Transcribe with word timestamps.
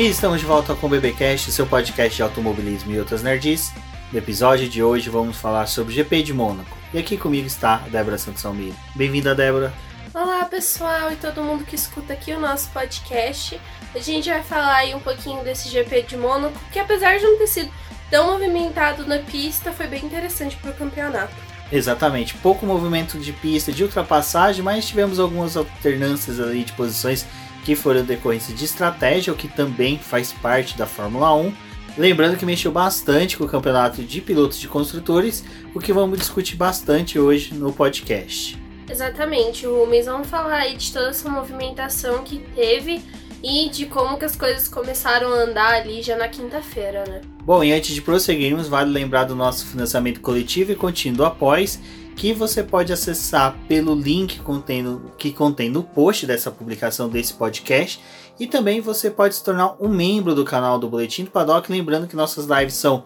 E 0.00 0.08
estamos 0.08 0.40
de 0.40 0.46
volta 0.46 0.74
com 0.74 0.86
o 0.86 0.88
BBcast, 0.88 1.52
seu 1.52 1.66
podcast 1.66 2.16
de 2.16 2.22
automobilismo 2.22 2.90
e 2.90 2.98
outras 2.98 3.22
nerds. 3.22 3.70
No 4.10 4.18
episódio 4.18 4.66
de 4.66 4.82
hoje 4.82 5.10
vamos 5.10 5.36
falar 5.36 5.66
sobre 5.66 5.92
o 5.92 5.94
GP 5.94 6.22
de 6.22 6.32
Mônaco. 6.32 6.74
E 6.94 6.98
aqui 6.98 7.18
comigo 7.18 7.46
está 7.46 7.74
a 7.74 7.88
Débora 7.90 8.16
Santos 8.16 8.42
Almeida. 8.46 8.74
Bem-vinda, 8.94 9.34
Débora. 9.34 9.74
Olá, 10.14 10.46
pessoal 10.46 11.12
e 11.12 11.16
todo 11.16 11.42
mundo 11.42 11.66
que 11.66 11.74
escuta 11.74 12.14
aqui 12.14 12.32
o 12.32 12.40
nosso 12.40 12.70
podcast. 12.70 13.60
A 13.94 13.98
gente 13.98 14.30
vai 14.30 14.42
falar 14.42 14.76
aí 14.76 14.94
um 14.94 15.00
pouquinho 15.00 15.44
desse 15.44 15.68
GP 15.68 16.04
de 16.04 16.16
Mônaco, 16.16 16.58
que 16.72 16.78
apesar 16.78 17.18
de 17.18 17.24
não 17.24 17.36
ter 17.36 17.48
sido 17.48 17.70
tão 18.10 18.32
movimentado 18.32 19.06
na 19.06 19.18
pista, 19.18 19.70
foi 19.70 19.86
bem 19.86 20.02
interessante 20.02 20.56
para 20.56 20.70
o 20.70 20.74
campeonato. 20.74 21.34
Exatamente, 21.70 22.34
pouco 22.38 22.64
movimento 22.64 23.18
de 23.18 23.34
pista, 23.34 23.70
de 23.70 23.84
ultrapassagem, 23.84 24.62
mas 24.62 24.88
tivemos 24.88 25.20
algumas 25.20 25.58
alternâncias 25.58 26.40
ali 26.40 26.64
de 26.64 26.72
posições 26.72 27.26
que 27.64 27.74
foram 27.74 28.02
decorrência 28.02 28.54
de 28.54 28.64
estratégia, 28.64 29.32
o 29.32 29.36
que 29.36 29.48
também 29.48 29.98
faz 29.98 30.32
parte 30.32 30.76
da 30.76 30.86
Fórmula 30.86 31.34
1. 31.34 31.52
Lembrando 31.98 32.36
que 32.36 32.46
mexeu 32.46 32.70
bastante 32.70 33.36
com 33.36 33.44
o 33.44 33.48
campeonato 33.48 34.02
de 34.02 34.20
pilotos 34.20 34.58
de 34.58 34.68
construtores, 34.68 35.44
o 35.74 35.80
que 35.80 35.92
vamos 35.92 36.18
discutir 36.18 36.56
bastante 36.56 37.18
hoje 37.18 37.54
no 37.54 37.72
podcast. 37.72 38.58
Exatamente, 38.88 39.66
Rubens, 39.66 40.06
vamos 40.06 40.28
falar 40.28 40.56
aí 40.56 40.76
de 40.76 40.92
toda 40.92 41.10
essa 41.10 41.28
movimentação 41.28 42.24
que 42.24 42.38
teve 42.54 43.02
e 43.42 43.68
de 43.68 43.86
como 43.86 44.18
que 44.18 44.24
as 44.24 44.36
coisas 44.36 44.68
começaram 44.68 45.32
a 45.32 45.42
andar 45.44 45.74
ali 45.74 46.02
já 46.02 46.16
na 46.16 46.28
quinta-feira, 46.28 47.04
né? 47.06 47.20
Bom, 47.44 47.64
e 47.64 47.72
antes 47.72 47.94
de 47.94 48.02
prosseguirmos, 48.02 48.68
vale 48.68 48.90
lembrar 48.90 49.24
do 49.24 49.34
nosso 49.34 49.66
financiamento 49.66 50.20
coletivo 50.20 50.72
e 50.72 50.76
contínuo 50.76 51.24
após, 51.24 51.80
que 52.20 52.34
você 52.34 52.62
pode 52.62 52.92
acessar 52.92 53.56
pelo 53.66 53.94
link 53.94 54.40
contendo, 54.40 55.10
que 55.16 55.32
contém 55.32 55.70
no 55.70 55.82
post 55.82 56.26
dessa 56.26 56.50
publicação 56.50 57.08
desse 57.08 57.32
podcast. 57.32 57.98
E 58.38 58.46
também 58.46 58.78
você 58.78 59.10
pode 59.10 59.36
se 59.36 59.42
tornar 59.42 59.74
um 59.80 59.88
membro 59.88 60.34
do 60.34 60.44
canal 60.44 60.78
do 60.78 60.86
Boletim 60.86 61.24
do 61.24 61.30
Paddock, 61.30 61.72
lembrando 61.72 62.06
que 62.06 62.14
nossas 62.14 62.44
lives 62.44 62.74
são 62.74 63.04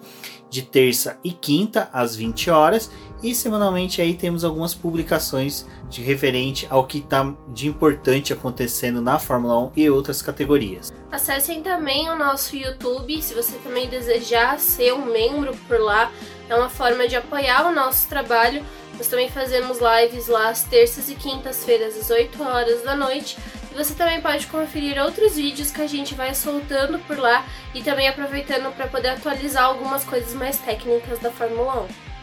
de 0.50 0.62
terça 0.62 1.16
e 1.22 1.30
quinta 1.30 1.88
às 1.92 2.16
20 2.16 2.50
horas 2.50 2.90
e 3.24 3.34
semanalmente 3.34 4.02
aí 4.02 4.12
temos 4.12 4.44
algumas 4.44 4.74
publicações 4.74 5.66
de 5.88 6.02
referente 6.02 6.66
ao 6.68 6.86
que 6.86 6.98
está 6.98 7.32
de 7.48 7.66
importante 7.66 8.34
acontecendo 8.34 9.00
na 9.00 9.18
Fórmula 9.18 9.58
1 9.68 9.72
e 9.76 9.88
outras 9.88 10.20
categorias. 10.20 10.92
Acessem 11.10 11.62
também 11.62 12.10
o 12.10 12.18
nosso 12.18 12.54
YouTube, 12.54 13.22
se 13.22 13.32
você 13.32 13.56
também 13.58 13.88
desejar 13.88 14.58
ser 14.58 14.92
um 14.92 15.06
membro 15.06 15.56
por 15.66 15.80
lá, 15.80 16.12
é 16.50 16.54
uma 16.54 16.68
forma 16.68 17.08
de 17.08 17.16
apoiar 17.16 17.66
o 17.66 17.74
nosso 17.74 18.08
trabalho. 18.08 18.62
Nós 18.96 19.08
também 19.08 19.28
fazemos 19.28 19.78
lives 19.78 20.28
lá 20.28 20.48
às 20.48 20.62
terças 20.62 21.08
e 21.10 21.14
quintas-feiras 21.14 21.96
às 21.96 22.10
8 22.10 22.42
horas 22.42 22.82
da 22.82 22.94
noite. 22.94 23.36
E 23.72 23.74
você 23.74 23.92
também 23.94 24.20
pode 24.20 24.46
conferir 24.46 25.02
outros 25.02 25.34
vídeos 25.34 25.70
que 25.70 25.82
a 25.82 25.86
gente 25.86 26.14
vai 26.14 26.32
soltando 26.34 26.98
por 27.00 27.18
lá 27.18 27.44
e 27.74 27.82
também 27.82 28.06
aproveitando 28.08 28.72
para 28.74 28.86
poder 28.86 29.08
atualizar 29.08 29.64
algumas 29.64 30.04
coisas 30.04 30.32
mais 30.34 30.58
técnicas 30.58 31.18
da 31.18 31.30
Fórmula 31.30 31.82
1. 31.82 32.14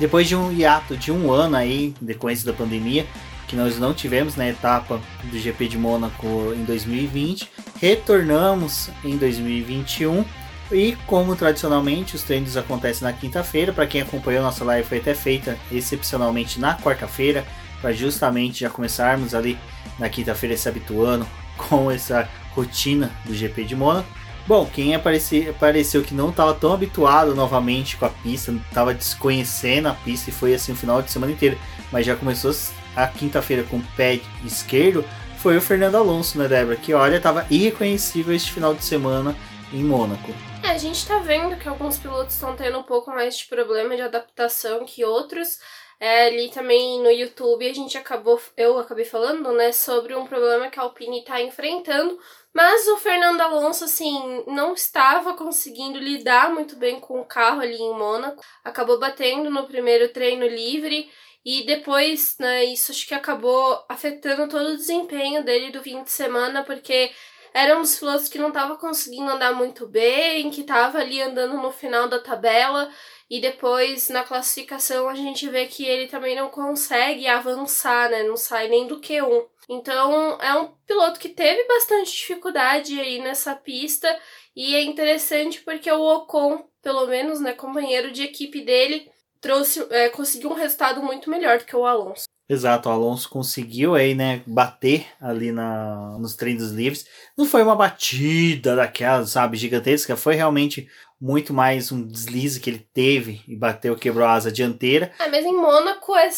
Depois 0.00 0.26
de 0.26 0.34
um 0.34 0.50
hiato 0.50 0.96
de 0.96 1.12
um 1.12 1.30
ano 1.30 1.56
aí, 1.56 1.94
decorrência 2.00 2.46
da 2.46 2.54
pandemia, 2.54 3.06
que 3.50 3.56
nós 3.56 3.80
não 3.80 3.92
tivemos 3.92 4.36
na 4.36 4.48
etapa 4.48 5.00
do 5.24 5.36
GP 5.36 5.66
de 5.66 5.76
Mônaco 5.76 6.54
em 6.54 6.62
2020, 6.62 7.50
retornamos 7.80 8.90
em 9.04 9.16
2021 9.16 10.24
e 10.70 10.96
como 11.04 11.34
tradicionalmente 11.34 12.14
os 12.14 12.22
treinos 12.22 12.56
acontecem 12.56 13.02
na 13.02 13.12
quinta-feira, 13.12 13.72
para 13.72 13.88
quem 13.88 14.02
acompanhou 14.02 14.40
nossa 14.40 14.64
live 14.64 14.86
foi 14.86 14.98
até 14.98 15.14
feita 15.14 15.58
excepcionalmente 15.72 16.60
na 16.60 16.76
quarta-feira, 16.76 17.44
para 17.80 17.92
justamente 17.92 18.60
já 18.60 18.70
começarmos 18.70 19.34
ali 19.34 19.58
na 19.98 20.08
quinta-feira 20.08 20.56
se 20.56 20.68
habituando 20.68 21.26
com 21.58 21.90
essa 21.90 22.28
rotina 22.54 23.10
do 23.24 23.34
GP 23.34 23.64
de 23.64 23.74
Mônaco. 23.74 24.08
Bom, 24.46 24.64
quem 24.64 24.94
apareceu, 24.94 25.50
apareceu 25.50 26.02
que 26.02 26.14
não 26.14 26.30
estava 26.30 26.54
tão 26.54 26.72
habituado 26.72 27.34
novamente 27.34 27.96
com 27.96 28.04
a 28.04 28.10
pista, 28.10 28.52
estava 28.52 28.94
desconhecendo 28.94 29.88
a 29.88 29.94
pista 29.94 30.30
e 30.30 30.32
foi 30.32 30.54
assim 30.54 30.70
o 30.70 30.76
final 30.76 31.02
de 31.02 31.10
semana 31.10 31.32
inteiro, 31.32 31.58
mas 31.90 32.06
já 32.06 32.14
começou 32.14 32.52
a 32.96 33.06
quinta-feira 33.06 33.62
com 33.64 33.78
o 33.78 33.86
pé 33.96 34.20
esquerdo, 34.44 35.04
foi 35.38 35.56
o 35.56 35.60
Fernando 35.60 35.96
Alonso, 35.96 36.38
né, 36.38 36.46
Débora? 36.46 36.76
Que 36.76 36.92
olha, 36.92 37.16
estava 37.16 37.46
irreconhecível 37.50 38.34
este 38.34 38.52
final 38.52 38.74
de 38.74 38.84
semana 38.84 39.34
em 39.72 39.82
Mônaco. 39.82 40.34
É, 40.62 40.68
a 40.68 40.78
gente 40.78 40.96
está 40.96 41.18
vendo 41.18 41.56
que 41.56 41.68
alguns 41.68 41.96
pilotos 41.96 42.34
estão 42.34 42.54
tendo 42.54 42.78
um 42.78 42.82
pouco 42.82 43.10
mais 43.10 43.38
de 43.38 43.46
problema 43.46 43.96
de 43.96 44.02
adaptação 44.02 44.84
que 44.84 45.04
outros. 45.04 45.58
É, 45.98 46.28
ali 46.28 46.50
também 46.50 46.98
no 47.02 47.10
YouTube 47.10 47.68
a 47.68 47.74
gente 47.74 47.98
acabou, 47.98 48.40
eu 48.56 48.78
acabei 48.78 49.04
falando, 49.04 49.52
né, 49.52 49.70
sobre 49.70 50.14
um 50.14 50.26
problema 50.26 50.70
que 50.70 50.80
a 50.80 50.82
Alpine 50.82 51.20
está 51.20 51.42
enfrentando, 51.42 52.18
mas 52.54 52.88
o 52.88 52.96
Fernando 52.96 53.40
Alonso, 53.42 53.84
assim, 53.84 54.42
não 54.46 54.72
estava 54.72 55.34
conseguindo 55.34 55.98
lidar 55.98 56.50
muito 56.50 56.74
bem 56.76 56.98
com 56.98 57.20
o 57.20 57.24
carro 57.24 57.60
ali 57.60 57.76
em 57.76 57.94
Mônaco, 57.94 58.42
acabou 58.64 58.98
batendo 58.98 59.50
no 59.50 59.66
primeiro 59.66 60.08
treino 60.08 60.46
livre 60.46 61.10
e 61.44 61.64
depois, 61.64 62.36
né, 62.38 62.64
isso 62.64 62.92
acho 62.92 63.06
que 63.06 63.14
acabou 63.14 63.84
afetando 63.88 64.48
todo 64.48 64.70
o 64.70 64.76
desempenho 64.76 65.42
dele 65.42 65.70
do 65.70 65.82
fim 65.82 66.02
de 66.02 66.10
semana, 66.10 66.62
porque 66.62 67.10
era 67.52 67.76
um 67.76 67.80
dos 67.80 67.98
pilotos 67.98 68.28
que 68.28 68.38
não 68.38 68.48
estava 68.48 68.76
conseguindo 68.76 69.30
andar 69.30 69.52
muito 69.52 69.86
bem, 69.86 70.50
que 70.50 70.60
estava 70.60 70.98
ali 70.98 71.20
andando 71.20 71.56
no 71.56 71.72
final 71.72 72.08
da 72.08 72.20
tabela 72.20 72.90
e 73.28 73.40
depois 73.40 74.08
na 74.08 74.22
classificação 74.22 75.08
a 75.08 75.14
gente 75.14 75.48
vê 75.48 75.66
que 75.66 75.84
ele 75.84 76.06
também 76.08 76.36
não 76.36 76.48
consegue 76.48 77.26
avançar, 77.26 78.10
né? 78.10 78.22
Não 78.22 78.36
sai 78.36 78.68
nem 78.68 78.86
do 78.86 79.00
Q1. 79.00 79.46
Então 79.68 80.38
é 80.40 80.54
um 80.54 80.72
piloto 80.86 81.18
que 81.18 81.28
teve 81.28 81.64
bastante 81.66 82.12
dificuldade 82.12 83.00
aí 83.00 83.20
nessa 83.20 83.54
pista 83.54 84.16
e 84.54 84.74
é 84.74 84.82
interessante 84.82 85.60
porque 85.62 85.90
o 85.90 86.02
Ocon, 86.02 86.68
pelo 86.82 87.06
menos, 87.06 87.40
né, 87.40 87.52
companheiro 87.52 88.10
de 88.10 88.22
equipe 88.22 88.60
dele, 88.62 89.09
trouxe, 89.40 89.86
é, 89.90 90.08
conseguiu 90.08 90.50
um 90.50 90.54
resultado 90.54 91.02
muito 91.02 91.30
melhor 91.30 91.58
do 91.58 91.64
que 91.64 91.76
o 91.76 91.86
Alonso. 91.86 92.24
Exato, 92.48 92.88
o 92.88 92.92
Alonso 92.92 93.28
conseguiu 93.28 93.94
aí, 93.94 94.12
né, 94.12 94.42
bater 94.44 95.06
ali 95.20 95.52
na, 95.52 96.18
nos 96.18 96.34
treinos 96.34 96.72
livres. 96.72 97.06
Não 97.38 97.46
foi 97.46 97.62
uma 97.62 97.76
batida 97.76 98.74
daquelas, 98.74 99.30
sabe, 99.30 99.56
gigantesca, 99.56 100.16
foi 100.16 100.34
realmente 100.34 100.88
muito 101.20 101.52
mais 101.52 101.92
um 101.92 102.04
deslize 102.04 102.58
que 102.58 102.70
ele 102.70 102.88
teve 102.94 103.42
e 103.46 103.54
bateu, 103.54 103.94
quebrou 103.94 104.26
a 104.26 104.32
asa 104.32 104.50
dianteira. 104.50 105.12
É, 105.18 105.28
mas 105.28 105.44
em 105.44 105.54
Mônaco 105.54 106.16
é 106.16 106.30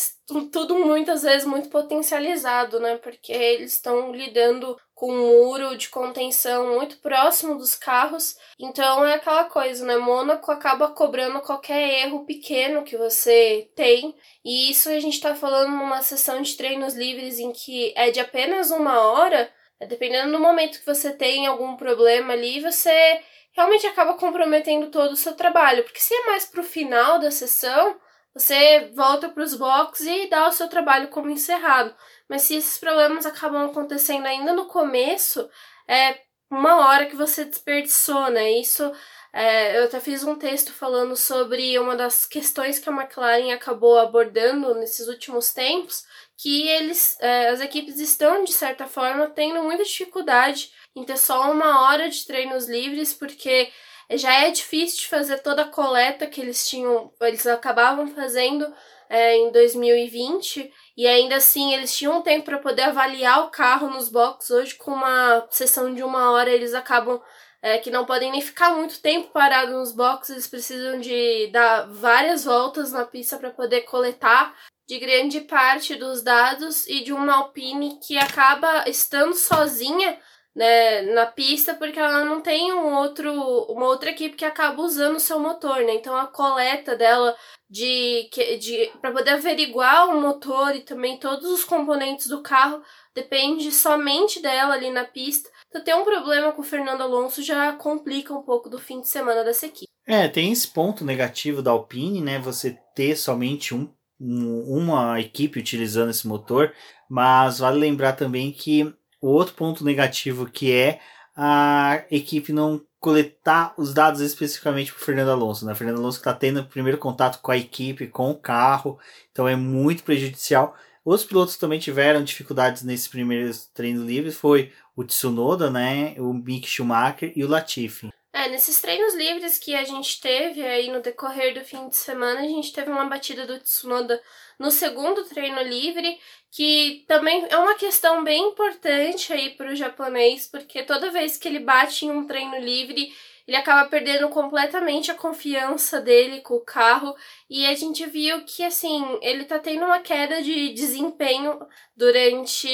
tudo 0.51 0.75
muitas 0.75 1.23
vezes 1.23 1.47
muito 1.47 1.69
potencializado, 1.69 2.81
né? 2.81 2.97
Porque 2.97 3.33
eles 3.33 3.73
estão 3.75 4.13
lidando 4.13 4.77
com 5.03 5.13
um 5.13 5.27
muro 5.27 5.77
de 5.77 5.89
contenção 5.89 6.75
muito 6.75 6.99
próximo 6.99 7.57
dos 7.57 7.75
carros. 7.75 8.37
Então 8.57 9.05
é 9.05 9.15
aquela 9.15 9.43
coisa, 9.47 9.85
né? 9.85 9.97
Mônaco 9.97 10.49
acaba 10.53 10.91
cobrando 10.91 11.41
qualquer 11.41 12.05
erro 12.05 12.25
pequeno 12.25 12.85
que 12.85 12.97
você 12.97 13.69
tem. 13.75 14.15
E 14.45 14.71
isso 14.71 14.89
a 14.89 15.01
gente 15.01 15.21
tá 15.21 15.35
falando 15.35 15.73
numa 15.73 16.03
sessão 16.03 16.41
de 16.41 16.57
treinos 16.57 16.95
livres 16.95 17.41
em 17.41 17.51
que 17.51 17.93
é 17.97 18.13
de 18.13 18.21
apenas 18.21 18.71
uma 18.71 19.01
hora. 19.01 19.53
Dependendo 19.89 20.31
do 20.31 20.39
momento 20.39 20.79
que 20.79 20.87
você 20.87 21.11
tem 21.11 21.49
algum 21.49 21.75
problema 21.75 22.35
ali, 22.35 22.61
você 22.61 23.21
realmente 23.57 23.85
acaba 23.89 24.15
comprometendo 24.15 24.87
todo 24.87 25.15
o 25.15 25.17
seu 25.17 25.35
trabalho. 25.35 25.83
Porque 25.83 25.99
se 25.99 26.15
é 26.15 26.27
mais 26.27 26.47
pro 26.47 26.63
final 26.63 27.19
da 27.19 27.33
sessão, 27.33 27.97
você 28.35 28.91
volta 28.95 29.29
para 29.29 29.43
os 29.43 29.55
boxes 29.55 30.07
e 30.07 30.29
dá 30.29 30.49
o 30.49 30.53
seu 30.53 30.69
trabalho 30.69 31.09
como 31.09 31.29
encerrado. 31.29 31.93
Mas 32.33 32.45
se 32.45 32.55
esses 32.55 32.79
problemas 32.79 33.27
acabam 33.27 33.67
acontecendo 33.67 34.25
ainda 34.25 34.55
no 34.55 34.65
começo, 34.65 35.51
é 35.87 36.19
uma 36.51 36.89
hora 36.89 37.05
que 37.05 37.15
você 37.15 37.45
desperdiçou, 37.45 38.31
né? 38.31 38.53
Isso 38.53 38.91
é, 39.35 39.79
eu 39.79 39.85
até 39.85 40.01
fiz 40.01 40.25
um 40.25 40.35
texto 40.37 40.73
falando 40.73 41.15
sobre 41.15 41.79
uma 41.79 41.95
das 41.95 42.25
questões 42.25 42.79
que 42.79 42.89
a 42.89 42.93
McLaren 42.93 43.53
acabou 43.53 43.99
abordando 43.99 44.75
nesses 44.77 45.09
últimos 45.09 45.53
tempos, 45.53 46.07
que 46.39 46.67
eles, 46.69 47.19
é, 47.21 47.51
as 47.51 47.61
equipes 47.61 47.99
estão 47.99 48.45
de 48.45 48.53
certa 48.55 48.87
forma 48.87 49.29
tendo 49.29 49.63
muita 49.63 49.85
dificuldade 49.85 50.73
em 50.97 51.05
ter 51.05 51.19
só 51.19 51.53
uma 51.53 51.83
hora 51.83 52.09
de 52.09 52.25
treinos 52.25 52.67
livres, 52.67 53.13
porque 53.13 53.71
já 54.13 54.33
é 54.43 54.51
difícil 54.51 55.01
de 55.01 55.09
fazer 55.09 55.43
toda 55.43 55.65
a 55.65 55.69
coleta 55.69 56.27
que 56.27 56.41
eles 56.41 56.67
tinham, 56.67 57.13
eles 57.21 57.47
acabavam 57.47 58.09
fazendo 58.09 58.75
é, 59.11 59.37
em 59.37 59.53
2020 59.53 60.73
e 60.97 61.07
ainda 61.07 61.37
assim 61.37 61.75
eles 61.75 61.97
tinham 61.97 62.23
tempo 62.23 62.45
para 62.47 62.59
poder 62.59 62.83
avaliar 62.83 63.45
o 63.45 63.51
carro 63.51 63.89
nos 63.89 64.09
boxes. 64.09 64.51
Hoje, 64.51 64.75
com 64.75 64.93
uma 64.93 65.47
sessão 65.51 65.95
de 65.95 66.03
uma 66.03 66.31
hora, 66.31 66.51
eles 66.51 66.75
acabam 66.75 67.21
é, 67.63 67.79
que 67.79 67.91
não 67.91 68.05
podem 68.05 68.33
nem 68.33 68.41
ficar 68.41 68.75
muito 68.75 69.01
tempo 69.01 69.31
parados 69.31 69.73
nos 69.73 69.93
boxes, 69.93 70.31
eles 70.31 70.49
precisam 70.49 70.99
de 70.99 71.49
dar 71.53 71.87
várias 71.89 72.45
voltas 72.45 72.93
na 72.93 73.05
pista 73.05 73.39
para 73.39 73.51
poder 73.51 73.83
coletar 73.83 74.55
de 74.89 74.99
grande 74.99 75.41
parte 75.43 75.95
dos 75.95 76.23
dados 76.23 76.87
e 76.89 77.05
de 77.05 77.13
uma 77.13 77.37
Alpine 77.37 78.01
que 78.01 78.19
acaba 78.19 78.89
estando 78.89 79.35
sozinha 79.35 80.19
né, 80.55 81.03
na 81.15 81.25
pista 81.25 81.75
porque 81.75 81.99
ela 81.99 82.25
não 82.25 82.41
tem 82.41 82.73
um 82.73 82.95
outro, 82.97 83.33
uma 83.71 83.87
outra 83.87 84.11
equipe 84.11 84.37
que 84.37 84.45
acaba 84.45 84.83
usando 84.83 85.17
o 85.17 85.21
seu 85.21 85.39
motor, 85.39 85.79
né? 85.79 85.95
Então 85.95 86.15
a 86.15 86.27
coleta 86.27 86.95
dela 86.95 87.35
de, 87.73 88.29
de 88.61 88.93
para 89.01 89.13
poder 89.13 89.31
averiguar 89.31 90.11
o 90.11 90.21
motor 90.21 90.77
e 90.77 90.81
também 90.81 91.19
todos 91.19 91.51
os 91.51 91.65
componentes 91.65 92.27
do 92.27 92.43
carro 92.43 92.83
depende 93.15 93.73
somente 93.73 94.43
dela 94.43 94.75
ali 94.75 94.91
na 94.91 95.05
pista. 95.05 95.49
Então 95.71 95.83
ter 95.83 95.95
um 95.95 96.05
problema 96.05 96.53
com 96.53 96.61
o 96.61 96.65
Fernando 96.65 97.01
Alonso 97.01 97.43
já 97.43 97.73
complica 97.73 98.35
um 98.35 98.43
pouco 98.43 98.69
do 98.69 98.79
fim 98.79 99.01
de 99.01 99.09
semana 99.09 99.43
dessa 99.43 99.65
equipe. 99.65 99.91
É, 100.07 100.29
tem 100.29 100.53
esse 100.53 100.69
ponto 100.69 101.03
negativo 101.03 101.63
da 101.63 101.71
Alpine, 101.71 102.21
né? 102.21 102.39
Você 102.41 102.79
ter 102.95 103.17
somente 103.17 103.75
um, 103.75 103.91
um 104.21 104.77
uma 104.77 105.19
equipe 105.19 105.59
utilizando 105.59 106.11
esse 106.11 106.29
motor, 106.29 106.75
mas 107.09 107.61
vale 107.61 107.79
lembrar 107.79 108.13
também 108.13 108.53
que 108.53 108.85
o 109.19 109.29
outro 109.29 109.55
ponto 109.55 109.83
negativo 109.83 110.45
que 110.45 110.71
é 110.71 111.01
a 111.35 112.05
equipe 112.11 112.53
não 112.53 112.83
coletar 113.03 113.75
os 113.77 113.93
dados 113.93 114.21
especificamente 114.21 114.93
para 114.93 115.05
Fernando 115.05 115.33
Alonso. 115.33 115.67
Né? 115.67 115.75
Fernando 115.75 115.99
Alonso 115.99 116.19
está 116.19 116.33
tendo 116.33 116.61
o 116.61 116.65
primeiro 116.65 116.97
contato 116.97 117.41
com 117.43 117.51
a 117.51 117.57
equipe, 117.57 118.07
com 118.07 118.31
o 118.31 118.39
carro, 118.39 118.97
então 119.33 119.49
é 119.49 119.57
muito 119.57 120.05
prejudicial. 120.05 120.77
Os 121.05 121.25
pilotos 121.25 121.57
também 121.57 121.81
tiveram 121.81 122.23
dificuldades 122.23 122.85
nesses 122.85 123.09
primeiros 123.09 123.67
treinos 123.75 124.07
livres, 124.07 124.37
foi 124.37 124.71
o 124.95 125.03
Tsunoda, 125.03 125.69
né, 125.69 126.15
o 126.17 126.33
Mick 126.33 126.69
Schumacher 126.69 127.33
e 127.35 127.45
o 127.45 127.49
Latifi. 127.49 128.09
É, 128.35 128.49
nesses 128.49 128.81
treinos 128.81 129.15
livres 129.15 129.59
que 129.59 129.75
a 129.75 129.85
gente 129.85 130.19
teve 130.19 130.65
aí 130.65 130.91
no 130.91 131.03
decorrer 131.03 131.53
do 131.53 131.63
fim 131.63 131.87
de 131.89 131.97
semana, 131.97 132.41
a 132.41 132.47
gente 132.47 132.73
teve 132.73 132.91
uma 132.91 133.05
batida 133.05 133.47
do 133.47 133.59
Tsunoda 133.59 134.23
no 134.59 134.71
segundo 134.71 135.25
treino 135.25 135.61
livre, 135.63 136.19
que 136.51 137.05
também 137.07 137.47
é 137.51 137.59
uma 137.59 137.75
questão 137.75 138.25
bem 138.25 138.49
importante 138.49 139.35
aí 139.35 139.51
para 139.51 139.71
o 139.71 139.77
japonês, 139.77 140.49
porque 140.49 140.83
toda 140.83 141.11
vez 141.11 141.37
que 141.37 141.47
ele 141.47 141.59
bate 141.59 142.07
em 142.07 142.11
um 142.11 142.27
treino 142.27 142.59
livre, 142.59 143.13
ele 143.47 143.57
acaba 143.57 143.89
perdendo 143.89 144.29
completamente 144.29 145.11
a 145.11 145.15
confiança 145.15 146.01
dele 146.01 146.41
com 146.41 146.55
o 146.55 146.65
carro. 146.65 147.15
E 147.51 147.67
a 147.67 147.75
gente 147.75 148.07
viu 148.07 148.45
que 148.45 148.63
assim, 148.65 149.19
ele 149.21 149.45
tá 149.45 149.59
tendo 149.59 149.85
uma 149.85 150.01
queda 150.01 150.41
de 150.43 150.73
desempenho 150.73 151.59
durante 151.97 152.69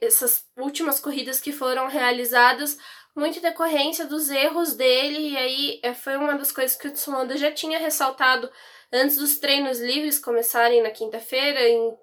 essas 0.00 0.46
últimas 0.56 1.00
corridas 1.00 1.40
que 1.40 1.52
foram 1.52 1.88
realizadas, 1.88 2.78
muito 3.14 3.40
decorrência 3.40 4.06
dos 4.06 4.28
erros 4.28 4.74
dele, 4.74 5.30
e 5.30 5.36
aí 5.36 5.80
é, 5.82 5.94
foi 5.94 6.16
uma 6.16 6.34
das 6.36 6.50
coisas 6.50 6.76
que 6.76 6.88
o 6.88 6.90
Tsunoda 6.90 7.36
já 7.36 7.52
tinha 7.52 7.78
ressaltado 7.78 8.50
antes 8.92 9.16
dos 9.16 9.38
treinos 9.38 9.80
livres 9.80 10.18
começarem 10.18 10.82
na 10.82 10.90
quinta-feira, 10.90 11.60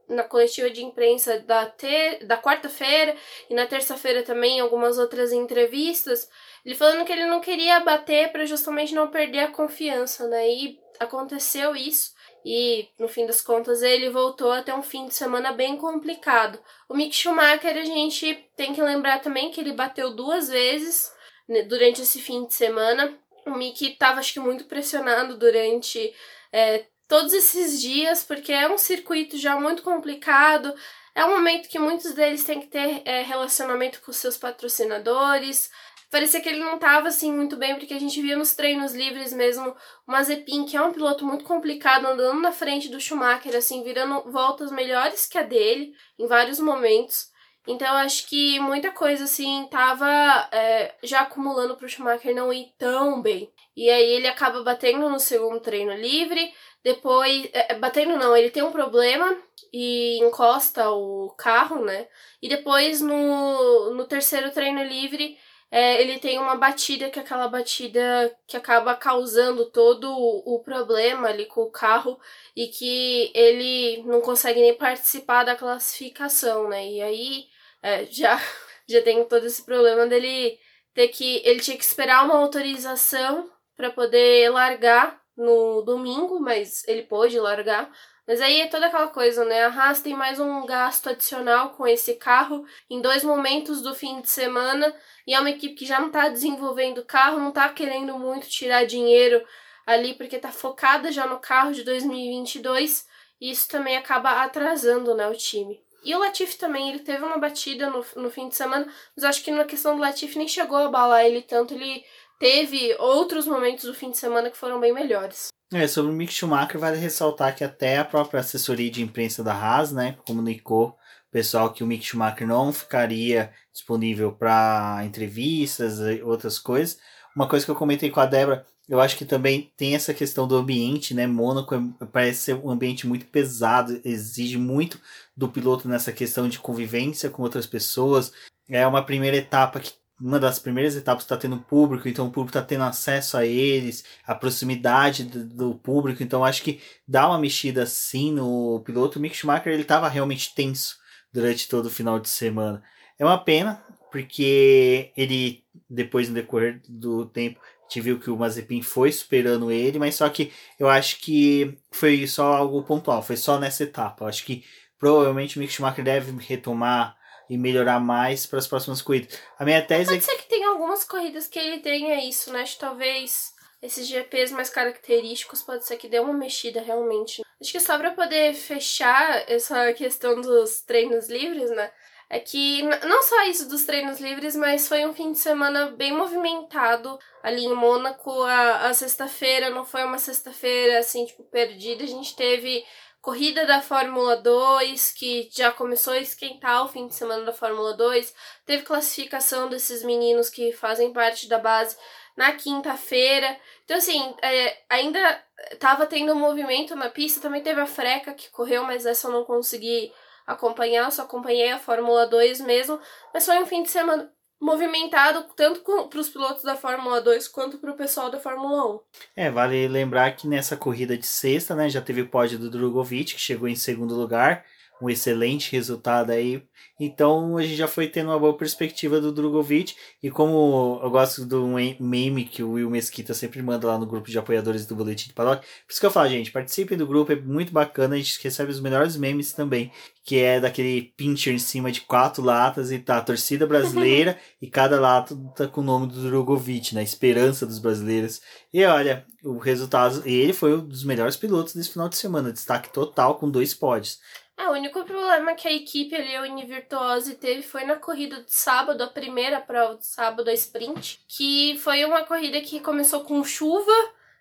na 0.10 0.24
coletiva 0.24 0.70
de 0.70 0.84
imprensa 0.84 1.40
da, 1.40 1.66
ter, 1.66 2.26
da 2.26 2.38
quarta-feira 2.38 3.16
e 3.50 3.54
na 3.54 3.66
terça-feira 3.66 4.24
também 4.24 4.60
algumas 4.60 4.98
outras 4.98 5.32
entrevistas, 5.32 6.30
ele 6.66 6.76
falando 6.76 7.06
que 7.06 7.12
ele 7.12 7.26
não 7.26 7.42
queria 7.42 7.80
bater 7.80 8.32
para 8.32 8.46
justamente 8.46 8.94
não 8.94 9.10
perder 9.10 9.40
a 9.40 9.52
confiança, 9.52 10.28
né? 10.28 10.50
E 10.50 10.80
aconteceu 11.00 11.76
isso. 11.76 12.14
E 12.44 12.90
no 12.98 13.08
fim 13.08 13.26
das 13.26 13.42
contas 13.42 13.84
ele 13.84 14.10
voltou 14.10 14.52
a 14.52 14.64
ter 14.64 14.74
um 14.74 14.82
fim 14.82 15.08
de 15.08 15.14
semana 15.14 15.52
bem 15.52 15.78
complicado. 15.78 16.60
O 16.90 16.96
Mick 16.96 17.16
Schumacher 17.16 17.78
a 17.78 17.86
gente 17.86 18.50
tem 18.56 18.74
que 18.74 18.82
lembrar 18.82 19.22
também 19.22 19.52
que 19.52 19.62
ele 19.62 19.74
bateu 19.74 20.16
duas 20.16 20.50
vezes 20.50 21.12
né, 21.48 21.62
durante 21.64 22.02
esse 22.02 22.20
fim 22.20 22.46
de 22.46 22.54
semana. 22.54 23.18
O 23.46 23.52
Mick 23.52 23.86
estava 23.86 24.20
acho 24.20 24.34
que 24.34 24.40
muito 24.40 24.66
pressionado 24.66 25.38
durante 25.38 26.14
é, 26.52 26.86
todos 27.08 27.34
esses 27.34 27.80
dias 27.80 28.24
porque 28.24 28.52
é 28.52 28.72
um 28.72 28.78
circuito 28.78 29.38
já 29.38 29.60
muito 29.60 29.84
complicado. 29.84 30.74
É 31.14 31.26
um 31.26 31.32
momento 31.32 31.68
que 31.68 31.78
muitos 31.78 32.14
deles 32.14 32.44
têm 32.44 32.62
que 32.62 32.68
ter 32.68 33.02
é, 33.06 33.22
relacionamento 33.22 34.02
com 34.02 34.14
seus 34.14 34.38
patrocinadores, 34.38 35.70
parecia 36.12 36.42
que 36.42 36.50
ele 36.50 36.60
não 36.60 36.76
estava 36.76 37.08
assim 37.08 37.32
muito 37.34 37.56
bem, 37.56 37.76
porque 37.76 37.94
a 37.94 38.00
gente 38.00 38.22
via 38.22 38.38
nos 38.38 38.54
treinos 38.54 38.94
livres 38.94 39.32
mesmo 39.32 39.70
o 40.06 40.12
Mazepin, 40.12 40.66
que 40.66 40.76
é 40.76 40.82
um 40.82 40.92
piloto 40.92 41.26
muito 41.26 41.46
complicado, 41.46 42.06
andando 42.06 42.42
na 42.42 42.52
frente 42.52 42.90
do 42.90 43.00
Schumacher, 43.00 43.56
assim, 43.56 43.82
virando 43.82 44.30
voltas 44.30 44.72
melhores 44.72 45.26
que 45.26 45.38
a 45.38 45.44
dele 45.44 45.94
em 46.20 46.28
vários 46.28 46.60
momentos. 46.60 47.32
Então 47.68 47.88
eu 47.88 47.94
acho 47.96 48.28
que 48.28 48.60
muita 48.60 48.92
coisa 48.92 49.24
assim 49.24 49.68
tava 49.70 50.08
é, 50.52 50.96
já 51.04 51.22
acumulando 51.22 51.78
para 51.78 51.86
o 51.86 51.90
Schumacher 51.90 52.36
não 52.36 52.52
ir 52.52 52.74
tão 52.78 53.22
bem. 53.22 53.52
E 53.76 53.90
aí 53.90 54.14
ele 54.14 54.28
acaba 54.28 54.64
batendo 54.64 55.08
no 55.08 55.20
segundo 55.20 55.60
treino 55.60 55.94
livre, 55.94 56.52
depois. 56.84 57.48
É, 57.54 57.76
batendo 57.76 58.18
não, 58.18 58.36
ele 58.36 58.50
tem 58.50 58.64
um 58.64 58.72
problema 58.72 59.38
e 59.72 60.18
encosta 60.24 60.90
o 60.90 61.30
carro, 61.38 61.86
né? 61.86 62.08
E 62.42 62.50
depois 62.50 63.00
no, 63.00 63.94
no 63.94 64.06
terceiro 64.06 64.52
treino 64.52 64.84
livre 64.84 65.38
é, 65.72 66.02
ele 66.02 66.20
tem 66.20 66.38
uma 66.38 66.56
batida 66.58 67.10
que 67.10 67.18
é 67.18 67.22
aquela 67.22 67.48
batida 67.48 68.38
que 68.46 68.58
acaba 68.58 68.94
causando 68.94 69.72
todo 69.72 70.12
o, 70.12 70.60
problema 70.60 71.30
ali 71.30 71.46
com 71.46 71.62
o 71.62 71.72
carro 71.72 72.20
e 72.54 72.68
que 72.68 73.32
ele 73.34 74.04
não 74.04 74.20
consegue 74.20 74.60
nem 74.60 74.76
participar 74.76 75.46
da 75.46 75.56
classificação, 75.56 76.68
né? 76.68 76.86
E 76.86 77.02
aí 77.02 77.46
é, 77.82 78.06
já, 78.06 78.38
já 78.88 79.02
tem 79.02 79.24
todo 79.26 79.46
esse 79.46 79.64
problema 79.64 80.06
dele 80.08 80.60
ter 80.94 81.08
que. 81.08 81.42
Ele 81.46 81.62
tinha 81.62 81.78
que 81.78 81.86
esperar 81.86 82.26
uma 82.26 82.36
autorização 82.36 83.50
para 83.78 83.90
poder 83.90 84.50
largar 84.52 85.22
no 85.38 85.82
domingo, 85.84 86.40
mas 86.42 86.86
ele 86.86 87.04
pôde 87.04 87.40
largar. 87.40 87.90
Mas 88.32 88.40
aí 88.40 88.62
é 88.62 88.68
toda 88.68 88.86
aquela 88.86 89.10
coisa, 89.10 89.44
né? 89.44 89.66
A 89.66 89.68
Haas 89.68 90.00
tem 90.00 90.14
mais 90.14 90.40
um 90.40 90.66
gasto 90.66 91.10
adicional 91.10 91.72
com 91.72 91.86
esse 91.86 92.14
carro 92.14 92.66
em 92.90 93.02
dois 93.02 93.26
momentos 93.26 93.82
do 93.82 93.94
fim 93.94 94.22
de 94.22 94.30
semana. 94.30 94.96
E 95.28 95.34
é 95.34 95.40
uma 95.42 95.50
equipe 95.50 95.76
que 95.76 95.86
já 95.86 96.00
não 96.00 96.08
está 96.08 96.30
desenvolvendo 96.30 97.04
carro, 97.04 97.40
não 97.40 97.50
está 97.50 97.68
querendo 97.68 98.18
muito 98.18 98.48
tirar 98.48 98.86
dinheiro 98.86 99.46
ali, 99.86 100.14
porque 100.14 100.38
está 100.38 100.50
focada 100.50 101.12
já 101.12 101.28
no 101.28 101.40
carro 101.40 101.74
de 101.74 101.84
2022. 101.84 103.06
E 103.42 103.52
isso 103.52 103.68
também 103.68 103.98
acaba 103.98 104.42
atrasando 104.42 105.14
né, 105.14 105.28
o 105.28 105.36
time. 105.36 105.84
E 106.02 106.16
o 106.16 106.20
Latifi 106.20 106.58
também, 106.58 106.88
ele 106.88 107.00
teve 107.00 107.26
uma 107.26 107.38
batida 107.38 107.90
no, 107.90 108.06
no 108.16 108.32
fim 108.32 108.48
de 108.48 108.56
semana, 108.56 108.88
mas 109.14 109.26
acho 109.26 109.44
que 109.44 109.52
na 109.52 109.66
questão 109.66 109.98
do 109.98 110.02
Latifi 110.02 110.38
nem 110.38 110.48
chegou 110.48 110.78
a 110.78 110.86
abalar 110.86 111.26
ele 111.26 111.42
tanto. 111.42 111.74
Ele 111.74 112.02
teve 112.40 112.96
outros 112.98 113.46
momentos 113.46 113.84
do 113.84 113.94
fim 113.94 114.10
de 114.10 114.18
semana 114.18 114.50
que 114.50 114.56
foram 114.56 114.80
bem 114.80 114.94
melhores. 114.94 115.52
É, 115.74 115.88
sobre 115.88 116.12
o 116.12 116.14
Mick 116.14 116.34
Schumacher, 116.34 116.78
vale 116.78 116.98
ressaltar 116.98 117.56
que 117.56 117.64
até 117.64 117.98
a 117.98 118.04
própria 118.04 118.42
assessoria 118.42 118.92
de 118.92 119.02
imprensa 119.02 119.42
da 119.42 119.54
Haas, 119.54 119.94
né, 119.94 120.18
comunicou 120.26 120.90
o 120.90 121.32
pessoal 121.32 121.72
que 121.72 121.82
o 121.82 121.88
Mick 121.88 122.04
Schumacher 122.04 122.46
não 122.46 122.74
ficaria 122.74 123.54
disponível 123.72 124.34
para 124.34 125.02
entrevistas 125.06 126.00
e 126.00 126.22
outras 126.24 126.60
coisas. 126.60 127.00
Uma 127.34 127.48
coisa 127.48 127.64
que 127.64 127.72
eu 127.72 127.76
comentei 127.76 128.10
com 128.10 128.20
a 128.20 128.26
Débora, 128.26 128.66
eu 128.90 129.00
acho 129.00 129.16
que 129.16 129.24
também 129.24 129.72
tem 129.78 129.96
essa 129.96 130.14
questão 130.14 130.46
do 130.46 130.58
ambiente, 130.58 131.14
né? 131.14 131.26
Mônaco 131.26 131.74
é, 131.74 132.06
parece 132.12 132.42
ser 132.42 132.56
um 132.56 132.70
ambiente 132.70 133.08
muito 133.08 133.26
pesado, 133.28 134.02
exige 134.04 134.58
muito 134.58 135.00
do 135.38 135.48
piloto 135.48 135.88
nessa 135.88 136.12
questão 136.12 136.50
de 136.50 136.60
convivência 136.60 137.30
com 137.30 137.44
outras 137.44 137.66
pessoas. 137.66 138.34
É 138.70 138.86
uma 138.86 139.06
primeira 139.06 139.38
etapa 139.38 139.80
que 139.80 139.94
uma 140.22 140.40
das 140.40 140.60
primeiras 140.60 140.96
etapas 140.96 141.24
está 141.24 141.36
tendo 141.36 141.58
público, 141.58 142.08
então 142.08 142.28
o 142.28 142.32
público 142.32 142.58
está 142.58 142.62
tendo 142.62 142.84
acesso 142.84 143.38
a 143.38 143.46
eles, 143.46 144.04
a 144.26 144.36
proximidade 144.36 145.24
do, 145.24 145.46
do, 145.46 145.76
público, 145.76 146.22
então 146.22 146.46
acho 146.46 146.64
que 146.64 146.80
dá 147.08 147.28
uma 147.28 147.40
mexida 147.40 147.84
assim 147.84 148.32
no 148.32 148.82
piloto. 148.86 149.18
O 149.18 149.22
Mick 149.22 149.36
Schumacher 149.36 149.74
ele 149.74 149.82
estava 149.82 150.08
realmente 150.08 150.54
tenso 150.54 150.98
durante 151.34 151.68
todo 151.68 151.88
o 151.88 151.92
final 151.92 152.20
de 152.20 152.30
semana. 152.30 152.84
É 153.18 153.26
uma 153.26 153.38
pena, 153.38 153.84
porque 154.12 155.12
ele, 155.18 155.64
depois 155.90 156.30
no 156.30 156.36
decorrer 156.36 156.82
do 156.88 157.26
tempo, 157.26 157.60
gente 157.92 158.02
viu 158.02 158.20
que 158.20 158.32
o 158.32 158.38
Mazepin 158.38 158.82
foi 158.82 159.12
superando 159.12 159.70
ele, 159.70 160.00
mas 160.00 160.16
só 160.16 160.30
que 160.30 160.52
eu 160.80 160.88
acho 160.88 161.20
que 161.20 161.78
foi 161.92 162.26
só 162.26 162.54
algo 162.54 162.84
pontual, 162.84 163.22
foi 163.22 163.36
só 163.36 163.60
nessa 163.60 163.84
etapa. 163.84 164.24
Eu 164.24 164.30
acho 164.30 164.46
que 164.46 164.64
provavelmente 164.98 165.58
o 165.58 165.60
Mick 165.60 165.74
Schumacher 165.74 166.04
deve 166.04 166.32
retomar 166.46 167.18
e 167.52 167.58
melhorar 167.58 168.00
mais 168.00 168.46
para 168.46 168.60
as 168.60 168.66
próximas 168.66 169.02
corridas. 169.02 169.38
A 169.60 169.66
minha 169.66 169.82
tese 169.82 170.06
Pode 170.06 170.18
é 170.18 170.20
que... 170.20 170.24
ser 170.26 170.38
que 170.38 170.48
tem 170.48 170.64
algumas 170.64 171.04
corridas 171.04 171.50
que 171.50 171.60
ele 171.60 171.80
tenha 171.80 172.26
isso, 172.26 172.50
né? 172.50 172.62
Acho 172.62 172.76
que 172.76 172.80
talvez 172.80 173.54
esses 173.82 174.08
GPs 174.08 174.54
mais 174.54 174.70
característicos 174.70 175.62
pode 175.62 175.86
ser 175.86 175.98
que 175.98 176.08
dê 176.08 176.18
uma 176.22 176.32
mexida 176.32 176.82
realmente. 176.82 177.42
Acho 177.60 177.72
que 177.74 177.80
só 177.82 177.98
para 177.98 178.12
poder 178.12 178.54
fechar 178.54 179.44
essa 179.52 179.92
questão 179.92 180.40
dos 180.40 180.80
treinos 180.84 181.28
livres, 181.28 181.70
né? 181.72 181.92
É 182.30 182.40
que 182.40 182.84
não 183.06 183.22
só 183.22 183.44
isso 183.44 183.68
dos 183.68 183.84
treinos 183.84 184.22
livres, 184.22 184.56
mas 184.56 184.88
foi 184.88 185.06
um 185.06 185.14
fim 185.14 185.34
de 185.34 185.40
semana 185.40 185.88
bem 185.88 186.14
movimentado 186.14 187.20
ali 187.44 187.66
em 187.66 187.76
Mônaco. 187.76 188.32
A, 188.44 188.88
a 188.88 188.94
sexta-feira 188.94 189.70
não 189.70 189.84
foi 189.84 190.06
uma 190.06 190.18
sexta-feira 190.18 191.00
assim, 191.00 191.26
tipo, 191.26 191.44
perdida. 191.44 192.06
A 192.06 192.08
gente 192.08 192.34
teve 192.34 192.86
corrida 193.22 193.66
da 193.66 193.82
Fórmula 193.82 194.36
2, 194.38 195.12
que 195.12 195.48
já 195.52 195.72
começou 195.72 196.14
a 196.14 196.18
esquentar 196.20 196.84
o 196.84 196.88
fim 196.90 197.08
de 197.08 197.14
semana 197.14 197.44
da 197.44 197.54
Fórmula 197.54 197.94
2. 197.94 198.34
Teve 198.66 198.84
classificação 198.84 199.70
desses 199.70 200.04
meninos 200.04 200.50
que 200.50 200.72
fazem 200.72 201.14
parte 201.14 201.48
da 201.48 201.60
base 201.60 201.96
na 202.36 202.52
quinta-feira. 202.54 203.58
Então, 203.86 203.98
assim, 203.98 204.36
é, 204.42 204.78
ainda 204.90 205.44
estava 205.72 206.08
tendo 206.08 206.34
um 206.34 206.40
movimento 206.40 206.96
na 206.96 207.10
pista. 207.10 207.40
Também 207.40 207.62
teve 207.62 207.80
a 207.80 207.86
Freca 207.86 208.34
que 208.34 208.50
correu, 208.50 208.84
mas 208.84 209.06
essa 209.06 209.28
eu 209.28 209.32
não 209.32 209.46
consegui 209.46 210.12
acompanhar. 210.48 211.06
Eu 211.06 211.12
só 211.12 211.22
acompanhei 211.22 211.72
a 211.72 211.80
Fórmula 211.80 212.26
2 212.26 212.62
mesmo. 212.62 213.00
Mas 213.34 213.46
foi 213.46 213.60
um 213.60 213.68
fim 213.68 213.84
de 213.84 213.92
semana 213.92 214.34
movimentado 214.62 215.46
tanto 215.56 215.82
para 216.08 216.20
os 216.20 216.30
pilotos 216.30 216.64
da 216.64 216.76
Fórmula 216.76 217.20
2 217.20 217.48
quanto 217.48 217.80
para 217.80 217.92
o 217.92 217.98
pessoal 217.98 218.30
da 218.30 218.40
Fórmula 218.40 218.94
1. 218.96 219.00
É, 219.36 219.50
vale 219.50 219.88
lembrar 219.88 220.36
que 220.36 220.48
nessa 220.48 220.78
corrida 220.78 221.18
de 221.18 221.26
sexta, 221.26 221.76
né, 221.76 221.90
já 221.90 222.00
teve 222.00 222.22
o 222.22 222.28
pódio 222.28 222.60
do 222.60 222.70
Drogovic, 222.70 223.34
que 223.34 223.42
chegou 223.42 223.68
em 223.68 223.76
segundo 223.76 224.14
lugar, 224.14 224.64
um 225.02 225.10
excelente 225.10 225.72
resultado 225.72 226.32
aí. 226.32 226.64
Então 227.00 227.58
a 227.58 227.64
gente 227.64 227.76
já 227.76 227.88
foi 227.88 228.08
tendo 228.08 228.30
uma 228.30 228.40
boa 228.40 228.56
perspectiva 228.56 229.20
do 229.20 229.32
Drogovic. 229.32 229.96
E 230.22 230.30
como 230.30 231.00
eu 231.02 231.10
gosto 231.10 231.46
do 231.46 231.68
meme 232.00 232.46
que 232.46 232.62
o 232.62 232.74
Will 232.74 232.90
Mesquita 232.90 233.34
sempre 233.34 233.62
manda 233.62 233.88
lá 233.88 233.98
no 233.98 234.06
grupo 234.06 234.30
de 234.30 234.38
apoiadores 234.38 234.86
do 234.86 234.96
Boletim 234.96 235.30
de 235.30 235.34
Paddock, 235.34 235.62
por 235.62 235.92
isso 235.92 236.00
que 236.00 236.06
eu 236.06 236.12
falo, 236.12 236.30
gente, 236.30 236.52
participem 236.52 236.98
do 236.98 237.08
grupo, 237.08 237.32
é 237.32 237.36
muito 237.36 237.74
bacana, 237.74 238.16
a 238.16 238.18
gente 238.18 238.40
recebe 238.44 238.72
os 238.72 238.80
melhores 238.80 239.18
memes 239.18 239.52
também. 239.52 239.92
Que 240.24 240.38
é 240.40 240.60
daquele 240.60 241.14
pincher 241.18 241.54
em 241.54 241.58
cima 241.58 241.92
de 241.92 242.02
quatro 242.02 242.44
latas 242.44 242.92
e 242.92 243.00
tá 243.00 243.18
a 243.18 243.22
torcida 243.22 243.66
brasileira 243.66 244.38
e 244.62 244.68
cada 244.68 245.00
lata 245.00 245.36
tá 245.56 245.68
com 245.68 245.82
o 245.82 245.84
nome 245.84 246.08
do 246.08 246.22
Drogovic, 246.22 246.94
né? 246.94 247.02
Esperança 247.02 247.66
dos 247.66 247.80
brasileiros. 247.80 248.40
E 248.72 248.86
olha, 248.86 249.26
o 249.44 249.58
resultado. 249.58 250.22
Ele 250.26 250.54
foi 250.54 250.76
um 250.76 250.88
dos 250.88 251.04
melhores 251.04 251.36
pilotos 251.36 251.74
desse 251.74 251.90
final 251.90 252.08
de 252.08 252.18
semana, 252.18 252.54
destaque 252.54 252.94
total 252.94 253.36
com 253.36 253.50
dois 253.50 253.74
pódios. 253.74 254.20
É, 254.62 254.68
o 254.70 254.74
único 254.74 255.04
problema 255.04 255.56
que 255.56 255.68
a 255.68 255.74
equipe 255.74 256.16
ali, 256.16 256.36
a 256.36 256.44
Univirtuose, 256.44 257.34
teve 257.34 257.64
foi 257.64 257.84
na 257.84 257.96
corrida 257.96 258.44
de 258.44 258.54
sábado, 258.54 259.04
a 259.04 259.08
primeira 259.08 259.60
prova 259.60 259.96
de 259.96 260.06
sábado, 260.06 260.48
a 260.48 260.54
sprint, 260.54 261.20
que 261.28 261.80
foi 261.80 262.06
uma 262.06 262.24
corrida 262.24 262.62
que 262.62 262.80
começou 262.80 263.22
com 263.22 263.44
chuva, 263.44 263.92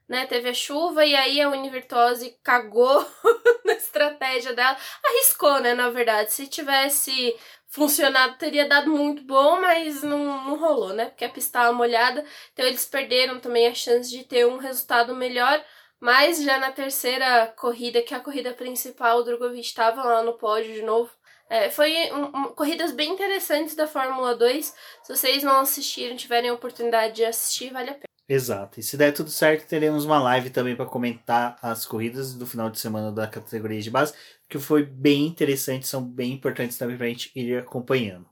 né? 0.07 0.27
Teve 0.27 0.50
a 0.50 0.55
chuva 0.55 1.07
e 1.07 1.17
aí 1.17 1.41
a 1.41 1.49
Univirtuose 1.49 2.37
cagou 2.43 3.03
na 3.65 3.73
estratégia 3.73 4.53
dela. 4.53 4.77
Arriscou, 5.03 5.59
né? 5.59 5.73
Na 5.73 5.89
verdade, 5.89 6.35
se 6.35 6.47
tivesse 6.47 7.35
funcionado, 7.69 8.37
teria 8.37 8.69
dado 8.69 8.91
muito 8.91 9.23
bom, 9.23 9.59
mas 9.59 10.03
não, 10.03 10.45
não 10.45 10.59
rolou, 10.59 10.93
né? 10.93 11.07
Porque 11.07 11.25
a 11.25 11.31
pista 11.31 11.61
estava 11.61 11.73
molhada, 11.73 12.23
então 12.53 12.67
eles 12.67 12.85
perderam 12.85 13.41
também 13.41 13.69
a 13.69 13.75
chance 13.75 14.11
de 14.11 14.23
ter 14.25 14.47
um 14.47 14.59
resultado 14.59 15.15
melhor. 15.17 15.65
Mas 16.00 16.42
já 16.42 16.59
na 16.59 16.73
terceira 16.73 17.47
corrida, 17.49 18.00
que 18.00 18.14
é 18.14 18.16
a 18.16 18.21
corrida 18.21 18.54
principal, 18.54 19.19
o 19.19 19.23
Drogovic 19.23 19.61
estava 19.61 20.02
lá 20.02 20.23
no 20.23 20.33
pódio 20.33 20.73
de 20.73 20.80
novo. 20.80 21.11
É, 21.50 21.69
foi 21.69 21.92
um, 22.12 22.25
um, 22.25 22.45
corridas 22.54 22.90
bem 22.90 23.12
interessantes 23.12 23.75
da 23.75 23.87
Fórmula 23.87 24.35
2. 24.35 24.75
Se 25.02 25.14
vocês 25.14 25.42
não 25.42 25.61
assistiram, 25.61 26.16
tiverem 26.16 26.49
a 26.49 26.54
oportunidade 26.54 27.16
de 27.16 27.25
assistir, 27.25 27.71
vale 27.71 27.90
a 27.90 27.95
pena. 27.95 28.04
Exato. 28.26 28.80
E 28.80 28.83
se 28.83 28.97
der 28.97 29.12
tudo 29.12 29.28
certo, 29.28 29.66
teremos 29.66 30.04
uma 30.04 30.23
live 30.23 30.49
também 30.49 30.75
para 30.75 30.87
comentar 30.87 31.59
as 31.61 31.85
corridas 31.85 32.33
do 32.33 32.47
final 32.47 32.71
de 32.71 32.78
semana 32.78 33.12
da 33.12 33.26
categoria 33.26 33.83
de 33.83 33.90
base, 33.90 34.14
que 34.49 34.59
foi 34.59 34.85
bem 34.85 35.26
interessante, 35.26 35.87
são 35.87 36.02
bem 36.02 36.33
importantes 36.33 36.78
também 36.78 36.97
para 36.97 37.07
a 37.07 37.09
gente 37.11 37.30
ir 37.35 37.59
acompanhando. 37.59 38.25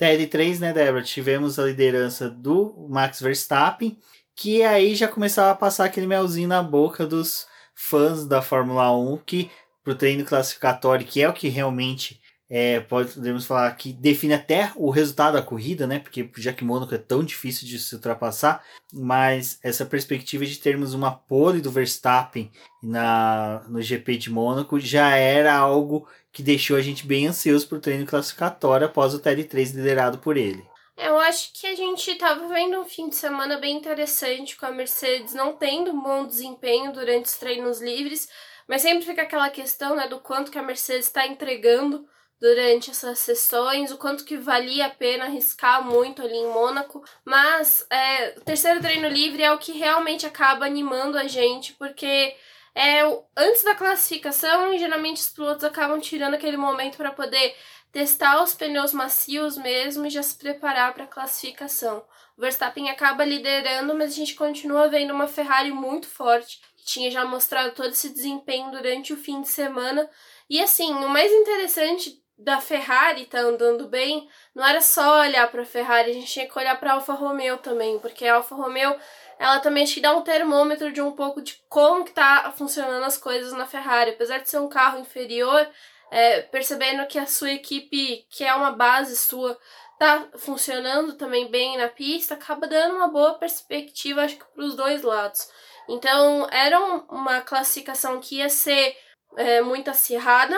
TL3, 0.00 0.60
né, 0.60 0.72
Débora? 0.72 1.02
Tivemos 1.02 1.58
a 1.58 1.64
liderança 1.64 2.28
do 2.28 2.86
Max 2.88 3.20
Verstappen 3.20 3.98
que 4.40 4.62
aí 4.62 4.94
já 4.94 5.06
começava 5.06 5.50
a 5.50 5.54
passar 5.54 5.84
aquele 5.84 6.06
melzinho 6.06 6.48
na 6.48 6.62
boca 6.62 7.06
dos 7.06 7.46
fãs 7.74 8.26
da 8.26 8.40
Fórmula 8.40 8.90
1 8.90 9.18
que 9.18 9.50
pro 9.84 9.94
treino 9.94 10.24
classificatório, 10.24 11.06
que 11.06 11.20
é 11.20 11.28
o 11.28 11.32
que 11.34 11.48
realmente 11.48 12.18
é, 12.48 12.80
podemos 12.80 13.44
falar 13.44 13.70
que 13.76 13.92
define 13.92 14.32
até 14.32 14.72
o 14.76 14.88
resultado 14.88 15.34
da 15.34 15.42
corrida, 15.42 15.86
né? 15.86 15.98
Porque 15.98 16.30
já 16.38 16.54
que 16.54 16.64
Mônaco 16.64 16.94
é 16.94 16.98
tão 16.98 17.22
difícil 17.22 17.68
de 17.68 17.78
se 17.78 17.94
ultrapassar, 17.94 18.64
mas 18.90 19.58
essa 19.62 19.84
perspectiva 19.84 20.46
de 20.46 20.56
termos 20.56 20.94
uma 20.94 21.10
pole 21.12 21.60
do 21.60 21.70
Verstappen 21.70 22.50
na, 22.82 23.62
no 23.68 23.82
GP 23.82 24.16
de 24.16 24.30
Mônaco 24.30 24.80
já 24.80 25.16
era 25.16 25.54
algo 25.54 26.08
que 26.32 26.42
deixou 26.42 26.78
a 26.78 26.80
gente 26.80 27.06
bem 27.06 27.26
ansioso 27.26 27.68
para 27.68 27.76
o 27.76 27.80
treino 27.80 28.06
classificatório 28.06 28.86
após 28.86 29.12
o 29.12 29.20
TL3 29.20 29.74
liderado 29.74 30.16
por 30.16 30.38
ele. 30.38 30.69
Eu 31.02 31.18
acho 31.18 31.54
que 31.54 31.66
a 31.66 31.74
gente 31.74 32.10
estava 32.10 32.46
vendo 32.48 32.78
um 32.78 32.84
fim 32.84 33.08
de 33.08 33.16
semana 33.16 33.56
bem 33.56 33.74
interessante 33.74 34.54
com 34.54 34.66
a 34.66 34.70
Mercedes 34.70 35.32
não 35.32 35.56
tendo 35.56 35.92
um 35.92 36.00
bom 36.02 36.26
desempenho 36.26 36.92
durante 36.92 37.24
os 37.24 37.36
treinos 37.38 37.80
livres, 37.80 38.28
mas 38.68 38.82
sempre 38.82 39.06
fica 39.06 39.22
aquela 39.22 39.48
questão 39.48 39.96
né, 39.96 40.06
do 40.06 40.20
quanto 40.20 40.50
que 40.50 40.58
a 40.58 40.62
Mercedes 40.62 41.06
está 41.06 41.26
entregando 41.26 42.06
durante 42.38 42.90
essas 42.90 43.18
sessões, 43.18 43.90
o 43.90 43.96
quanto 43.96 44.26
que 44.26 44.36
valia 44.36 44.86
a 44.86 44.90
pena 44.90 45.24
arriscar 45.24 45.82
muito 45.82 46.20
ali 46.20 46.36
em 46.36 46.48
Mônaco. 46.48 47.02
Mas 47.24 47.86
é, 47.90 48.34
o 48.36 48.42
terceiro 48.42 48.80
treino 48.80 49.08
livre 49.08 49.42
é 49.42 49.50
o 49.52 49.58
que 49.58 49.72
realmente 49.72 50.26
acaba 50.26 50.66
animando 50.66 51.16
a 51.16 51.26
gente, 51.26 51.72
porque 51.74 52.36
é 52.74 53.00
antes 53.36 53.64
da 53.64 53.74
classificação, 53.74 54.76
geralmente 54.76 55.16
os 55.16 55.30
pilotos 55.30 55.64
acabam 55.64 55.98
tirando 55.98 56.34
aquele 56.34 56.56
momento 56.58 56.98
para 56.98 57.10
poder 57.10 57.54
testar 57.92 58.42
os 58.42 58.54
pneus 58.54 58.92
macios 58.92 59.56
mesmo 59.56 60.06
e 60.06 60.10
já 60.10 60.22
se 60.22 60.36
preparar 60.36 60.94
para 60.94 61.04
a 61.04 61.08
classificação. 61.08 62.04
O 62.36 62.40
Verstappen 62.40 62.88
acaba 62.90 63.24
liderando, 63.24 63.94
mas 63.94 64.12
a 64.12 64.16
gente 64.16 64.34
continua 64.34 64.88
vendo 64.88 65.12
uma 65.12 65.26
Ferrari 65.26 65.70
muito 65.70 66.06
forte, 66.06 66.60
que 66.76 66.84
tinha 66.84 67.10
já 67.10 67.24
mostrado 67.24 67.72
todo 67.72 67.90
esse 67.90 68.08
desempenho 68.08 68.70
durante 68.70 69.12
o 69.12 69.16
fim 69.16 69.42
de 69.42 69.48
semana. 69.48 70.08
E 70.48 70.60
assim, 70.60 70.92
o 70.92 71.08
mais 71.08 71.30
interessante 71.32 72.22
da 72.38 72.58
Ferrari 72.58 73.26
tá 73.26 73.40
andando 73.40 73.86
bem, 73.86 74.26
não 74.54 74.66
era 74.66 74.80
só 74.80 75.20
olhar 75.20 75.50
para 75.50 75.62
a 75.62 75.66
Ferrari, 75.66 76.10
a 76.10 76.14
gente 76.14 76.32
tinha 76.32 76.48
que 76.48 76.58
olhar 76.58 76.78
para 76.80 76.92
a 76.92 76.94
Alfa 76.94 77.12
Romeo 77.12 77.58
também, 77.58 77.98
porque 77.98 78.26
a 78.26 78.36
Alfa 78.36 78.54
Romeo 78.54 78.96
ela 79.40 79.58
também 79.58 79.82
acho 79.82 79.94
que 79.94 80.02
dá 80.02 80.14
um 80.14 80.20
termômetro 80.20 80.92
de 80.92 81.00
um 81.00 81.12
pouco 81.12 81.40
de 81.40 81.58
como 81.66 82.04
que 82.04 82.12
tá 82.12 82.52
funcionando 82.56 83.04
as 83.04 83.16
coisas 83.16 83.54
na 83.54 83.66
Ferrari. 83.66 84.10
Apesar 84.10 84.36
de 84.36 84.50
ser 84.50 84.58
um 84.58 84.68
carro 84.68 84.98
inferior, 84.98 85.66
é, 86.10 86.42
percebendo 86.42 87.06
que 87.06 87.18
a 87.18 87.26
sua 87.26 87.52
equipe, 87.52 88.26
que 88.28 88.44
é 88.44 88.54
uma 88.54 88.72
base 88.72 89.16
sua, 89.16 89.58
tá 89.98 90.28
funcionando 90.38 91.14
também 91.14 91.50
bem 91.50 91.76
na 91.76 91.88
pista, 91.88 92.34
acaba 92.34 92.66
dando 92.66 92.96
uma 92.96 93.08
boa 93.08 93.34
perspectiva, 93.34 94.22
acho 94.22 94.36
que 94.36 94.44
para 94.44 94.64
os 94.64 94.74
dois 94.74 95.02
lados. 95.02 95.48
Então, 95.88 96.48
era 96.50 96.78
uma 97.10 97.40
classificação 97.40 98.20
que 98.20 98.36
ia 98.36 98.48
ser 98.48 98.96
é, 99.36 99.60
muito 99.60 99.90
acirrada. 99.90 100.56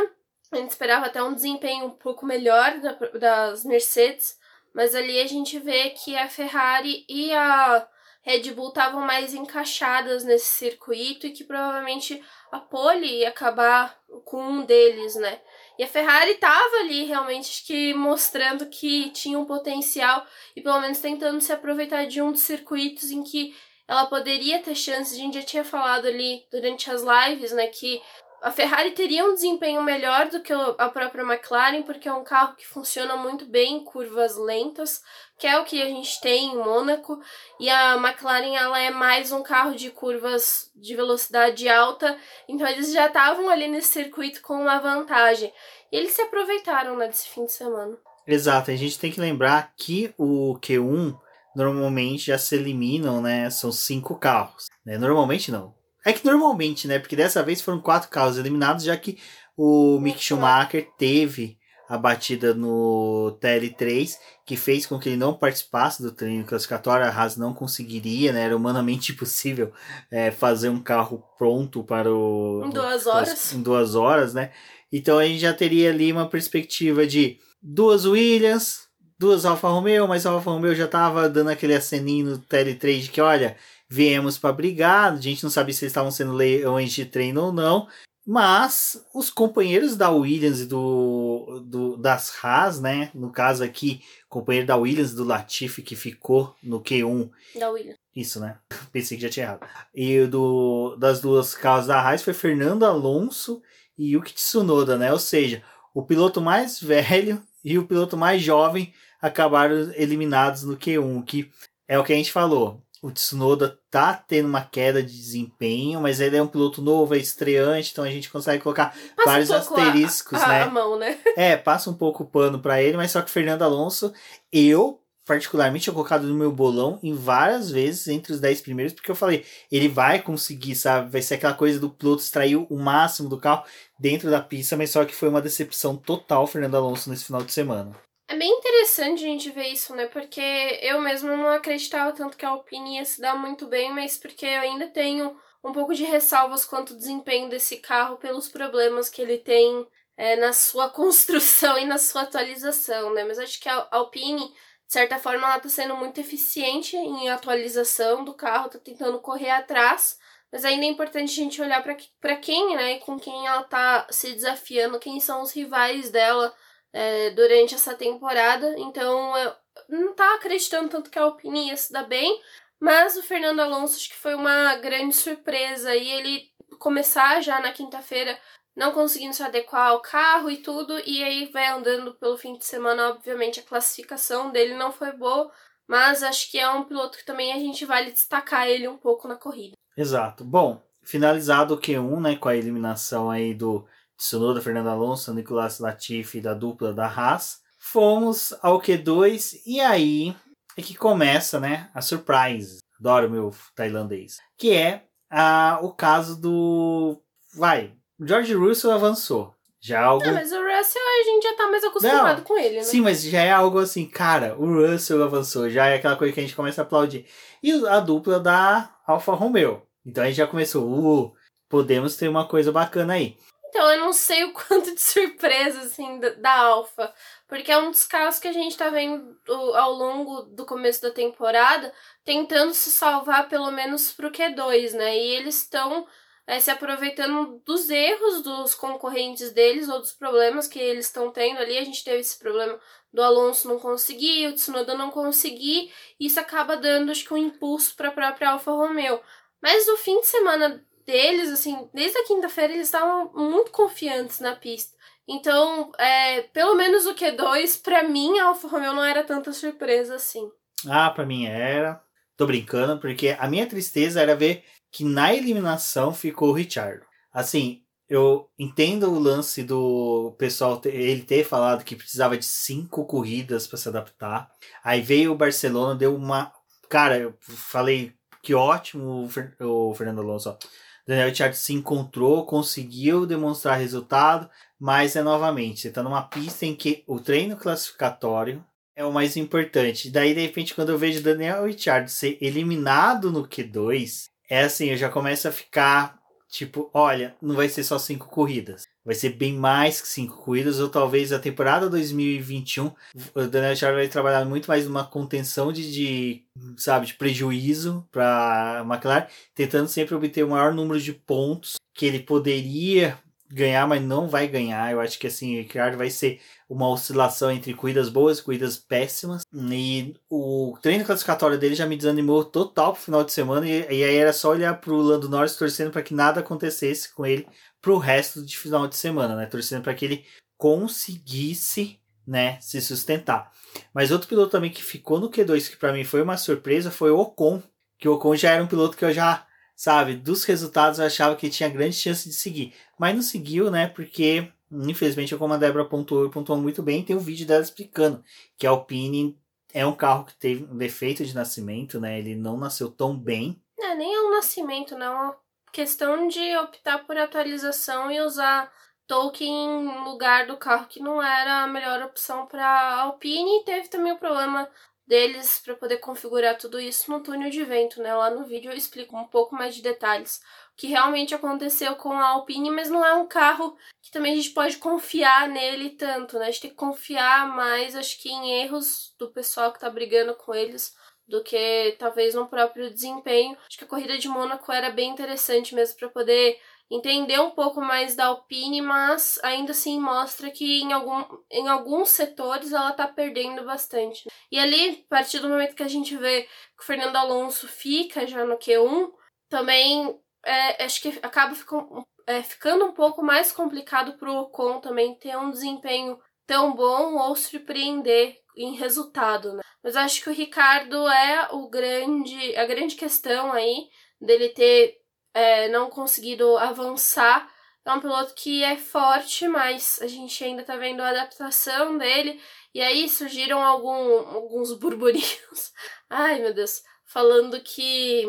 A 0.50 0.56
gente 0.56 0.71
esperava 0.71 1.06
até 1.06 1.23
um 1.23 1.35
desempenho 1.35 1.87
um 1.87 1.90
pouco 1.90 2.26
melhor 2.26 2.78
da, 2.78 2.92
das 3.18 3.64
Mercedes, 3.64 4.38
mas 4.75 4.94
ali 4.94 5.21
a 5.21 5.26
gente 5.26 5.59
vê 5.59 5.90
que 5.90 6.16
a 6.16 6.28
Ferrari 6.28 7.04
e 7.09 7.32
a 7.32 7.87
Red 8.22 8.52
Bull 8.52 8.68
estavam 8.68 9.00
mais 9.00 9.34
encaixadas 9.34 10.24
nesse 10.24 10.46
circuito 10.46 11.26
e 11.26 11.32
que 11.32 11.42
provavelmente 11.42 12.22
a 12.52 12.60
pole 12.60 13.06
ia 13.06 13.28
acabar 13.28 13.98
com 14.24 14.42
um 14.42 14.64
deles, 14.64 15.16
né? 15.16 15.40
E 15.76 15.82
a 15.82 15.88
Ferrari 15.88 16.32
estava 16.32 16.76
ali 16.76 17.04
realmente 17.04 17.64
que 17.64 17.92
mostrando 17.94 18.66
que 18.66 19.10
tinha 19.10 19.38
um 19.38 19.44
potencial 19.44 20.24
e 20.54 20.60
pelo 20.60 20.80
menos 20.80 21.00
tentando 21.00 21.40
se 21.40 21.52
aproveitar 21.52 22.06
de 22.06 22.22
um 22.22 22.30
dos 22.30 22.42
circuitos 22.42 23.10
em 23.10 23.24
que 23.24 23.54
ela 23.88 24.06
poderia 24.06 24.60
ter 24.60 24.76
chances. 24.76 25.14
A 25.14 25.20
gente 25.20 25.34
já 25.34 25.42
tinha 25.42 25.64
falado 25.64 26.06
ali 26.06 26.46
durante 26.50 26.90
as 26.90 27.02
lives, 27.02 27.50
né, 27.52 27.66
que 27.66 28.00
a 28.42 28.50
Ferrari 28.50 28.90
teria 28.90 29.25
um 29.25 29.34
desempenho 29.34 29.82
melhor 29.84 30.28
do 30.28 30.40
que 30.40 30.52
a 30.52 30.88
própria 30.88 31.22
McLaren, 31.22 31.82
porque 31.82 32.08
é 32.08 32.12
um 32.12 32.25
carro 32.25 32.56
que 32.56 32.66
funciona 32.66 33.16
muito 33.16 33.46
bem 33.46 33.76
em 33.76 33.84
curvas 33.84 34.37
lentas, 34.37 35.00
que 35.38 35.46
é 35.46 35.58
o 35.61 35.64
que 35.64 35.80
a 35.80 35.87
gente 35.87 36.20
tem 36.20 36.52
em 36.52 36.56
Mônaco, 36.56 37.20
e 37.61 37.70
a 37.70 37.94
McLaren 37.94 38.56
ela 38.56 38.80
é 38.80 38.90
mais 38.90 39.30
um 39.30 39.44
carro 39.44 39.76
de 39.76 39.90
curvas 39.90 40.72
de 40.75 40.96
velocidade 40.96 41.68
alta, 41.68 42.18
então 42.49 42.66
eles 42.66 42.92
já 42.92 43.06
estavam 43.06 43.49
ali 43.49 43.68
nesse 43.68 43.92
circuito 43.92 44.42
com 44.42 44.54
uma 44.54 44.80
vantagem. 44.80 45.52
E 45.92 45.96
eles 45.96 46.12
se 46.12 46.22
aproveitaram 46.22 46.96
né, 46.96 47.06
desse 47.06 47.28
fim 47.28 47.44
de 47.44 47.52
semana. 47.52 47.96
Exato, 48.26 48.72
a 48.72 48.76
gente 48.76 48.99
tem 48.99 49.12
que 49.12 49.20
lembrar 49.20 49.72
que 49.76 50.12
o 50.18 50.58
Q1 50.61 51.16
normalmente 51.54 52.26
já 52.26 52.38
se 52.38 52.56
eliminam, 52.56 53.20
né? 53.20 53.50
São 53.50 53.70
cinco 53.70 54.16
carros. 54.16 54.66
Né? 54.84 54.96
Normalmente 54.96 55.50
não 55.50 55.75
é 56.04 56.12
que 56.12 56.25
normalmente, 56.25 56.88
né? 56.88 56.99
Porque 56.99 57.16
dessa 57.16 57.42
vez 57.42 57.61
foram 57.61 57.80
quatro 57.80 58.09
carros 58.09 58.38
eliminados, 58.38 58.85
já 58.85 58.97
que 58.97 59.18
o 59.56 59.99
Mick 60.00 60.23
Schumacher 60.23 60.88
teve 60.99 61.59
a 61.88 61.99
batida 61.99 62.54
no 62.54 63.37
TL3, 63.40 64.16
que 64.47 64.56
fez 64.56 64.87
com 64.87 64.99
que 64.99 65.11
ele 65.11 65.18
não 65.18 65.35
participasse 65.35 66.02
do 66.02 66.11
treino 66.11 66.44
classificatório. 66.44 67.04
A 67.04 67.11
Haas 67.11 67.37
não 67.37 67.52
conseguiria, 67.52 68.32
né? 68.32 68.44
Era 68.44 68.56
humanamente 68.56 69.12
impossível 69.12 69.73
é, 70.11 70.30
fazer 70.30 70.71
um 70.71 70.80
carro 70.80 71.23
pronto 71.37 71.85
para 71.85 72.11
o. 72.11 72.64
Em 72.64 72.71
duas 72.71 73.06
horas. 73.06 73.52
Em 73.52 73.62
duas 73.62 73.94
horas, 73.94 74.32
né? 74.32 74.50
Então 74.90 75.18
a 75.18 75.26
gente 75.26 75.40
já 75.40 75.52
teria 75.52 75.90
ali 75.90 76.12
uma 76.12 76.28
perspectiva 76.28 77.06
de 77.06 77.38
duas 77.62 78.04
Williams, 78.04 78.88
duas 79.18 79.44
Alfa 79.44 79.68
Romeo, 79.68 80.09
mas 80.09 80.26
a 80.26 80.30
Alfa 80.30 80.50
Romeo 80.50 80.75
já 80.75 80.87
estava 80.87 81.28
dando 81.28 81.50
aquele 81.50 81.75
aceninho 81.75 82.26
no 82.26 82.38
TL3 82.38 83.00
de 83.00 83.11
que, 83.11 83.21
olha, 83.21 83.56
viemos 83.92 84.38
para 84.38 84.54
brigar. 84.54 85.12
A 85.12 85.16
gente 85.16 85.42
não 85.42 85.50
sabia 85.50 85.75
se 85.75 85.84
eles 85.84 85.90
estavam 85.90 86.11
sendo 86.11 86.32
leões 86.32 86.92
de 86.92 87.04
treino 87.04 87.42
ou 87.42 87.52
não. 87.52 87.87
Mas 88.25 89.04
os 89.12 89.28
companheiros 89.28 89.96
da 89.96 90.08
Williams 90.11 90.61
e 90.61 90.66
do, 90.66 91.61
do, 91.66 91.96
das 91.99 92.32
Haas, 92.42 92.80
né? 92.80 93.11
No 93.12 93.30
caso 93.30 93.62
aqui, 93.62 94.00
companheiro 94.30 94.66
da 94.66 94.76
Williams 94.76 95.12
do 95.12 95.25
Latifi 95.25 95.82
que 95.82 95.94
ficou 95.94 96.54
no 96.62 96.80
Q1. 96.80 97.30
Da 97.58 97.68
Williams. 97.68 97.99
Isso, 98.16 98.40
né? 98.40 98.56
Pensei 98.92 99.18
que 99.18 99.25
já 99.25 99.28
tinha 99.28 99.46
errado. 99.46 99.68
E 99.94 100.25
do, 100.26 100.96
das 100.96 101.20
duas 101.20 101.54
carros 101.54 101.87
da 101.87 102.00
Haas 102.00 102.22
foi 102.22 102.32
Fernando 102.32 102.87
Alonso 102.87 103.61
e 103.99 104.14
Yuki 104.14 104.32
Tsunoda, 104.32 104.96
né? 104.96 105.12
Ou 105.12 105.18
seja, 105.18 105.62
o 105.92 106.02
piloto 106.02 106.40
mais 106.40 106.80
velho 106.80 107.42
e 107.62 107.76
o 107.76 107.87
piloto 107.87 108.16
mais 108.16 108.40
jovem 108.40 108.94
acabaram 109.20 109.92
eliminados 109.94 110.62
no 110.62 110.78
Q1, 110.78 111.25
que 111.25 111.50
é 111.87 111.99
o 111.99 112.04
que 112.04 112.12
a 112.12 112.16
gente 112.16 112.32
falou. 112.32 112.82
O 113.02 113.11
Tsunoda 113.11 113.76
tá 113.90 114.14
tendo 114.14 114.47
uma 114.47 114.62
queda 114.62 115.02
de 115.02 115.12
desempenho, 115.12 116.00
mas 116.00 116.21
ele 116.21 116.37
é 116.37 116.42
um 116.42 116.47
piloto 116.47 116.80
novo, 116.80 117.16
é 117.16 117.18
estreante, 117.18 117.90
então 117.90 118.04
a 118.04 118.11
gente 118.11 118.30
consegue 118.30 118.62
colocar 118.62 118.94
passa 119.16 119.28
vários 119.28 119.50
um 119.50 119.54
asteriscos, 119.54 120.40
a, 120.40 120.49
né? 120.49 120.62
A 120.62 120.71
mão, 120.71 120.97
né? 120.97 121.18
É, 121.37 121.56
passa 121.56 121.90
um 121.90 121.94
pouco 121.94 122.23
o 122.23 122.26
pano 122.26 122.61
para 122.61 122.80
ele, 122.80 122.97
mas 122.97 123.11
só 123.11 123.21
que 123.21 123.28
o 123.28 123.32
Fernando 123.32 123.62
Alonso, 123.62 124.12
eu 124.52 125.02
particularmente 125.26 125.85
tinha 125.85 125.94
colocado 125.94 126.26
no 126.26 126.35
meu 126.35 126.52
bolão 126.52 126.99
em 127.02 127.12
várias 127.14 127.71
vezes 127.71 128.06
entre 128.06 128.32
os 128.32 128.40
10 128.40 128.61
primeiros, 128.61 128.92
porque 128.92 129.11
eu 129.11 129.16
falei, 129.16 129.44
ele 129.71 129.88
vai 129.88 130.21
conseguir, 130.21 130.76
sabe? 130.76 131.11
Vai 131.11 131.23
ser 131.23 131.35
aquela 131.35 131.54
coisa 131.54 131.80
do 131.80 131.90
piloto 131.90 132.23
extrair 132.23 132.56
o 132.56 132.76
máximo 132.76 133.28
do 133.28 133.38
carro 133.38 133.64
dentro 133.99 134.30
da 134.30 134.40
pista, 134.40 134.76
mas 134.76 134.90
só 134.90 135.04
que 135.04 135.14
foi 135.14 135.28
uma 135.28 135.42
decepção 135.42 135.97
total 135.97 136.44
o 136.44 136.47
Fernando 136.47 136.76
Alonso 136.76 137.11
nesse 137.11 137.25
final 137.25 137.42
de 137.42 137.52
semana. 137.52 137.92
É 138.32 138.34
bem 138.34 138.50
interessante 138.50 139.24
a 139.24 139.28
gente 139.28 139.50
ver 139.50 139.68
isso, 139.68 139.94
né? 139.94 140.06
Porque 140.06 140.40
eu 140.80 140.98
mesmo 141.02 141.36
não 141.36 141.48
acreditava 141.48 142.12
tanto 142.12 142.34
que 142.34 142.46
a 142.46 142.48
Alpine 142.48 142.96
ia 142.96 143.04
se 143.04 143.20
dar 143.20 143.36
muito 143.36 143.66
bem, 143.66 143.92
mas 143.92 144.16
porque 144.16 144.46
eu 144.46 144.62
ainda 144.62 144.86
tenho 144.88 145.38
um 145.62 145.70
pouco 145.70 145.94
de 145.94 146.02
ressalvas 146.04 146.64
quanto 146.64 146.94
ao 146.94 146.98
desempenho 146.98 147.50
desse 147.50 147.76
carro 147.76 148.16
pelos 148.16 148.48
problemas 148.48 149.10
que 149.10 149.20
ele 149.20 149.36
tem 149.36 149.86
é, 150.16 150.34
na 150.36 150.54
sua 150.54 150.88
construção 150.96 151.76
e 151.76 151.84
na 151.84 151.98
sua 151.98 152.22
atualização, 152.22 153.12
né? 153.12 153.22
Mas 153.22 153.38
acho 153.38 153.60
que 153.60 153.68
a 153.68 153.86
Alpine 153.90 154.48
de 154.48 154.92
certa 154.94 155.18
forma, 155.18 155.46
ela 155.46 155.58
está 155.58 155.68
sendo 155.68 155.94
muito 155.94 156.18
eficiente 156.18 156.96
em 156.96 157.28
atualização 157.28 158.24
do 158.24 158.32
carro, 158.32 158.68
está 158.68 158.78
tentando 158.78 159.20
correr 159.20 159.50
atrás, 159.50 160.18
mas 160.50 160.64
ainda 160.64 160.86
é 160.86 160.88
importante 160.88 161.32
a 161.32 161.44
gente 161.44 161.60
olhar 161.60 161.82
para 161.82 162.36
quem, 162.36 162.76
né, 162.76 162.92
e 162.92 163.00
com 163.00 163.18
quem 163.18 163.46
ela 163.46 163.60
está 163.60 164.06
se 164.10 164.32
desafiando, 164.32 164.98
quem 164.98 165.20
são 165.20 165.42
os 165.42 165.52
rivais 165.52 166.10
dela 166.10 166.54
é, 166.92 167.30
durante 167.30 167.75
essa 167.75 167.94
temporada. 167.94 168.75
Então, 168.78 169.37
eu 169.37 169.54
não 169.88 170.14
tá 170.14 170.34
acreditando 170.34 170.88
tanto 170.88 171.11
que 171.11 171.18
a 171.18 171.22
Alpine 171.22 171.68
ia 171.68 171.76
se 171.76 171.92
dar 171.92 172.04
bem, 172.04 172.40
mas 172.80 173.16
o 173.16 173.22
Fernando 173.22 173.61
Alonso 173.61 173.96
acho 173.96 174.11
que 174.11 174.16
foi 174.16 174.34
uma 174.34 174.75
grande 174.76 175.14
surpresa 175.14 175.94
e 175.94 176.08
ele 176.08 176.52
começar 176.78 177.40
já 177.40 177.61
na 177.61 177.72
quinta-feira 177.72 178.38
não 178.75 178.92
conseguindo 178.92 179.34
se 179.34 179.42
adequar 179.42 179.88
ao 179.88 180.00
carro 180.00 180.50
e 180.50 180.56
tudo, 180.56 180.99
e 181.06 181.22
aí 181.22 181.50
vai 181.52 181.68
andando 181.68 182.14
pelo 182.14 182.38
fim 182.38 182.56
de 182.56 182.64
semana, 182.64 183.11
obviamente 183.11 183.61
a 183.61 183.62
classificação 183.62 184.50
dele 184.50 184.75
não 184.75 184.90
foi 184.90 185.12
boa, 185.12 185.50
mas 185.87 186.22
acho 186.22 186.50
que 186.50 186.58
é 186.58 186.68
um 186.70 186.84
piloto 186.84 187.18
que 187.18 187.25
também 187.25 187.52
a 187.52 187.58
gente 187.58 187.84
vale 187.84 188.11
destacar 188.11 188.66
ele 188.66 188.88
um 188.88 188.96
pouco 188.96 189.28
na 189.28 189.37
corrida. 189.37 189.75
Exato. 189.96 190.42
Bom, 190.42 190.82
finalizado 191.02 191.75
o 191.75 191.78
Q1, 191.78 192.20
né, 192.20 192.37
com 192.37 192.49
a 192.49 192.56
eliminação 192.56 193.30
aí 193.30 193.52
do 193.52 193.87
Tsunoda, 194.16 194.61
Fernando 194.61 194.88
Alonso, 194.88 195.35
Nicolas 195.35 195.78
Latifi 195.78 196.40
da 196.40 196.54
dupla 196.54 196.92
da 196.92 197.07
Haas, 197.07 197.61
fomos 197.78 198.54
ao 198.62 198.81
Q2 198.81 199.61
e 199.66 199.81
aí 199.81 200.37
é 200.76 200.83
que 200.83 200.95
começa, 200.95 201.59
né, 201.59 201.90
a 201.95 202.00
surprise. 202.00 202.78
Adoro 202.99 203.28
meu 203.28 203.54
tailandês. 203.75 204.38
Que 204.57 204.73
é 204.73 205.04
a, 205.31 205.78
o 205.83 205.92
caso 205.92 206.40
do 206.40 207.21
vai, 207.54 207.95
George 208.21 208.54
Russell 208.54 208.92
avançou. 208.92 209.54
Já 209.81 209.99
é 209.99 210.02
algo. 210.04 210.25
É, 210.25 210.31
mas 210.31 210.52
o 210.52 210.61
Russell 210.61 211.02
a 211.02 211.25
gente 211.25 211.42
já 211.42 211.57
tá 211.57 211.69
mais 211.69 211.83
acostumado 211.83 212.38
Não, 212.38 212.44
com 212.44 212.57
ele, 212.57 212.77
né? 212.77 212.83
Sim, 212.85 213.01
mas 213.01 213.20
já 213.25 213.42
é 213.42 213.51
algo 213.51 213.81
assim, 213.81 214.07
cara, 214.07 214.55
o 214.57 214.64
Russell 214.64 215.25
avançou, 215.25 215.68
já 215.68 215.88
é 215.88 215.96
aquela 215.96 216.14
coisa 216.14 216.33
que 216.33 216.38
a 216.38 216.42
gente 216.42 216.55
começa 216.55 216.83
a 216.83 216.85
aplaudir. 216.85 217.27
E 217.61 217.72
a 217.88 217.98
dupla 217.98 218.38
da 218.38 218.94
Alfa 219.05 219.33
Romeo. 219.33 219.83
Então 220.07 220.22
a 220.22 220.29
gente 220.29 220.37
já 220.37 220.46
começou, 220.46 220.87
uh, 220.88 221.33
podemos 221.68 222.16
ter 222.16 222.29
uma 222.29 222.46
coisa 222.46 222.70
bacana 222.70 223.14
aí. 223.14 223.37
Então, 223.72 223.90
eu 223.90 224.00
não 224.00 224.12
sei 224.12 224.44
o 224.44 224.52
quanto 224.52 224.94
de 224.94 225.00
surpresa, 225.00 225.80
assim, 225.80 226.20
da, 226.20 226.52
Alfa. 226.52 227.12
Porque 227.48 227.72
é 227.72 227.78
um 227.78 227.90
dos 227.90 228.04
carros 228.04 228.38
que 228.38 228.46
a 228.46 228.52
gente 228.52 228.76
tá 228.76 228.90
vendo 228.90 229.35
ao 229.48 229.92
longo 229.92 230.42
do 230.42 230.66
começo 230.66 231.00
da 231.00 231.11
temporada, 231.11 231.90
tentando 232.22 232.74
se 232.74 232.90
salvar 232.90 233.48
pelo 233.48 233.70
menos 233.70 234.12
pro 234.12 234.30
Q2, 234.30 234.92
né? 234.92 235.16
E 235.16 235.37
eles 235.37 235.62
estão 235.62 236.06
é, 236.46 236.61
se 236.61 236.70
aproveitando 236.70 237.62
dos 237.64 237.88
erros 237.88 238.42
dos 238.42 238.74
concorrentes 238.74 239.52
deles 239.52 239.88
ou 239.88 240.00
dos 240.00 240.12
problemas 240.12 240.68
que 240.68 240.78
eles 240.78 241.06
estão 241.06 241.32
tendo 241.32 241.58
ali. 241.61 241.78
A 241.78 241.85
gente 241.85 242.04
teve 242.04 242.18
esse 242.18 242.38
problema 242.38 242.78
do 243.11 243.22
Alonso 243.22 243.68
não 243.68 243.78
conseguir, 243.78 244.48
o 244.48 244.54
Tsunoda 244.54 244.94
não 244.94 245.11
conseguir, 245.11 245.90
isso 246.20 246.38
acaba 246.38 246.76
dando, 246.76 247.11
acho 247.11 247.24
que, 247.24 247.32
um 247.32 247.38
impulso 247.38 247.96
para 247.96 248.08
a 248.08 248.12
própria 248.12 248.50
Alfa 248.50 248.70
Romeo. 248.70 249.18
Mas 249.62 249.87
no 249.87 249.96
fim 249.96 250.20
de 250.20 250.26
semana 250.26 250.85
deles, 251.06 251.50
assim, 251.50 251.88
desde 251.92 252.18
a 252.18 252.24
quinta-feira, 252.24 252.72
eles 252.72 252.88
estavam 252.88 253.32
muito 253.34 253.70
confiantes 253.70 254.40
na 254.40 254.54
pista. 254.54 254.96
Então, 255.28 255.92
é, 255.98 256.42
pelo 256.42 256.74
menos 256.74 257.06
o 257.06 257.14
Q2, 257.14 257.80
para 257.82 258.02
mim, 258.02 258.38
a 258.38 258.46
Alfa 258.46 258.68
Romeo 258.68 258.92
não 258.92 259.04
era 259.04 259.22
tanta 259.22 259.52
surpresa 259.52 260.16
assim. 260.16 260.50
Ah, 260.88 261.10
para 261.10 261.24
mim 261.24 261.46
era. 261.46 262.02
Tô 262.36 262.46
brincando, 262.46 263.00
porque 263.00 263.36
a 263.38 263.48
minha 263.48 263.66
tristeza 263.66 264.20
era 264.20 264.34
ver 264.34 264.64
que 264.90 265.04
na 265.04 265.32
eliminação 265.32 266.12
ficou 266.12 266.50
o 266.50 266.52
Richard. 266.52 267.04
Assim, 267.32 267.82
eu 268.08 268.50
entendo 268.58 269.10
o 269.10 269.18
lance 269.18 269.62
do 269.62 270.34
pessoal 270.38 270.76
ter, 270.76 270.94
ele 270.94 271.22
ter 271.22 271.44
falado 271.44 271.84
que 271.84 271.96
precisava 271.96 272.36
de 272.36 272.44
cinco 272.44 273.06
corridas 273.06 273.66
para 273.66 273.78
se 273.78 273.88
adaptar. 273.88 274.50
Aí 274.84 275.00
veio 275.00 275.32
o 275.32 275.36
Barcelona, 275.36 275.94
deu 275.94 276.14
uma. 276.14 276.52
Cara, 276.90 277.16
eu 277.16 277.34
falei 277.40 278.12
que 278.42 278.54
ótimo 278.54 279.28
o, 279.60 279.94
Fernando 279.94 280.20
Alonso. 280.20 280.50
Ó. 280.50 280.58
Daniel 281.06 281.28
Ricciardo 281.28 281.56
se 281.56 281.72
encontrou, 281.72 282.46
conseguiu 282.46 283.26
demonstrar 283.26 283.78
resultado, 283.78 284.48
mas 284.78 285.16
é 285.16 285.22
novamente, 285.22 285.80
você 285.80 285.88
está 285.88 286.02
numa 286.02 286.22
pista 286.22 286.64
em 286.64 286.74
que 286.74 287.02
o 287.06 287.18
treino 287.18 287.56
classificatório 287.56 288.64
é 288.94 289.04
o 289.04 289.12
mais 289.12 289.36
importante. 289.36 290.10
Daí, 290.10 290.34
de 290.34 290.40
repente, 290.40 290.74
quando 290.74 290.90
eu 290.90 290.98
vejo 290.98 291.22
Daniel 291.22 291.66
Ricciardo 291.66 292.10
ser 292.10 292.38
eliminado 292.40 293.32
no 293.32 293.46
Q2, 293.48 294.28
é 294.48 294.64
assim, 294.64 294.90
eu 294.90 294.96
já 294.96 295.08
começo 295.08 295.48
a 295.48 295.52
ficar 295.52 296.21
tipo, 296.52 296.90
olha, 296.92 297.34
não 297.40 297.56
vai 297.56 297.66
ser 297.66 297.82
só 297.82 297.98
cinco 297.98 298.28
corridas. 298.28 298.86
Vai 299.02 299.14
ser 299.14 299.30
bem 299.30 299.54
mais 299.54 300.02
que 300.02 300.06
cinco 300.06 300.36
corridas, 300.42 300.78
ou 300.80 300.88
talvez 300.90 301.32
a 301.32 301.38
temporada 301.38 301.88
2021, 301.88 302.92
o 303.34 303.46
Daniel 303.46 303.74
Charles 303.74 304.00
vai 304.00 304.08
trabalhar 304.08 304.44
muito 304.44 304.66
mais 304.66 304.84
numa 304.84 305.02
contenção 305.02 305.72
de, 305.72 305.90
de 305.90 306.44
sabe, 306.76 307.06
de 307.06 307.14
prejuízo 307.14 308.06
para 308.12 308.80
a 308.80 308.84
McLaren, 308.84 309.26
tentando 309.54 309.88
sempre 309.88 310.14
obter 310.14 310.44
o 310.44 310.50
maior 310.50 310.74
número 310.74 311.00
de 311.00 311.14
pontos 311.14 311.76
que 311.94 312.04
ele 312.04 312.20
poderia 312.20 313.18
ganhar, 313.52 313.86
mas 313.86 314.02
não 314.02 314.28
vai 314.28 314.48
ganhar. 314.48 314.90
Eu 314.90 315.00
acho 315.00 315.18
que 315.18 315.26
assim, 315.26 315.56
o 315.56 315.62
Ricardo 315.62 315.96
vai 315.96 316.10
ser 316.10 316.40
uma 316.68 316.88
oscilação 316.88 317.50
entre 317.50 317.74
corridas 317.74 318.08
boas 318.08 318.38
e 318.38 318.42
corridas 318.42 318.76
péssimas. 318.76 319.42
E 319.52 320.14
o 320.30 320.76
treino 320.80 321.04
classificatório 321.04 321.58
dele 321.58 321.74
já 321.74 321.86
me 321.86 321.96
desanimou 321.96 322.44
total 322.44 322.92
pro 322.92 323.02
final 323.02 323.24
de 323.24 323.32
semana. 323.32 323.68
E, 323.68 323.80
e 323.82 324.04
aí 324.04 324.16
era 324.16 324.32
só 324.32 324.50
olhar 324.50 324.80
pro 324.80 324.96
Lando 324.96 325.28
Norris 325.28 325.56
torcendo 325.56 325.90
para 325.90 326.02
que 326.02 326.14
nada 326.14 326.40
acontecesse 326.40 327.12
com 327.14 327.26
ele 327.26 327.46
pro 327.80 327.98
resto 327.98 328.44
de 328.44 328.56
final 328.56 328.86
de 328.86 328.96
semana, 328.96 329.36
né? 329.36 329.46
Torcendo 329.46 329.82
para 329.82 329.94
que 329.94 330.04
ele 330.04 330.24
conseguisse, 330.56 331.98
né, 332.26 332.56
se 332.60 332.80
sustentar. 332.80 333.50
Mas 333.92 334.12
outro 334.12 334.28
piloto 334.28 334.52
também 334.52 334.70
que 334.70 334.82
ficou 334.82 335.18
no 335.18 335.28
Q2 335.28 335.68
que 335.68 335.76
para 335.76 335.92
mim 335.92 336.04
foi 336.04 336.22
uma 336.22 336.36
surpresa 336.36 336.90
foi 336.90 337.10
o 337.10 337.18
Ocon, 337.18 337.60
que 337.98 338.08
o 338.08 338.14
Ocon 338.14 338.36
já 338.36 338.52
era 338.52 338.62
um 338.62 338.68
piloto 338.68 338.96
que 338.96 339.04
eu 339.04 339.12
já 339.12 339.44
sabe, 339.74 340.14
dos 340.16 340.44
resultados 340.44 340.98
eu 340.98 341.06
achava 341.06 341.37
que 341.37 341.50
tinha 341.50 341.68
grande 341.68 341.96
chance 341.96 342.28
de 342.28 342.35
seguir. 342.35 342.74
Mas 342.98 343.14
não 343.14 343.22
seguiu, 343.22 343.70
né? 343.70 343.88
Porque, 343.88 344.50
infelizmente, 344.70 345.37
como 345.37 345.54
a 345.54 345.56
Débora 345.56 345.85
pontuou, 345.85 346.30
pontuou 346.30 346.58
muito 346.58 346.82
bem, 346.82 347.04
tem 347.04 347.16
um 347.16 347.20
vídeo 347.20 347.46
dela 347.46 347.62
explicando 347.62 348.22
que 348.56 348.66
a 348.66 348.70
Alpine 348.70 349.38
é 349.72 349.87
um 349.87 349.94
carro 349.94 350.24
que 350.24 350.35
teve 350.35 350.64
um 350.64 350.76
defeito 350.76 351.24
de 351.24 351.35
nascimento, 351.35 351.98
né? 351.98 352.18
Ele 352.18 352.35
não 352.35 352.56
nasceu 352.56 352.90
tão 352.90 353.16
bem. 353.16 353.61
É, 353.78 353.94
nem 353.94 354.14
é 354.14 354.20
um 354.20 354.30
nascimento, 354.30 354.96
não. 354.96 355.06
É 355.06 355.11
uma 355.11 355.37
questão 355.72 356.28
de 356.28 356.56
optar 356.58 357.04
por 357.06 357.16
atualização 357.16 358.11
e 358.11 358.20
usar 358.20 358.70
Tolkien 359.06 359.82
no 359.82 360.04
lugar 360.04 360.46
do 360.46 360.56
carro 360.56 360.87
que 360.87 361.00
não 361.00 361.22
era 361.22 361.64
a 361.64 361.66
melhor 361.66 362.02
opção 362.02 362.46
para 362.46 363.00
Alpine. 363.00 363.61
E 363.61 363.64
teve 363.64 363.88
também 363.88 364.12
o 364.12 364.18
problema 364.18 364.68
deles 365.12 365.61
para 365.62 365.77
poder 365.77 365.98
configurar 365.98 366.57
tudo 366.57 366.81
isso 366.81 367.11
no 367.11 367.22
túnel 367.22 367.51
de 367.51 367.62
vento, 367.62 368.01
né? 368.01 368.14
Lá 368.14 368.31
no 368.31 368.46
vídeo 368.46 368.70
eu 368.70 368.77
explico 368.77 369.14
um 369.14 369.27
pouco 369.27 369.55
mais 369.55 369.75
de 369.75 369.83
detalhes 369.83 370.40
o 370.72 370.77
que 370.77 370.87
realmente 370.87 371.35
aconteceu 371.35 371.94
com 371.96 372.12
a 372.12 372.29
Alpine, 372.29 372.70
mas 372.70 372.88
não 372.88 373.05
é 373.05 373.12
um 373.12 373.27
carro 373.27 373.77
que 374.01 374.11
também 374.11 374.33
a 374.33 374.37
gente 374.37 374.53
pode 374.53 374.79
confiar 374.79 375.51
nele 375.51 375.90
tanto, 375.90 376.38
né? 376.38 376.46
A 376.46 376.51
gente 376.51 376.62
tem 376.62 376.70
que 376.70 376.77
confiar 376.77 377.46
mais, 377.55 377.94
acho 377.94 378.18
que 378.22 378.31
em 378.31 378.62
erros 378.62 379.14
do 379.18 379.31
pessoal 379.31 379.70
que 379.70 379.81
tá 379.81 379.90
brigando 379.90 380.35
com 380.35 380.55
eles 380.55 380.94
do 381.29 381.44
que 381.44 381.94
talvez 381.98 382.35
no 382.35 382.48
próprio 382.48 382.90
desempenho. 382.90 383.57
Acho 383.68 383.77
que 383.77 383.85
a 383.85 383.88
corrida 383.88 384.16
de 384.16 384.29
Mônaco 384.29 384.72
era 384.72 384.88
bem 384.88 385.11
interessante 385.11 385.75
mesmo 385.75 385.98
para 385.98 386.09
poder 386.09 386.59
entender 386.92 387.40
um 387.40 387.50
pouco 387.50 387.81
mais 387.81 388.14
da 388.14 388.26
Alpine, 388.26 388.83
mas 388.83 389.40
ainda 389.42 389.72
assim 389.72 389.98
mostra 389.98 390.50
que 390.50 390.83
em, 390.83 390.92
algum, 390.92 391.24
em 391.50 391.66
alguns 391.66 392.11
setores 392.11 392.72
ela 392.72 392.90
está 392.90 393.09
perdendo 393.09 393.64
bastante. 393.64 394.28
E 394.50 394.59
ali, 394.59 395.02
a 395.07 395.09
partir 395.09 395.38
do 395.38 395.48
momento 395.48 395.74
que 395.74 395.83
a 395.83 395.88
gente 395.88 396.14
vê 396.16 396.42
que 396.42 396.83
o 396.83 396.85
Fernando 396.85 397.16
Alonso 397.16 397.66
fica 397.66 398.26
já 398.26 398.44
no 398.44 398.59
Q1, 398.59 399.11
também 399.48 400.20
é, 400.44 400.85
acho 400.85 401.00
que 401.00 401.18
acaba 401.22 401.55
ficando, 401.55 402.07
é, 402.26 402.42
ficando 402.42 402.85
um 402.85 402.92
pouco 402.92 403.22
mais 403.22 403.50
complicado 403.50 404.18
para 404.18 404.31
o 404.31 404.42
Ocon 404.42 404.81
também 404.81 405.14
ter 405.18 405.37
um 405.37 405.50
desempenho 405.50 406.18
tão 406.46 406.74
bom 406.74 407.16
ou 407.16 407.35
surpreender 407.35 408.37
em 408.55 408.74
resultado, 408.74 409.55
né? 409.55 409.62
Mas 409.83 409.96
acho 409.96 410.22
que 410.22 410.28
o 410.28 410.35
Ricardo 410.35 411.09
é 411.09 411.48
o 411.52 411.70
grande, 411.70 412.55
a 412.57 412.66
grande 412.66 412.96
questão 412.96 413.50
aí 413.50 413.88
dele 414.20 414.50
ter 414.50 415.01
é, 415.35 415.68
não 415.68 415.90
conseguido 415.90 416.57
avançar. 416.59 417.51
É 417.85 417.92
um 417.92 418.01
piloto 418.01 418.35
que 418.35 418.62
é 418.62 418.77
forte, 418.77 419.49
mas 419.49 419.99
a 420.01 420.07
gente 420.07 420.42
ainda 420.45 420.62
tá 420.62 420.77
vendo 420.77 421.01
a 421.01 421.09
adaptação 421.09 421.99
dele. 421.99 422.40
E 422.75 422.81
aí 422.81 423.09
surgiram 423.09 423.62
algum, 423.62 424.18
alguns 424.35 424.73
burburinhos. 424.75 425.73
Ai, 426.09 426.38
meu 426.40 426.55
Deus. 426.55 426.83
Falando 427.05 427.61
que 427.61 428.27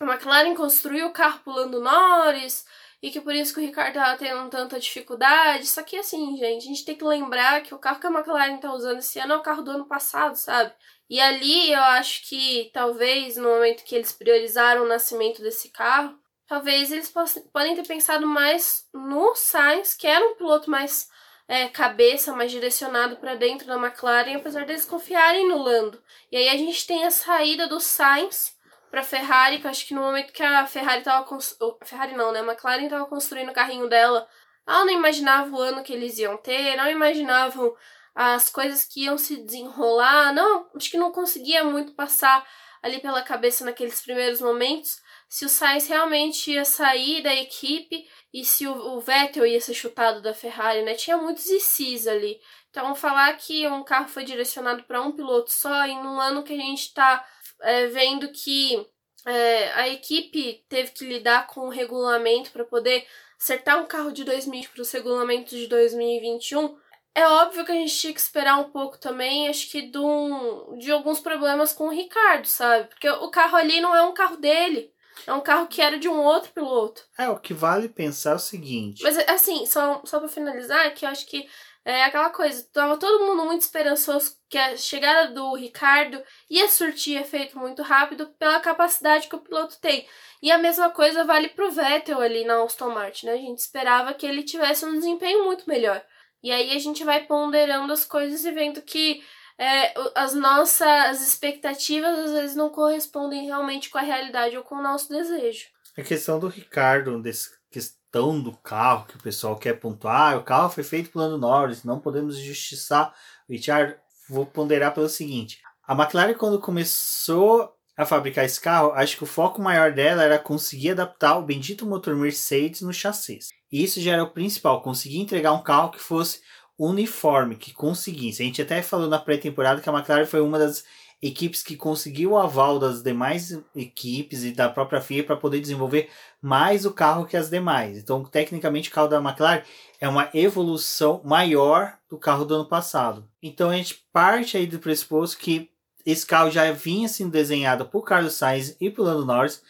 a 0.00 0.04
McLaren 0.04 0.54
construiu 0.54 1.06
o 1.06 1.12
carro 1.12 1.40
pulando 1.44 1.80
Norris 1.80 2.64
e 3.02 3.10
que 3.10 3.20
por 3.20 3.34
isso 3.34 3.54
que 3.54 3.60
o 3.60 3.62
Ricardo 3.62 3.94
tava 3.94 4.18
tendo 4.18 4.48
tanta 4.50 4.80
dificuldade. 4.80 5.66
Só 5.66 5.82
que 5.82 5.96
assim, 5.96 6.36
gente, 6.36 6.64
a 6.64 6.68
gente 6.68 6.84
tem 6.84 6.96
que 6.96 7.04
lembrar 7.04 7.62
que 7.62 7.74
o 7.74 7.78
carro 7.78 8.00
que 8.00 8.06
a 8.06 8.10
McLaren 8.10 8.58
tá 8.58 8.72
usando 8.72 8.98
esse 8.98 9.18
ano 9.20 9.34
é 9.34 9.36
o 9.36 9.42
carro 9.42 9.62
do 9.62 9.70
ano 9.70 9.86
passado, 9.86 10.34
sabe? 10.34 10.72
E 11.08 11.20
ali 11.20 11.72
eu 11.72 11.80
acho 11.80 12.28
que 12.28 12.70
talvez 12.72 13.36
no 13.36 13.48
momento 13.48 13.84
que 13.84 13.94
eles 13.94 14.12
priorizaram 14.12 14.82
o 14.84 14.88
nascimento 14.88 15.40
desse 15.40 15.70
carro, 15.70 16.18
talvez 16.48 16.90
eles 16.90 17.12
podem 17.52 17.76
ter 17.76 17.86
pensado 17.86 18.26
mais 18.26 18.88
no 18.92 19.34
Sainz, 19.34 19.94
que 19.94 20.06
era 20.06 20.24
um 20.24 20.34
piloto 20.34 20.70
mais 20.70 21.08
é, 21.46 21.68
cabeça, 21.68 22.34
mais 22.34 22.50
direcionado 22.50 23.16
para 23.16 23.34
dentro 23.34 23.66
da 23.66 23.76
McLaren, 23.76 24.36
apesar 24.36 24.64
deles 24.64 24.86
confiarem 24.86 25.46
no 25.46 25.58
Lando. 25.58 26.02
E 26.32 26.36
aí 26.36 26.48
a 26.48 26.56
gente 26.56 26.86
tem 26.86 27.04
a 27.04 27.10
saída 27.10 27.68
do 27.68 27.78
Sainz 27.78 28.56
para 28.90 29.02
Ferrari, 29.02 29.58
que 29.58 29.66
eu 29.66 29.70
acho 29.70 29.86
que 29.86 29.94
no 29.94 30.00
momento 30.00 30.32
que 30.32 30.42
a 30.42 30.66
Ferrari 30.66 31.02
tava 31.02 31.26
construindo. 31.26 31.78
Ferrari 31.84 32.16
não, 32.16 32.32
né? 32.32 32.40
A 32.40 32.44
McLaren 32.44 32.88
tava 32.88 33.06
construindo 33.06 33.50
o 33.50 33.54
carrinho 33.54 33.88
dela. 33.88 34.26
Ela 34.66 34.86
não 34.86 34.92
imaginava 34.92 35.54
o 35.54 35.60
ano 35.60 35.82
que 35.82 35.92
eles 35.92 36.18
iam 36.18 36.36
ter, 36.38 36.76
não 36.76 36.90
imaginavam 36.90 37.74
as 38.14 38.50
coisas 38.50 38.84
que 38.84 39.04
iam 39.04 39.18
se 39.18 39.36
desenrolar. 39.36 40.32
Não, 40.32 40.66
acho 40.74 40.90
que 40.90 40.96
não 40.96 41.12
conseguia 41.12 41.62
muito 41.62 41.92
passar 41.92 42.46
ali 42.82 43.00
pela 43.00 43.22
cabeça 43.22 43.64
naqueles 43.64 44.00
primeiros 44.00 44.40
momentos 44.40 45.00
se 45.28 45.44
o 45.44 45.48
Sainz 45.48 45.86
realmente 45.86 46.52
ia 46.52 46.64
sair 46.64 47.22
da 47.22 47.34
equipe 47.34 48.08
e 48.32 48.44
se 48.44 48.66
o, 48.66 48.98
Vettel 49.00 49.46
ia 49.46 49.60
ser 49.60 49.74
chutado 49.74 50.22
da 50.22 50.32
Ferrari, 50.32 50.82
né? 50.82 50.94
Tinha 50.94 51.16
muitos 51.16 51.46
ICs 51.46 52.06
ali. 52.06 52.40
Então, 52.70 52.94
falar 52.94 53.36
que 53.36 53.66
um 53.68 53.84
carro 53.84 54.08
foi 54.08 54.24
direcionado 54.24 54.84
para 54.84 55.02
um 55.02 55.12
piloto 55.12 55.52
só 55.52 55.86
e 55.86 55.94
num 55.94 56.20
ano 56.20 56.42
que 56.42 56.52
a 56.52 56.56
gente 56.56 56.82
está 56.82 57.26
é, 57.62 57.86
vendo 57.88 58.28
que 58.28 58.86
é, 59.26 59.72
a 59.72 59.88
equipe 59.88 60.64
teve 60.68 60.92
que 60.92 61.04
lidar 61.04 61.46
com 61.46 61.66
o 61.66 61.70
regulamento 61.70 62.50
para 62.50 62.64
poder 62.64 63.06
acertar 63.38 63.80
um 63.80 63.86
carro 63.86 64.12
de 64.12 64.24
2020 64.24 64.68
para 64.70 64.82
os 64.82 64.90
regulamentos 64.90 65.58
de 65.58 65.66
2021. 65.66 66.76
É 67.14 67.26
óbvio 67.26 67.64
que 67.64 67.72
a 67.72 67.74
gente 67.74 67.96
tinha 67.96 68.12
que 68.14 68.20
esperar 68.20 68.58
um 68.58 68.70
pouco 68.70 68.96
também, 68.98 69.48
acho 69.48 69.70
que 69.70 69.82
de, 69.82 69.98
um, 69.98 70.78
de 70.78 70.90
alguns 70.90 71.20
problemas 71.20 71.72
com 71.72 71.88
o 71.88 71.92
Ricardo, 71.92 72.46
sabe? 72.46 72.88
Porque 72.88 73.08
o 73.10 73.30
carro 73.30 73.56
ali 73.56 73.80
não 73.80 73.94
é 73.94 74.02
um 74.02 74.14
carro 74.14 74.36
dele. 74.36 74.92
É 75.26 75.32
um 75.32 75.40
carro 75.40 75.66
que 75.66 75.80
era 75.80 75.98
de 75.98 76.08
um 76.08 76.22
outro 76.22 76.50
piloto. 76.52 77.02
É, 77.18 77.28
o 77.28 77.38
que 77.38 77.54
vale 77.54 77.88
pensar 77.88 78.32
é 78.32 78.36
o 78.36 78.38
seguinte. 78.38 79.02
Mas, 79.02 79.18
assim, 79.28 79.66
só, 79.66 80.00
só 80.04 80.18
pra 80.18 80.28
finalizar, 80.28 80.92
que 80.94 81.04
eu 81.04 81.10
acho 81.10 81.26
que 81.26 81.46
é 81.84 82.04
aquela 82.04 82.28
coisa, 82.28 82.68
tava 82.70 82.98
todo 82.98 83.24
mundo 83.24 83.46
muito 83.46 83.62
esperançoso 83.62 84.36
que 84.50 84.58
a 84.58 84.76
chegada 84.76 85.32
do 85.32 85.54
Ricardo 85.54 86.22
ia 86.50 86.68
surtir 86.68 87.18
efeito 87.18 87.58
muito 87.58 87.82
rápido 87.82 88.26
pela 88.38 88.60
capacidade 88.60 89.26
que 89.26 89.34
o 89.34 89.40
piloto 89.40 89.80
tem. 89.80 90.06
E 90.42 90.50
a 90.50 90.58
mesma 90.58 90.90
coisa 90.90 91.24
vale 91.24 91.48
pro 91.48 91.70
Vettel 91.70 92.20
ali 92.20 92.44
na 92.44 92.62
Aston 92.62 92.90
Martin, 92.90 93.26
né? 93.26 93.32
A 93.32 93.36
gente 93.36 93.58
esperava 93.58 94.12
que 94.12 94.26
ele 94.26 94.42
tivesse 94.42 94.84
um 94.84 94.92
desempenho 94.92 95.44
muito 95.44 95.64
melhor. 95.66 96.04
E 96.42 96.52
aí 96.52 96.76
a 96.76 96.78
gente 96.78 97.02
vai 97.04 97.24
ponderando 97.24 97.92
as 97.92 98.04
coisas 98.04 98.44
e 98.44 98.50
vendo 98.52 98.82
que 98.82 99.22
é, 99.58 99.92
as 100.14 100.34
nossas 100.34 101.20
expectativas 101.20 102.16
às 102.18 102.30
vezes 102.30 102.56
não 102.56 102.70
correspondem 102.70 103.46
realmente 103.46 103.90
com 103.90 103.98
a 103.98 104.02
realidade 104.02 104.56
ou 104.56 104.62
com 104.62 104.76
o 104.76 104.82
nosso 104.82 105.08
desejo. 105.08 105.66
A 105.96 106.02
questão 106.02 106.38
do 106.38 106.46
Ricardo, 106.46 107.20
desse 107.20 107.50
questão 107.70 108.40
do 108.40 108.52
carro 108.52 109.06
que 109.06 109.16
o 109.16 109.22
pessoal 109.22 109.56
quer 109.56 109.74
pontuar, 109.74 110.38
o 110.38 110.44
carro 110.44 110.70
foi 110.70 110.84
feito 110.84 111.10
pelo 111.10 111.24
Lando 111.24 111.38
Norris, 111.38 111.84
não 111.84 111.98
podemos 111.98 112.38
injustiçar 112.38 113.12
o 113.48 113.52
Richard. 113.52 113.96
Vou 114.28 114.46
ponderar 114.46 114.94
pelo 114.94 115.08
seguinte: 115.08 115.60
a 115.86 115.94
McLaren, 115.94 116.34
quando 116.34 116.60
começou 116.60 117.74
a 117.96 118.06
fabricar 118.06 118.44
esse 118.44 118.60
carro, 118.60 118.92
acho 118.92 119.16
que 119.16 119.24
o 119.24 119.26
foco 119.26 119.60
maior 119.60 119.92
dela 119.92 120.22
era 120.22 120.38
conseguir 120.38 120.92
adaptar 120.92 121.36
o 121.36 121.42
bendito 121.42 121.84
motor 121.84 122.14
Mercedes 122.14 122.80
no 122.82 122.92
chassi. 122.92 123.40
E 123.72 123.82
isso 123.82 124.00
já 124.00 124.12
era 124.12 124.22
o 124.22 124.30
principal, 124.30 124.80
conseguir 124.82 125.18
entregar 125.18 125.52
um 125.52 125.62
carro 125.62 125.90
que 125.90 125.98
fosse 125.98 126.40
uniforme, 126.78 127.56
que 127.56 127.72
conseguisse. 127.72 128.42
A 128.42 128.46
gente 128.46 128.62
até 128.62 128.80
falou 128.82 129.08
na 129.08 129.18
pré-temporada 129.18 129.80
que 129.80 129.88
a 129.88 129.92
McLaren 129.92 130.26
foi 130.26 130.40
uma 130.40 130.58
das 130.58 130.84
equipes 131.20 131.62
que 131.62 131.76
conseguiu 131.76 132.32
o 132.32 132.38
aval 132.38 132.78
das 132.78 133.02
demais 133.02 133.58
equipes 133.74 134.44
e 134.44 134.52
da 134.52 134.68
própria 134.68 135.00
FIA 135.00 135.24
para 135.24 135.36
poder 135.36 135.60
desenvolver 135.60 136.08
mais 136.40 136.86
o 136.86 136.92
carro 136.92 137.26
que 137.26 137.36
as 137.36 137.50
demais. 137.50 137.98
Então, 137.98 138.24
tecnicamente, 138.24 138.88
o 138.88 138.92
carro 138.92 139.08
da 139.08 139.18
McLaren 139.18 139.62
é 140.00 140.08
uma 140.08 140.30
evolução 140.32 141.20
maior 141.24 141.98
do 142.08 142.16
carro 142.16 142.44
do 142.44 142.54
ano 142.54 142.68
passado. 142.68 143.28
Então, 143.42 143.70
a 143.70 143.74
gente 143.74 144.04
parte 144.12 144.56
aí 144.56 144.66
do 144.66 144.78
pressuposto 144.78 145.38
que 145.38 145.68
esse 146.06 146.24
carro 146.24 146.50
já 146.50 146.70
vinha 146.70 147.08
sendo 147.08 147.32
desenhado 147.32 147.84
por 147.84 148.02
Carlos 148.02 148.34
Sainz 148.34 148.76
e 148.80 148.88
por 148.88 149.02
Lando 149.02 149.26
Norris. 149.26 149.62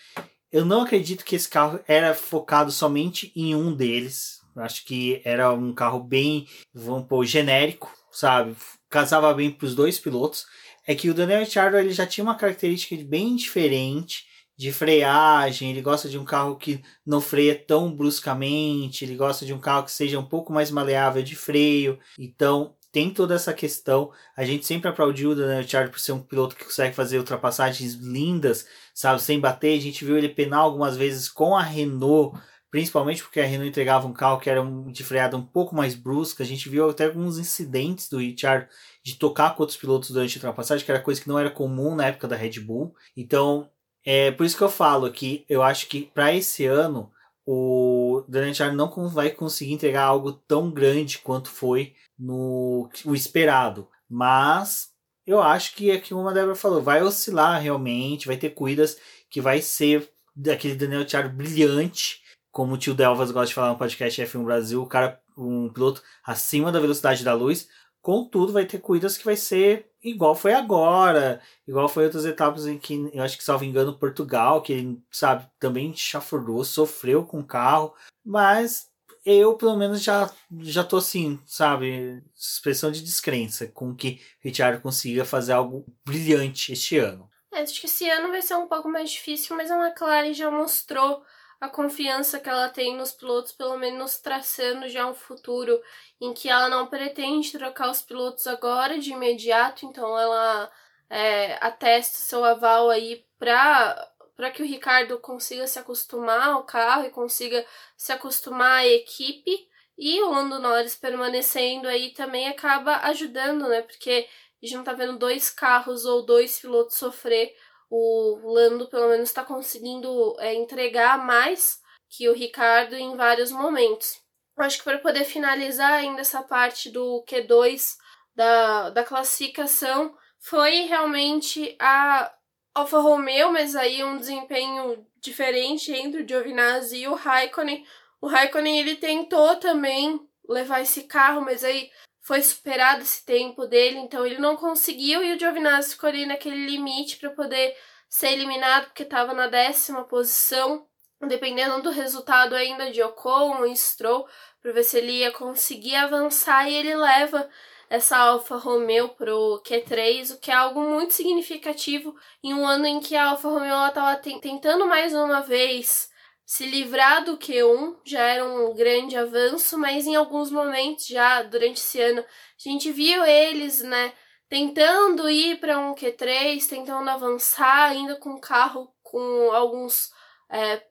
Eu 0.52 0.64
não 0.64 0.82
acredito 0.82 1.24
que 1.24 1.34
esse 1.34 1.48
carro 1.48 1.80
era 1.88 2.14
focado 2.14 2.70
somente 2.70 3.32
em 3.34 3.54
um 3.54 3.74
deles. 3.74 4.37
Acho 4.60 4.84
que 4.84 5.20
era 5.24 5.52
um 5.52 5.72
carro 5.72 6.00
bem, 6.00 6.46
vamos 6.72 7.06
pôr, 7.06 7.24
genérico, 7.24 7.92
sabe? 8.10 8.56
Casava 8.90 9.32
bem 9.34 9.50
para 9.50 9.66
os 9.66 9.74
dois 9.74 9.98
pilotos 9.98 10.46
é 10.88 10.94
que 10.94 11.10
o 11.10 11.14
Daniel 11.14 11.40
Ricciardo 11.40 11.76
ele 11.76 11.92
já 11.92 12.06
tinha 12.06 12.24
uma 12.24 12.34
característica 12.34 12.96
bem 13.04 13.36
diferente 13.36 14.24
de 14.56 14.72
freagem, 14.72 15.70
ele 15.70 15.82
gosta 15.82 16.08
de 16.08 16.18
um 16.18 16.24
carro 16.24 16.56
que 16.56 16.82
não 17.06 17.20
freia 17.20 17.54
tão 17.54 17.94
bruscamente, 17.94 19.04
ele 19.04 19.14
gosta 19.14 19.44
de 19.44 19.52
um 19.52 19.60
carro 19.60 19.84
que 19.84 19.92
seja 19.92 20.18
um 20.18 20.24
pouco 20.24 20.50
mais 20.50 20.70
maleável 20.70 21.22
de 21.22 21.36
freio. 21.36 21.98
Então, 22.18 22.74
tem 22.90 23.10
toda 23.10 23.34
essa 23.34 23.52
questão. 23.52 24.10
A 24.34 24.44
gente 24.44 24.64
sempre 24.66 24.88
aplaudiu 24.88 25.30
o 25.30 25.34
Daniel 25.34 25.60
Ricciardo 25.60 25.90
por 25.90 26.00
ser 26.00 26.12
um 26.12 26.22
piloto 26.22 26.56
que 26.56 26.64
consegue 26.64 26.96
fazer 26.96 27.18
ultrapassagens 27.18 27.92
lindas, 27.92 28.66
sabe, 28.94 29.20
sem 29.20 29.38
bater. 29.38 29.78
A 29.78 29.82
gente 29.82 30.04
viu 30.06 30.16
ele 30.16 30.30
penar 30.30 30.60
algumas 30.60 30.96
vezes 30.96 31.28
com 31.28 31.54
a 31.54 31.62
Renault, 31.62 32.36
principalmente 32.70 33.22
porque 33.22 33.40
a 33.40 33.46
Renault 33.46 33.68
entregava 33.68 34.06
um 34.06 34.12
carro 34.12 34.40
que 34.40 34.50
era 34.50 34.62
de 34.90 35.04
freada 35.04 35.36
um 35.36 35.44
pouco 35.44 35.74
mais 35.74 35.94
brusca. 35.94 36.42
A 36.42 36.46
gente 36.46 36.68
viu 36.68 36.88
até 36.88 37.06
alguns 37.06 37.38
incidentes 37.38 38.08
do 38.08 38.18
Ricciardo 38.18 38.68
de 39.02 39.14
tocar 39.14 39.54
com 39.54 39.62
outros 39.62 39.78
pilotos 39.78 40.10
durante 40.10 40.36
a 40.36 40.38
ultrapassagem, 40.38 40.84
que 40.84 40.90
era 40.90 41.00
coisa 41.00 41.20
que 41.20 41.28
não 41.28 41.38
era 41.38 41.50
comum 41.50 41.94
na 41.94 42.06
época 42.06 42.28
da 42.28 42.36
Red 42.36 42.60
Bull. 42.60 42.94
Então, 43.16 43.70
é 44.04 44.30
por 44.30 44.44
isso 44.44 44.56
que 44.56 44.62
eu 44.62 44.70
falo 44.70 45.10
que 45.10 45.44
eu 45.48 45.62
acho 45.62 45.86
que 45.86 46.02
para 46.02 46.34
esse 46.34 46.66
ano 46.66 47.10
o 47.46 48.24
Daniel 48.28 48.50
Ricciardo 48.50 48.76
não 48.76 49.08
vai 49.08 49.30
conseguir 49.30 49.72
entregar 49.72 50.04
algo 50.04 50.32
tão 50.32 50.70
grande 50.70 51.18
quanto 51.18 51.48
foi 51.48 51.94
no 52.18 52.90
o 53.04 53.14
esperado. 53.14 53.88
Mas 54.08 54.90
eu 55.26 55.40
acho 55.40 55.74
que 55.74 55.90
é 55.90 55.98
que 55.98 56.14
como 56.14 56.28
a 56.28 56.32
Débora 56.32 56.54
falou, 56.54 56.82
vai 56.82 57.02
oscilar 57.02 57.60
realmente, 57.60 58.26
vai 58.26 58.36
ter 58.36 58.50
corridas 58.50 58.98
que 59.30 59.40
vai 59.40 59.62
ser 59.62 60.10
daquele 60.36 60.74
Daniel 60.74 61.00
Ricciardo 61.00 61.34
brilhante, 61.34 62.22
como 62.50 62.74
o 62.74 62.78
tio 62.78 62.94
Delvas 62.94 63.30
gosta 63.30 63.48
de 63.48 63.54
falar 63.54 63.70
no 63.70 63.78
podcast 63.78 64.22
F1 64.22 64.44
Brasil, 64.44 64.82
o 64.82 64.86
cara, 64.86 65.20
um 65.36 65.68
piloto 65.68 66.02
acima 66.24 66.72
da 66.72 66.80
velocidade 66.80 67.24
da 67.24 67.34
luz, 67.34 67.68
Contudo, 68.00 68.52
vai 68.52 68.64
ter 68.64 68.78
corridas 68.78 69.18
que 69.18 69.24
vai 69.24 69.36
ser 69.36 69.90
igual 70.02 70.34
foi 70.34 70.54
agora, 70.54 71.42
igual 71.66 71.88
foi 71.88 72.04
outras 72.04 72.24
etapas 72.24 72.66
em 72.66 72.78
que 72.78 73.10
eu 73.12 73.22
acho 73.22 73.36
que, 73.36 73.44
salvo 73.44 73.64
engano, 73.64 73.98
Portugal, 73.98 74.62
que 74.62 74.98
sabe, 75.10 75.46
também 75.58 75.94
chafurdou, 75.94 76.64
sofreu 76.64 77.26
com 77.26 77.40
o 77.40 77.46
carro, 77.46 77.92
mas 78.24 78.88
eu, 79.26 79.54
pelo 79.56 79.76
menos, 79.76 80.02
já, 80.02 80.32
já 80.60 80.84
tô 80.84 80.96
assim, 80.96 81.38
sabe, 81.44 82.22
expressão 82.34 82.90
de 82.90 83.02
descrença 83.02 83.66
com 83.66 83.94
que 83.94 84.22
Richard 84.40 84.80
consiga 84.80 85.24
fazer 85.24 85.52
algo 85.52 85.84
brilhante 86.02 86.72
este 86.72 86.96
ano. 86.96 87.28
É, 87.52 87.60
acho 87.60 87.80
que 87.80 87.86
esse 87.86 88.08
ano 88.08 88.28
vai 88.28 88.40
ser 88.40 88.54
um 88.54 88.68
pouco 88.68 88.88
mais 88.88 89.10
difícil, 89.10 89.56
mas 89.56 89.70
a 89.70 89.86
McLaren 89.86 90.32
já 90.32 90.50
mostrou 90.50 91.22
a 91.60 91.68
confiança 91.68 92.38
que 92.38 92.48
ela 92.48 92.68
tem 92.68 92.96
nos 92.96 93.12
pilotos, 93.12 93.52
pelo 93.52 93.76
menos 93.76 94.18
traçando 94.18 94.88
já 94.88 95.06
um 95.06 95.14
futuro 95.14 95.80
em 96.20 96.32
que 96.32 96.48
ela 96.48 96.68
não 96.68 96.86
pretende 96.86 97.52
trocar 97.52 97.90
os 97.90 98.02
pilotos 98.02 98.46
agora 98.46 98.98
de 98.98 99.12
imediato, 99.12 99.84
então 99.84 100.18
ela 100.18 100.70
é, 101.10 101.58
atesta 101.60 102.18
seu 102.18 102.44
aval 102.44 102.90
aí 102.90 103.24
para 103.38 104.12
para 104.36 104.52
que 104.52 104.62
o 104.62 104.66
Ricardo 104.66 105.18
consiga 105.18 105.66
se 105.66 105.80
acostumar 105.80 106.50
ao 106.50 106.62
carro 106.62 107.04
e 107.04 107.10
consiga 107.10 107.66
se 107.96 108.12
acostumar 108.12 108.82
à 108.82 108.86
equipe 108.86 109.68
e 109.98 110.22
o 110.22 110.30
Lando 110.30 110.60
Norris 110.60 110.94
permanecendo 110.94 111.88
aí 111.88 112.10
também 112.10 112.46
acaba 112.46 112.98
ajudando, 112.98 113.66
né? 113.66 113.82
Porque 113.82 114.28
a 114.62 114.64
gente 114.64 114.76
não 114.76 114.84
tá 114.84 114.92
vendo 114.92 115.18
dois 115.18 115.50
carros 115.50 116.04
ou 116.04 116.24
dois 116.24 116.60
pilotos 116.60 116.96
sofrer 116.96 117.52
o 117.90 118.38
Lando 118.44 118.88
pelo 118.88 119.08
menos 119.08 119.28
está 119.28 119.44
conseguindo 119.44 120.36
é, 120.40 120.54
entregar 120.54 121.24
mais 121.24 121.80
que 122.08 122.28
o 122.28 122.34
Ricardo 122.34 122.94
em 122.94 123.16
vários 123.16 123.50
momentos. 123.50 124.20
acho 124.58 124.78
que 124.78 124.84
para 124.84 124.98
poder 124.98 125.24
finalizar 125.24 125.92
ainda 125.92 126.20
essa 126.20 126.42
parte 126.42 126.90
do 126.90 127.24
Q2 127.28 127.96
da, 128.34 128.90
da 128.90 129.04
classificação, 129.04 130.14
foi 130.38 130.82
realmente 130.82 131.76
a 131.80 132.32
Alfa 132.74 132.98
Romeo, 133.00 133.52
mas 133.52 133.74
aí 133.74 134.04
um 134.04 134.18
desempenho 134.18 135.04
diferente 135.20 135.92
entre 135.92 136.22
o 136.22 136.28
Giovinazzi 136.28 136.98
e 136.98 137.08
o 137.08 137.14
Raikkonen. 137.14 137.84
O 138.20 138.28
Raikkonen 138.28 138.78
ele 138.78 138.96
tentou 138.96 139.56
também 139.56 140.20
levar 140.48 140.80
esse 140.80 141.04
carro, 141.04 141.40
mas 141.40 141.64
aí 141.64 141.90
foi 142.28 142.42
superado 142.42 143.00
esse 143.00 143.24
tempo 143.24 143.64
dele, 143.64 143.96
então 143.96 144.26
ele 144.26 144.36
não 144.36 144.54
conseguiu 144.54 145.24
e 145.24 145.32
o 145.34 145.38
Giovinazzi 145.38 145.92
ficou 145.92 146.10
ali 146.10 146.26
naquele 146.26 146.66
limite 146.66 147.16
para 147.16 147.30
poder 147.30 147.74
ser 148.06 148.32
eliminado 148.32 148.84
porque 148.88 149.02
estava 149.02 149.32
na 149.32 149.46
décima 149.46 150.04
posição, 150.04 150.86
dependendo 151.26 151.80
do 151.80 151.88
resultado 151.88 152.54
ainda 152.54 152.90
de 152.90 153.02
Ocon 153.02 153.64
e 153.64 153.74
Stroll, 153.74 154.28
para 154.60 154.72
ver 154.72 154.82
se 154.82 154.98
ele 154.98 155.12
ia 155.12 155.32
conseguir 155.32 155.94
avançar 155.94 156.68
e 156.68 156.74
ele 156.74 156.94
leva 156.94 157.48
essa 157.88 158.18
Alfa 158.18 158.56
Romeo 158.58 159.08
pro 159.08 159.62
Q3, 159.66 160.34
o 160.34 160.38
que 160.38 160.50
é 160.50 160.54
algo 160.54 160.82
muito 160.82 161.14
significativo 161.14 162.14
em 162.44 162.52
um 162.52 162.66
ano 162.66 162.84
em 162.84 163.00
que 163.00 163.16
a 163.16 163.30
Alfa 163.30 163.48
Romeo 163.48 163.86
estava 163.86 164.14
tentando 164.16 164.86
mais 164.86 165.14
uma 165.14 165.40
vez 165.40 166.10
se 166.48 166.64
livrar 166.64 167.22
do 167.26 167.36
Q1, 167.36 167.98
já 168.06 168.22
era 168.22 168.42
um 168.42 168.74
grande 168.74 169.14
avanço, 169.14 169.76
mas 169.76 170.06
em 170.06 170.16
alguns 170.16 170.50
momentos 170.50 171.06
já 171.06 171.42
durante 171.42 171.76
esse 171.76 172.00
ano 172.00 172.20
a 172.22 172.68
gente 172.70 172.90
viu 172.90 173.22
eles, 173.22 173.82
né, 173.82 174.14
tentando 174.48 175.28
ir 175.28 175.60
para 175.60 175.78
um 175.78 175.94
Q3, 175.94 176.66
tentando 176.66 177.10
avançar 177.10 177.90
ainda 177.90 178.16
com 178.16 178.30
o 178.30 178.40
carro 178.40 178.90
com 179.02 179.52
alguns 179.52 180.10
é, 180.50 180.82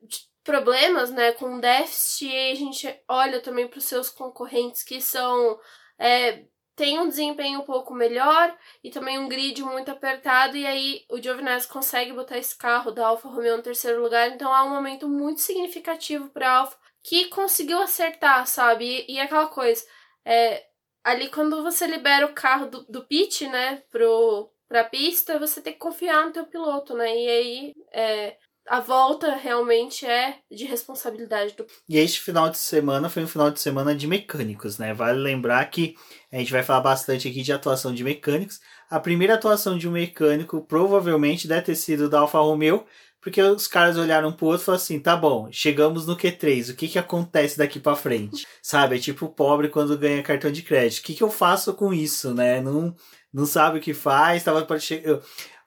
problemas, 0.44 1.10
né, 1.10 1.32
com 1.32 1.60
déficit, 1.60 2.28
e 2.28 2.52
a 2.52 2.56
gente 2.56 3.02
olha 3.08 3.42
também 3.42 3.68
para 3.68 3.80
os 3.80 3.86
seus 3.86 4.12
concorrentes 4.12 4.84
que 4.84 5.02
são 5.02 5.60
é, 5.98 6.46
tem 6.78 7.00
um 7.00 7.10
desempenho 7.10 7.62
um 7.62 7.66
pouco 7.66 7.92
melhor 7.92 8.56
e 8.84 8.92
também 8.92 9.18
um 9.18 9.28
grid 9.28 9.64
muito 9.64 9.90
apertado, 9.90 10.56
e 10.56 10.66
aí 10.66 11.04
o 11.10 11.20
Giovinazzi 11.20 11.68
consegue 11.68 12.14
botar 12.14 12.38
esse 12.38 12.56
carro 12.56 12.92
da 12.92 13.08
Alfa 13.08 13.28
Romeo 13.28 13.58
no 13.58 13.64
terceiro 13.64 14.00
lugar, 14.00 14.30
então 14.30 14.56
é 14.56 14.62
um 14.62 14.70
momento 14.70 15.10
muito 15.10 15.42
significativo 15.42 16.30
para 16.30 16.48
a 16.48 16.58
Alfa 16.60 16.78
que 17.04 17.26
conseguiu 17.30 17.80
acertar, 17.82 18.46
sabe? 18.46 18.86
E, 19.08 19.16
e 19.16 19.20
aquela 19.20 19.48
coisa, 19.48 19.84
é, 20.24 20.68
ali 21.04 21.30
quando 21.30 21.64
você 21.64 21.88
libera 21.88 22.28
o 22.28 22.34
carro 22.34 22.68
do, 22.68 22.84
do 22.84 23.04
pit, 23.06 23.48
né, 23.48 23.82
pro, 23.90 24.52
pra 24.68 24.84
pista, 24.84 25.40
você 25.40 25.62
tem 25.62 25.74
que 25.74 25.80
confiar 25.80 26.28
no 26.28 26.32
teu 26.32 26.46
piloto, 26.46 26.94
né? 26.96 27.10
E 27.10 27.28
aí 27.28 27.74
é, 27.92 28.38
a 28.70 28.80
volta 28.80 29.36
realmente 29.36 30.06
é 30.06 30.40
de 30.52 30.66
responsabilidade 30.66 31.56
do. 31.56 31.66
E 31.88 31.98
este 31.98 32.20
final 32.20 32.50
de 32.50 32.58
semana 32.58 33.10
foi 33.10 33.24
um 33.24 33.28
final 33.28 33.50
de 33.50 33.60
semana 33.60 33.96
de 33.96 34.08
mecânicos, 34.08 34.78
né? 34.78 34.94
Vale 34.94 35.20
lembrar 35.20 35.64
que 35.66 35.96
a 36.32 36.38
gente 36.38 36.52
vai 36.52 36.64
falar 36.64 36.82
bastante 36.82 37.28
aqui 37.28 37.42
de 37.42 37.54
atuação 37.54 37.94
de 37.94 38.04
mecânicos. 38.04 38.60
A 38.90 39.00
primeira 39.00 39.36
atuação 39.36 39.78
de 39.78 39.88
um 39.88 39.92
mecânico 39.92 40.62
provavelmente 40.62 41.48
deve 41.48 41.62
ter 41.62 41.76
sido 41.76 42.10
da 42.10 42.20
Alfa 42.20 42.40
Romeo, 42.40 42.86
porque 43.22 43.42
os 43.42 43.68
caras 43.68 43.98
olharam 43.98 44.32
pro 44.32 44.48
outro 44.48 44.62
e 44.62 44.66
falaram 44.66 44.84
assim: 44.84 45.00
tá 45.00 45.16
bom, 45.16 45.50
chegamos 45.52 46.06
no 46.06 46.18
Q3, 46.18 46.72
o 46.72 46.76
que 46.76 46.88
que 46.88 47.00
acontece 47.00 47.58
daqui 47.58 47.80
para 47.80 47.96
frente? 47.96 48.46
Sabe? 48.62 48.98
É 48.98 49.00
tipo 49.00 49.26
o 49.26 49.30
pobre 49.30 49.70
quando 49.70 49.98
ganha 49.98 50.22
cartão 50.24 50.52
de 50.52 50.62
crédito. 50.62 51.00
O 51.00 51.04
que 51.04 51.14
que 51.14 51.24
eu 51.24 51.30
faço 51.32 51.74
com 51.74 51.94
isso, 51.94 52.34
né? 52.34 52.62
Não, 52.62 52.96
não 53.34 53.46
sabe 53.46 53.80
o 53.80 53.82
que 53.82 53.94
faz, 53.94 54.44
tava 54.44 54.64
para 54.66 54.80
chegar. 54.80 55.20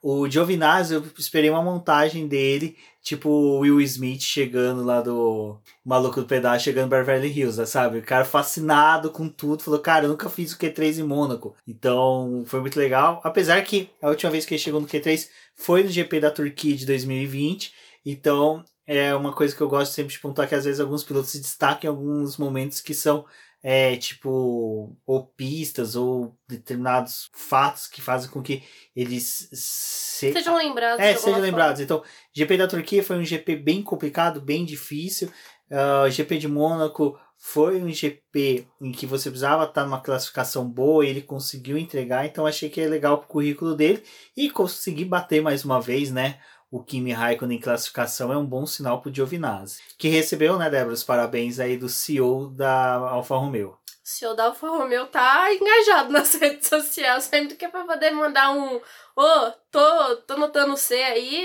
O 0.03 0.27
Giovinazzi, 0.27 0.95
eu 0.95 1.05
esperei 1.19 1.51
uma 1.51 1.63
montagem 1.63 2.27
dele, 2.27 2.75
tipo 3.03 3.29
o 3.29 3.61
Will 3.61 3.81
Smith 3.81 4.21
chegando 4.21 4.85
lá 4.85 5.01
do 5.01 5.59
Maluco 5.85 6.21
do 6.21 6.27
Pedaço, 6.27 6.65
chegando 6.65 6.87
em 6.87 6.91
Beverly 6.91 7.29
Hills, 7.29 7.65
sabe? 7.67 7.99
O 7.99 8.03
cara 8.03 8.25
fascinado 8.25 9.11
com 9.11 9.29
tudo, 9.29 9.63
falou, 9.63 9.81
cara, 9.81 10.05
eu 10.05 10.11
nunca 10.11 10.29
fiz 10.29 10.53
o 10.53 10.59
Q3 10.59 10.99
em 10.99 11.03
Mônaco. 11.03 11.55
Então, 11.67 12.45
foi 12.47 12.61
muito 12.61 12.79
legal. 12.79 13.21
Apesar 13.25 13.63
que 13.63 13.91
a 14.01 14.09
última 14.09 14.31
vez 14.31 14.45
que 14.45 14.55
ele 14.55 14.63
chegou 14.63 14.81
no 14.81 14.87
Q3 14.87 15.29
foi 15.55 15.83
no 15.83 15.89
GP 15.89 16.21
da 16.21 16.31
Turquia 16.31 16.77
de 16.77 16.87
2020. 16.87 17.73
Então, 18.05 18.65
é 18.87 19.15
uma 19.15 19.33
coisa 19.33 19.55
que 19.55 19.61
eu 19.61 19.69
gosto 19.69 19.93
sempre 19.93 20.13
de 20.13 20.21
pontuar 20.21 20.49
que 20.49 20.55
às 20.55 20.65
vezes 20.65 20.81
alguns 20.81 21.05
pilotos 21.05 21.31
se 21.31 21.41
destacam 21.41 21.91
em 21.91 21.95
alguns 21.95 22.37
momentos 22.37 22.81
que 22.81 22.93
são 22.93 23.25
é, 23.63 23.97
tipo, 23.97 24.97
ou 25.07 25.27
pistas, 25.37 25.95
ou 25.95 26.35
determinados 26.49 27.31
fatos 27.35 27.87
que 27.87 28.01
fazem 28.01 28.31
com 28.31 28.43
que 28.43 28.63
eles 28.97 29.49
se... 29.53 30.33
sejam 30.33 30.57
lembrados. 30.57 31.05
É, 31.05 31.15
sejam 31.15 31.41
lembrados. 31.41 31.81
Então, 31.81 32.03
GP 32.33 32.57
da 32.57 32.67
Turquia 32.67 33.03
foi 33.03 33.19
um 33.19 33.25
GP 33.25 33.57
bem 33.57 33.83
complicado, 33.83 34.41
bem 34.41 34.65
difícil. 34.65 35.29
Uh, 35.71 36.05
ah, 36.07 36.11
GP 36.11 36.39
de 36.39 36.49
Mônaco 36.49 37.19
foi 37.37 37.81
um 37.83 37.91
GP 37.91 38.67
em 38.81 38.93
que 38.93 39.07
você 39.07 39.31
precisava 39.31 39.65
estar 39.65 39.85
numa 39.85 40.01
classificação 40.01 40.69
boa 40.69 41.05
e 41.05 41.09
ele 41.09 41.23
conseguiu 41.23 41.79
entregar, 41.79 42.27
então 42.27 42.47
achei 42.47 42.69
que 42.69 42.81
é 42.81 42.87
legal 42.87 43.15
o 43.15 43.27
currículo 43.27 43.75
dele 43.75 44.03
e 44.37 44.51
conseguir 44.51 45.07
bater 45.07 45.41
mais 45.41 45.65
uma 45.65 45.81
vez, 45.81 46.11
né? 46.11 46.39
O 46.71 46.83
Kimi 46.83 47.13
Raikkonen 47.13 47.59
em 47.59 47.61
classificação 47.61 48.33
é 48.33 48.37
um 48.37 48.47
bom 48.47 48.65
sinal 48.65 49.01
para 49.01 49.11
o 49.11 49.15
Giovinazzi, 49.15 49.81
que 49.99 50.09
recebeu, 50.09 50.57
né, 50.57 50.71
Débora, 50.71 50.95
os 50.95 51.03
parabéns 51.03 51.59
aí 51.59 51.77
do 51.77 51.89
CEO 51.89 52.51
da 52.51 52.95
Alfa 52.95 53.37
Romeo. 53.37 53.71
O 53.71 53.77
CEO 54.03 54.35
da 54.35 54.45
Alfa 54.45 54.69
Romeo 54.69 55.07
tá 55.07 55.53
engajado 55.53 56.13
nas 56.13 56.35
redes 56.35 56.69
sociais, 56.69 57.25
sempre 57.25 57.57
que 57.57 57.65
é 57.65 57.69
para 57.69 57.85
poder 57.85 58.13
mandar 58.13 58.53
um 58.53 58.77
ô, 58.77 58.83
oh, 59.17 59.53
tô, 59.71 60.17
tô 60.27 60.37
notando 60.37 60.77
C 60.77 60.95
aí, 60.95 61.45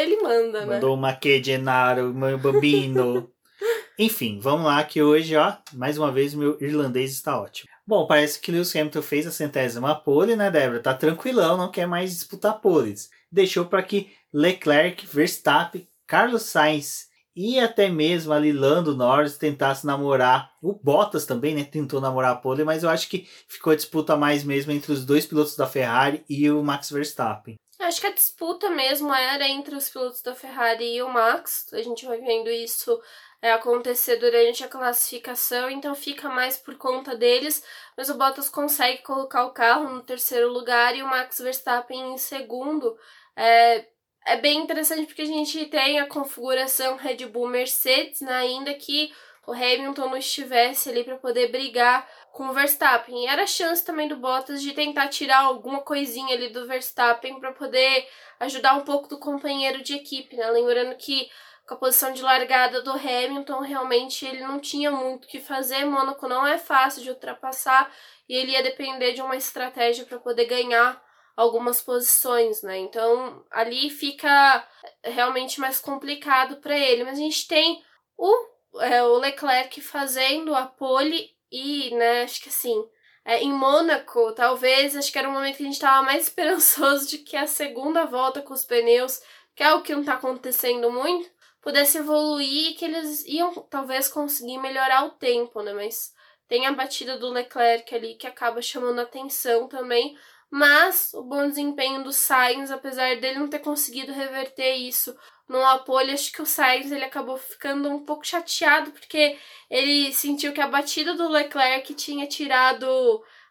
ele 0.00 0.22
manda, 0.22 0.60
né? 0.64 0.74
Mandou 0.74 0.94
uma 0.94 1.14
que 1.14 1.42
Genaro, 1.42 2.12
meu 2.12 2.38
bambino. 2.38 3.30
Enfim, 3.98 4.40
vamos 4.40 4.66
lá 4.66 4.82
que 4.82 5.02
hoje, 5.02 5.36
ó, 5.36 5.54
mais 5.72 5.98
uma 5.98 6.10
vez 6.10 6.34
meu 6.34 6.56
irlandês 6.60 7.12
está 7.12 7.40
ótimo. 7.40 7.70
Bom, 7.86 8.06
parece 8.06 8.40
que 8.40 8.50
Lewis 8.50 8.74
Hamilton 8.74 9.02
fez 9.02 9.26
a 9.26 9.30
centésima 9.30 9.94
pole, 9.94 10.34
né, 10.34 10.50
Débora? 10.50 10.80
Tá 10.80 10.94
tranquilão, 10.94 11.56
não 11.56 11.70
quer 11.70 11.86
mais 11.86 12.10
disputar 12.10 12.60
poles. 12.60 13.10
Deixou 13.30 13.66
para 13.66 13.82
que 13.82 14.12
Leclerc, 14.32 15.06
Verstappen, 15.06 15.88
Carlos 16.06 16.42
Sainz 16.42 17.10
e 17.34 17.58
até 17.58 17.88
mesmo 17.88 18.32
ali 18.32 18.52
Lando 18.52 18.94
Norris 18.94 19.38
tentasse 19.38 19.86
namorar. 19.86 20.52
O 20.62 20.74
Bottas 20.74 21.24
também, 21.24 21.54
né? 21.54 21.64
Tentou 21.64 22.00
namorar 22.00 22.32
a 22.32 22.36
pole, 22.36 22.64
mas 22.64 22.82
eu 22.82 22.90
acho 22.90 23.08
que 23.08 23.26
ficou 23.48 23.72
a 23.72 23.76
disputa 23.76 24.16
mais 24.16 24.44
mesmo 24.44 24.72
entre 24.72 24.92
os 24.92 25.04
dois 25.04 25.26
pilotos 25.26 25.56
da 25.56 25.66
Ferrari 25.66 26.24
e 26.28 26.50
o 26.50 26.62
Max 26.62 26.90
Verstappen. 26.90 27.56
Acho 27.80 28.00
que 28.00 28.06
a 28.06 28.14
disputa 28.14 28.70
mesmo 28.70 29.12
era 29.12 29.48
entre 29.48 29.74
os 29.74 29.88
pilotos 29.88 30.22
da 30.22 30.34
Ferrari 30.34 30.96
e 30.96 31.02
o 31.02 31.08
Max. 31.08 31.66
A 31.72 31.82
gente 31.82 32.06
vai 32.06 32.20
vendo 32.20 32.48
isso 32.48 33.00
é, 33.40 33.52
acontecer 33.52 34.16
durante 34.16 34.62
a 34.62 34.68
classificação, 34.68 35.68
então 35.68 35.94
fica 35.94 36.28
mais 36.28 36.56
por 36.56 36.76
conta 36.76 37.16
deles. 37.16 37.64
Mas 37.96 38.08
o 38.08 38.14
Bottas 38.14 38.48
consegue 38.48 39.02
colocar 39.02 39.44
o 39.46 39.52
carro 39.52 39.88
no 39.88 40.02
terceiro 40.02 40.48
lugar 40.52 40.94
e 40.94 41.02
o 41.02 41.08
Max 41.08 41.40
Verstappen 41.40 42.12
em 42.12 42.18
segundo. 42.18 42.96
É, 43.34 43.88
é 44.26 44.36
bem 44.36 44.60
interessante 44.60 45.06
porque 45.06 45.22
a 45.22 45.26
gente 45.26 45.66
tem 45.66 45.98
a 45.98 46.06
configuração 46.06 46.96
Red 46.96 47.26
Bull 47.26 47.48
Mercedes, 47.48 48.20
né, 48.20 48.32
ainda 48.32 48.72
que 48.74 49.12
o 49.46 49.52
Hamilton 49.52 50.08
não 50.08 50.16
estivesse 50.16 50.88
ali 50.88 51.02
para 51.02 51.16
poder 51.16 51.50
brigar 51.50 52.08
com 52.30 52.48
o 52.48 52.52
Verstappen. 52.52 53.24
E 53.24 53.26
era 53.26 53.42
a 53.42 53.46
chance 53.46 53.84
também 53.84 54.06
do 54.06 54.16
Bottas 54.16 54.62
de 54.62 54.72
tentar 54.72 55.08
tirar 55.08 55.40
alguma 55.40 55.80
coisinha 55.80 56.34
ali 56.34 56.48
do 56.48 56.66
Verstappen 56.66 57.40
para 57.40 57.52
poder 57.52 58.08
ajudar 58.38 58.74
um 58.74 58.82
pouco 58.82 59.08
do 59.08 59.18
companheiro 59.18 59.82
de 59.82 59.94
equipe, 59.94 60.36
né? 60.36 60.48
Lembrando 60.50 60.96
que 60.96 61.28
com 61.66 61.74
a 61.74 61.76
posição 61.76 62.12
de 62.12 62.22
largada 62.22 62.82
do 62.82 62.92
Hamilton, 62.92 63.60
realmente 63.60 64.26
ele 64.26 64.40
não 64.40 64.60
tinha 64.60 64.90
muito 64.90 65.24
o 65.24 65.28
que 65.28 65.40
fazer. 65.40 65.84
Mônaco 65.84 66.28
não 66.28 66.46
é 66.46 66.58
fácil 66.58 67.02
de 67.02 67.10
ultrapassar 67.10 67.92
e 68.28 68.34
ele 68.34 68.52
ia 68.52 68.62
depender 68.62 69.12
de 69.12 69.22
uma 69.22 69.36
estratégia 69.36 70.04
para 70.04 70.18
poder 70.18 70.46
ganhar 70.46 71.01
algumas 71.36 71.80
posições, 71.80 72.62
né? 72.62 72.78
Então 72.78 73.44
ali 73.50 73.90
fica 73.90 74.66
realmente 75.04 75.60
mais 75.60 75.80
complicado 75.80 76.56
para 76.56 76.78
ele. 76.78 77.04
Mas 77.04 77.18
a 77.18 77.22
gente 77.22 77.46
tem 77.46 77.82
o, 78.16 78.46
é, 78.80 79.02
o 79.02 79.16
Leclerc 79.18 79.80
fazendo 79.80 80.54
a 80.54 80.66
pole 80.66 81.30
e, 81.50 81.94
né, 81.94 82.22
acho 82.22 82.42
que 82.42 82.48
assim, 82.48 82.82
é, 83.24 83.42
em 83.42 83.52
Mônaco, 83.52 84.32
talvez, 84.32 84.96
acho 84.96 85.12
que 85.12 85.18
era 85.18 85.28
o 85.28 85.32
momento 85.32 85.56
que 85.56 85.62
a 85.62 85.66
gente 85.66 85.74
estava 85.74 86.02
mais 86.02 86.24
esperançoso 86.28 87.08
de 87.08 87.18
que 87.18 87.36
a 87.36 87.46
segunda 87.46 88.04
volta 88.04 88.42
com 88.42 88.54
os 88.54 88.64
pneus, 88.64 89.20
que 89.54 89.62
é 89.62 89.72
o 89.74 89.82
que 89.82 89.92
não 89.92 90.00
está 90.00 90.14
acontecendo 90.14 90.90
muito, 90.90 91.30
pudesse 91.60 91.98
evoluir 91.98 92.70
e 92.70 92.74
que 92.74 92.84
eles 92.84 93.24
iam 93.26 93.52
talvez 93.70 94.08
conseguir 94.08 94.58
melhorar 94.58 95.04
o 95.04 95.10
tempo, 95.10 95.62
né? 95.62 95.72
Mas 95.72 96.12
tem 96.48 96.66
a 96.66 96.72
batida 96.72 97.16
do 97.16 97.30
Leclerc 97.30 97.94
ali 97.94 98.14
que 98.14 98.26
acaba 98.26 98.60
chamando 98.60 99.00
atenção 99.00 99.68
também, 99.68 100.18
mas 100.52 101.14
o 101.14 101.22
bom 101.22 101.48
desempenho 101.48 102.04
do 102.04 102.12
Sainz, 102.12 102.70
apesar 102.70 103.18
dele 103.18 103.38
não 103.38 103.48
ter 103.48 103.60
conseguido 103.60 104.12
reverter 104.12 104.74
isso 104.74 105.16
no 105.48 105.64
apoio, 105.64 106.12
acho 106.12 106.30
que 106.30 106.42
o 106.42 106.46
Sainz 106.46 106.92
ele 106.92 107.06
acabou 107.06 107.38
ficando 107.38 107.88
um 107.88 108.04
pouco 108.04 108.26
chateado 108.26 108.90
porque 108.90 109.38
ele 109.70 110.12
sentiu 110.12 110.52
que 110.52 110.60
a 110.60 110.68
batida 110.68 111.14
do 111.14 111.26
Leclerc 111.26 111.94
tinha 111.94 112.26
tirado 112.26 112.86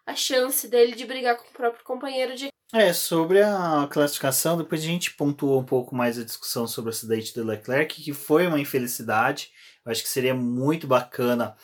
a 0.06 0.14
chance 0.14 0.68
dele 0.68 0.94
de 0.94 1.04
brigar 1.04 1.36
com 1.36 1.48
o 1.48 1.52
próprio 1.52 1.84
companheiro 1.84 2.36
de 2.36 2.52
é, 2.72 2.92
sobre 2.92 3.42
a 3.42 3.86
classificação, 3.90 4.56
depois 4.56 4.80
a 4.80 4.86
gente 4.86 5.14
pontuou 5.14 5.60
um 5.60 5.64
pouco 5.64 5.94
mais 5.94 6.18
a 6.18 6.24
discussão 6.24 6.66
sobre 6.68 6.88
o 6.88 6.94
acidente 6.94 7.34
do 7.34 7.44
Leclerc, 7.44 8.00
que 8.00 8.14
foi 8.14 8.46
uma 8.46 8.58
infelicidade. 8.58 9.50
Eu 9.84 9.92
acho 9.92 10.02
que 10.02 10.08
seria 10.08 10.34
muito 10.34 10.86
bacana 10.86 11.54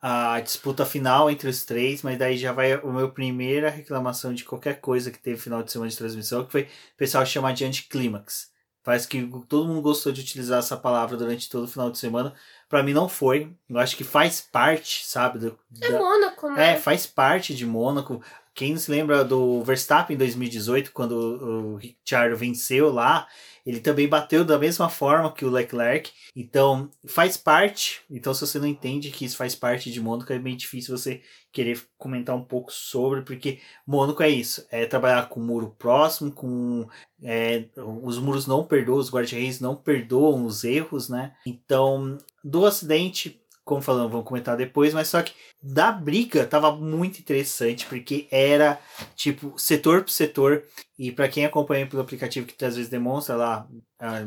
a 0.00 0.40
disputa 0.40 0.86
final 0.86 1.30
entre 1.30 1.48
os 1.48 1.64
três, 1.64 2.02
mas 2.02 2.18
daí 2.18 2.36
já 2.36 2.52
vai 2.52 2.72
a 2.72 2.82
minha 2.82 3.08
primeira 3.08 3.68
reclamação 3.68 4.32
de 4.32 4.44
qualquer 4.44 4.80
coisa 4.80 5.10
que 5.10 5.18
teve 5.18 5.40
final 5.40 5.62
de 5.62 5.70
semana 5.70 5.90
de 5.90 5.96
transmissão, 5.96 6.44
que 6.44 6.52
foi 6.52 6.62
o 6.62 6.96
pessoal 6.96 7.26
chamar 7.26 7.52
de 7.52 7.64
anticlímax. 7.64 8.50
Parece 8.82 9.06
que 9.06 9.30
todo 9.46 9.68
mundo 9.68 9.82
gostou 9.82 10.10
de 10.10 10.22
utilizar 10.22 10.58
essa 10.58 10.76
palavra 10.76 11.14
durante 11.14 11.50
todo 11.50 11.64
o 11.64 11.68
final 11.68 11.90
de 11.90 11.98
semana. 11.98 12.32
Para 12.66 12.82
mim 12.82 12.94
não 12.94 13.10
foi. 13.10 13.54
Eu 13.68 13.78
acho 13.78 13.94
que 13.94 14.02
faz 14.02 14.40
parte, 14.40 15.06
sabe? 15.06 15.38
Do, 15.38 15.58
é 15.82 15.92
da... 15.92 15.98
Mônaco, 15.98 16.50
né? 16.50 16.72
É, 16.72 16.76
faz 16.78 17.06
parte 17.06 17.54
de 17.54 17.66
Mônaco. 17.66 18.22
Quem 18.54 18.76
se 18.76 18.90
lembra 18.90 19.24
do 19.24 19.62
Verstappen 19.62 20.14
em 20.14 20.18
2018, 20.18 20.92
quando 20.92 21.12
o 21.12 21.76
Richard 21.76 22.34
venceu 22.34 22.92
lá, 22.92 23.26
ele 23.64 23.80
também 23.80 24.08
bateu 24.08 24.44
da 24.44 24.58
mesma 24.58 24.88
forma 24.88 25.32
que 25.32 25.44
o 25.44 25.50
Leclerc. 25.50 26.10
Então, 26.34 26.90
faz 27.06 27.36
parte. 27.36 28.02
Então, 28.10 28.34
se 28.34 28.40
você 28.40 28.58
não 28.58 28.66
entende 28.66 29.10
que 29.10 29.24
isso 29.24 29.36
faz 29.36 29.54
parte 29.54 29.90
de 29.90 30.00
Mônaco, 30.00 30.32
é 30.32 30.38
bem 30.38 30.56
difícil 30.56 30.96
você 30.96 31.22
querer 31.52 31.80
comentar 31.98 32.36
um 32.36 32.44
pouco 32.44 32.72
sobre, 32.72 33.22
porque 33.22 33.60
Mônaco 33.86 34.22
é 34.22 34.28
isso: 34.28 34.66
é 34.70 34.86
trabalhar 34.86 35.28
com 35.28 35.40
muro 35.40 35.74
próximo, 35.78 36.32
com. 36.32 36.88
É, 37.22 37.66
os 38.02 38.18
muros 38.18 38.46
não 38.46 38.64
perdoam, 38.64 38.98
os 38.98 39.10
guarda-reis 39.10 39.60
não 39.60 39.76
perdoam 39.76 40.46
os 40.46 40.64
erros, 40.64 41.08
né? 41.08 41.34
Então, 41.46 42.16
do 42.42 42.64
acidente 42.64 43.40
como 43.70 43.80
falando, 43.80 44.10
vamos 44.10 44.26
comentar 44.26 44.56
depois, 44.56 44.92
mas 44.92 45.06
só 45.06 45.22
que 45.22 45.32
da 45.62 45.92
briga 45.92 46.44
tava 46.44 46.74
muito 46.74 47.20
interessante, 47.20 47.86
porque 47.86 48.26
era 48.28 48.80
tipo 49.14 49.56
setor 49.56 50.02
por 50.02 50.10
setor, 50.10 50.64
e 50.98 51.12
para 51.12 51.28
quem 51.28 51.46
acompanha 51.46 51.86
pelo 51.86 52.02
aplicativo 52.02 52.48
que 52.48 52.64
às 52.64 52.74
vezes 52.74 52.90
demonstra 52.90 53.36
lá, 53.36 53.68
ah, 54.00 54.24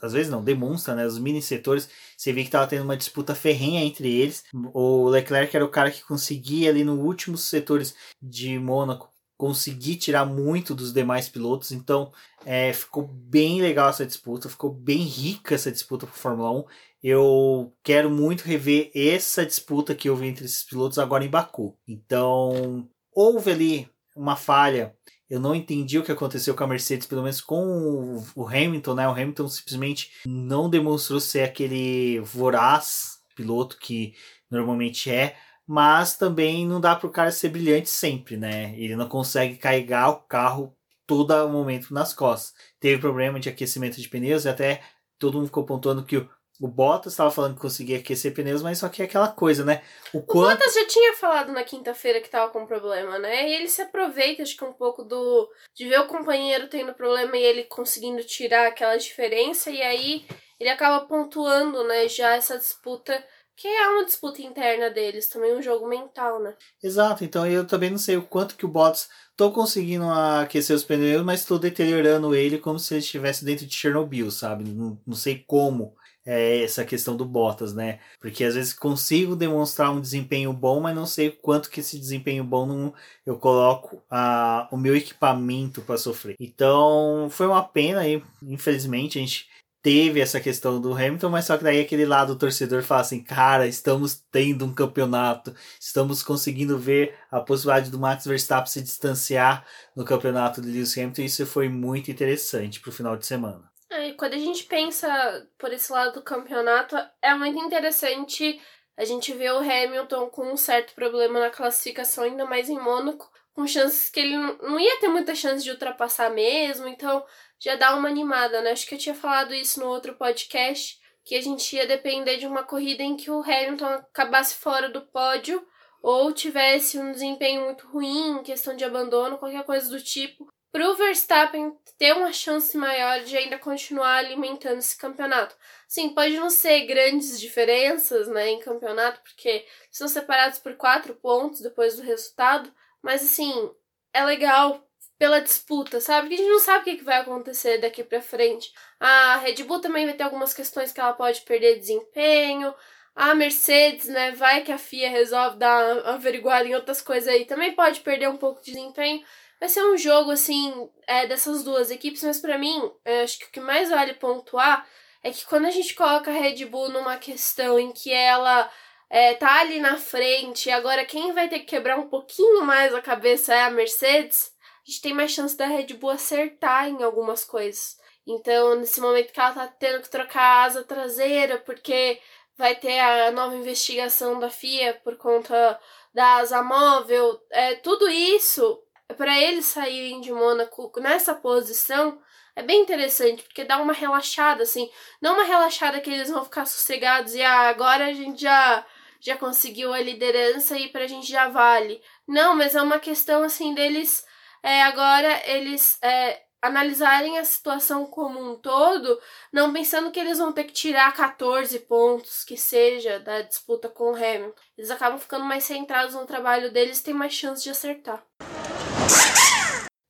às 0.00 0.12
vezes 0.12 0.30
não, 0.30 0.44
demonstra, 0.44 0.94
né, 0.94 1.04
os 1.04 1.18
mini 1.18 1.42
setores, 1.42 1.88
você 2.16 2.32
vê 2.32 2.44
que 2.44 2.50
tava 2.50 2.68
tendo 2.68 2.84
uma 2.84 2.96
disputa 2.96 3.34
ferrenha 3.34 3.82
entre 3.82 4.08
eles. 4.08 4.44
O 4.72 5.08
Leclerc 5.08 5.56
era 5.56 5.64
o 5.64 5.70
cara 5.70 5.90
que 5.90 6.04
conseguia 6.04 6.70
ali 6.70 6.84
no 6.84 6.94
últimos 7.00 7.48
setores 7.48 7.96
de 8.22 8.60
Mônaco 8.60 9.12
conseguir 9.36 9.96
tirar 9.96 10.24
muito 10.24 10.72
dos 10.72 10.92
demais 10.92 11.28
pilotos, 11.28 11.72
então 11.72 12.12
é, 12.46 12.72
ficou 12.72 13.08
bem 13.08 13.60
legal 13.60 13.90
essa 13.90 14.06
disputa, 14.06 14.48
ficou 14.48 14.72
bem 14.72 14.98
rica 14.98 15.56
essa 15.56 15.72
disputa 15.72 16.06
para 16.06 16.14
Fórmula 16.14 16.52
1. 16.52 16.64
Eu 17.06 17.76
quero 17.82 18.10
muito 18.10 18.44
rever 18.44 18.90
essa 18.94 19.44
disputa 19.44 19.94
que 19.94 20.08
houve 20.08 20.26
entre 20.26 20.46
esses 20.46 20.64
pilotos 20.64 20.98
agora 20.98 21.22
em 21.22 21.28
Baku. 21.28 21.76
Então, 21.86 22.88
houve 23.12 23.50
ali 23.50 23.90
uma 24.16 24.36
falha. 24.36 24.96
Eu 25.28 25.38
não 25.38 25.54
entendi 25.54 25.98
o 25.98 26.02
que 26.02 26.10
aconteceu 26.10 26.54
com 26.54 26.64
a 26.64 26.66
Mercedes, 26.66 27.06
pelo 27.06 27.20
menos 27.20 27.42
com 27.42 28.24
o 28.34 28.48
Hamilton, 28.48 28.94
né? 28.94 29.06
O 29.06 29.10
Hamilton 29.10 29.48
simplesmente 29.48 30.12
não 30.24 30.70
demonstrou 30.70 31.20
ser 31.20 31.42
aquele 31.42 32.20
voraz 32.20 33.18
piloto 33.36 33.76
que 33.78 34.14
normalmente 34.50 35.10
é, 35.10 35.36
mas 35.66 36.16
também 36.16 36.66
não 36.66 36.80
dá 36.80 36.96
para 36.96 37.06
o 37.06 37.12
cara 37.12 37.30
ser 37.30 37.50
brilhante 37.50 37.90
sempre, 37.90 38.38
né? 38.38 38.74
Ele 38.78 38.96
não 38.96 39.10
consegue 39.10 39.56
carregar 39.56 40.08
o 40.08 40.22
carro 40.22 40.74
todo 41.06 41.50
momento 41.50 41.92
nas 41.92 42.14
costas. 42.14 42.54
Teve 42.80 42.98
problema 42.98 43.38
de 43.38 43.50
aquecimento 43.50 44.00
de 44.00 44.08
pneus 44.08 44.46
e 44.46 44.48
até 44.48 44.80
todo 45.18 45.34
mundo 45.36 45.48
ficou 45.48 45.66
pontuando 45.66 46.02
que 46.02 46.16
o 46.16 46.30
o 46.64 46.66
Bottas 46.66 47.12
estava 47.12 47.30
falando 47.30 47.56
que 47.56 47.60
conseguia 47.60 47.98
aquecer 47.98 48.32
pneus, 48.32 48.62
mas 48.62 48.78
só 48.78 48.88
que 48.88 49.02
é 49.02 49.04
aquela 49.04 49.28
coisa, 49.28 49.62
né? 49.66 49.82
O, 50.14 50.18
o 50.18 50.22
quanto... 50.22 50.56
Bottas 50.56 50.72
já 50.72 50.86
tinha 50.86 51.12
falado 51.12 51.52
na 51.52 51.62
quinta-feira 51.62 52.20
que 52.20 52.26
estava 52.26 52.50
com 52.50 52.64
problema, 52.64 53.18
né? 53.18 53.50
E 53.50 53.54
ele 53.54 53.68
se 53.68 53.82
aproveita, 53.82 54.42
acho 54.42 54.56
que 54.56 54.64
um 54.64 54.72
pouco 54.72 55.04
do. 55.04 55.46
de 55.74 55.86
ver 55.86 56.00
o 56.00 56.06
companheiro 56.06 56.66
tendo 56.68 56.94
problema 56.94 57.36
e 57.36 57.42
ele 57.42 57.64
conseguindo 57.64 58.24
tirar 58.24 58.66
aquela 58.66 58.96
diferença, 58.96 59.70
e 59.70 59.82
aí 59.82 60.24
ele 60.58 60.70
acaba 60.70 61.04
pontuando, 61.04 61.84
né, 61.84 62.08
já 62.08 62.34
essa 62.34 62.56
disputa. 62.56 63.22
Que 63.56 63.68
é 63.68 63.88
uma 63.90 64.04
disputa 64.04 64.42
interna 64.42 64.90
deles, 64.90 65.28
também 65.28 65.54
um 65.54 65.62
jogo 65.62 65.86
mental, 65.86 66.42
né? 66.42 66.56
Exato, 66.82 67.22
então 67.24 67.46
eu 67.46 67.64
também 67.64 67.88
não 67.88 67.98
sei 67.98 68.16
o 68.16 68.22
quanto 68.22 68.56
que 68.56 68.64
o 68.64 68.68
Bottas 68.68 69.08
tô 69.36 69.52
conseguindo 69.52 70.10
aquecer 70.10 70.74
os 70.74 70.82
pneus, 70.82 71.22
mas 71.22 71.40
estou 71.40 71.56
deteriorando 71.56 72.34
ele 72.34 72.58
como 72.58 72.80
se 72.80 72.94
ele 72.94 73.00
estivesse 73.00 73.44
dentro 73.44 73.64
de 73.64 73.72
Chernobyl, 73.72 74.28
sabe? 74.30 74.64
Não, 74.64 74.98
não 75.06 75.14
sei 75.14 75.44
como 75.46 75.94
é 76.24 76.62
essa 76.62 76.84
questão 76.84 77.16
do 77.16 77.24
Bottas, 77.24 77.74
né? 77.74 78.00
Porque 78.20 78.44
às 78.44 78.54
vezes 78.54 78.72
consigo 78.72 79.36
demonstrar 79.36 79.90
um 79.92 80.00
desempenho 80.00 80.52
bom, 80.52 80.80
mas 80.80 80.94
não 80.94 81.06
sei 81.06 81.30
quanto 81.30 81.70
que 81.70 81.80
esse 81.80 81.98
desempenho 81.98 82.44
bom 82.44 82.66
não, 82.66 82.94
eu 83.26 83.36
coloco 83.36 84.02
a, 84.10 84.68
o 84.72 84.76
meu 84.76 84.96
equipamento 84.96 85.82
para 85.82 85.98
sofrer. 85.98 86.36
Então 86.40 87.28
foi 87.30 87.46
uma 87.46 87.62
pena 87.62 88.00
aí, 88.00 88.22
infelizmente 88.42 89.18
a 89.18 89.20
gente 89.20 89.48
teve 89.84 90.18
essa 90.18 90.40
questão 90.40 90.80
do 90.80 90.94
Hamilton, 90.94 91.28
mas 91.28 91.44
só 91.44 91.58
que 91.58 91.64
daí 91.64 91.78
aquele 91.78 92.06
lado 92.06 92.32
do 92.32 92.38
torcedor 92.38 92.82
fala 92.82 93.02
assim, 93.02 93.22
cara, 93.22 93.66
estamos 93.66 94.24
tendo 94.32 94.64
um 94.64 94.72
campeonato, 94.72 95.54
estamos 95.78 96.22
conseguindo 96.22 96.78
ver 96.78 97.14
a 97.30 97.38
possibilidade 97.38 97.90
do 97.90 97.98
Max 97.98 98.24
Verstappen 98.24 98.72
se 98.72 98.80
distanciar 98.80 99.66
no 99.94 100.02
campeonato 100.02 100.62
de 100.62 100.70
Lewis 100.70 100.96
Hamilton, 100.96 101.20
e 101.20 101.26
isso 101.26 101.44
foi 101.44 101.68
muito 101.68 102.10
interessante 102.10 102.80
para 102.80 102.88
o 102.88 102.92
final 102.94 103.14
de 103.14 103.26
semana. 103.26 103.73
É, 103.94 104.12
quando 104.14 104.34
a 104.34 104.38
gente 104.38 104.64
pensa 104.64 105.48
por 105.56 105.72
esse 105.72 105.92
lado 105.92 106.14
do 106.14 106.22
campeonato, 106.22 106.96
é 107.22 107.32
muito 107.34 107.58
interessante 107.64 108.60
a 108.96 109.04
gente 109.04 109.32
ver 109.32 109.52
o 109.52 109.58
Hamilton 109.58 110.28
com 110.30 110.52
um 110.52 110.56
certo 110.56 110.94
problema 110.94 111.38
na 111.38 111.50
classificação, 111.50 112.24
ainda 112.24 112.44
mais 112.44 112.68
em 112.68 112.78
Mônaco, 112.78 113.30
com 113.52 113.66
chances 113.68 114.10
que 114.10 114.18
ele 114.18 114.36
não 114.36 114.80
ia 114.80 114.98
ter 114.98 115.06
muita 115.06 115.32
chance 115.34 115.62
de 115.62 115.70
ultrapassar 115.70 116.28
mesmo, 116.30 116.88
então 116.88 117.24
já 117.56 117.76
dá 117.76 117.94
uma 117.94 118.08
animada, 118.08 118.60
né? 118.62 118.72
Acho 118.72 118.84
que 118.84 118.96
eu 118.96 118.98
tinha 118.98 119.14
falado 119.14 119.54
isso 119.54 119.78
no 119.78 119.86
outro 119.86 120.14
podcast, 120.14 120.98
que 121.24 121.36
a 121.36 121.40
gente 121.40 121.76
ia 121.76 121.86
depender 121.86 122.36
de 122.36 122.48
uma 122.48 122.64
corrida 122.64 123.02
em 123.04 123.16
que 123.16 123.30
o 123.30 123.42
Hamilton 123.42 123.86
acabasse 123.86 124.56
fora 124.56 124.88
do 124.88 125.02
pódio 125.02 125.64
ou 126.02 126.32
tivesse 126.32 126.98
um 126.98 127.12
desempenho 127.12 127.62
muito 127.64 127.86
ruim, 127.86 128.42
questão 128.42 128.74
de 128.74 128.84
abandono, 128.84 129.38
qualquer 129.38 129.64
coisa 129.64 129.88
do 129.88 130.02
tipo, 130.02 130.52
para 130.74 130.90
o 130.90 130.96
Verstappen 130.96 131.72
ter 131.96 132.12
uma 132.14 132.32
chance 132.32 132.76
maior 132.76 133.20
de 133.20 133.36
ainda 133.36 133.56
continuar 133.56 134.16
alimentando 134.16 134.78
esse 134.78 134.98
campeonato. 134.98 135.54
Sim, 135.86 136.08
pode 136.08 136.36
não 136.36 136.50
ser 136.50 136.80
grandes 136.80 137.38
diferenças 137.38 138.26
né, 138.26 138.50
em 138.50 138.58
campeonato, 138.58 139.20
porque 139.20 139.64
são 139.88 140.08
separados 140.08 140.58
por 140.58 140.74
quatro 140.74 141.14
pontos 141.14 141.60
depois 141.60 141.96
do 141.96 142.02
resultado, 142.02 142.74
mas 143.00 143.22
assim, 143.22 143.70
é 144.12 144.24
legal 144.24 144.84
pela 145.16 145.38
disputa, 145.38 146.00
sabe? 146.00 146.22
Porque 146.22 146.34
a 146.34 146.44
gente 146.44 146.52
não 146.52 146.58
sabe 146.58 146.80
o 146.90 146.96
que 146.96 147.04
vai 147.04 147.20
acontecer 147.20 147.78
daqui 147.78 148.02
para 148.02 148.20
frente. 148.20 148.72
A 148.98 149.36
Red 149.36 149.62
Bull 149.62 149.80
também 149.80 150.06
vai 150.06 150.14
ter 150.16 150.24
algumas 150.24 150.52
questões 150.52 150.90
que 150.90 150.98
ela 150.98 151.12
pode 151.12 151.42
perder 151.42 151.78
desempenho. 151.78 152.74
A 153.14 153.32
Mercedes, 153.32 154.08
né, 154.08 154.32
vai 154.32 154.62
que 154.62 154.72
a 154.72 154.78
FIA 154.78 155.08
resolve 155.08 155.56
dar 155.56 155.98
averiguar 156.08 156.66
em 156.66 156.74
outras 156.74 157.00
coisas 157.00 157.28
aí, 157.28 157.44
também 157.44 157.76
pode 157.76 158.00
perder 158.00 158.28
um 158.28 158.36
pouco 158.36 158.60
de 158.60 158.72
desempenho. 158.72 159.24
Vai 159.60 159.68
ser 159.68 159.82
um 159.84 159.96
jogo, 159.96 160.30
assim, 160.30 160.90
é, 161.06 161.26
dessas 161.26 161.64
duas 161.64 161.90
equipes, 161.90 162.22
mas 162.22 162.40
para 162.40 162.58
mim, 162.58 162.92
acho 163.22 163.38
que 163.38 163.46
o 163.46 163.50
que 163.50 163.60
mais 163.60 163.88
vale 163.88 164.14
pontuar 164.14 164.86
é 165.22 165.30
que 165.30 165.46
quando 165.46 165.66
a 165.66 165.70
gente 165.70 165.94
coloca 165.94 166.30
a 166.30 166.34
Red 166.34 166.66
Bull 166.66 166.90
numa 166.90 167.16
questão 167.16 167.78
em 167.78 167.92
que 167.92 168.12
ela 168.12 168.70
é, 169.08 169.34
tá 169.34 169.60
ali 169.60 169.80
na 169.80 169.96
frente, 169.96 170.68
e 170.68 170.72
agora 170.72 171.04
quem 171.04 171.32
vai 171.32 171.48
ter 171.48 171.60
que 171.60 171.66
quebrar 171.66 171.98
um 171.98 172.08
pouquinho 172.08 172.62
mais 172.62 172.94
a 172.94 173.00
cabeça 173.00 173.54
é 173.54 173.62
a 173.62 173.70
Mercedes, 173.70 174.52
a 174.86 174.90
gente 174.90 175.00
tem 175.00 175.14
mais 175.14 175.30
chance 175.30 175.56
da 175.56 175.66
Red 175.66 175.94
Bull 175.94 176.10
acertar 176.10 176.88
em 176.88 177.02
algumas 177.02 177.42
coisas. 177.42 177.96
Então, 178.26 178.74
nesse 178.74 179.00
momento 179.00 179.32
que 179.32 179.40
ela 179.40 179.52
tá 179.52 179.66
tendo 179.66 180.02
que 180.02 180.10
trocar 180.10 180.42
a 180.42 180.62
asa 180.64 180.84
traseira, 180.84 181.58
porque 181.58 182.20
vai 182.56 182.74
ter 182.74 182.98
a 183.00 183.30
nova 183.30 183.56
investigação 183.56 184.38
da 184.38 184.50
FIA 184.50 185.00
por 185.02 185.16
conta 185.16 185.80
da 186.12 186.36
asa 186.36 186.62
móvel, 186.62 187.40
é, 187.50 187.76
tudo 187.76 188.08
isso 188.08 188.82
para 189.16 189.38
eles 189.38 189.66
saírem 189.66 190.20
de 190.20 190.32
Mônaco 190.32 190.92
nessa 191.00 191.34
posição 191.34 192.18
é 192.56 192.62
bem 192.62 192.82
interessante, 192.82 193.42
porque 193.42 193.64
dá 193.64 193.78
uma 193.78 193.92
relaxada, 193.92 194.62
assim. 194.62 194.88
Não 195.20 195.34
uma 195.34 195.44
relaxada 195.44 196.00
que 196.00 196.08
eles 196.08 196.30
vão 196.30 196.44
ficar 196.44 196.66
sossegados 196.66 197.34
e 197.34 197.42
ah, 197.42 197.68
agora 197.68 198.06
a 198.06 198.12
gente 198.12 198.42
já, 198.42 198.86
já 199.20 199.36
conseguiu 199.36 199.92
a 199.92 200.00
liderança 200.00 200.78
e 200.78 200.88
pra 200.88 201.06
gente 201.06 201.30
já 201.30 201.48
vale. 201.48 202.00
Não, 202.26 202.54
mas 202.54 202.74
é 202.76 202.82
uma 202.82 203.00
questão, 203.00 203.42
assim, 203.42 203.74
deles. 203.74 204.24
É, 204.62 204.82
agora 204.82 205.42
eles 205.50 205.98
é, 206.00 206.42
analisarem 206.62 207.38
a 207.38 207.44
situação 207.44 208.06
como 208.06 208.40
um 208.40 208.56
todo, 208.56 209.20
não 209.52 209.72
pensando 209.72 210.12
que 210.12 210.20
eles 210.20 210.38
vão 210.38 210.52
ter 210.52 210.64
que 210.64 210.72
tirar 210.72 211.12
14 211.12 211.80
pontos, 211.80 212.44
que 212.44 212.56
seja, 212.56 213.18
da 213.18 213.42
disputa 213.42 213.88
com 213.88 214.12
o 214.12 214.16
Hamilton. 214.16 214.54
Eles 214.78 214.90
acabam 214.92 215.18
ficando 215.18 215.44
mais 215.44 215.64
centrados 215.64 216.14
no 216.14 216.24
trabalho 216.24 216.72
deles 216.72 217.00
e 217.00 217.04
têm 217.04 217.14
mais 217.14 217.32
chance 217.34 217.64
de 217.64 217.70
acertar. 217.70 218.24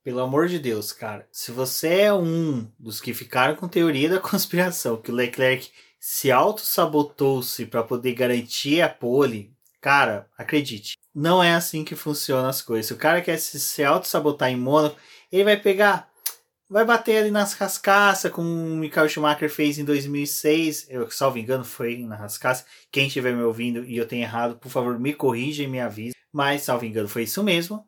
Pelo 0.03 0.19
amor 0.19 0.47
de 0.47 0.59
Deus, 0.59 0.91
cara. 0.91 1.27
Se 1.31 1.51
você 1.51 2.01
é 2.01 2.13
um 2.13 2.67
dos 2.79 3.01
que 3.01 3.13
ficaram 3.13 3.55
com 3.55 3.67
teoria 3.67 4.09
da 4.09 4.19
conspiração, 4.21 4.97
que 4.97 5.11
o 5.11 5.15
Leclerc 5.15 5.69
se 5.99 6.31
auto-sabotou-se 6.31 7.65
para 7.65 7.83
poder 7.83 8.13
garantir 8.13 8.81
a 8.81 8.89
pole, 8.89 9.51
cara, 9.81 10.27
acredite. 10.37 10.93
Não 11.13 11.43
é 11.43 11.55
assim 11.55 11.83
que 11.83 11.95
funcionam 11.95 12.47
as 12.47 12.61
coisas. 12.61 12.85
Se 12.85 12.93
o 12.93 12.97
cara 12.97 13.21
quer 13.21 13.37
se, 13.37 13.59
se 13.59 13.83
auto-sabotar 13.83 14.49
em 14.51 14.55
Mônaco, 14.55 14.95
ele 15.31 15.43
vai 15.43 15.57
pegar 15.57 16.07
vai 16.69 16.83
bater 16.83 17.17
ali 17.17 17.31
nas 17.31 17.53
rascaças, 17.53 18.31
como 18.31 18.49
o 18.49 18.75
Michael 18.77 19.09
Schumacher 19.09 19.49
fez 19.49 19.77
em 19.77 19.85
2006. 19.85 20.87
Eu, 20.89 21.09
salvo 21.09 21.37
engano, 21.37 21.63
foi 21.63 21.97
na 21.99 22.15
rascaça. 22.15 22.65
Quem 22.91 23.07
estiver 23.07 23.33
me 23.33 23.43
ouvindo 23.43 23.83
e 23.83 23.97
eu 23.97 24.07
tenho 24.07 24.23
errado, 24.23 24.57
por 24.57 24.69
favor, 24.69 24.99
me 24.99 25.13
corrija 25.13 25.63
e 25.63 25.67
me 25.67 25.79
avise. 25.79 26.15
Mas, 26.31 26.63
salvo 26.63 26.85
engano, 26.85 27.07
foi 27.07 27.23
isso 27.23 27.43
mesmo. 27.43 27.85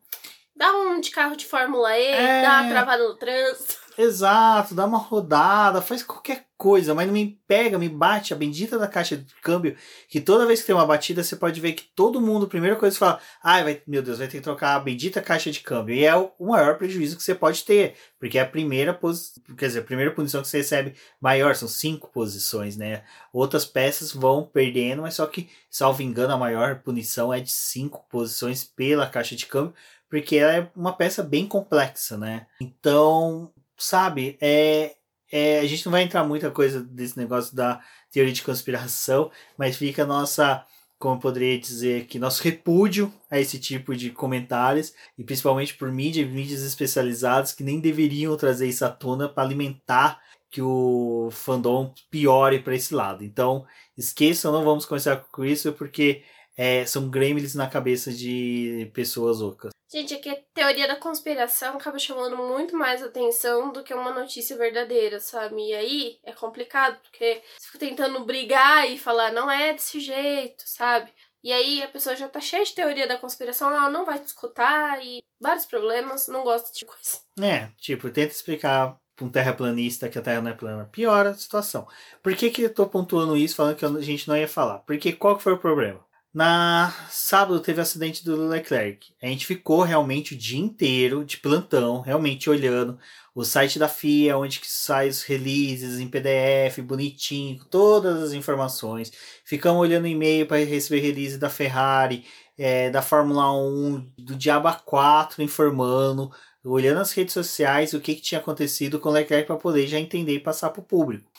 Dá 0.58 0.72
um 0.72 1.00
de 1.00 1.12
carro 1.12 1.36
de 1.36 1.46
Fórmula 1.46 1.96
E, 1.96 2.04
é... 2.04 2.42
dá 2.42 2.62
uma 2.62 2.70
travada 2.70 3.08
no 3.08 3.14
trânsito. 3.14 3.76
Exato, 3.96 4.74
dá 4.74 4.86
uma 4.86 4.98
rodada, 4.98 5.82
faz 5.82 6.04
qualquer 6.04 6.46
coisa, 6.56 6.94
mas 6.94 7.06
não 7.06 7.12
me 7.12 7.40
pega, 7.48 7.78
me 7.78 7.88
bate 7.88 8.32
a 8.32 8.36
bendita 8.36 8.78
da 8.78 8.86
caixa 8.86 9.16
de 9.16 9.34
câmbio, 9.42 9.76
que 10.08 10.20
toda 10.20 10.46
vez 10.46 10.60
que 10.60 10.66
tem 10.66 10.74
uma 10.74 10.86
batida 10.86 11.22
você 11.22 11.34
pode 11.34 11.60
ver 11.60 11.72
que 11.72 11.84
todo 11.96 12.20
mundo, 12.20 12.46
a 12.46 12.48
primeira 12.48 12.76
coisa 12.76 12.94
que 12.94 12.98
fala, 12.98 13.20
ai, 13.42 13.64
vai, 13.64 13.82
meu 13.86 14.00
Deus, 14.00 14.18
vai 14.18 14.28
ter 14.28 14.38
que 14.38 14.42
trocar 14.42 14.76
a 14.76 14.80
bendita 14.80 15.20
caixa 15.20 15.50
de 15.50 15.60
câmbio. 15.60 15.96
E 15.96 16.04
é 16.04 16.14
o, 16.14 16.32
maior 16.40 16.76
prejuízo 16.78 17.16
que 17.16 17.22
você 17.24 17.34
pode 17.34 17.64
ter, 17.64 17.94
porque 18.20 18.38
é 18.38 18.42
a 18.42 18.46
primeira 18.46 18.94
posição, 18.94 19.42
quer 19.56 19.66
dizer, 19.66 19.80
a 19.80 19.84
primeira 19.84 20.12
posição 20.12 20.42
que 20.42 20.48
você 20.48 20.58
recebe 20.58 20.94
maior, 21.20 21.56
são 21.56 21.66
cinco 21.68 22.08
posições, 22.12 22.76
né? 22.76 23.02
Outras 23.32 23.64
peças 23.64 24.12
vão 24.12 24.44
perdendo, 24.44 25.02
mas 25.02 25.14
só 25.14 25.26
que, 25.26 25.48
salvo 25.68 26.02
engano, 26.02 26.34
a 26.34 26.38
maior 26.38 26.82
punição 26.82 27.32
é 27.32 27.40
de 27.40 27.50
cinco 27.50 28.04
posições 28.08 28.62
pela 28.64 29.08
caixa 29.08 29.34
de 29.34 29.46
câmbio, 29.46 29.74
porque 30.08 30.36
ela 30.36 30.54
é 30.54 30.70
uma 30.74 30.92
peça 30.92 31.22
bem 31.22 31.46
complexa, 31.46 32.16
né? 32.16 32.46
Então, 32.60 33.52
sabe, 33.76 34.36
é, 34.40 34.94
é, 35.30 35.60
a 35.60 35.66
gente 35.66 35.84
não 35.84 35.92
vai 35.92 36.02
entrar 36.02 36.24
muita 36.24 36.50
coisa 36.50 36.82
desse 36.82 37.18
negócio 37.18 37.54
da 37.54 37.80
teoria 38.10 38.32
de 38.32 38.42
conspiração, 38.42 39.30
mas 39.56 39.76
fica 39.76 40.02
a 40.02 40.06
nossa, 40.06 40.64
como 40.98 41.16
eu 41.16 41.20
poderia 41.20 41.58
dizer 41.58 42.06
que 42.06 42.18
nosso 42.18 42.42
repúdio 42.42 43.12
a 43.30 43.38
esse 43.38 43.58
tipo 43.58 43.94
de 43.94 44.10
comentários, 44.10 44.94
e 45.16 45.24
principalmente 45.24 45.74
por 45.74 45.92
mídia, 45.92 46.26
mídias 46.26 46.62
especializadas 46.62 47.52
que 47.52 47.62
nem 47.62 47.80
deveriam 47.80 48.36
trazer 48.36 48.66
isso 48.68 48.84
à 48.84 48.88
tona 48.88 49.28
para 49.28 49.42
alimentar 49.42 50.20
que 50.50 50.62
o 50.62 51.28
fandom 51.30 51.92
piore 52.10 52.60
para 52.60 52.74
esse 52.74 52.94
lado. 52.94 53.22
Então, 53.22 53.66
esqueçam, 53.96 54.50
não 54.50 54.64
vamos 54.64 54.86
começar 54.86 55.16
com 55.30 55.44
isso, 55.44 55.72
porque 55.74 56.22
é, 56.58 56.84
são 56.84 57.08
gremlins 57.08 57.54
na 57.54 57.68
cabeça 57.68 58.12
de 58.12 58.90
pessoas 58.92 59.40
ocas. 59.40 59.70
Gente, 59.90 60.12
é 60.12 60.18
que 60.18 60.28
a 60.28 60.36
teoria 60.52 60.88
da 60.88 60.96
conspiração 60.96 61.76
acaba 61.76 61.98
chamando 61.98 62.36
muito 62.36 62.76
mais 62.76 63.00
atenção 63.00 63.72
do 63.72 63.84
que 63.84 63.94
uma 63.94 64.12
notícia 64.12 64.56
verdadeira, 64.56 65.20
sabe? 65.20 65.68
E 65.68 65.72
aí 65.72 66.18
é 66.24 66.32
complicado, 66.32 66.98
porque 67.00 67.40
você 67.56 67.66
fica 67.66 67.78
tentando 67.78 68.24
brigar 68.24 68.90
e 68.90 68.98
falar, 68.98 69.32
não 69.32 69.48
é 69.48 69.72
desse 69.72 70.00
jeito, 70.00 70.64
sabe? 70.66 71.10
E 71.42 71.52
aí 71.52 71.80
a 71.80 71.88
pessoa 71.88 72.16
já 72.16 72.28
tá 72.28 72.40
cheia 72.40 72.64
de 72.64 72.74
teoria 72.74 73.06
da 73.06 73.16
conspiração, 73.16 73.70
ela 73.70 73.88
não 73.88 74.04
vai 74.04 74.18
te 74.18 74.26
escutar 74.26 75.02
e 75.02 75.22
vários 75.40 75.64
problemas, 75.64 76.26
não 76.26 76.42
gosta 76.42 76.76
de 76.76 76.84
coisa. 76.84 77.20
É, 77.40 77.68
tipo, 77.78 78.10
tenta 78.10 78.32
explicar 78.32 78.98
pra 79.14 79.24
um 79.24 79.30
terraplanista 79.30 80.08
que 80.08 80.18
a 80.18 80.22
Terra 80.22 80.42
não 80.42 80.50
é 80.50 80.54
plana. 80.54 80.88
Piora 80.90 81.30
a 81.30 81.34
situação. 81.34 81.86
Por 82.22 82.34
que, 82.36 82.50
que 82.50 82.62
eu 82.62 82.74
tô 82.74 82.86
pontuando 82.86 83.36
isso, 83.36 83.56
falando 83.56 83.76
que 83.76 83.84
a 83.84 84.00
gente 84.00 84.28
não 84.28 84.36
ia 84.36 84.48
falar? 84.48 84.80
Porque 84.80 85.12
qual 85.12 85.36
que 85.36 85.42
foi 85.42 85.52
o 85.52 85.58
problema? 85.58 86.07
Na 86.32 86.92
sábado 87.08 87.58
teve 87.60 87.80
o 87.80 87.82
acidente 87.82 88.24
do 88.24 88.48
Leclerc. 88.48 89.14
A 89.22 89.26
gente 89.26 89.46
ficou 89.46 89.82
realmente 89.82 90.34
o 90.34 90.36
dia 90.36 90.58
inteiro 90.58 91.24
de 91.24 91.38
plantão, 91.38 92.00
realmente 92.00 92.50
olhando 92.50 92.98
o 93.34 93.44
site 93.44 93.78
da 93.78 93.88
FIA, 93.88 94.36
onde 94.36 94.60
que 94.60 94.68
sai 94.68 95.08
os 95.08 95.22
releases 95.22 95.98
em 95.98 96.08
PDF, 96.08 96.80
bonitinho, 96.82 97.64
todas 97.70 98.22
as 98.22 98.32
informações. 98.32 99.10
Ficamos 99.44 99.80
olhando 99.80 100.06
e-mail 100.06 100.46
para 100.46 100.64
receber 100.64 101.00
release 101.00 101.38
da 101.38 101.48
Ferrari, 101.48 102.24
é, 102.58 102.90
da 102.90 103.00
Fórmula 103.00 103.50
1, 103.52 104.12
do 104.18 104.36
Diaba 104.36 104.74
4 104.74 105.42
informando, 105.42 106.30
olhando 106.64 107.00
as 107.00 107.12
redes 107.12 107.32
sociais 107.32 107.94
o 107.94 108.00
que, 108.00 108.14
que 108.14 108.20
tinha 108.22 108.40
acontecido 108.40 108.98
com 109.00 109.08
o 109.08 109.12
Leclerc 109.12 109.46
para 109.46 109.56
poder 109.56 109.86
já 109.86 109.98
entender 109.98 110.34
e 110.34 110.40
passar 110.40 110.70
para 110.70 110.80
o 110.80 110.84
público. 110.84 111.30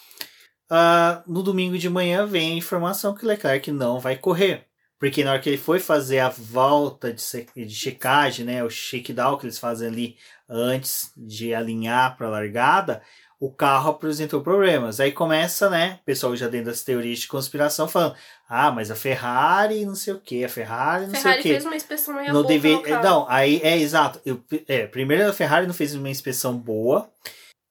Uh, 0.72 1.22
no 1.28 1.44
domingo 1.44 1.78
de 1.78 1.90
manhã 1.90 2.26
vem 2.26 2.54
a 2.54 2.58
informação 2.58 3.14
que 3.14 3.26
o 3.26 3.28
Leclerc 3.28 3.72
não 3.72 4.00
vai 4.00 4.16
correr. 4.16 4.69
Porque 5.00 5.24
na 5.24 5.32
hora 5.32 5.39
que 5.39 5.50
ele 5.50 5.58
foi 5.58 5.80
fazer 5.80 6.20
a 6.20 6.30
volta 6.30 7.14
de, 7.14 7.24
de 7.56 7.74
checagem, 7.74 8.45
né, 8.45 8.64
o 8.64 8.70
shakedown 8.70 9.38
que 9.38 9.45
eles 9.45 9.58
fazem 9.58 9.88
ali 9.88 10.18
antes 10.47 11.14
de 11.16 11.54
alinhar 11.54 12.18
para 12.18 12.28
a 12.28 12.32
largada, 12.32 13.02
o 13.39 13.50
carro 13.50 13.91
apresentou 13.91 14.41
problemas. 14.41 15.00
Aí 15.00 15.14
começa, 15.14 15.70
né, 15.70 16.00
o 16.02 16.06
pessoal 16.06 16.36
já 16.36 16.50
dentro 16.50 16.66
das 16.68 16.84
teorias 16.84 17.20
de 17.20 17.28
conspiração 17.30 17.88
falando: 17.88 18.16
"Ah, 18.47 18.72
mas 18.72 18.91
a 18.91 18.95
Ferrari, 18.95 19.86
não 19.86 19.95
sei 19.95 20.14
o 20.14 20.20
que, 20.20 20.43
a 20.43 20.50
Ferrari, 20.50 21.06
não 21.06 21.16
Ferrari 21.16 21.24
sei 21.24 21.39
o 21.39 21.43
que". 21.43 21.50
fez 21.50 21.66
uma 21.66 21.76
inspeção 21.78 22.14
meio 22.16 22.34
não 22.34 22.43
deve... 22.43 22.82
Não, 23.02 23.26
aí 23.30 23.62
é 23.64 23.78
exato. 23.78 24.20
Eu, 24.26 24.43
é, 24.68 24.86
primeiro 24.86 25.30
a 25.30 25.34
Ferrari 25.34 25.66
não 25.66 25.74
fez 25.74 25.95
uma 25.95 26.10
inspeção 26.10 26.58
boa. 26.58 27.10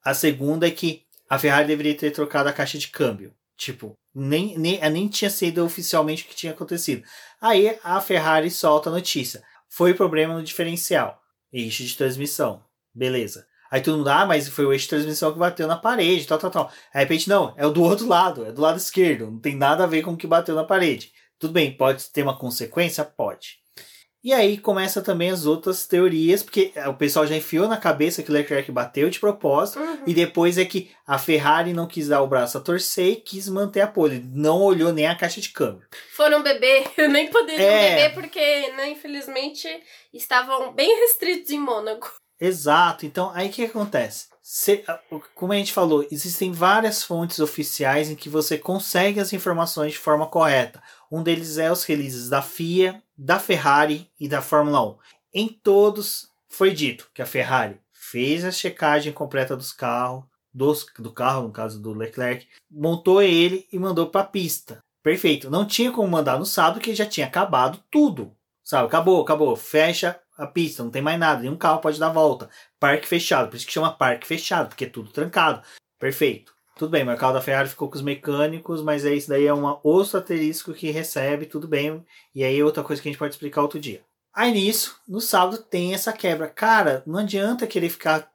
A 0.03 0.15
segunda 0.15 0.67
é 0.67 0.71
que 0.71 1.03
a 1.29 1.39
Ferrari 1.39 1.67
deveria 1.67 1.95
ter 1.95 2.11
trocado 2.11 2.49
a 2.49 2.53
caixa 2.55 2.79
de 2.79 2.89
câmbio. 2.89 3.35
Tipo, 3.59 3.93
nem, 4.19 4.59
nem, 4.59 4.91
nem 4.91 5.09
tinha 5.09 5.31
sido 5.31 5.65
oficialmente 5.65 6.25
o 6.25 6.27
que 6.27 6.37
tinha 6.37 6.53
acontecido. 6.53 7.03
Aí 7.41 7.79
a 7.85 8.01
Ferrari 8.01 8.51
solta 8.51 8.91
a 8.91 8.93
notícia. 8.93 9.43
Foi 9.69 9.95
problema 9.95 10.35
no 10.35 10.43
diferencial. 10.43 11.21
Eixo 11.53 11.85
de 11.85 11.97
transmissão. 11.97 12.65
Beleza. 12.95 13.47
Aí 13.71 13.81
todo 13.81 13.99
mundo, 13.99 14.09
ah, 14.09 14.27
mas 14.27 14.49
foi 14.49 14.65
o 14.65 14.73
eixo 14.73 14.85
de 14.85 14.91
transmissão 14.91 15.33
que 15.33 15.39
bateu 15.39 15.69
na 15.69 15.77
parede, 15.77 16.27
tal, 16.27 16.39
tal, 16.39 16.51
tal. 16.51 16.73
Aí 16.93 17.05
de 17.05 17.09
repente, 17.09 17.29
não, 17.29 17.55
é 17.57 17.67
o 17.67 17.71
do 17.71 17.83
outro 17.83 18.09
lado, 18.09 18.45
é 18.45 18.51
do 18.51 18.61
lado 18.61 18.79
esquerdo. 18.79 19.31
Não 19.31 19.39
tem 19.39 19.55
nada 19.55 19.85
a 19.85 19.87
ver 19.87 20.03
com 20.03 20.13
o 20.13 20.17
que 20.17 20.27
bateu 20.27 20.55
na 20.55 20.65
parede. 20.65 21.13
Tudo 21.39 21.53
bem, 21.53 21.77
pode 21.77 22.11
ter 22.11 22.23
uma 22.23 22.37
consequência? 22.37 23.05
Pode. 23.05 23.59
E 24.29 24.33
aí 24.35 24.59
começa 24.59 25.01
também 25.01 25.31
as 25.31 25.47
outras 25.47 25.87
teorias, 25.87 26.43
porque 26.43 26.71
o 26.87 26.93
pessoal 26.93 27.27
já 27.27 27.35
enfiou 27.35 27.67
na 27.67 27.79
cabeça 27.79 28.23
que 28.23 28.31
o 28.31 28.35
Leclerc 28.35 28.71
bateu 28.71 29.09
de 29.09 29.19
propósito, 29.19 29.81
uhum. 29.81 30.03
e 30.07 30.13
depois 30.13 30.59
é 30.59 30.67
que 30.67 30.91
a 31.07 31.19
Ferrari 31.19 31.73
não 31.73 31.87
quis 31.87 32.09
dar 32.09 32.21
o 32.21 32.27
braço 32.27 32.59
a 32.59 32.61
torcer 32.61 33.13
e 33.13 33.17
quis 33.17 33.49
manter 33.49 33.81
a 33.81 33.87
pole. 33.87 34.23
Não 34.35 34.61
olhou 34.61 34.93
nem 34.93 35.07
a 35.07 35.17
caixa 35.17 35.41
de 35.41 35.49
câmbio. 35.49 35.89
Foram 36.15 36.43
beber, 36.43 36.93
nem 37.09 37.29
poderiam 37.31 37.71
é... 37.71 37.89
beber 37.89 38.13
porque, 38.13 38.71
né, 38.73 38.91
infelizmente, 38.91 39.67
estavam 40.13 40.75
bem 40.75 40.95
restritos 41.01 41.51
em 41.51 41.59
Mônaco. 41.59 42.13
Exato. 42.41 43.05
Então, 43.05 43.31
aí 43.35 43.49
o 43.49 43.53
que 43.53 43.65
acontece? 43.65 44.29
Se, 44.43 44.85
como 45.35 45.53
a 45.53 45.57
gente 45.57 45.73
falou, 45.73 46.07
existem 46.11 46.53
várias 46.53 47.03
fontes 47.03 47.39
oficiais 47.39 48.09
em 48.09 48.15
que 48.15 48.29
você 48.29 48.57
consegue 48.57 49.21
as 49.21 49.33
informações 49.33 49.93
de 49.93 49.99
forma 49.99 50.27
correta. 50.27 50.83
Um 51.11 51.23
deles 51.23 51.59
é 51.59 51.71
os 51.71 51.85
releases 51.85 52.29
da 52.29 52.41
FIA, 52.41 53.03
da 53.17 53.39
Ferrari 53.39 54.11
e 54.19 54.29
da 54.29 54.41
Fórmula 54.41 54.83
1. 54.83 54.97
Em 55.35 55.49
todos 55.49 56.31
foi 56.49 56.73
dito 56.73 57.11
que 57.13 57.21
a 57.21 57.27
Ferrari 57.27 57.79
fez 57.93 58.45
a 58.45 58.51
checagem 58.51 59.13
completa 59.13 59.55
dos 59.55 59.73
carros, 59.73 60.25
dos, 60.53 60.87
do 60.99 61.13
carro, 61.13 61.43
no 61.43 61.53
caso 61.53 61.81
do 61.81 61.93
Leclerc, 61.93 62.47
montou 62.71 63.21
ele 63.21 63.69
e 63.71 63.79
mandou 63.79 64.07
para 64.07 64.23
a 64.23 64.25
pista. 64.25 64.83
Perfeito. 65.03 65.51
Não 65.51 65.67
tinha 65.67 65.93
como 65.93 66.09
mandar 66.09 66.39
no 66.39 66.47
sábado 66.47 66.81
que 66.81 66.95
já 66.95 67.07
tinha 67.07 67.27
acabado 67.27 67.83
tudo. 67.91 68.35
Sabe, 68.65 68.87
acabou, 68.87 69.23
acabou. 69.23 69.55
Fecha 69.57 70.19
a 70.39 70.47
pista, 70.47 70.85
não 70.85 70.91
tem 70.91 71.03
mais 71.03 71.19
nada. 71.19 71.43
Nenhum 71.43 71.57
carro 71.57 71.81
pode 71.81 71.99
dar 71.99 72.11
volta. 72.11 72.49
Parque 72.79 73.09
fechado. 73.09 73.51
Por 73.51 73.57
isso 73.57 73.67
que 73.67 73.73
chama 73.73 73.93
parque 73.93 74.27
fechado, 74.27 74.69
porque 74.69 74.85
é 74.85 74.89
tudo 74.89 75.11
trancado. 75.11 75.63
Perfeito. 75.99 76.55
Tudo 76.77 76.91
bem, 76.91 77.05
mas 77.05 77.17
o 77.17 77.19
carro 77.19 77.33
da 77.33 77.41
Ferrari 77.41 77.69
ficou 77.69 77.91
com 77.91 77.97
os 77.97 78.03
mecânicos, 78.03 78.81
mas 78.83 79.05
é 79.05 79.13
isso 79.13 79.29
daí 79.29 79.47
é 79.47 79.53
um 79.53 79.67
outro 79.83 80.17
asterisco 80.17 80.73
que 80.73 80.93
recebe, 80.93 81.45
tudo 81.45 81.67
bem. 81.67 82.07
E 82.33 82.45
aí 82.45 82.63
outra 82.63 82.85
coisa 82.85 83.03
que 83.03 83.09
a 83.09 83.11
gente 83.11 83.19
pode 83.19 83.35
explicar 83.35 83.63
outro 83.63 83.81
dia. 83.81 84.01
Aí 84.33 84.53
nisso, 84.53 84.95
no 85.09 85.21
sábado 85.21 85.59
tem 85.59 85.93
essa 85.93 86.13
quebra. 86.13 86.47
Cara, 86.47 87.03
não 87.05 87.19
adianta 87.19 87.67
querer 87.67 87.89
ficar 87.89 88.31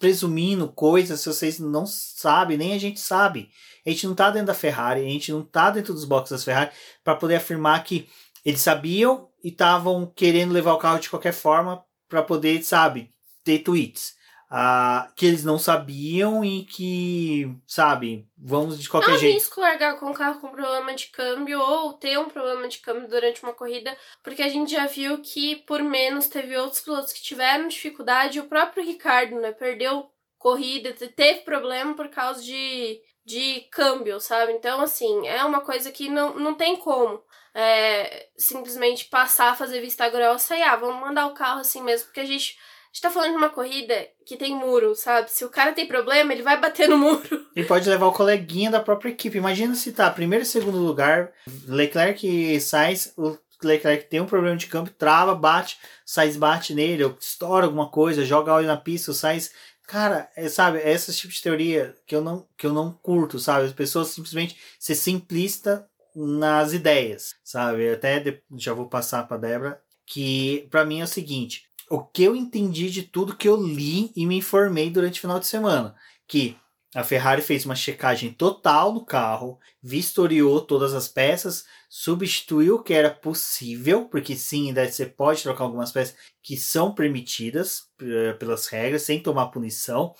presumindo 0.00 0.66
coisas 0.68 1.20
se 1.20 1.28
vocês 1.28 1.60
não 1.60 1.86
sabem, 1.86 2.56
nem 2.56 2.72
a 2.72 2.78
gente 2.78 2.98
sabe. 2.98 3.50
A 3.86 3.90
gente 3.90 4.08
não 4.08 4.16
tá 4.16 4.30
dentro 4.30 4.48
da 4.48 4.54
Ferrari, 4.54 5.02
a 5.02 5.08
gente 5.08 5.30
não 5.30 5.42
tá 5.42 5.70
dentro 5.70 5.94
dos 5.94 6.04
boxes 6.04 6.32
das 6.32 6.44
Ferrari 6.44 6.72
para 7.04 7.14
poder 7.14 7.36
afirmar 7.36 7.84
que 7.84 8.08
eles 8.44 8.60
sabiam 8.60 9.28
e 9.46 9.50
estavam 9.50 10.12
querendo 10.16 10.52
levar 10.52 10.74
o 10.74 10.78
carro 10.78 10.98
de 10.98 11.08
qualquer 11.08 11.32
forma 11.32 11.80
para 12.08 12.20
poder, 12.20 12.64
sabe, 12.64 13.12
ter 13.44 13.60
tweets 13.60 14.16
ah, 14.50 15.08
que 15.14 15.24
eles 15.24 15.44
não 15.44 15.56
sabiam 15.56 16.44
e 16.44 16.64
que, 16.64 17.48
sabe, 17.64 18.28
vamos 18.36 18.80
de 18.80 18.88
qualquer 18.88 19.12
não 19.12 19.18
jeito. 19.18 19.34
Não 19.34 19.38
risco 19.38 19.60
largar 19.60 20.00
com 20.00 20.06
um 20.06 20.12
carro 20.12 20.40
com 20.40 20.48
problema 20.48 20.94
de 20.96 21.06
câmbio 21.06 21.60
ou 21.60 21.92
ter 21.92 22.18
um 22.18 22.28
problema 22.28 22.66
de 22.66 22.78
câmbio 22.78 23.08
durante 23.08 23.40
uma 23.44 23.52
corrida, 23.52 23.96
porque 24.20 24.42
a 24.42 24.48
gente 24.48 24.72
já 24.72 24.86
viu 24.86 25.22
que 25.22 25.54
por 25.54 25.80
menos 25.80 26.26
teve 26.26 26.56
outros 26.56 26.80
pilotos 26.80 27.12
que 27.12 27.22
tiveram 27.22 27.68
dificuldade. 27.68 28.40
O 28.40 28.48
próprio 28.48 28.84
Ricardo, 28.84 29.36
né, 29.36 29.52
perdeu 29.52 30.10
corrida, 30.38 30.92
teve 30.92 31.42
problema 31.42 31.94
por 31.94 32.08
causa 32.08 32.42
de, 32.42 33.00
de 33.24 33.60
câmbio, 33.70 34.18
sabe? 34.18 34.52
Então, 34.52 34.80
assim, 34.80 35.24
é 35.28 35.44
uma 35.44 35.60
coisa 35.60 35.92
que 35.92 36.08
não, 36.08 36.34
não 36.34 36.54
tem 36.56 36.76
como. 36.76 37.22
É, 37.58 38.28
simplesmente 38.36 39.06
passar 39.06 39.52
a 39.52 39.54
fazer 39.54 39.80
vista 39.80 40.08
grossa 40.10 40.54
e 40.54 40.62
ah, 40.62 40.76
vamos 40.76 41.00
mandar 41.00 41.26
o 41.26 41.32
carro 41.32 41.60
assim 41.60 41.82
mesmo, 41.82 42.06
porque 42.06 42.20
a 42.20 42.24
gente 42.26 42.58
gente 42.96 43.02
tá 43.02 43.10
falando 43.10 43.32
de 43.32 43.36
uma 43.36 43.50
corrida 43.50 44.08
que 44.24 44.38
tem 44.38 44.54
muro, 44.54 44.94
sabe? 44.94 45.30
Se 45.30 45.44
o 45.44 45.50
cara 45.50 45.72
tem 45.72 45.86
problema, 45.86 46.32
ele 46.32 46.42
vai 46.42 46.58
bater 46.58 46.88
no 46.88 46.96
muro. 46.96 47.46
Ele 47.54 47.66
pode 47.68 47.88
levar 47.88 48.06
o 48.06 48.12
coleguinha 48.12 48.70
da 48.70 48.80
própria 48.80 49.10
equipe. 49.10 49.36
Imagina 49.36 49.74
se 49.74 49.92
tá 49.92 50.10
primeiro 50.10 50.44
e 50.44 50.46
segundo 50.46 50.78
lugar, 50.78 51.30
Leclerc 51.66 52.26
e 52.26 52.58
Sainz, 52.58 53.12
o 53.16 53.36
Leclerc 53.62 54.08
tem 54.08 54.20
um 54.20 54.26
problema 54.26 54.56
de 54.56 54.66
campo, 54.66 54.90
trava, 54.90 55.34
bate, 55.34 55.78
Sainz 56.06 56.38
bate 56.38 56.72
nele, 56.72 57.04
ou 57.04 57.16
estoura 57.20 57.66
alguma 57.66 57.90
coisa, 57.90 58.24
joga 58.24 58.54
óleo 58.54 58.66
na 58.66 58.78
pista, 58.78 59.10
o 59.10 59.14
Sainz 59.14 59.52
Cara, 59.86 60.28
é, 60.34 60.48
sabe, 60.48 60.78
é 60.78 60.92
esse 60.92 61.14
tipo 61.14 61.32
de 61.32 61.40
teoria 61.40 61.94
que 62.06 62.16
eu 62.16 62.20
não, 62.20 62.44
que 62.56 62.66
eu 62.66 62.72
não 62.72 62.90
curto, 62.90 63.38
sabe? 63.38 63.66
As 63.66 63.72
pessoas 63.72 64.08
simplesmente 64.08 64.56
ser 64.80 64.96
simplista 64.96 65.88
nas 66.16 66.72
ideias, 66.72 67.34
sabe? 67.44 67.90
Até 67.90 68.40
já 68.56 68.72
vou 68.72 68.88
passar 68.88 69.28
para 69.28 69.36
Débora 69.36 69.82
que 70.06 70.66
para 70.70 70.84
mim 70.84 71.00
é 71.00 71.04
o 71.04 71.08
seguinte, 71.08 71.68
o 71.90 72.02
que 72.02 72.22
eu 72.22 72.34
entendi 72.34 72.88
de 72.90 73.02
tudo 73.02 73.36
que 73.36 73.48
eu 73.48 73.56
li 73.56 74.12
e 74.16 74.24
me 74.24 74.36
informei 74.36 74.88
durante 74.88 75.18
o 75.18 75.20
final 75.20 75.38
de 75.38 75.46
semana, 75.46 75.94
que 76.26 76.56
a 76.94 77.04
Ferrari 77.04 77.42
fez 77.42 77.66
uma 77.66 77.74
checagem 77.74 78.32
total 78.32 78.94
no 78.94 79.04
carro, 79.04 79.58
vistoriou 79.82 80.62
todas 80.62 80.94
as 80.94 81.08
peças, 81.08 81.66
substituiu 81.90 82.76
o 82.76 82.82
que 82.82 82.94
era 82.94 83.10
possível, 83.10 84.06
porque 84.06 84.34
sim, 84.34 84.72
você 84.72 85.04
pode 85.04 85.42
trocar 85.42 85.64
algumas 85.64 85.92
peças 85.92 86.16
que 86.42 86.56
são 86.56 86.94
permitidas 86.94 87.82
eh, 88.00 88.32
pelas 88.34 88.66
regras, 88.68 89.02
sem 89.02 89.20
tomar 89.20 89.48
punição, 89.48 90.14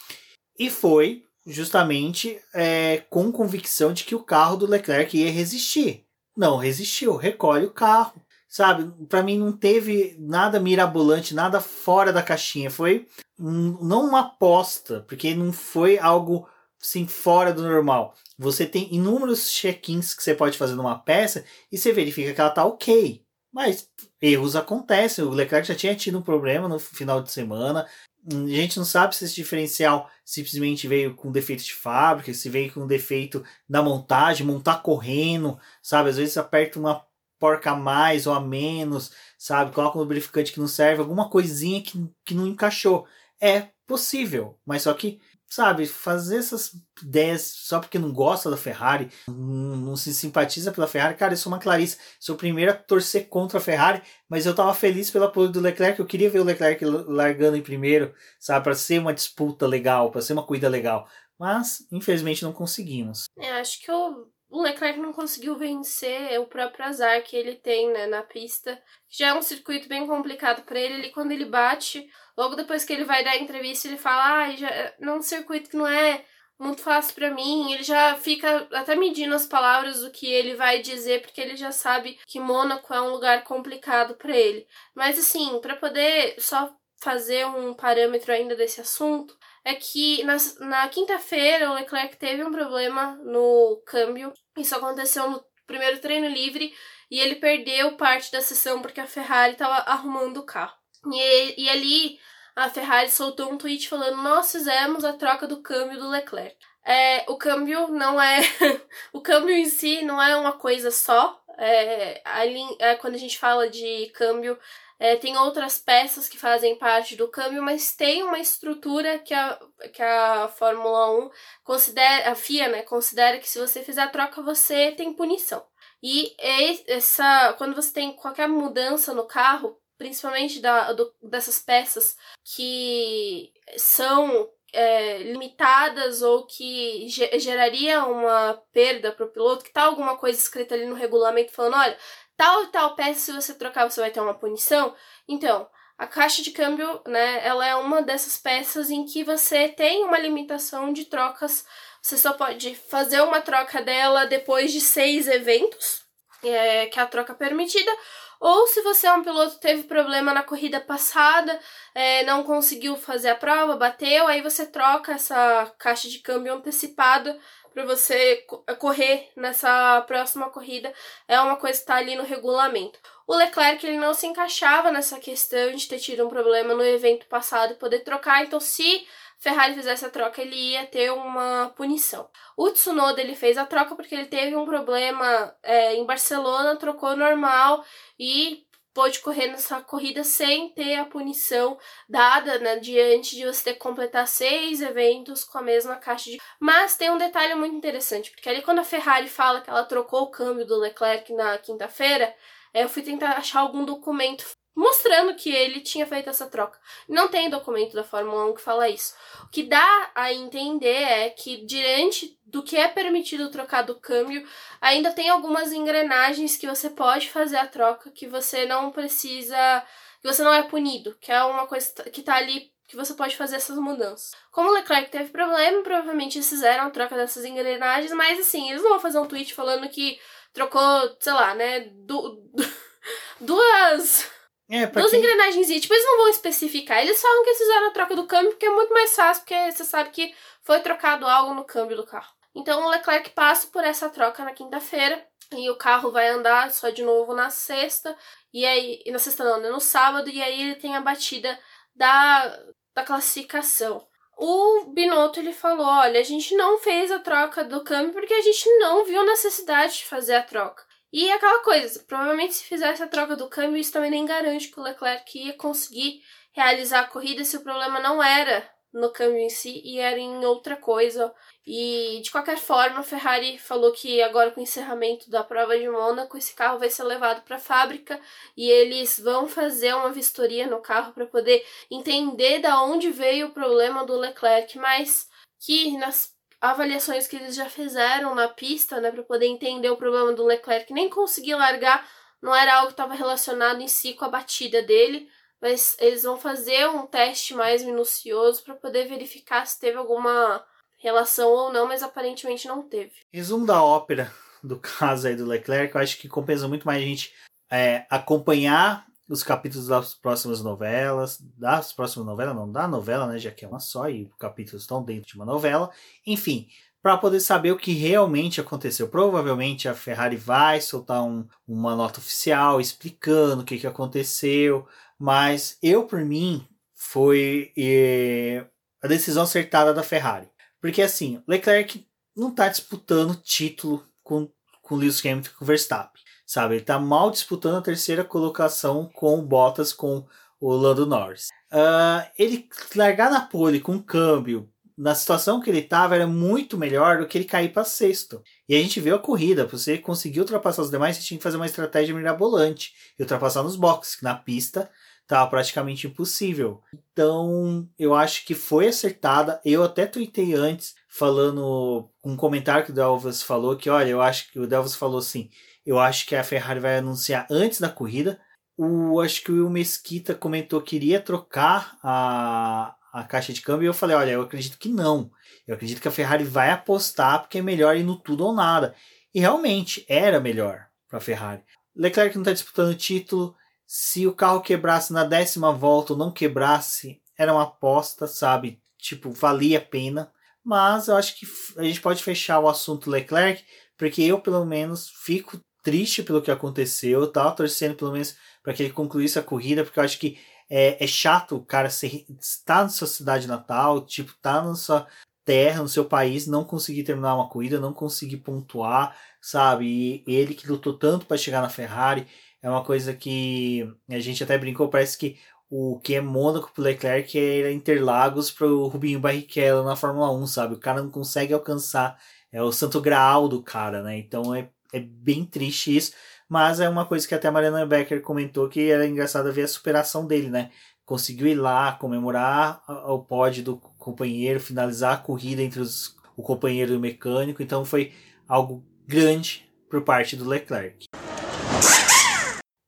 e 0.59 0.69
foi 0.69 1.26
justamente 1.47 2.41
é, 2.55 3.05
com 3.09 3.31
convicção 3.31 3.93
de 3.93 4.05
que 4.05 4.15
o 4.15 4.23
carro 4.23 4.57
do 4.57 4.67
Leclerc 4.67 5.17
ia 5.17 5.31
resistir. 5.31 6.05
Não 6.37 6.57
resistiu, 6.57 7.17
recolhe 7.17 7.65
o 7.65 7.73
carro, 7.73 8.21
sabe? 8.49 8.93
Para 9.07 9.23
mim 9.23 9.39
não 9.39 9.53
teve 9.53 10.17
nada 10.19 10.61
mirabolante, 10.61 11.35
nada 11.35 11.61
fora 11.61 12.13
da 12.13 12.23
caixinha. 12.23 12.71
Foi 12.71 13.07
não 13.39 14.07
uma 14.09 14.21
aposta, 14.21 15.05
porque 15.07 15.35
não 15.35 15.53
foi 15.53 15.99
algo 15.99 16.47
assim 16.81 17.07
fora 17.07 17.53
do 17.53 17.63
normal. 17.63 18.15
Você 18.39 18.67
tem 18.67 18.95
inúmeros 18.95 19.51
check-ins 19.51 20.15
que 20.15 20.23
você 20.23 20.35
pode 20.35 20.59
fazer 20.59 20.75
numa 20.75 20.99
peça 20.99 21.45
e 21.71 21.79
você 21.79 21.93
verifica 21.93 22.35
que 22.35 22.41
ela 22.41 22.51
tá 22.51 22.65
ok. 22.65 23.25
Mas 23.53 23.89
erros 24.21 24.55
acontecem. 24.55 25.25
O 25.25 25.31
Leclerc 25.31 25.67
já 25.67 25.75
tinha 25.75 25.95
tido 25.95 26.19
um 26.19 26.23
problema 26.23 26.69
no 26.69 26.79
final 26.79 27.23
de 27.23 27.33
semana. 27.33 27.87
A 28.29 28.49
gente 28.49 28.77
não 28.77 28.85
sabe 28.85 29.15
se 29.15 29.25
esse 29.25 29.35
diferencial 29.35 30.11
simplesmente 30.25 30.89
veio 30.89 31.15
com 31.15 31.31
defeito 31.31 31.63
de 31.63 31.75
fábrica, 31.75 32.35
se 32.35 32.49
veio 32.49 32.73
com 32.73 32.87
defeito 32.87 33.45
na 33.69 33.83
montagem, 33.83 34.45
montar 34.45 34.83
correndo, 34.83 35.59
sabe? 35.81 36.11
Às 36.11 36.17
vezes 36.17 36.37
aperta 36.37 36.79
uma 36.79 37.07
porca 37.39 37.71
a 37.71 37.77
mais 37.77 38.27
ou 38.27 38.35
a 38.35 38.41
menos, 38.41 39.13
sabe? 39.39 39.73
Coloca 39.73 39.97
um 39.97 40.01
lubrificante 40.01 40.53
que 40.53 40.59
não 40.59 40.67
serve, 40.67 41.01
alguma 41.01 41.31
coisinha 41.31 41.81
que, 41.83 42.09
que 42.25 42.35
não 42.35 42.47
encaixou. 42.47 43.07
É 43.41 43.69
possível, 43.87 44.59
mas 44.67 44.83
só 44.83 44.95
que, 44.95 45.21
sabe, 45.49 45.87
fazer 45.87 46.39
essas 46.39 46.73
ideias 47.03 47.43
só 47.43 47.79
porque 47.81 47.99
não 47.99 48.13
gosta 48.13 48.51
da 48.51 48.57
Ferrari, 48.57 49.11
não, 49.29 49.97
se 49.97 50.13
simpatiza 50.13 50.73
pela 50.73 50.87
Ferrari, 50.87 51.17
cara, 51.17 51.33
eu 51.33 51.37
sou 51.37 51.53
uma 51.53 51.59
Clarice, 51.59 51.99
sou 52.19 52.35
o 52.35 52.39
primeiro 52.39 52.73
a 52.73 52.75
torcer 52.75 53.29
contra 53.29 53.59
a 53.59 53.63
Ferrari, 53.63 54.03
mas 54.29 54.47
eu 54.47 54.55
tava 54.55 54.75
feliz 54.75 55.11
pelo 55.11 55.27
apoio 55.27 55.49
do 55.49 55.61
Leclerc, 55.61 56.01
eu 56.01 56.07
queria 56.07 56.31
ver 56.31 56.41
o 56.41 56.45
Leclerc 56.45 56.85
largando 56.85 57.57
em 57.57 57.63
primeiro, 57.63 58.15
sabe, 58.41 58.65
para 58.65 58.75
ser 58.75 59.01
uma 59.01 59.15
disputa 59.15 59.67
legal, 59.67 60.11
para 60.11 60.21
ser 60.21 60.33
uma 60.33 60.47
corrida 60.47 60.69
legal. 60.69 61.09
Mas, 61.39 61.87
infelizmente, 61.93 62.43
não 62.43 62.53
conseguimos. 62.53 63.25
É, 63.39 63.61
acho 63.61 63.81
que 63.83 63.91
o 63.93 64.27
o 64.49 64.63
Leclerc 64.63 64.99
não 65.01 65.13
conseguiu 65.13 65.57
vencer 65.57 66.39
o 66.41 66.47
próprio 66.47 66.85
azar 66.85 67.23
que 67.23 67.37
ele 67.37 67.57
tem 67.57 67.93
né, 67.93 68.07
na 68.07 68.23
pista. 68.23 68.81
Já 69.09 69.29
é 69.29 69.35
um 69.35 69.43
circuito 69.43 69.89
bem 69.89 70.07
complicado 70.07 70.63
para 70.63 70.79
ele. 70.79 70.95
Ele, 70.95 71.11
quando 71.11 71.33
ele 71.33 71.45
bate, 71.45 72.09
logo 72.37 72.55
depois 72.55 72.85
que 72.85 72.93
ele 72.93 73.05
vai 73.05 73.25
dar 73.25 73.33
a 73.33 73.39
entrevista, 73.39 73.89
ele 73.89 73.97
fala: 73.97 74.45
ah, 74.45 74.57
já, 74.57 74.95
não 75.01 75.15
é 75.15 75.19
um 75.19 75.23
circuito 75.23 75.71
que 75.71 75.77
não 75.77 75.87
é 75.87 76.25
muito 76.59 76.81
fácil 76.81 77.15
para 77.15 77.31
mim. 77.31 77.73
Ele 77.73 77.83
já 77.83 78.15
fica 78.17 78.69
até 78.73 78.95
medindo 78.95 79.35
as 79.35 79.47
palavras 79.47 80.01
do 80.01 80.11
que 80.11 80.27
ele 80.27 80.55
vai 80.55 80.81
dizer, 80.81 81.23
porque 81.23 81.41
ele 81.41 81.57
já 81.57 81.73
sabe 81.73 82.19
que 82.27 82.39
Mônaco 82.39 82.95
é 82.95 83.01
um 83.01 83.11
lugar 83.11 83.43
complicado 83.45 84.15
para 84.15 84.37
ele. 84.37 84.67
Mas 84.95 85.19
assim, 85.19 85.61
para 85.61 85.77
poder 85.77 86.37
só 86.39 86.73
fazer 87.03 87.47
um 87.47 87.75
parâmetro 87.75 88.33
ainda 88.33 88.57
desse 88.57 88.81
assunto, 88.81 89.37
é 89.67 89.75
que 89.75 90.23
na, 90.23 90.37
na 90.61 90.89
quinta-feira 90.89 91.69
o 91.69 91.75
Leclerc 91.75 92.17
teve 92.17 92.45
um 92.45 92.53
problema 92.53 93.17
no 93.25 93.83
câmbio. 93.85 94.33
Isso 94.57 94.77
aconteceu 94.77 95.29
no 95.29 95.45
primeiro 95.67 95.99
treino 95.99 96.29
livre 96.29 96.73
e 97.11 97.19
ele 97.19 97.35
perdeu 97.35 97.97
parte 97.97 98.31
da 98.31 98.41
sessão 98.41 98.81
porque 98.81 99.01
a 99.01 99.09
Ferrari 99.09 99.55
estava 99.55 99.79
arrumando 99.91 100.37
o 100.37 100.47
carro. 100.47 100.73
E, 101.13 101.65
e 101.65 101.69
ali 101.69 102.17
a 102.55 102.71
Ferrari 102.71 103.11
soltou 103.11 103.53
um 103.53 103.59
tweet 103.59 103.89
falando: 103.89 104.23
Nós 104.23 104.53
fizemos 104.53 105.05
a 105.05 105.15
troca 105.15 105.49
do 105.49 105.61
câmbio 105.61 105.99
do 105.99 106.11
Leclerc. 106.11 106.57
É, 106.85 107.25
o 107.29 107.37
câmbio 107.37 107.89
não 107.89 108.23
é. 108.23 108.39
o 109.13 109.21
câmbio 109.21 109.53
em 109.53 109.67
si 109.67 110.03
não 110.03 110.23
é 110.23 110.37
uma 110.37 110.53
coisa 110.53 110.93
só. 110.93 111.43
É, 111.59 112.23
ali, 112.25 112.63
é, 112.79 112.95
quando 112.95 113.17
a 113.17 113.19
gente 113.19 113.37
fala 113.37 113.69
de 113.69 114.13
câmbio, 114.15 114.57
é, 114.99 115.17
tem 115.17 115.37
outras 115.37 115.79
peças 115.79 116.29
que 116.29 116.39
fazem 116.39 116.79
parte 116.79 117.17
do 117.17 117.29
câmbio, 117.29 117.63
mas 117.63 117.95
tem 117.95 118.23
uma 118.23 118.39
estrutura 118.39 119.19
que 119.19 119.35
a, 119.35 119.59
que 119.93 120.03
a 120.03 120.49
Fórmula 120.49 121.27
1 121.27 121.31
considera, 121.63 122.31
a 122.31 122.35
FIA, 122.35 122.69
né, 122.69 122.83
considera 122.83 123.39
que 123.39 123.49
se 123.49 123.59
você 123.59 123.83
fizer 123.83 124.03
a 124.03 124.09
troca, 124.09 124.41
você 124.43 124.93
tem 124.93 125.13
punição. 125.13 125.65
E 126.03 126.35
essa, 126.39 127.55
quando 127.59 127.75
você 127.75 127.93
tem 127.93 128.13
qualquer 128.15 128.49
mudança 128.49 129.13
no 129.13 129.27
carro, 129.27 129.79
principalmente 129.99 130.61
da, 130.61 130.93
do, 130.93 131.13
dessas 131.23 131.59
peças 131.59 132.17
que 132.45 133.53
são 133.77 134.49
é, 134.73 135.19
limitadas 135.19 136.23
ou 136.23 136.47
que 136.47 137.09
geraria 137.09 138.05
uma 138.05 138.63
perda 138.73 139.11
para 139.11 139.25
o 139.25 139.31
piloto, 139.31 139.65
que 139.65 139.73
tá 139.73 139.85
alguma 139.85 140.17
coisa 140.17 140.39
escrita 140.39 140.75
ali 140.75 140.87
no 140.87 140.95
regulamento 140.95 141.53
falando, 141.53 141.77
olha, 141.77 141.99
tal 142.37 142.65
e 142.65 142.67
tal 142.69 142.95
peça, 142.95 143.21
se 143.21 143.33
você 143.33 143.55
trocar, 143.55 143.89
você 143.89 144.01
vai 144.01 144.11
ter 144.11 144.21
uma 144.21 144.35
punição. 144.35 144.95
Então, 145.29 145.69
a 145.99 146.07
caixa 146.07 146.43
de 146.43 146.51
câmbio, 146.51 147.01
né, 147.07 147.47
ela 147.47 147.67
é 147.67 147.75
uma 147.75 148.03
dessas 148.03 148.37
peças 148.37 148.91
em 148.91 149.05
que 149.05 149.25
você 149.25 149.69
tem 149.69 150.05
uma 150.05 150.19
limitação 150.19 150.93
de 150.93 151.07
trocas. 151.07 151.65
Você 152.03 152.19
só 152.19 152.35
pode 152.35 152.75
fazer 152.75 153.23
uma 153.23 153.41
troca 153.41 153.83
dela 153.83 154.27
depois 154.27 154.73
de 154.73 154.81
seis 154.81 155.27
eventos, 155.27 156.05
é, 156.45 156.87
que 156.87 156.99
é 156.99 157.03
a 157.03 157.07
troca 157.07 157.35
permitida. 157.35 157.91
Ou 158.39 158.67
se 158.67 158.83
você 158.83 159.07
é 159.07 159.13
um 159.15 159.23
piloto 159.23 159.59
teve 159.59 159.85
problema 159.85 160.35
na 160.35 160.43
corrida 160.43 160.79
passada, 160.79 161.59
é, 161.95 162.23
não 162.25 162.45
conseguiu 162.45 162.95
fazer 162.97 163.31
a 163.31 163.35
prova, 163.35 163.77
bateu, 163.77 164.27
aí 164.27 164.43
você 164.43 164.67
troca 164.67 165.13
essa 165.13 165.73
caixa 165.79 166.09
de 166.09 166.19
câmbio 166.19 166.53
antecipada 166.53 167.39
para 167.77 167.85
você 167.85 168.37
correr 168.79 169.29
nessa 169.37 170.01
próxima 170.07 170.49
corrida 170.49 170.91
é 171.29 171.39
uma 171.39 171.57
coisa 171.57 171.77
que 171.77 171.83
está 171.83 171.97
ali 171.97 172.17
no 172.17 172.23
regulamento. 172.23 172.99
O 173.27 173.37
Leclerc 173.37 173.87
ele 173.87 173.99
não 173.99 174.15
se 174.15 174.27
encaixava 174.27 174.91
nessa 174.91 175.21
questão 175.21 175.75
de 175.75 175.87
ter 175.87 175.99
tido 175.99 176.25
um 176.25 176.31
problema 176.31 176.73
no 176.73 176.83
evento 176.83 177.27
passado 177.27 177.75
e 177.75 177.77
poder 177.77 177.99
trocar, 177.99 178.43
então 178.43 178.59
se 178.59 179.07
Ferrari 179.39 179.75
fizesse 179.75 180.07
a 180.07 180.09
troca, 180.09 180.41
ele 180.41 180.57
ia 180.57 180.87
ter 180.87 181.13
uma 181.13 181.71
punição. 181.77 182.31
O 182.57 182.71
Tsunoda 182.71 183.21
ele 183.21 183.37
fez 183.37 183.59
a 183.59 183.67
troca 183.67 183.95
porque 183.95 184.15
ele 184.15 184.25
teve 184.25 184.57
um 184.57 184.65
problema 184.65 185.55
é, 185.63 185.97
em 185.97 186.07
Barcelona, 186.07 186.77
trocou 186.77 187.15
normal 187.15 187.85
e 188.19 188.66
pôde 188.97 189.21
correr 189.21 189.49
nessa 189.49 189.83
corrida 189.83 190.25
sem 190.25 190.71
ter 190.71 190.95
a 190.95 191.05
punição 191.05 191.79
dada, 192.09 192.59
né, 192.59 192.79
diante 192.79 193.37
de 193.37 193.45
você 193.45 193.65
ter 193.65 193.73
que 193.75 193.79
completar 193.79 194.27
seis 194.27 194.81
eventos 194.81 195.45
com 195.45 195.59
a 195.59 195.63
mesma 195.63 195.97
caixa 195.97 196.31
de. 196.31 196.41
Mas 196.59 196.97
tem 196.97 197.11
um 197.11 197.19
detalhe 197.19 197.55
muito 197.55 197.77
interessante, 197.77 198.31
porque 198.31 198.49
ali 198.49 198.63
quando 198.63 198.79
a 198.79 198.85
Ferrari 198.85 199.29
fala 199.29 199.61
que 199.61 199.69
ela 199.69 199.85
trocou 199.85 200.23
o 200.23 200.31
câmbio 200.31 200.65
do 200.65 200.79
Leclerc 200.79 201.31
na 201.35 201.59
quinta-feira, 201.59 202.35
eu 202.73 202.89
fui 202.89 203.03
tentar 203.03 203.33
achar 203.33 203.61
algum 203.61 203.85
documento 203.85 204.56
mostrando 204.77 205.35
que 205.35 205.49
ele 205.49 205.81
tinha 205.81 206.07
feito 206.07 206.29
essa 206.29 206.47
troca. 206.47 206.79
Não 207.09 207.29
tem 207.29 207.49
documento 207.49 207.95
da 207.95 208.05
Fórmula 208.05 208.45
1 208.51 208.55
que 208.55 208.61
fala 208.61 208.91
isso. 208.91 209.15
O 209.43 209.49
que 209.49 209.63
dá 209.63 210.11
a 210.15 210.31
entender 210.35 211.03
é 211.03 211.31
que, 211.31 211.65
diante 211.65 212.39
do 212.45 212.63
que 212.63 212.77
é 212.77 212.87
permitido 212.87 213.51
trocar 213.51 213.83
do 213.83 213.99
câmbio, 213.99 214.47
ainda 214.79 215.13
tem 215.13 215.31
algumas 215.31 215.73
engrenagens 215.73 216.59
que 216.59 216.67
você 216.67 216.91
pode 216.91 217.31
fazer 217.31 217.57
a 217.57 217.67
troca, 217.67 218.11
que 218.11 218.29
você 218.29 218.67
não 218.67 218.93
precisa. 218.93 219.83
que 220.21 220.29
você 220.29 220.43
não 220.43 220.53
é 220.53 220.63
punido, 220.63 221.17
que 221.21 221.33
é 221.33 221.43
uma 221.43 221.67
coisa 221.67 221.91
que 222.13 222.23
tá 222.23 222.37
ali 222.37 222.71
que 222.87 222.97
você 222.97 223.15
pode 223.15 223.37
fazer 223.37 223.57
essas 223.57 223.79
mudanças. 223.79 224.33
Como 224.53 224.69
o 224.69 224.73
Leclerc 224.73 225.11
teve 225.11 225.31
problema, 225.31 225.83
provavelmente 225.83 226.39
eles 226.39 226.49
fizeram 226.49 226.85
a 226.85 226.91
troca 226.91 227.17
dessas 227.17 227.45
engrenagens, 227.45 228.13
mas 228.13 228.39
assim, 228.39 228.71
eles 228.71 228.83
não 228.83 228.91
vão 228.91 229.01
fazer 229.01 229.19
um 229.19 229.27
tweet 229.27 229.53
falando 229.53 229.89
que 229.89 230.21
trocou, 230.53 231.17
sei 231.19 231.33
lá, 231.33 231.55
né, 231.55 231.81
du 231.93 232.49
duas 233.41 234.36
é, 234.69 234.87
Duas 234.87 235.11
quem... 235.11 235.21
engrenagens, 235.21 235.69
tipo, 235.81 235.95
eles 235.95 236.05
não 236.05 236.19
vão 236.19 236.29
especificar. 236.29 236.99
Eles 236.99 237.21
falam 237.21 237.43
que 237.43 237.51
eles 237.51 237.59
fizeram 237.59 237.87
a 237.87 237.93
troca 237.93 238.17
do 238.17 238.27
câmbio, 238.27 238.51
porque 238.51 238.67
é 238.67 238.71
muito 238.71 238.93
mais 238.93 239.15
fácil, 239.15 239.43
porque 239.45 239.73
você 239.73 239.85
sabe 239.85 240.11
que 240.11 240.35
foi 240.63 240.81
trocado 240.81 241.27
algo 241.27 241.55
no 241.55 241.65
câmbio 241.65 241.97
do 241.97 242.05
carro. 242.05 242.35
Então 242.55 242.85
o 242.85 242.89
Leclerc 242.89 243.31
passa 243.31 243.67
por 243.69 243.85
essa 243.85 244.09
troca 244.09 244.43
na 244.43 244.53
quinta-feira 244.53 245.25
e 245.53 245.71
o 245.71 245.77
carro 245.77 246.11
vai 246.11 246.29
andar 246.29 246.71
só 246.73 246.89
de 246.89 247.03
novo 247.03 247.35
na 247.35 247.51
sexta, 247.51 248.17
e 248.53 248.65
aí. 248.65 249.03
Na 249.09 249.19
sexta 249.19 249.45
não, 249.45 249.61
né? 249.61 249.69
No 249.69 249.81
sábado, 249.81 250.29
e 250.29 250.43
aí 250.43 250.63
ele 250.63 250.75
tem 250.75 250.97
a 250.97 251.01
batida 251.01 251.59
da, 251.95 252.59
da 252.95 253.05
classificação. 253.05 254.07
O 254.37 254.87
Binotto 254.93 255.39
ele 255.39 255.53
falou: 255.53 255.87
olha, 255.87 256.19
a 256.21 256.25
gente 256.25 256.55
não 256.57 256.79
fez 256.79 257.13
a 257.13 257.19
troca 257.19 257.63
do 257.63 257.85
câmbio 257.85 258.13
porque 258.13 258.35
a 258.35 258.43
gente 258.43 258.69
não 258.79 259.05
viu 259.05 259.25
necessidade 259.25 259.99
de 259.99 260.05
fazer 260.07 260.35
a 260.35 260.43
troca. 260.43 260.86
E 261.19 261.33
aquela 261.33 261.63
coisa, 261.63 262.05
provavelmente 262.07 262.53
se 262.53 262.65
fizesse 262.65 263.03
a 263.03 263.09
troca 263.09 263.35
do 263.35 263.49
câmbio, 263.49 263.79
isso 263.79 263.91
também 263.91 264.11
nem 264.11 264.27
garante 264.27 264.69
que 264.69 264.79
o 264.79 264.83
Leclerc 264.83 265.39
ia 265.39 265.55
conseguir 265.55 266.21
realizar 266.53 267.01
a 267.01 267.07
corrida 267.07 267.43
se 267.43 267.57
o 267.57 267.63
problema 267.63 267.99
não 267.99 268.23
era 268.23 268.71
no 268.93 269.11
câmbio 269.11 269.39
em 269.39 269.49
si 269.49 269.81
e 269.83 269.99
era 269.99 270.19
em 270.19 270.45
outra 270.45 270.77
coisa. 270.77 271.35
E 271.67 272.21
de 272.23 272.31
qualquer 272.31 272.59
forma, 272.59 272.99
a 272.99 273.03
Ferrari 273.03 273.57
falou 273.57 273.93
que 273.93 274.21
agora 274.21 274.51
com 274.51 274.61
o 274.61 274.63
encerramento 274.63 275.31
da 275.31 275.43
prova 275.43 275.79
de 275.79 275.89
Mônaco, 275.89 276.37
esse 276.37 276.55
carro 276.55 276.79
vai 276.79 276.91
ser 276.91 277.05
levado 277.05 277.41
para 277.45 277.57
a 277.57 277.61
fábrica 277.61 278.21
e 278.55 278.71
eles 278.71 279.19
vão 279.19 279.49
fazer 279.49 279.95
uma 279.95 280.13
vistoria 280.13 280.67
no 280.67 280.83
carro 280.83 281.15
para 281.15 281.25
poder 281.25 281.65
entender 281.91 282.59
da 282.59 282.83
onde 282.83 283.11
veio 283.11 283.47
o 283.47 283.53
problema 283.55 284.05
do 284.05 284.19
Leclerc, 284.19 284.79
mas 284.79 285.27
que 285.61 285.97
nas 285.97 286.36
avaliações 286.61 287.27
que 287.27 287.37
eles 287.37 287.55
já 287.55 287.69
fizeram 287.69 288.35
na 288.35 288.49
pista, 288.49 289.01
né, 289.01 289.11
para 289.11 289.23
poder 289.23 289.47
entender 289.47 289.91
o 289.91 289.97
problema 289.97 290.33
do 290.33 290.45
Leclerc, 290.45 290.93
nem 290.93 291.09
conseguir 291.09 291.55
largar, 291.55 292.07
não 292.43 292.55
era 292.55 292.77
algo 292.77 292.89
que 292.89 292.93
estava 292.95 293.15
relacionado 293.15 293.81
em 293.81 293.89
si 293.89 294.15
com 294.15 294.25
a 294.25 294.31
batida 294.31 294.83
dele, 294.83 295.29
mas 295.61 295.97
eles 295.99 296.23
vão 296.23 296.39
fazer 296.39 296.89
um 296.89 297.07
teste 297.07 297.55
mais 297.55 297.83
minucioso 297.83 298.63
para 298.63 298.75
poder 298.75 299.09
verificar 299.09 299.67
se 299.67 299.81
teve 299.81 299.97
alguma 299.97 300.65
relação 300.99 301.51
ou 301.51 301.73
não, 301.73 301.87
mas 301.87 302.03
aparentemente 302.03 302.69
não 302.69 302.83
teve. 302.83 303.13
Resumo 303.33 303.67
da 303.67 303.83
ópera 303.83 304.33
do 304.63 304.79
caso 304.81 305.29
aí 305.29 305.37
do 305.37 305.47
Leclerc, 305.47 305.95
eu 305.95 306.01
acho 306.01 306.19
que 306.19 306.29
compensa 306.29 306.69
muito 306.69 306.87
mais 306.87 307.03
a 307.03 307.07
gente 307.07 307.35
é, 307.71 308.07
acompanhar 308.11 309.07
os 309.29 309.43
capítulos 309.43 309.89
das 309.89 310.15
próximas 310.15 310.63
novelas, 310.63 311.41
das 311.57 311.93
próximas 311.93 312.27
novelas, 312.27 312.55
não, 312.55 312.71
da 312.71 312.87
novela, 312.87 313.27
né, 313.27 313.39
já 313.39 313.51
que 313.51 313.65
é 313.65 313.69
uma 313.69 313.81
só 313.81 314.09
e 314.09 314.25
os 314.25 314.37
capítulos 314.37 314.83
estão 314.83 315.03
dentro 315.03 315.29
de 315.29 315.35
uma 315.35 315.45
novela, 315.45 315.91
enfim, 316.27 316.69
para 317.03 317.17
poder 317.17 317.41
saber 317.41 317.73
o 317.73 317.77
que 317.77 317.93
realmente 317.93 318.61
aconteceu. 318.61 319.09
Provavelmente 319.09 319.89
a 319.89 319.95
Ferrari 319.95 320.37
vai 320.37 320.81
soltar 320.81 321.23
um, 321.23 321.47
uma 321.67 321.95
nota 321.95 322.19
oficial 322.19 322.81
explicando 322.81 323.63
o 323.63 323.65
que, 323.65 323.79
que 323.79 323.87
aconteceu, 323.87 324.87
mas 325.19 325.79
eu, 325.83 326.05
por 326.05 326.25
mim, 326.25 326.67
foi 326.95 327.73
eh, 327.77 328.67
a 329.03 329.07
decisão 329.07 329.45
acertada 329.45 329.95
da 329.95 330.03
Ferrari. 330.03 330.49
Porque 330.81 331.01
assim, 331.01 331.43
Leclerc 331.47 332.07
não 332.37 332.51
está 332.51 332.69
disputando 332.69 333.41
título 333.41 334.05
com, 334.23 334.51
com 334.83 334.97
Lewis 334.97 335.25
Hamilton 335.25 335.49
e 335.49 335.59
com 335.59 335.65
Verstappen. 335.65 336.23
Sabe? 336.47 336.75
Ele 336.75 336.81
está 336.83 336.99
mal 336.99 337.31
disputando 337.31 337.77
a 337.77 337.83
terceira 337.83 338.23
colocação 338.23 339.11
com 339.13 339.43
Bottas, 339.43 339.93
com 339.93 340.25
o 340.61 340.73
Lando 340.73 341.05
Norris. 341.05 341.49
Uh, 341.73 342.25
ele 342.39 342.69
largar 342.95 343.31
na 343.31 343.41
pole 343.41 343.81
com 343.81 344.01
câmbio, 344.01 344.71
na 344.97 345.15
situação 345.15 345.61
que 345.61 345.69
ele 345.69 345.81
estava, 345.81 346.15
era 346.15 346.27
muito 346.27 346.79
melhor 346.79 347.19
do 347.19 347.27
que 347.27 347.37
ele 347.37 347.45
cair 347.45 347.73
para 347.73 347.85
sexto. 347.85 348.43
E 348.69 348.75
a 348.75 348.79
gente 348.79 349.01
viu 349.01 349.15
a 349.15 349.19
corrida, 349.19 349.67
para 349.67 349.77
você 349.77 349.99
conseguir 349.99 350.41
ultrapassar 350.41 350.83
os 350.83 350.91
demais, 350.91 351.17
você 351.17 351.23
tinha 351.23 351.37
que 351.37 351.45
fazer 351.45 351.57
uma 351.57 351.67
estratégia 351.67 352.15
mirabolante 352.15 352.95
e 353.19 353.23
ultrapassar 353.23 353.63
nos 353.63 353.77
boxes, 353.77 354.17
que 354.17 354.25
na 354.25 354.35
pista 354.35 354.91
estava 355.23 355.51
praticamente 355.51 356.07
impossível. 356.07 356.81
Então, 357.13 357.87
eu 357.99 358.15
acho 358.15 358.47
que 358.47 358.55
foi 358.55 358.89
acertada. 358.89 359.61
Eu 359.65 359.83
até 359.83 360.07
tuitei 360.07 360.55
antes, 360.55 360.95
falando 361.09 362.09
um 362.25 362.37
comentário 362.37 362.85
que 362.85 362.93
o 362.93 362.95
Delvas 362.95 363.43
falou, 363.43 363.77
que 363.77 363.91
olha, 363.91 364.09
eu 364.09 364.23
acho 364.23 364.51
que 364.51 364.59
o 364.59 364.67
Delvas 364.67 364.95
falou 364.95 365.19
assim, 365.19 365.51
eu 365.87 365.99
acho 365.99 366.27
que 366.27 366.35
a 366.35 366.45
Ferrari 366.45 366.81
vai 366.81 366.99
anunciar 366.99 367.47
antes 367.51 367.81
da 367.81 367.89
corrida. 367.89 368.41
O, 368.77 369.21
acho 369.21 369.43
que 369.43 369.53
o 369.53 369.71
Mesquita 369.71 370.35
comentou 370.35 370.83
que 370.83 370.97
iria 370.97 371.21
trocar 371.21 371.97
a, 372.03 372.95
a 373.13 373.25
caixa 373.25 373.53
de 373.53 373.63
câmbio 373.63 373.87
e 373.87 373.89
eu 373.89 373.95
falei, 373.95 374.17
olha, 374.17 374.33
eu 374.33 374.43
acredito 374.43 374.79
que 374.79 374.89
não. 374.89 375.31
Eu 375.67 375.75
acredito 375.75 376.03
que 376.03 376.09
a 376.09 376.13
Ferrari 376.13 376.45
vai 376.45 376.71
apostar 376.71 377.41
porque 377.41 377.59
é 377.59 377.63
melhor 377.63 377.97
ir 377.97 378.03
no 378.03 378.19
tudo 378.19 378.45
ou 378.45 378.53
nada. 378.53 378.95
E 379.33 379.41
realmente 379.41 380.05
era 380.09 380.41
melhor 380.41 380.87
para 381.09 381.19
a 381.19 381.23
Ferrari. 381.23 381.63
Leclerc 381.95 382.35
não 382.35 382.43
está 382.43 382.53
disputando 382.53 382.91
o 382.91 382.97
título, 382.97 383.57
se 383.87 384.27
o 384.27 384.35
carro 384.35 384.61
quebrasse 384.61 385.13
na 385.13 385.25
décima 385.25 385.73
volta 385.73 386.13
ou 386.13 386.19
não 386.19 386.33
quebrasse, 386.33 387.23
era 387.39 387.53
uma 387.53 387.63
aposta, 387.63 388.27
sabe? 388.27 388.83
Tipo, 388.99 389.31
valia 389.31 389.79
a 389.79 389.83
pena. 389.83 390.33
Mas 390.65 391.07
eu 391.07 391.17
acho 391.17 391.39
que 391.39 391.47
a 391.77 391.85
gente 391.85 392.01
pode 392.01 392.23
fechar 392.23 392.59
o 392.59 392.69
assunto 392.69 393.09
Leclerc, 393.09 393.65
porque 393.97 394.23
eu, 394.23 394.41
pelo 394.41 394.65
menos, 394.65 395.09
fico 395.25 395.61
triste 395.87 396.25
pelo 396.25 396.43
que 396.43 396.51
aconteceu. 396.51 397.21
Eu 397.21 397.31
tava 397.31 397.53
torcendo, 397.53 397.95
pelo 397.95 398.11
menos, 398.11 398.37
para 398.61 398.75
que 398.75 398.83
ele 398.83 398.93
concluísse 398.93 399.39
a 399.39 399.43
corrida, 399.43 399.85
porque 399.85 400.01
eu 400.01 400.05
acho 400.05 400.19
que 400.19 400.37
é, 400.69 401.03
é 401.03 401.07
chato 401.07 401.55
o 401.55 401.65
cara 401.65 401.89
ser, 401.89 402.27
estar 402.41 402.83
na 402.83 402.89
sua 402.89 403.07
cidade 403.07 403.47
natal, 403.47 404.05
tipo, 404.05 404.35
tá 404.43 404.61
na 404.63 404.75
sua 404.75 405.07
terra, 405.45 405.83
no 405.83 405.89
seu 405.89 406.05
país, 406.05 406.49
não 406.49 406.65
conseguir 406.65 407.05
terminar 407.05 407.37
uma 407.37 407.49
corrida, 407.49 407.79
não 407.79 407.93
conseguir 407.93 408.39
pontuar, 408.39 409.17
sabe? 409.41 410.25
E 410.27 410.35
ele 410.35 410.55
que 410.55 410.67
lutou 410.69 410.99
tanto 410.99 411.25
para 411.25 411.37
chegar 411.37 411.63
na 411.63 411.69
Ferrari, 411.69 412.27
é 412.61 412.69
uma 412.69 412.83
coisa 412.85 413.15
que 413.15 413.89
a 414.11 414.19
gente 414.19 414.43
até 414.43 414.59
brincou, 414.59 414.89
parece 414.89 415.17
que 415.17 415.39
o 415.71 416.01
que 416.01 416.17
é 416.17 416.21
Mônaco 416.21 416.73
pro 416.73 416.83
Leclerc 416.83 417.39
é 417.39 417.71
Interlagos 417.73 418.51
pro 418.51 418.89
Rubinho 418.89 419.21
Barrichello 419.21 419.85
na 419.85 419.95
Fórmula 419.95 420.33
1, 420.33 420.47
sabe? 420.49 420.75
O 420.75 420.81
cara 420.81 421.01
não 421.03 421.11
consegue 421.11 421.55
alcançar, 421.55 422.19
é 422.51 422.61
o 422.61 422.73
santo 422.73 423.01
graal 423.01 423.49
do 423.49 423.63
cara, 423.63 424.03
né? 424.03 424.19
Então 424.19 424.53
é, 424.55 424.69
é 424.93 425.01
bem 425.01 425.45
triste 425.45 425.97
isso, 425.97 426.13
mas 426.49 426.81
é 426.81 426.89
uma 426.89 427.05
coisa 427.05 427.27
que 427.27 427.35
até 427.35 427.49
a 427.49 427.53
Mariana 427.53 427.87
Becker 427.87 428.23
comentou 428.23 428.69
que 428.69 428.91
era 428.91 429.07
engraçado 429.07 429.53
ver 429.53 429.63
a 429.63 429.69
superação 429.69 430.27
dele, 430.27 430.49
né? 430.49 430.71
Conseguiu 431.05 431.47
ir 431.47 431.55
lá 431.55 431.93
comemorar 431.93 432.83
o 433.09 433.19
pódio 433.21 433.63
do 433.63 433.77
companheiro, 433.77 434.61
finalizar 434.61 435.15
a 435.15 435.19
corrida 435.19 435.63
entre 435.63 435.81
os, 435.81 436.17
o 436.37 436.43
companheiro 436.43 436.93
e 436.93 436.97
o 436.97 437.01
mecânico, 437.01 437.63
então 437.63 437.85
foi 437.85 438.13
algo 438.49 438.85
grande 439.07 439.69
por 439.89 440.03
parte 440.03 440.37
do 440.37 440.49
Leclerc. 440.49 441.07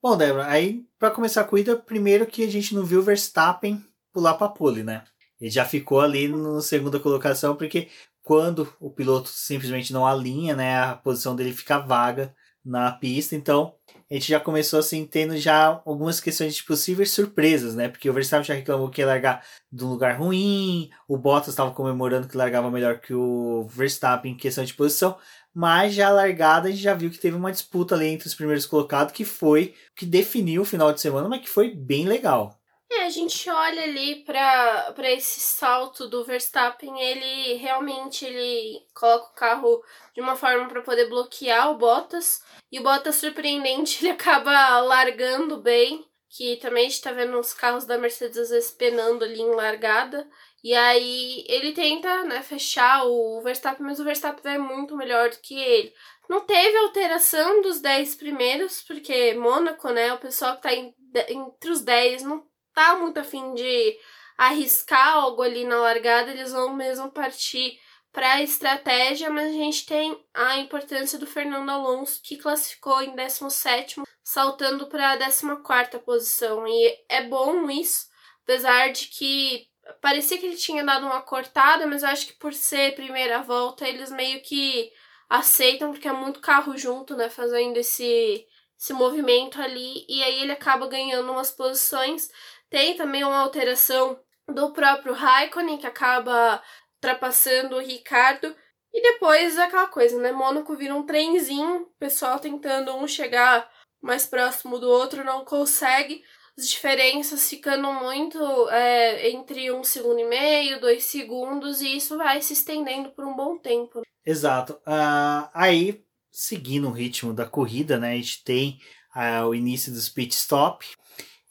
Bom, 0.03 0.17
Débora, 0.17 0.47
aí 0.47 0.85
para 0.99 1.11
começar 1.11 1.41
a 1.41 1.45
corrida, 1.45 1.77
primeiro 1.77 2.27
que 2.27 2.45
a 2.45 2.51
gente 2.51 2.75
não 2.75 2.85
viu 2.85 3.01
o 3.01 3.03
Verstappen 3.03 3.85
pular 4.13 4.35
para 4.35 4.49
pole, 4.49 4.83
né? 4.83 5.05
Ele 5.41 5.51
já 5.51 5.65
ficou 5.65 6.01
ali 6.01 6.29
na 6.29 6.61
segunda 6.61 6.99
colocação, 6.99 7.55
porque 7.55 7.89
quando 8.29 8.71
o 8.79 8.91
piloto 8.91 9.31
simplesmente 9.31 9.91
não 9.91 10.07
alinha, 10.07 10.55
né, 10.55 10.79
a 10.79 10.95
posição 10.95 11.35
dele 11.35 11.51
fica 11.51 11.79
vaga 11.79 12.35
na 12.63 12.93
pista, 12.93 13.35
então 13.35 13.73
a 14.11 14.13
gente 14.13 14.29
já 14.29 14.39
começou 14.39 14.79
assim 14.81 15.07
tendo 15.07 15.35
já 15.39 15.81
algumas 15.87 16.21
questões 16.21 16.55
de 16.55 16.63
possíveis 16.63 17.11
surpresas, 17.11 17.75
né? 17.75 17.89
Porque 17.89 18.11
o 18.11 18.13
Verstappen 18.13 18.45
já 18.45 18.53
reclamou 18.53 18.91
que 18.91 19.01
ia 19.01 19.07
largar 19.07 19.43
de 19.73 19.83
um 19.83 19.89
lugar 19.89 20.19
ruim, 20.19 20.91
o 21.09 21.17
Bottas 21.17 21.49
estava 21.49 21.71
comemorando 21.71 22.29
que 22.29 22.37
largava 22.37 22.71
melhor 22.71 23.01
que 23.01 23.15
o 23.15 23.67
Verstappen 23.71 24.33
em 24.33 24.37
questão 24.37 24.63
de 24.63 24.75
posição, 24.75 25.17
mas 25.55 25.95
já 25.95 26.09
a 26.09 26.13
largada 26.13 26.69
a 26.69 26.71
gente 26.71 26.83
já 26.83 26.93
viu 26.93 27.11
que 27.11 27.19
teve 27.19 27.35
uma 27.35 27.51
disputa 27.51 27.95
ali 27.95 28.09
entre 28.09 28.29
os 28.29 28.35
primeiros 28.35 28.67
colocados, 28.67 29.15
que 29.15 29.25
foi 29.25 29.75
que 29.97 30.05
definiu 30.05 30.61
o 30.61 30.67
final 30.67 30.93
de 30.93 31.01
semana, 31.01 31.31
mas 31.31 31.41
que 31.41 31.49
foi 31.49 31.75
bem 31.75 32.07
legal. 32.07 32.58
É, 32.91 33.05
a 33.05 33.11
gente 33.11 33.51
olha 33.51 33.83
ali 33.83 34.25
para 34.25 35.13
esse 35.13 35.41
salto 35.41 36.09
do 36.09 36.25
Verstappen, 36.25 36.99
ele 37.01 37.55
realmente 37.55 38.25
ele 38.25 38.83
coloca 38.95 39.27
o 39.27 39.35
carro 39.35 39.85
de 40.15 40.23
uma 40.23 40.35
forma 40.35 40.67
para 40.69 40.81
poder 40.81 41.07
bloquear 41.07 41.71
o 41.71 41.77
Bottas, 41.77 42.43
e 42.73 42.81
o 42.81 42.83
Bottas 42.83 43.17
surpreendente, 43.17 44.01
ele 44.05 44.13
acaba 44.13 44.81
largando 44.81 45.59
bem, 45.59 46.09
que 46.31 46.57
também 46.57 46.87
a 46.87 46.89
gente 46.89 47.03
tá 47.03 47.13
vendo 47.13 47.39
os 47.39 47.53
carros 47.53 47.85
da 47.85 47.99
Mercedes 47.99 48.39
às 48.39 48.51
vezes 48.51 48.71
penando 48.71 49.25
ali 49.25 49.41
em 49.41 49.55
largada. 49.55 50.29
E 50.63 50.75
aí 50.75 51.45
ele 51.49 51.73
tenta, 51.73 52.25
né, 52.25 52.43
fechar 52.43 53.05
o 53.05 53.41
Verstappen, 53.43 53.87
mas 53.87 54.01
o 54.01 54.05
Verstappen 54.05 54.43
vai 54.43 54.59
muito 54.59 54.97
melhor 54.97 55.31
do 55.31 55.39
que 55.39 55.55
ele. 55.59 55.95
Não 56.29 56.41
teve 56.41 56.77
alteração 56.79 57.63
dos 57.63 57.81
10 57.81 58.17
primeiros, 58.17 58.83
porque 58.83 59.35
Mônaco, 59.35 59.89
né, 59.91 60.13
o 60.13 60.19
pessoal 60.19 60.57
que 60.57 60.63
tá 60.63 60.75
em, 60.75 60.95
entre 61.29 61.71
os 61.71 61.81
10 61.81 62.23
não 62.23 62.48
tá 62.79 62.97
muito 62.97 63.19
afim 63.19 63.55
de 63.55 63.99
arriscar 64.37 65.15
algo 65.15 65.43
ali 65.43 65.65
na 65.65 65.81
largada, 65.81 66.31
eles 66.31 66.53
vão 66.53 66.73
mesmo 66.73 67.11
partir 67.11 67.79
para 68.13 68.35
a 68.35 68.43
estratégia, 68.43 69.31
mas 69.31 69.49
a 69.49 69.53
gente 69.53 69.85
tem 69.85 70.25
a 70.33 70.59
importância 70.59 71.19
do 71.19 71.27
Fernando 71.27 71.69
Alonso, 71.71 72.21
que 72.23 72.37
classificou 72.37 73.03
em 73.03 73.15
17, 73.15 74.03
saltando 74.23 74.87
para 74.87 75.13
a 75.13 75.19
14 75.19 75.99
posição. 76.05 76.67
E 76.67 77.05
é 77.09 77.23
bom 77.25 77.69
isso, 77.69 78.07
apesar 78.45 78.93
de 78.93 79.07
que 79.07 79.69
parecia 80.01 80.39
que 80.39 80.47
ele 80.47 80.57
tinha 80.57 80.85
dado 80.85 81.07
uma 81.07 81.21
cortada, 81.21 81.87
mas 81.87 82.03
eu 82.03 82.09
acho 82.09 82.27
que 82.27 82.35
por 82.35 82.55
ser 82.55 82.95
primeira 82.95 83.43
volta, 83.43 83.89
eles 83.89 84.11
meio 84.11 84.41
que 84.43 84.91
aceitam, 85.29 85.93
porque 85.93 86.09
é 86.09 86.13
muito 86.13 86.41
carro 86.41 86.77
junto, 86.77 87.17
né, 87.17 87.29
fazendo 87.29 87.77
esse, 87.77 88.47
esse 88.79 88.93
movimento 88.93 89.61
ali, 89.61 90.07
e 90.09 90.23
aí 90.23 90.43
ele 90.43 90.53
acaba 90.53 90.87
ganhando 90.87 91.31
umas 91.31 91.51
posições. 91.51 92.31
Tem 92.71 92.97
também 92.97 93.25
uma 93.25 93.39
alteração 93.39 94.19
do 94.47 94.73
próprio 94.73 95.15
Raikkonen, 95.15 95.79
que 95.79 95.87
acaba 95.87 96.63
ultrapassando 96.95 97.77
o 97.77 97.81
Ricardo. 97.81 98.55
E 98.93 99.03
depois 99.03 99.59
aquela 99.59 99.87
coisa, 99.87 100.19
né? 100.19 100.33
Mônaco 100.33 100.77
vira 100.77 100.95
um 100.95 101.05
trenzinho, 101.05 101.83
o 101.83 101.87
pessoal 101.99 102.39
tentando 102.39 102.95
um 102.97 103.07
chegar 103.07 103.71
mais 104.01 104.27
próximo 104.27 104.79
do 104.79 104.89
outro, 104.89 105.25
não 105.25 105.45
consegue 105.45 106.23
as 106.57 106.69
diferenças 106.69 107.49
ficando 107.49 107.93
muito 107.93 108.39
é, 108.71 109.31
entre 109.31 109.71
um 109.71 109.85
segundo 109.85 110.19
e 110.19 110.25
meio, 110.25 110.81
dois 110.81 111.05
segundos, 111.05 111.81
e 111.81 111.97
isso 111.97 112.17
vai 112.17 112.43
se 112.43 112.53
estendendo 112.53 113.11
por 113.11 113.25
um 113.25 113.37
bom 113.37 113.57
tempo. 113.57 114.03
Exato. 114.27 114.73
Uh, 114.85 115.49
aí, 115.55 116.05
seguindo 116.31 116.89
o 116.89 116.93
ritmo 116.93 117.33
da 117.33 117.47
corrida, 117.47 117.97
né, 117.97 118.13
a 118.13 118.17
gente 118.17 118.43
tem 118.43 118.81
uh, 119.15 119.47
o 119.47 119.55
início 119.55 119.93
dos 119.93 120.09
pit 120.09 120.35
stop. 120.35 120.85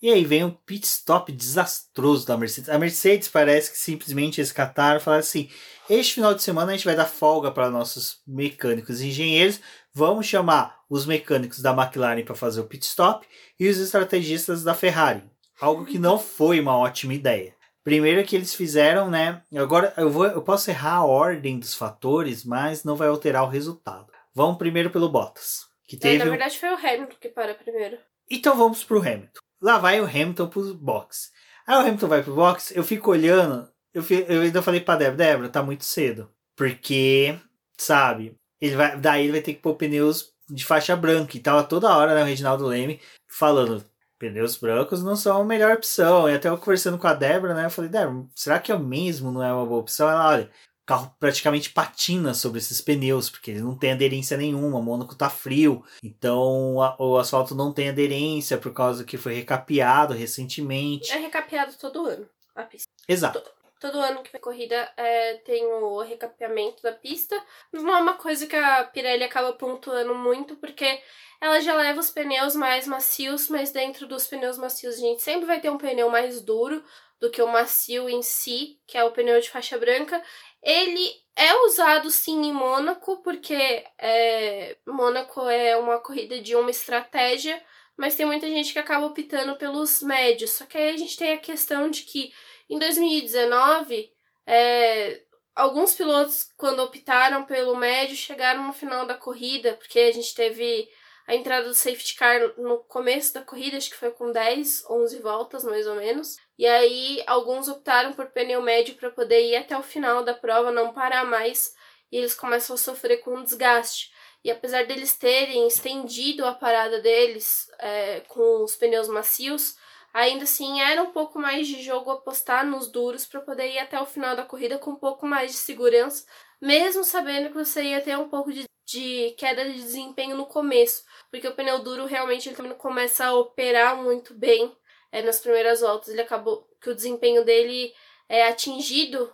E 0.02 0.12
aí 0.12 0.24
vem 0.24 0.43
um 0.43 0.52
pit 0.52 0.86
stop 0.86 1.32
desastroso 1.32 2.28
da 2.28 2.38
Mercedes. 2.38 2.70
A 2.70 2.78
Mercedes 2.78 3.28
parece 3.28 3.72
que 3.72 3.78
simplesmente 3.78 4.39
escataram 4.39 5.00
e 5.00 5.04
falaram 5.04 5.22
assim: 5.22 5.50
este 5.89 6.16
final 6.16 6.36
de 6.36 6.43
semana 6.43 6.72
a 6.72 6.76
gente 6.76 6.86
vai 6.86 6.95
dar 6.95 7.06
folga 7.06 7.52
para 7.52 7.70
nossos 7.70 8.22
mecânicos 8.28 9.02
e 9.02 9.08
engenheiros. 9.08 9.60
Vamos 9.93 10.28
chamar 10.28 10.82
os 10.88 11.06
mecânicos 11.06 11.60
da 11.60 11.72
McLaren 11.72 12.24
para 12.24 12.36
fazer 12.36 12.62
o 12.62 12.66
pit 12.66 12.86
stop 12.86 13.26
e 13.60 13.68
os 13.68 13.80
estrategistas 13.80 14.64
da 14.64 14.76
Ferrari. 14.76 15.24
Algo 15.60 15.86
que 15.86 15.98
não 15.98 16.20
foi 16.20 16.60
uma 16.60 16.78
ótima 16.78 17.16
ideia. 17.16 17.56
Primeiro 17.84 18.24
que 18.24 18.36
eles 18.36 18.54
fizeram, 18.54 19.10
né? 19.10 19.41
Agora 19.56 19.93
eu, 19.98 20.12
vou, 20.12 20.26
eu 20.26 20.41
posso 20.41 20.70
errar 20.70 20.98
a 20.98 21.06
ordem 21.06 21.58
dos 21.58 21.74
fatores, 21.74 22.43
mas 22.43 22.84
não 22.84 22.95
vai 22.95 23.08
alterar 23.08 23.43
o 23.43 23.50
resultado. 23.50 24.12
Vamos 24.36 24.58
primeiro 24.58 24.91
pelo 24.91 25.10
Bottas. 25.10 25.66
Que 25.88 25.98
teve 25.98 26.18
é, 26.18 26.20
na 26.20 26.30
verdade 26.30 26.60
foi 26.60 26.70
o 26.70 26.76
Hamilton 26.76 27.16
que 27.20 27.30
para 27.30 27.56
primeiro. 27.56 27.98
Então 28.30 28.56
vamos 28.58 28.84
pro 28.84 29.00
Hamilton. 29.00 29.39
Lá 29.62 29.78
vai 29.78 29.99
o 29.99 30.05
Hamilton 30.05 30.47
pro 30.47 30.74
box. 30.76 31.32
Aí 31.66 31.76
o 31.76 31.80
Hamilton 31.80 32.08
vai 32.08 32.24
pro 32.24 32.36
box, 32.36 32.76
eu 32.76 32.84
fico 32.84 33.12
olhando, 33.12 33.70
eu, 33.93 34.03
fico, 34.03 34.32
eu 34.32 34.41
ainda 34.41 34.62
falei 34.62 34.80
pra 34.80 34.95
Débora, 34.95 35.18
Débora, 35.18 35.49
tá 35.49 35.64
muito 35.64 35.84
cedo. 35.84 36.30
Porque, 36.55 37.38
sabe, 37.78 38.38
ele 38.62 38.76
vai, 38.76 38.97
daí 38.97 39.24
ele 39.24 39.34
vai 39.34 39.41
ter 39.41 39.53
que 39.53 39.62
pôr 39.62 39.76
pneus 39.76 40.34
de 40.49 40.66
faixa 40.66 40.95
branca. 40.95 41.36
E 41.36 41.39
tava 41.39 41.64
toda 41.64 41.95
hora, 41.95 42.16
né, 42.16 42.24
o 42.24 42.26
Reginaldo 42.26 42.66
Leme 42.66 43.01
falando, 43.28 43.84
pneus 44.20 44.58
brancos 44.58 45.03
não 45.03 45.16
são 45.16 45.41
a 45.41 45.45
melhor 45.45 45.74
opção. 45.76 46.30
E 46.30 46.36
até 46.36 46.49
eu 46.49 46.58
conversando 46.58 46.97
com 46.97 47.08
a 47.08 47.14
Débora, 47.14 47.53
né, 47.53 47.66
eu 47.66 47.70
falei, 47.70 47.89
Débora, 47.89 48.26
será 48.36 48.60
que 48.60 48.72
é 48.72 48.76
o 48.76 48.80
mesmo 48.80 49.32
não 49.32 49.43
é 49.43 49.53
uma 49.53 49.66
boa 49.66 49.82
opção? 49.82 50.10
Ela, 50.10 50.30
olha, 50.30 50.51
carro 50.88 51.13
praticamente 51.19 51.69
patina 51.69 52.33
sobre 52.33 52.59
esses 52.59 52.79
pneus, 52.79 53.29
porque 53.29 53.51
ele 53.51 53.61
não 53.61 53.77
tem 53.77 53.91
aderência 53.91 54.38
nenhuma, 54.38 54.79
o 54.79 54.81
Mônaco 54.81 55.15
tá 55.15 55.29
frio, 55.29 55.83
então 56.01 56.81
a, 56.81 56.95
o 56.97 57.17
asfalto 57.17 57.53
não 57.53 57.73
tem 57.73 57.89
aderência 57.89 58.57
por 58.57 58.73
causa 58.73 59.03
que 59.03 59.17
foi 59.17 59.33
recapeado 59.33 60.13
recentemente. 60.13 61.11
É 61.11 61.17
recapeado 61.17 61.73
todo 61.73 62.07
ano 62.07 62.27
a 62.55 62.63
pista. 62.63 62.89
Exato. 63.05 63.41
Todo, 63.41 63.51
todo 63.81 63.99
ano 63.99 64.23
que 64.23 64.31
vem 64.31 64.39
corrida 64.39 64.89
é, 64.95 65.33
tem 65.45 65.65
o 65.65 66.01
recapeamento 66.01 66.81
da 66.81 66.93
pista. 66.93 67.35
Não 67.73 67.93
é 67.93 68.01
uma 68.01 68.13
coisa 68.13 68.47
que 68.47 68.55
a 68.55 68.85
Pirelli 68.85 69.25
acaba 69.25 69.51
pontuando 69.51 70.15
muito, 70.15 70.55
porque 70.55 71.01
ela 71.41 71.59
já 71.59 71.75
leva 71.75 71.99
os 71.99 72.09
pneus 72.09 72.55
mais 72.55 72.88
macios, 72.88 73.49
mas 73.49 73.71
dentro 73.71 74.07
dos 74.07 74.25
pneus 74.25 74.57
macios 74.57 74.95
a 74.95 74.99
gente 74.99 75.21
sempre 75.21 75.45
vai 75.45 75.59
ter 75.59 75.69
um 75.69 75.77
pneu 75.77 76.09
mais 76.09 76.41
duro 76.41 76.81
do 77.19 77.31
que 77.31 77.41
o 77.41 77.47
macio 77.47 78.07
em 78.09 78.21
si, 78.21 78.79
que 78.85 78.97
é 78.97 79.03
o 79.03 79.11
pneu 79.11 79.39
de 79.39 79.49
faixa 79.49 79.77
branca. 79.77 80.21
Ele 80.68 81.09
é 81.34 81.55
usado 81.65 82.11
sim 82.11 82.45
em 82.47 82.51
Mônaco, 82.51 83.24
porque 83.24 83.86
é, 83.97 84.76
Mônaco 84.86 85.47
é 85.47 85.78
uma 85.78 85.97
corrida 85.97 86.41
de 86.41 86.57
uma 86.57 86.70
estratégia, 86.70 87.63
mas 87.95 88.15
tem 88.15 88.26
muita 88.26 88.47
gente 88.47 88.74
que 88.74 88.80
acaba 88.80 89.05
optando 89.05 89.55
pelos 89.55 90.01
médios. 90.01 90.51
Só 90.51 90.65
que 90.65 90.78
aí 90.78 90.89
a 90.89 90.97
gente 90.97 91.15
tem 91.15 91.32
a 91.32 91.38
questão 91.38 91.89
de 91.89 92.01
que 92.01 92.34
em 92.70 92.78
2019, 92.78 94.11
é, 94.45 95.22
alguns 95.55 95.95
pilotos, 95.95 96.49
quando 96.57 96.82
optaram 96.84 97.45
pelo 97.45 97.78
médio, 97.78 98.18
chegaram 98.18 98.68
no 98.68 98.74
final 98.74 99.05
da 99.05 99.15
corrida, 99.15 99.74
porque 99.76 99.99
a 99.99 100.11
gente 100.11 100.36
teve 100.36 100.89
a 101.28 101.36
entrada 101.36 101.67
do 101.67 101.73
safety 101.73 102.15
car 102.15 102.39
no 102.57 102.80
começo 102.86 103.34
da 103.34 103.41
corrida, 103.41 103.75
acho 103.75 103.89
que 103.89 103.97
foi 103.97 104.11
com 104.11 104.32
10, 104.32 104.86
11 104.89 105.19
voltas 105.19 105.63
mais 105.65 105.86
ou 105.86 105.95
menos. 105.95 106.38
E 106.57 106.65
aí 106.65 107.21
alguns 107.28 107.67
optaram 107.67 108.13
por 108.13 108.28
pneu 108.28 108.61
médio 108.61 108.95
para 108.95 109.11
poder 109.11 109.41
ir 109.41 109.57
até 109.57 109.78
o 109.78 109.84
final 109.84 110.23
da 110.23 110.34
prova, 110.34 110.71
não 110.71 110.93
parar 110.93 111.25
mais, 111.25 111.75
e 112.09 112.17
eles 112.17 112.34
começam 112.34 112.75
a 112.75 112.78
sofrer 112.78 113.17
com 113.17 113.43
desgaste. 113.43 114.09
E 114.41 114.49
apesar 114.49 114.86
deles 114.86 115.17
terem 115.17 115.67
estendido 115.67 116.45
a 116.45 116.53
parada 116.53 117.01
deles 117.01 117.67
é, 117.80 118.21
com 118.21 118.63
os 118.63 118.78
pneus 118.78 119.09
macios, 119.09 119.75
ainda 120.13 120.45
assim 120.45 120.80
era 120.80 121.03
um 121.03 121.11
pouco 121.11 121.38
mais 121.38 121.67
de 121.67 121.84
jogo 121.84 122.09
apostar 122.09 122.65
nos 122.65 122.89
duros 122.89 123.25
para 123.25 123.41
poder 123.41 123.69
ir 123.73 123.80
até 123.80 123.99
o 123.99 124.05
final 124.05 124.34
da 124.34 124.45
corrida 124.45 124.78
com 124.78 124.91
um 124.91 124.95
pouco 124.95 125.28
mais 125.28 125.51
de 125.51 125.57
segurança, 125.57 126.25
mesmo 126.61 127.03
sabendo 127.03 127.49
que 127.49 127.55
você 127.55 127.84
ia 127.84 128.01
ter 128.01 128.17
um 128.17 128.30
pouco 128.30 128.53
de, 128.53 128.63
de 128.88 129.35
queda 129.38 129.65
de 129.65 129.73
desempenho 129.73 130.35
no 130.35 130.45
começo 130.45 131.03
porque 131.29 131.47
o 131.47 131.53
pneu 131.53 131.79
duro 131.79 132.05
realmente 132.05 132.47
ele 132.47 132.55
também 132.55 132.71
não 132.71 132.77
começa 132.77 133.25
a 133.25 133.33
operar 133.33 133.97
muito 133.97 134.33
bem 134.33 134.75
é, 135.11 135.21
nas 135.21 135.39
primeiras 135.39 135.81
voltas. 135.81 136.09
Ele 136.09 136.21
acabou 136.21 136.67
que 136.81 136.89
o 136.89 136.95
desempenho 136.95 137.43
dele 137.43 137.93
é 138.29 138.47
atingido 138.47 139.31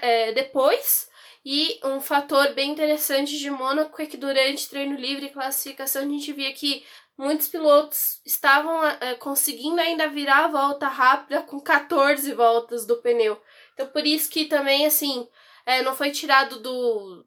é, 0.00 0.32
depois. 0.32 1.08
E 1.44 1.78
um 1.84 2.00
fator 2.00 2.54
bem 2.54 2.70
interessante 2.70 3.38
de 3.38 3.50
Mônaco 3.50 4.00
é 4.00 4.06
que 4.06 4.16
durante 4.16 4.68
treino 4.68 4.96
livre 4.96 5.26
e 5.26 5.30
classificação 5.30 6.02
a 6.02 6.06
gente 6.06 6.32
via 6.32 6.52
que 6.54 6.84
muitos 7.18 7.48
pilotos 7.48 8.20
estavam 8.24 8.84
é, 8.86 9.14
conseguindo 9.14 9.80
ainda 9.80 10.08
virar 10.08 10.46
a 10.46 10.48
volta 10.48 10.88
rápida 10.88 11.42
com 11.42 11.60
14 11.60 12.32
voltas 12.32 12.86
do 12.86 12.96
pneu. 12.96 13.40
Então 13.74 13.86
por 13.88 14.06
isso 14.06 14.30
que 14.30 14.46
também 14.46 14.86
assim 14.86 15.28
é, 15.66 15.82
não 15.82 15.94
foi 15.94 16.10
tirado 16.10 16.60
do, 16.60 17.26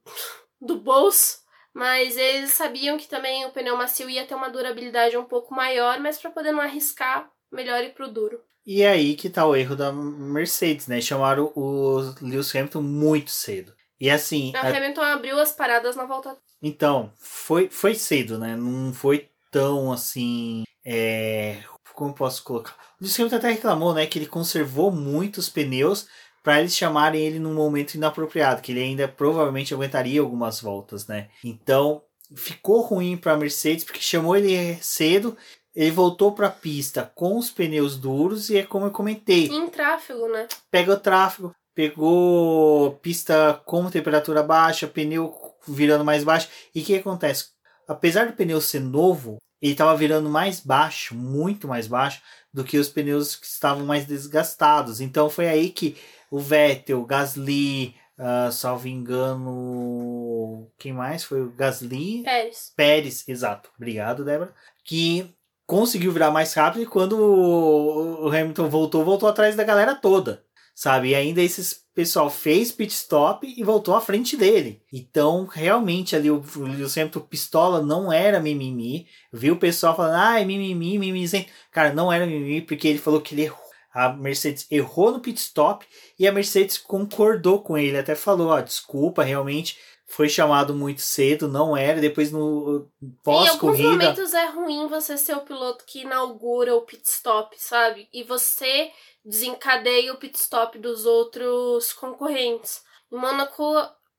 do 0.60 0.80
bolso 0.80 1.46
mas 1.78 2.18
eles 2.18 2.54
sabiam 2.54 2.98
que 2.98 3.08
também 3.08 3.46
o 3.46 3.52
pneu 3.52 3.78
macio 3.78 4.10
ia 4.10 4.26
ter 4.26 4.34
uma 4.34 4.50
durabilidade 4.50 5.16
um 5.16 5.24
pouco 5.24 5.54
maior, 5.54 6.00
mas 6.00 6.18
para 6.18 6.32
poder 6.32 6.52
não 6.52 6.60
arriscar, 6.60 7.30
melhor 7.52 7.84
ir 7.84 7.94
pro 7.94 8.12
duro. 8.12 8.42
E 8.66 8.82
é 8.82 8.90
aí 8.90 9.16
que 9.16 9.30
tá 9.30 9.46
o 9.46 9.56
erro 9.56 9.76
da 9.76 9.92
Mercedes, 9.94 10.88
né? 10.88 11.00
Chamaram 11.00 11.52
o 11.56 12.00
Lewis 12.20 12.54
Hamilton 12.56 12.82
muito 12.82 13.30
cedo. 13.30 13.76
E 14.02 14.10
assim. 14.10 14.52
O 14.56 14.58
a... 14.58 14.62
Hamilton 14.62 15.02
abriu 15.04 15.40
as 15.40 15.52
paradas 15.52 15.96
na 15.96 16.06
volta. 16.06 16.36
Então, 16.64 17.14
foi, 17.20 17.70
foi 17.70 17.94
cedo, 17.94 18.40
né? 18.40 18.56
Não 18.56 18.92
foi 18.92 19.30
tão 19.52 19.92
assim. 19.92 20.64
É... 20.84 21.60
Como 21.94 22.12
posso 22.12 22.44
colocar? 22.44 22.76
O 23.00 23.04
Lewis 23.04 23.20
Hamilton 23.20 23.36
até 23.36 23.52
reclamou, 23.52 23.94
né? 23.94 24.08
Que 24.08 24.18
ele 24.18 24.26
conservou 24.26 24.92
muitos 24.92 25.48
pneus 25.48 26.08
para 26.48 26.62
eles 26.62 26.78
chamarem 26.78 27.22
ele 27.22 27.40
num 27.40 27.54
momento 27.54 27.96
inapropriado, 27.96 28.62
que 28.62 28.72
ele 28.72 28.82
ainda 28.82 29.06
provavelmente 29.06 29.74
aguentaria 29.74 30.22
algumas 30.22 30.62
voltas, 30.62 31.06
né? 31.06 31.28
Então 31.44 32.02
ficou 32.38 32.80
ruim 32.80 33.18
para 33.18 33.34
a 33.34 33.38
Mercedes 33.38 33.84
porque 33.84 34.00
chamou 34.00 34.34
ele 34.34 34.78
cedo. 34.82 35.36
Ele 35.76 35.92
voltou 35.92 36.32
para 36.32 36.48
a 36.48 36.50
pista 36.50 37.12
com 37.14 37.38
os 37.38 37.52
pneus 37.52 37.98
duros 37.98 38.50
e 38.50 38.60
é 38.60 38.64
como 38.64 38.86
eu 38.86 38.92
comentei. 38.92 39.48
Em 39.48 39.68
tráfego, 39.68 40.26
né? 40.30 40.48
Pega 40.72 40.94
o 40.94 40.98
tráfego, 40.98 41.54
pegou 41.76 42.94
pista 43.02 43.62
com 43.66 43.90
temperatura 43.90 44.42
baixa, 44.42 44.88
pneu 44.88 45.36
virando 45.68 46.06
mais 46.06 46.24
baixo. 46.24 46.48
E 46.74 46.80
o 46.80 46.86
que 46.86 46.96
acontece? 46.96 47.48
Apesar 47.86 48.26
do 48.26 48.38
pneu 48.38 48.62
ser 48.62 48.80
novo, 48.80 49.36
ele 49.62 49.74
estava 49.74 49.98
virando 49.98 50.30
mais 50.30 50.62
baixo, 50.62 51.14
muito 51.14 51.68
mais 51.68 51.88
baixo 51.88 52.22
do 52.54 52.64
que 52.64 52.78
os 52.78 52.88
pneus 52.88 53.36
que 53.36 53.46
estavam 53.46 53.86
mais 53.86 54.06
desgastados. 54.06 55.02
Então 55.02 55.30
foi 55.30 55.50
aí 55.50 55.72
que 55.72 55.98
o 56.30 56.40
Vettel, 56.40 57.04
Gasly, 57.06 57.96
uh, 58.18 58.52
salvo 58.52 58.88
engano, 58.88 60.70
quem 60.78 60.94
mais? 60.94 61.24
Foi 61.24 61.42
o 61.42 61.52
Gasly? 61.52 62.24
Pérez. 62.24 62.74
Pérez, 62.76 63.28
exato. 63.28 63.70
Obrigado, 63.78 64.26
Débora. 64.26 64.54
Que 64.84 65.34
conseguiu 65.66 66.12
virar 66.12 66.32
mais 66.32 66.54
rápido 66.54 66.84
e 66.84 66.88
quando 66.88 67.20
o 67.20 68.30
Hamilton 68.30 68.70
voltou, 68.70 69.04
voltou 69.04 69.28
atrás 69.28 69.56
da 69.56 69.64
galera 69.64 69.94
toda, 69.94 70.44
sabe? 70.74 71.10
E 71.10 71.16
ainda 71.16 71.42
esse 71.42 71.86
pessoal 71.94 72.30
fez 72.30 72.72
pit 72.72 72.94
stop 72.94 73.46
e 73.46 73.64
voltou 73.64 73.96
à 73.96 74.00
frente 74.00 74.38
dele. 74.38 74.82
Então, 74.94 75.46
realmente 75.46 76.16
ali 76.16 76.32
o 76.32 76.42
Lewis 76.56 76.98
Hamilton 76.98 77.20
pistola 77.22 77.82
não 77.82 78.14
era 78.14 78.40
mimimi. 78.40 79.08
Viu 79.34 79.56
o 79.56 79.60
pessoal 79.60 79.96
falando, 79.96 80.16
ah, 80.16 80.40
é 80.40 80.46
mimimi, 80.46 80.98
mimimi. 80.98 81.48
Cara, 81.72 81.94
não 81.94 82.14
era 82.14 82.26
mimimi 82.26 82.62
porque 82.62 82.88
ele 82.88 83.00
falou 83.00 83.20
que 83.20 83.36
ele 83.36 83.44
errou 83.44 83.67
a 83.98 84.10
Mercedes 84.10 84.68
errou 84.70 85.12
no 85.12 85.20
pit 85.20 85.40
stop 85.40 85.84
e 86.20 86.28
a 86.28 86.32
Mercedes 86.32 86.78
concordou 86.78 87.64
com 87.64 87.76
ele, 87.76 87.98
até 87.98 88.14
falou, 88.14 88.50
ó, 88.50 88.62
desculpa, 88.62 89.24
realmente 89.24 89.80
foi 90.06 90.30
chamado 90.30 90.76
muito 90.76 91.02
cedo, 91.02 91.48
não 91.48 91.76
era, 91.76 92.00
depois 92.00 92.32
no 92.32 92.88
pós-corrida... 93.24 93.82
Em 93.82 93.86
alguns 93.86 94.06
momentos 94.06 94.34
é 94.36 94.46
ruim 94.46 94.88
você 94.88 95.18
ser 95.18 95.36
o 95.36 95.42
piloto 95.42 95.84
que 95.84 96.02
inaugura 96.02 96.76
o 96.76 96.84
pit 96.84 97.02
stop, 97.08 97.56
sabe? 97.60 98.08
E 98.14 98.24
você 98.24 98.92
desencadeia 99.26 100.14
o 100.14 100.18
pit 100.18 100.38
stop 100.38 100.78
dos 100.78 101.08
outros 101.08 101.92
concorrentes. 101.92 102.84
Em 103.12 103.18
Mônaco, 103.18 103.64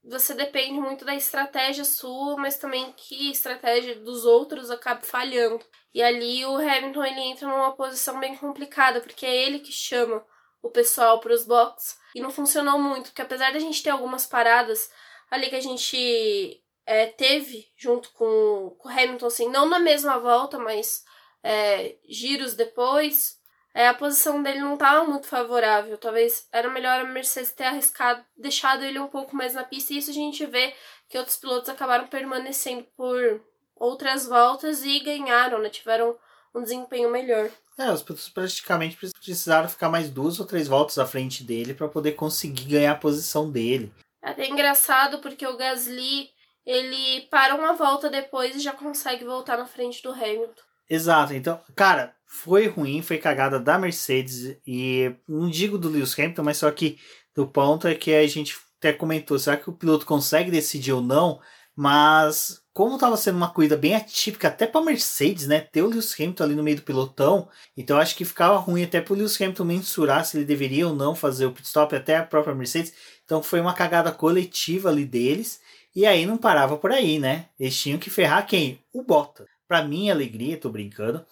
você 0.05 0.35
depende 0.35 0.81
muito 0.81 1.05
da 1.05 1.15
estratégia 1.15 1.85
sua, 1.85 2.37
mas 2.37 2.57
também 2.57 2.93
que 2.97 3.31
estratégia 3.31 3.97
dos 3.97 4.25
outros 4.25 4.71
acabe 4.71 5.07
falhando. 5.07 5.65
E 5.93 6.03
ali 6.03 6.45
o 6.47 6.57
Hamilton 6.57 7.05
ele 7.05 7.21
entra 7.21 7.49
numa 7.49 7.73
posição 7.73 8.19
bem 8.21 8.37
complicada, 8.37 9.01
porque 9.01 9.27
é 9.27 9.35
ele 9.35 9.59
que 9.59 9.73
chama 9.73 10.25
o 10.63 10.71
pessoal 10.71 11.21
para 11.21 11.33
os 11.33 11.45
boxes 11.45 11.99
e 12.15 12.21
não 12.21 12.31
funcionou 12.31 12.79
muito, 12.79 13.07
porque 13.07 13.23
apesar 13.23 13.53
da 13.53 13.59
gente 13.59 13.83
ter 13.83 13.91
algumas 13.91 14.27
paradas 14.27 14.91
ali 15.31 15.49
que 15.49 15.57
a 15.57 15.61
gente 15.61 16.63
é, 16.87 17.07
teve 17.07 17.69
junto 17.77 18.11
com, 18.13 18.75
com 18.79 18.89
o 18.89 18.93
Hamilton, 18.93 19.27
assim, 19.27 19.49
não 19.49 19.69
na 19.69 19.79
mesma 19.79 20.19
volta, 20.19 20.59
mas 20.59 21.05
é, 21.43 21.97
giros 22.09 22.55
depois, 22.55 23.38
é, 23.79 23.87
a 23.87 23.95
posição 23.95 24.43
dele 24.43 24.59
não 24.59 24.75
estava 24.75 25.05
muito 25.05 25.29
favorável. 25.29 25.97
Talvez 25.97 26.49
era 26.51 26.69
melhor 26.69 26.99
a 27.01 27.05
Mercedes 27.05 27.53
ter 27.53 27.63
arriscado, 27.63 28.25
deixado 28.37 28.83
ele 28.83 28.99
um 28.99 29.07
pouco 29.07 29.37
mais 29.37 29.55
na 29.55 29.63
pista. 29.63 29.93
E 29.93 29.99
isso 29.99 30.11
a 30.11 30.15
gente 30.15 30.45
vê 30.47 30.75
que 31.09 31.17
outros 31.17 31.37
pilotos 31.37 31.69
acabaram 31.69 32.09
permanecendo 32.09 32.85
por 32.97 33.41
outras 33.77 34.27
voltas 34.27 34.83
e 34.83 34.99
ganharam, 34.99 35.61
né? 35.61 35.69
Tiveram 35.69 36.17
um 36.53 36.61
desempenho 36.61 37.09
melhor. 37.09 37.51
É, 37.79 37.89
os 37.93 38.03
pilotos 38.03 38.29
praticamente 38.29 38.97
precisaram 38.97 39.69
ficar 39.69 39.89
mais 39.89 40.11
duas 40.11 40.41
ou 40.41 40.47
três 40.47 40.67
voltas 40.67 40.99
à 40.99 41.07
frente 41.07 41.45
dele 41.45 41.73
para 41.73 41.87
poder 41.87 42.13
conseguir 42.17 42.65
ganhar 42.65 42.91
a 42.91 42.99
posição 42.99 43.49
dele. 43.49 43.93
É 44.21 44.31
até 44.31 44.49
engraçado 44.49 45.21
porque 45.21 45.47
o 45.47 45.57
Gasly 45.57 46.31
ele 46.67 47.21
para 47.31 47.55
uma 47.55 47.75
volta 47.75 48.11
depois 48.11 48.57
e 48.57 48.61
já 48.61 48.73
consegue 48.73 49.25
voltar 49.25 49.57
na 49.57 49.67
frente 49.67 50.03
do 50.03 50.11
Hamilton. 50.11 50.68
Exato, 50.89 51.35
então, 51.35 51.61
cara, 51.77 52.15
foi 52.27 52.67
ruim, 52.67 53.03
foi 53.03 53.19
cagada 53.19 53.61
da 53.61 53.79
Mercedes 53.79 54.57
e 54.67 55.15
não 55.29 55.51
digo 55.51 55.77
do 55.77 55.89
Lewis 55.89 56.19
Hamilton, 56.19 56.43
mas 56.43 56.59
só 56.59 56.71
que 56.71 56.99
do 57.35 57.47
ponto 57.47 57.87
é 57.87 57.95
que 57.95 58.15
a 58.15 58.27
gente 58.27 58.57
até 58.79 58.93
comentou, 58.93 59.39
será 59.39 59.57
que 59.57 59.69
o 59.69 59.73
piloto 59.73 60.07
consegue 60.07 60.51
decidir 60.51 60.93
ou 60.93 61.03
não? 61.03 61.41
Mas 61.77 62.63
como 62.73 62.95
estava 62.95 63.17
sendo 63.17 63.37
uma 63.37 63.51
corrida 63.53 63.77
bem 63.77 63.95
atípica 63.95 64.49
até 64.49 64.67
para 64.67 64.81
Mercedes, 64.81 65.47
né, 65.47 65.61
ter 65.61 65.83
o 65.83 65.89
Lewis 65.89 66.15
Hamilton 66.19 66.45
ali 66.45 66.55
no 66.55 66.63
meio 66.63 66.77
do 66.77 66.83
pelotão, 66.83 67.49
então 67.77 67.99
acho 67.99 68.17
que 68.17 68.25
ficava 68.25 68.57
ruim 68.57 68.85
até 68.85 69.01
para 69.01 69.13
o 69.13 69.17
Lewis 69.17 69.41
Hamilton 69.41 69.65
mensurar 69.65 70.25
se 70.25 70.37
ele 70.37 70.45
deveria 70.45 70.89
ou 70.89 70.95
não 70.95 71.15
fazer 71.15 71.47
o 71.47 71.53
pit 71.53 71.67
stop 71.67 71.95
até 71.95 72.17
a 72.17 72.25
própria 72.25 72.55
Mercedes. 72.55 72.93
Então 73.25 73.43
foi 73.43 73.61
uma 73.61 73.75
cagada 73.75 74.11
coletiva 74.13 74.89
ali 74.89 75.05
deles. 75.05 75.61
E 75.95 76.07
aí 76.07 76.25
não 76.27 76.39
parava 76.39 76.77
por 76.77 76.93
aí, 76.93 77.19
né? 77.19 77.47
Eles 77.59 77.77
tinham 77.77 77.99
que 77.99 78.11
ferrar 78.11 78.47
quem? 78.47 78.81
O 78.93 79.03
Bottas. 79.03 79.58
Para 79.69 79.85
minha 79.85 80.13
alegria, 80.13 80.57
tô 80.57 80.71
brincando, 80.71 81.25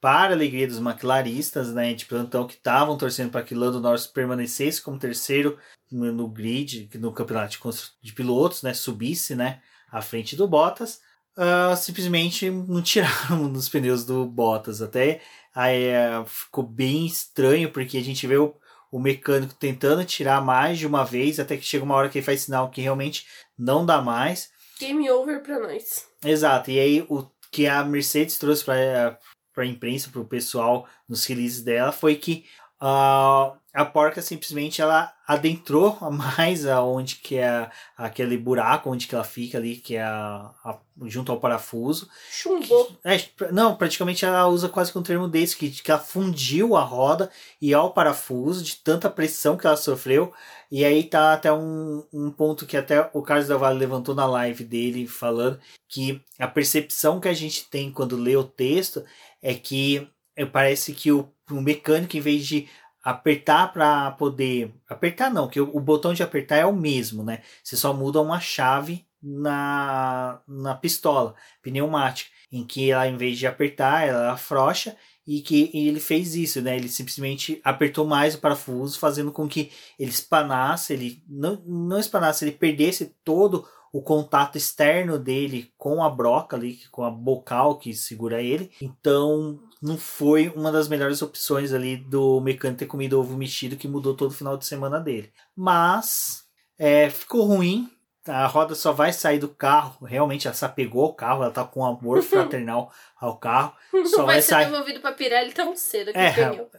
para 0.00 0.30
a 0.30 0.32
alegria 0.32 0.66
dos 0.66 0.80
maquilaristas, 0.80 1.72
né, 1.72 1.94
de 1.94 2.06
plantão 2.06 2.44
que 2.44 2.54
estavam 2.54 2.98
torcendo 2.98 3.30
para 3.30 3.44
que 3.44 3.54
Lando 3.54 3.78
Norris 3.78 4.04
permanecesse 4.04 4.82
como 4.82 4.98
terceiro 4.98 5.56
no 5.88 6.26
grid, 6.26 6.90
no 6.98 7.12
campeonato 7.12 7.56
de, 8.02 8.12
pilotos, 8.12 8.62
né, 8.62 8.74
subisse, 8.74 9.36
né, 9.36 9.60
à 9.92 10.02
frente 10.02 10.34
do 10.34 10.48
Bottas, 10.48 11.00
uh, 11.36 11.76
simplesmente 11.76 12.50
não 12.50 12.82
tiraram 12.82 13.46
nos 13.48 13.68
pneus 13.68 14.04
do 14.04 14.26
Bottas. 14.26 14.82
Até 14.82 15.20
aí 15.54 15.90
uh, 15.92 16.26
ficou 16.26 16.64
bem 16.64 17.06
estranho 17.06 17.70
porque 17.70 17.96
a 17.98 18.02
gente 18.02 18.26
vê 18.26 18.38
o, 18.38 18.56
o 18.90 18.98
mecânico 18.98 19.54
tentando 19.54 20.04
tirar 20.04 20.42
mais 20.42 20.78
de 20.78 20.86
uma 20.86 21.04
vez, 21.04 21.38
até 21.38 21.56
que 21.56 21.64
chega 21.64 21.84
uma 21.84 21.94
hora 21.94 22.08
que 22.08 22.18
ele 22.18 22.26
faz 22.26 22.40
sinal 22.40 22.70
que 22.70 22.80
realmente 22.80 23.26
não 23.56 23.86
dá 23.86 24.00
mais. 24.00 24.50
Game 24.80 25.08
over 25.10 25.42
para 25.42 25.60
nós. 25.60 26.08
Exato. 26.24 26.70
E 26.72 26.80
aí 26.80 27.06
o 27.08 27.24
que 27.52 27.68
a 27.68 27.84
Mercedes 27.84 28.38
trouxe 28.38 28.64
para 28.64 29.18
a 29.58 29.66
imprensa, 29.66 30.10
para 30.10 30.22
o 30.22 30.26
pessoal 30.26 30.88
nos 31.06 31.24
releases 31.26 31.62
dela, 31.62 31.92
foi 31.92 32.16
que 32.16 32.46
uh, 32.80 33.56
a 33.72 33.84
porca 33.84 34.20
simplesmente 34.20 34.82
ela 34.82 35.12
adentrou 35.26 35.98
mais 36.10 36.66
aonde 36.66 37.16
que 37.16 37.36
é 37.36 37.70
aquele 37.96 38.36
buraco 38.36 38.90
onde 38.90 39.06
que 39.06 39.14
ela 39.14 39.24
fica 39.24 39.56
ali, 39.56 39.76
que 39.76 39.96
é 39.96 40.02
a, 40.02 40.50
a 40.62 40.78
junto 41.04 41.32
ao 41.32 41.40
parafuso. 41.40 42.08
Chumbou. 42.30 42.94
É, 43.02 43.18
não, 43.50 43.74
praticamente 43.74 44.24
ela 44.24 44.46
usa 44.46 44.68
quase 44.68 44.92
que 44.92 44.98
um 44.98 45.02
termo 45.02 45.26
desse, 45.26 45.56
que, 45.56 45.70
que 45.70 45.90
ela 45.90 45.98
fundiu 45.98 46.76
a 46.76 46.82
roda 46.82 47.30
e 47.60 47.72
ao 47.72 47.92
parafuso 47.92 48.62
de 48.62 48.76
tanta 48.76 49.08
pressão 49.08 49.56
que 49.56 49.66
ela 49.66 49.76
sofreu. 49.76 50.32
E 50.70 50.84
aí 50.84 51.04
tá 51.04 51.32
até 51.32 51.52
um, 51.52 52.04
um 52.12 52.30
ponto 52.30 52.66
que 52.66 52.76
até 52.76 53.08
o 53.12 53.22
Carlos 53.22 53.48
da 53.48 53.56
Vale 53.56 53.78
levantou 53.78 54.14
na 54.14 54.26
live 54.26 54.64
dele 54.64 55.06
falando 55.06 55.58
que 55.88 56.20
a 56.38 56.46
percepção 56.46 57.20
que 57.20 57.28
a 57.28 57.34
gente 57.34 57.64
tem 57.70 57.90
quando 57.90 58.16
lê 58.16 58.36
o 58.36 58.44
texto 58.44 59.04
é 59.42 59.54
que 59.54 60.08
parece 60.50 60.94
que 60.94 61.12
o, 61.12 61.28
o 61.50 61.60
mecânico, 61.60 62.16
em 62.16 62.20
vez 62.20 62.46
de 62.46 62.68
apertar 63.02 63.72
para 63.72 64.12
poder. 64.12 64.72
Apertar 64.88 65.30
não, 65.30 65.48
que 65.48 65.60
o, 65.60 65.80
botão 65.80 66.14
de 66.14 66.22
apertar 66.22 66.56
é 66.56 66.66
o 66.66 66.74
mesmo, 66.74 67.24
né? 67.24 67.42
Você 67.62 67.76
só 67.76 67.92
muda 67.92 68.20
uma 68.20 68.38
chave 68.38 69.06
na, 69.22 70.40
na 70.46 70.74
pistola 70.74 71.34
pneumática, 71.62 72.30
em 72.50 72.64
que 72.64 72.90
ela, 72.90 73.08
em 73.08 73.16
vez 73.16 73.38
de 73.38 73.46
apertar, 73.46 74.06
ela 74.06 74.32
afrouxa 74.32 74.96
e 75.26 75.40
que 75.40 75.70
ele 75.72 76.00
fez 76.00 76.34
isso, 76.34 76.60
né? 76.60 76.76
Ele 76.76 76.88
simplesmente 76.88 77.60
apertou 77.64 78.06
mais 78.06 78.34
o 78.34 78.38
parafuso, 78.38 78.98
fazendo 78.98 79.32
com 79.32 79.48
que 79.48 79.70
ele 79.98 80.10
espanasse, 80.10 80.92
ele 80.92 81.22
não, 81.28 81.62
não 81.66 81.98
espanasse, 81.98 82.44
ele 82.44 82.52
perdesse 82.52 83.14
todo 83.24 83.66
o 83.92 84.00
contato 84.00 84.56
externo 84.56 85.18
dele 85.18 85.70
com 85.76 86.02
a 86.02 86.08
broca 86.08 86.56
ali, 86.56 86.80
com 86.90 87.04
a 87.04 87.10
bocal 87.10 87.78
que 87.78 87.94
segura 87.94 88.42
ele. 88.42 88.70
Então, 88.80 89.60
não 89.82 89.98
foi 89.98 90.48
uma 90.54 90.70
das 90.70 90.86
melhores 90.86 91.20
opções 91.22 91.72
ali 91.72 91.96
do 91.96 92.40
mecânico 92.40 92.78
ter 92.78 92.86
comido 92.86 93.18
ovo 93.18 93.36
mexido 93.36 93.76
que 93.76 93.88
mudou 93.88 94.14
todo 94.14 94.30
o 94.30 94.34
final 94.34 94.56
de 94.56 94.64
semana 94.64 95.00
dele. 95.00 95.32
Mas 95.56 96.44
é, 96.78 97.10
ficou 97.10 97.44
ruim. 97.44 97.90
A 98.24 98.46
roda 98.46 98.76
só 98.76 98.92
vai 98.92 99.12
sair 99.12 99.40
do 99.40 99.48
carro. 99.48 100.06
Realmente 100.06 100.46
ela 100.46 100.54
se 100.54 100.64
apegou 100.64 101.02
ao 101.02 101.14
carro, 101.14 101.42
ela 101.42 101.50
tá 101.50 101.64
com 101.64 101.84
amor 101.84 102.22
fraternal 102.22 102.92
ao 103.20 103.36
carro. 103.36 103.74
Só 103.90 104.18
não 104.18 104.26
vai, 104.26 104.36
vai 104.36 104.42
ser 104.42 104.50
sair... 104.50 104.66
devolvido 104.66 105.00
pra 105.00 105.12
Pirelli 105.12 105.52
tão 105.52 105.74
cedo 105.74 106.12
que 106.12 106.18
é, 106.18 106.32
pneu. 106.32 106.70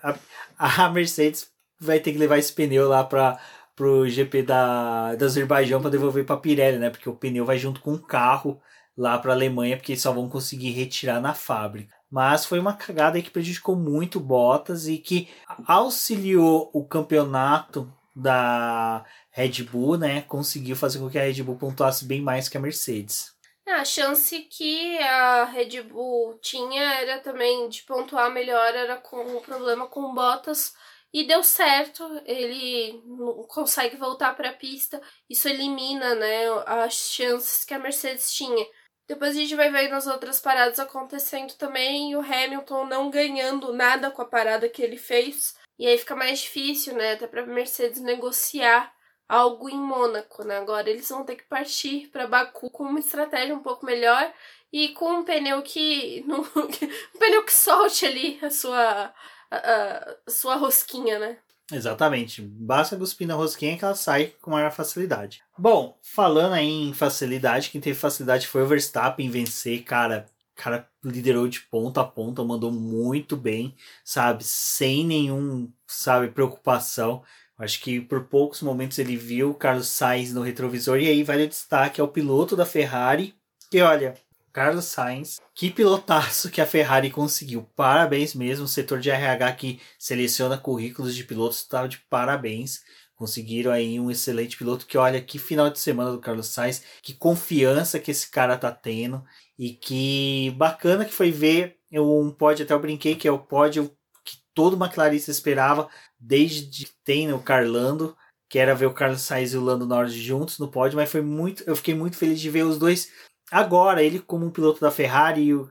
A, 0.58 0.86
a 0.86 0.90
Mercedes 0.90 1.52
vai 1.78 2.00
ter 2.00 2.14
que 2.14 2.18
levar 2.18 2.38
esse 2.38 2.54
pneu 2.54 2.88
lá 2.88 3.04
para 3.04 3.38
pro 3.76 4.08
GP 4.08 4.44
da, 4.44 5.16
da 5.16 5.26
Azerbaijão 5.26 5.82
para 5.82 5.90
devolver 5.90 6.24
para 6.26 6.38
Pirelli, 6.38 6.78
né? 6.78 6.90
Porque 6.90 7.10
o 7.10 7.16
pneu 7.16 7.44
vai 7.44 7.58
junto 7.58 7.82
com 7.82 7.94
o 7.94 8.00
carro 8.00 8.62
lá 8.96 9.18
para 9.18 9.34
Alemanha, 9.34 9.76
porque 9.76 9.98
só 9.98 10.14
vão 10.14 10.30
conseguir 10.30 10.72
retirar 10.72 11.20
na 11.20 11.34
fábrica. 11.34 11.94
Mas 12.14 12.46
foi 12.46 12.60
uma 12.60 12.76
cagada 12.76 13.20
que 13.20 13.32
prejudicou 13.32 13.76
muito 13.76 14.20
Bottas 14.20 14.88
e 14.88 15.00
que 15.00 15.28
auxiliou 15.66 16.70
o 16.72 16.86
campeonato 16.86 17.92
da 18.16 19.04
Red 19.32 19.64
Bull, 19.64 19.98
né? 19.98 20.22
Conseguiu 20.22 20.76
fazer 20.76 21.00
com 21.00 21.10
que 21.10 21.18
a 21.18 21.24
Red 21.24 21.42
Bull 21.42 21.58
pontuasse 21.58 22.06
bem 22.06 22.22
mais 22.22 22.48
que 22.48 22.56
a 22.56 22.60
Mercedes. 22.60 23.34
A 23.68 23.84
chance 23.84 24.42
que 24.42 24.96
a 25.00 25.46
Red 25.46 25.82
Bull 25.82 26.38
tinha 26.40 27.02
era 27.02 27.18
também 27.18 27.68
de 27.68 27.82
pontuar 27.82 28.30
melhor, 28.30 28.76
era 28.76 28.98
com 28.98 29.18
o 29.18 29.38
um 29.38 29.42
problema 29.42 29.88
com 29.88 30.14
Bottas 30.14 30.76
e 31.12 31.24
deu 31.26 31.44
certo, 31.44 32.04
ele 32.28 33.02
consegue 33.48 33.98
voltar 33.98 34.36
para 34.36 34.52
a 34.52 34.54
pista. 34.54 35.02
Isso 35.28 35.50
elimina, 35.50 36.14
né, 36.14 36.46
as 36.68 36.94
chances 36.94 37.66
que 37.66 37.74
a 37.74 37.80
Mercedes 37.80 38.32
tinha. 38.32 38.66
Depois 39.08 39.36
a 39.36 39.40
gente 39.40 39.56
vai 39.56 39.70
ver 39.70 39.90
nas 39.90 40.08
outras 40.08 40.40
paradas 40.40 40.80
acontecendo 40.80 41.54
também, 41.56 42.16
o 42.16 42.22
Hamilton 42.22 42.86
não 42.86 43.10
ganhando 43.10 43.74
nada 43.74 44.10
com 44.10 44.22
a 44.22 44.26
parada 44.26 44.70
que 44.70 44.82
ele 44.82 44.98
fez. 44.98 45.56
E 45.78 45.88
aí 45.88 45.98
fica 45.98 46.16
mais 46.16 46.40
difícil, 46.40 46.96
né, 46.96 47.14
até 47.14 47.28
para 47.28 47.46
Mercedes 47.46 48.02
negociar 48.02 48.94
algo 49.28 49.70
em 49.70 49.78
Mônaco, 49.78 50.44
né? 50.44 50.58
Agora 50.58 50.90
eles 50.90 51.10
vão 51.10 51.26
ter 51.26 51.36
que 51.36 51.44
partir 51.44 52.08
para 52.10 52.28
Baku 52.28 52.70
com 52.70 52.84
uma 52.84 53.00
estratégia 53.00 53.56
um 53.56 53.64
pouco 53.64 53.86
melhor 53.86 54.32
e 54.72 54.90
com 54.90 55.20
um 55.20 55.24
pneu 55.24 55.62
que 55.62 56.24
não, 56.28 56.42
um 56.56 57.20
pneu 57.20 57.44
que 57.44 57.54
solte 57.54 58.06
ali 58.06 58.40
a 58.42 58.50
sua 58.50 59.14
a, 59.52 60.18
sua 60.28 60.56
rosquinha, 60.56 61.20
né? 61.20 61.40
Exatamente. 61.74 62.42
Basta 62.42 62.96
cuspir 62.96 63.28
na 63.28 63.36
rosquinha 63.36 63.78
que 63.78 63.84
ela 63.84 63.96
sai 63.96 64.34
com 64.42 64.52
maior 64.52 64.72
facilidade. 64.72 65.42
Bom, 65.58 65.98
falando 66.02 66.54
aí 66.54 66.90
em 66.90 66.94
facilidade, 66.94 67.70
quem 67.70 67.82
teve 67.82 67.98
facilidade 67.98 68.48
foi 68.48 68.64
o 68.64 68.68
Verstappen 68.68 69.30
vencer, 69.30 69.84
cara. 69.84 70.26
cara 70.56 70.88
liderou 71.04 71.48
de 71.48 71.62
ponta 71.62 72.02
a 72.02 72.06
ponta, 72.06 72.44
mandou 72.44 72.72
muito 72.72 73.36
bem, 73.36 73.76
sabe? 74.04 74.44
Sem 74.44 75.06
nenhum, 75.06 75.72
sabe, 75.88 76.30
preocupação. 76.30 77.24
Acho 77.58 77.80
que 77.82 78.02
por 78.02 78.26
poucos 78.26 78.62
momentos 78.62 78.98
ele 78.98 79.16
viu 79.16 79.52
o 79.52 79.56
Carlos 79.56 79.88
Sainz 79.88 80.34
no 80.34 80.42
retrovisor 80.42 80.98
e 81.00 81.08
aí 81.08 81.24
vale 81.24 81.44
o 81.44 81.48
destaque 81.48 82.02
ao 82.02 82.08
piloto 82.08 82.56
da 82.56 82.66
Ferrari, 82.66 83.36
que 83.70 83.82
olha, 83.82 84.16
Carlos 84.54 84.86
Sainz. 84.86 85.42
Que 85.56 85.72
pilotaço 85.72 86.52
que 86.52 86.62
a 86.62 86.66
Ferrari 86.66 87.10
conseguiu. 87.10 87.64
Parabéns 87.76 88.36
mesmo. 88.36 88.66
O 88.66 88.68
setor 88.68 89.00
de 89.00 89.10
RH 89.10 89.52
que 89.54 89.82
seleciona 89.98 90.58
currículos 90.58 91.16
de 91.16 91.24
pilotos 91.24 91.58
está 91.58 91.88
de 91.88 91.98
parabéns. 92.08 92.82
Conseguiram 93.16 93.72
aí 93.72 94.00
um 94.00 94.12
excelente 94.12 94.56
piloto 94.56 94.86
que 94.86 94.98
olha 94.98 95.20
que 95.20 95.40
final 95.40 95.70
de 95.70 95.80
semana 95.80 96.12
do 96.12 96.20
Carlos 96.20 96.48
Sainz, 96.48 96.84
que 97.02 97.14
confiança 97.14 98.00
que 98.00 98.12
esse 98.12 98.30
cara 98.30 98.58
tá 98.58 98.72
tendo 98.72 99.24
e 99.58 99.74
que 99.74 100.54
bacana 100.58 101.06
que 101.06 101.14
foi 101.14 101.32
ver 101.32 101.78
um 101.92 102.32
pódio, 102.32 102.66
até 102.66 102.74
eu 102.74 102.80
brinquei 102.80 103.16
que 103.16 103.28
é 103.28 103.32
o 103.32 103.40
pódio 103.40 103.96
que 104.26 104.38
todo 104.54 104.76
McLarista 104.76 105.32
esperava 105.32 105.90
desde 106.20 106.86
que 106.86 106.92
tem 107.04 107.32
o 107.32 107.40
Carlando, 107.40 108.18
que 108.50 108.58
era 108.58 108.76
ver 108.76 108.88
o 108.88 108.94
Carlos 108.94 109.22
Sainz 109.22 109.54
e 109.54 109.58
o 109.58 109.62
Lando 109.62 109.86
Norris 109.86 110.14
juntos 110.14 110.58
no 110.60 110.70
pódio, 110.70 110.98
mas 110.98 111.12
foi 111.12 111.22
muito, 111.22 111.64
eu 111.66 111.76
fiquei 111.76 111.94
muito 111.94 112.18
feliz 112.18 112.40
de 112.40 112.50
ver 112.50 112.64
os 112.64 112.78
dois 112.78 113.10
Agora, 113.54 114.02
ele 114.02 114.18
como 114.18 114.48
um 114.48 114.50
piloto 114.50 114.82
da 114.82 114.90
Ferrari 114.90 115.44
e 115.44 115.54
o 115.54 115.70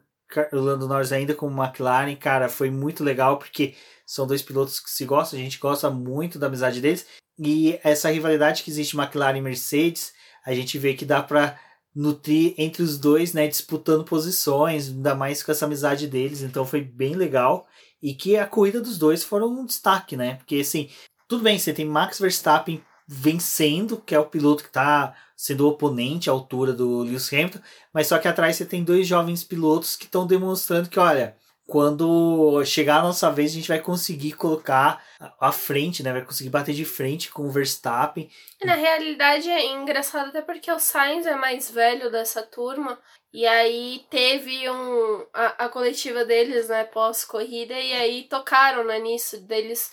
Lando 0.53 0.87
Norris 0.87 1.11
ainda 1.11 1.35
como 1.35 1.61
McLaren, 1.61 2.15
cara, 2.15 2.49
foi 2.49 2.71
muito 2.71 3.03
legal 3.03 3.41
porque 3.41 3.75
são 4.07 4.25
dois 4.25 4.41
pilotos 4.41 4.79
que 4.79 4.89
se 4.89 5.05
gostam, 5.05 5.37
a 5.37 5.43
gente 5.43 5.59
gosta 5.59 5.91
muito 5.91 6.39
da 6.39 6.47
amizade 6.47 6.81
deles. 6.81 7.05
E 7.37 7.81
essa 7.83 8.09
rivalidade 8.09 8.63
que 8.63 8.71
existe 8.71 8.97
McLaren 8.97 9.37
e 9.37 9.41
Mercedes, 9.41 10.13
a 10.47 10.55
gente 10.55 10.79
vê 10.79 10.95
que 10.95 11.05
dá 11.05 11.21
para 11.25 11.59
nutrir 11.93 12.55
entre 12.57 12.85
os 12.85 12.97
dois, 12.99 13.35
né, 13.35 13.49
disputando 13.49 14.05
posições, 14.05 14.89
ainda 14.89 15.17
mais 15.17 15.43
com 15.43 15.51
essa 15.51 15.65
amizade 15.65 16.07
deles, 16.07 16.41
então 16.43 16.65
foi 16.65 16.83
bem 16.83 17.17
legal. 17.17 17.67
E 18.01 18.15
que 18.15 18.37
a 18.37 18.47
corrida 18.47 18.81
dos 18.81 18.97
dois 18.97 19.25
foram 19.25 19.49
um 19.49 19.67
destaque, 19.67 20.17
né? 20.17 20.37
Porque 20.37 20.61
assim, 20.61 20.89
tudo 21.27 21.43
bem, 21.43 21.59
você 21.59 21.73
tem 21.73 21.85
Max 21.85 22.21
Verstappen 22.21 22.81
vencendo, 23.07 23.97
que 23.99 24.15
é 24.15 24.19
o 24.19 24.27
piloto 24.27 24.63
que 24.63 24.69
está 24.69 25.15
sendo 25.37 25.67
oponente 25.67 26.31
à 26.31 26.33
altura 26.33 26.73
do 26.73 27.01
Lewis 27.01 27.33
Hamilton, 27.33 27.59
mas 27.93 28.07
só 28.07 28.19
que 28.19 28.29
atrás 28.29 28.57
você 28.57 28.65
tem 28.65 28.85
dois 28.85 29.07
jovens 29.07 29.43
pilotos 29.43 29.97
que 29.97 30.05
estão 30.05 30.27
demonstrando 30.27 30.89
que, 30.89 31.01
olha, 31.01 31.37
quando 31.67 32.63
chegar 32.65 32.99
a 32.99 33.03
nossa 33.03 33.31
vez, 33.31 33.51
a 33.51 33.55
gente 33.55 33.69
vai 33.69 33.81
conseguir 33.81 34.33
colocar 34.33 35.03
à 35.41 35.51
frente, 35.51 36.03
né? 36.03 36.13
Vai 36.13 36.25
conseguir 36.25 36.51
bater 36.51 36.75
de 36.75 36.85
frente 36.85 37.31
com 37.31 37.45
o 37.45 37.51
Verstappen. 37.51 38.31
Na 38.63 38.75
realidade 38.75 39.49
é 39.49 39.73
engraçado 39.73 40.29
até 40.29 40.43
porque 40.43 40.71
o 40.71 40.79
Sainz 40.79 41.25
é 41.25 41.35
mais 41.35 41.71
velho 41.71 42.11
dessa 42.11 42.43
turma. 42.43 42.99
E 43.33 43.47
aí 43.47 44.05
teve 44.11 44.69
um, 44.69 45.25
a, 45.33 45.65
a 45.65 45.69
coletiva 45.71 46.25
deles, 46.25 46.69
né, 46.69 46.85
pós-corrida, 46.85 47.73
e 47.73 47.93
aí 47.95 48.25
tocaram 48.25 48.85
né, 48.85 48.99
nisso, 48.99 49.41
deles 49.41 49.91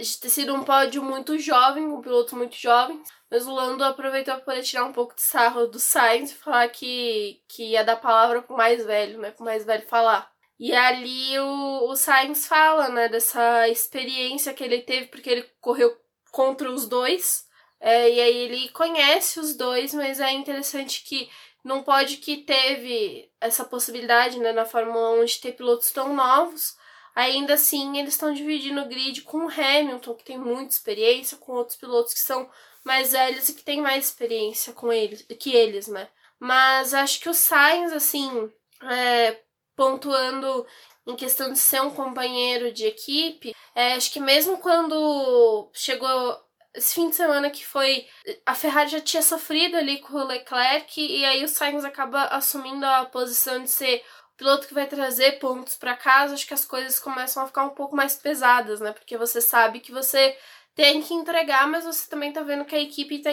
de 0.00 0.18
ter 0.18 0.28
sido 0.28 0.54
um 0.54 0.64
pódio 0.64 1.02
muito 1.02 1.38
jovem, 1.38 1.90
com 1.90 2.00
pilotos 2.00 2.32
muito 2.32 2.56
jovens. 2.56 3.08
Mas 3.30 3.46
o 3.46 3.52
Lando 3.52 3.84
aproveitou 3.84 4.34
para 4.34 4.44
poder 4.44 4.62
tirar 4.62 4.84
um 4.84 4.92
pouco 4.92 5.14
de 5.14 5.22
sarro 5.22 5.66
do 5.66 5.78
Sainz 5.78 6.30
e 6.30 6.34
falar 6.34 6.68
que, 6.68 7.42
que 7.48 7.70
ia 7.70 7.84
dar 7.84 7.96
palavra 7.96 8.42
pro 8.42 8.56
mais 8.56 8.84
velho, 8.84 9.18
né? 9.18 9.30
Pro 9.30 9.44
mais 9.44 9.64
velho 9.64 9.86
falar. 9.86 10.30
E 10.58 10.72
ali 10.74 11.38
o, 11.38 11.90
o 11.90 11.96
Sainz 11.96 12.46
fala, 12.46 12.88
né, 12.88 13.08
dessa 13.08 13.68
experiência 13.68 14.54
que 14.54 14.64
ele 14.64 14.80
teve, 14.82 15.08
porque 15.08 15.28
ele 15.28 15.50
correu 15.60 15.94
contra 16.30 16.70
os 16.70 16.86
dois. 16.86 17.46
É, 17.78 18.10
e 18.10 18.20
aí 18.20 18.36
ele 18.36 18.68
conhece 18.70 19.38
os 19.38 19.54
dois, 19.54 19.92
mas 19.92 20.18
é 20.18 20.32
interessante 20.32 21.04
que 21.04 21.28
não 21.62 21.82
pode 21.82 22.18
que 22.18 22.38
teve 22.38 23.30
essa 23.40 23.64
possibilidade 23.64 24.38
né, 24.38 24.52
na 24.52 24.64
Fórmula 24.64 25.20
1 25.20 25.24
de 25.24 25.40
ter 25.40 25.52
pilotos 25.52 25.90
tão 25.90 26.14
novos. 26.14 26.75
Ainda 27.16 27.54
assim, 27.54 27.98
eles 27.98 28.12
estão 28.12 28.34
dividindo 28.34 28.82
o 28.82 28.88
grid 28.88 29.22
com 29.22 29.46
o 29.46 29.50
Hamilton, 29.50 30.14
que 30.14 30.24
tem 30.24 30.36
muita 30.38 30.74
experiência, 30.74 31.38
com 31.38 31.52
outros 31.52 31.78
pilotos 31.78 32.12
que 32.12 32.20
são 32.20 32.48
mais 32.84 33.12
velhos 33.12 33.48
e 33.48 33.54
que 33.54 33.64
têm 33.64 33.80
mais 33.80 34.04
experiência 34.04 34.74
com 34.74 34.92
eles, 34.92 35.22
que 35.40 35.50
eles, 35.50 35.88
né? 35.88 36.08
Mas 36.38 36.92
acho 36.92 37.18
que 37.20 37.30
o 37.30 37.34
Sainz, 37.34 37.90
assim, 37.94 38.52
é, 38.82 39.40
pontuando 39.74 40.66
em 41.06 41.16
questão 41.16 41.50
de 41.50 41.58
ser 41.58 41.80
um 41.80 41.90
companheiro 41.90 42.70
de 42.70 42.84
equipe, 42.84 43.54
é, 43.74 43.94
acho 43.94 44.12
que 44.12 44.20
mesmo 44.20 44.58
quando 44.58 45.70
chegou 45.72 46.38
esse 46.74 46.94
fim 46.94 47.08
de 47.08 47.16
semana 47.16 47.50
que 47.50 47.64
foi. 47.64 48.06
A 48.44 48.54
Ferrari 48.54 48.90
já 48.90 49.00
tinha 49.00 49.22
sofrido 49.22 49.76
ali 49.76 49.98
com 49.98 50.18
o 50.18 50.26
Leclerc, 50.26 51.00
e 51.00 51.24
aí 51.24 51.42
o 51.42 51.48
Sainz 51.48 51.84
acaba 51.84 52.24
assumindo 52.24 52.84
a 52.84 53.06
posição 53.06 53.62
de 53.62 53.70
ser 53.70 54.04
piloto 54.36 54.68
que 54.68 54.74
vai 54.74 54.86
trazer 54.86 55.38
pontos 55.38 55.76
para 55.76 55.96
casa. 55.96 56.34
Acho 56.34 56.46
que 56.46 56.54
as 56.54 56.64
coisas 56.64 56.98
começam 56.98 57.42
a 57.42 57.46
ficar 57.46 57.64
um 57.64 57.70
pouco 57.70 57.96
mais 57.96 58.16
pesadas, 58.16 58.80
né? 58.80 58.92
Porque 58.92 59.16
você 59.16 59.40
sabe 59.40 59.80
que 59.80 59.92
você 59.92 60.36
tem 60.74 61.02
que 61.02 61.14
entregar, 61.14 61.66
mas 61.68 61.84
você 61.84 62.08
também 62.08 62.32
tá 62.32 62.42
vendo 62.42 62.64
que 62.64 62.74
a 62.74 62.80
equipe 62.80 63.20
tá 63.20 63.30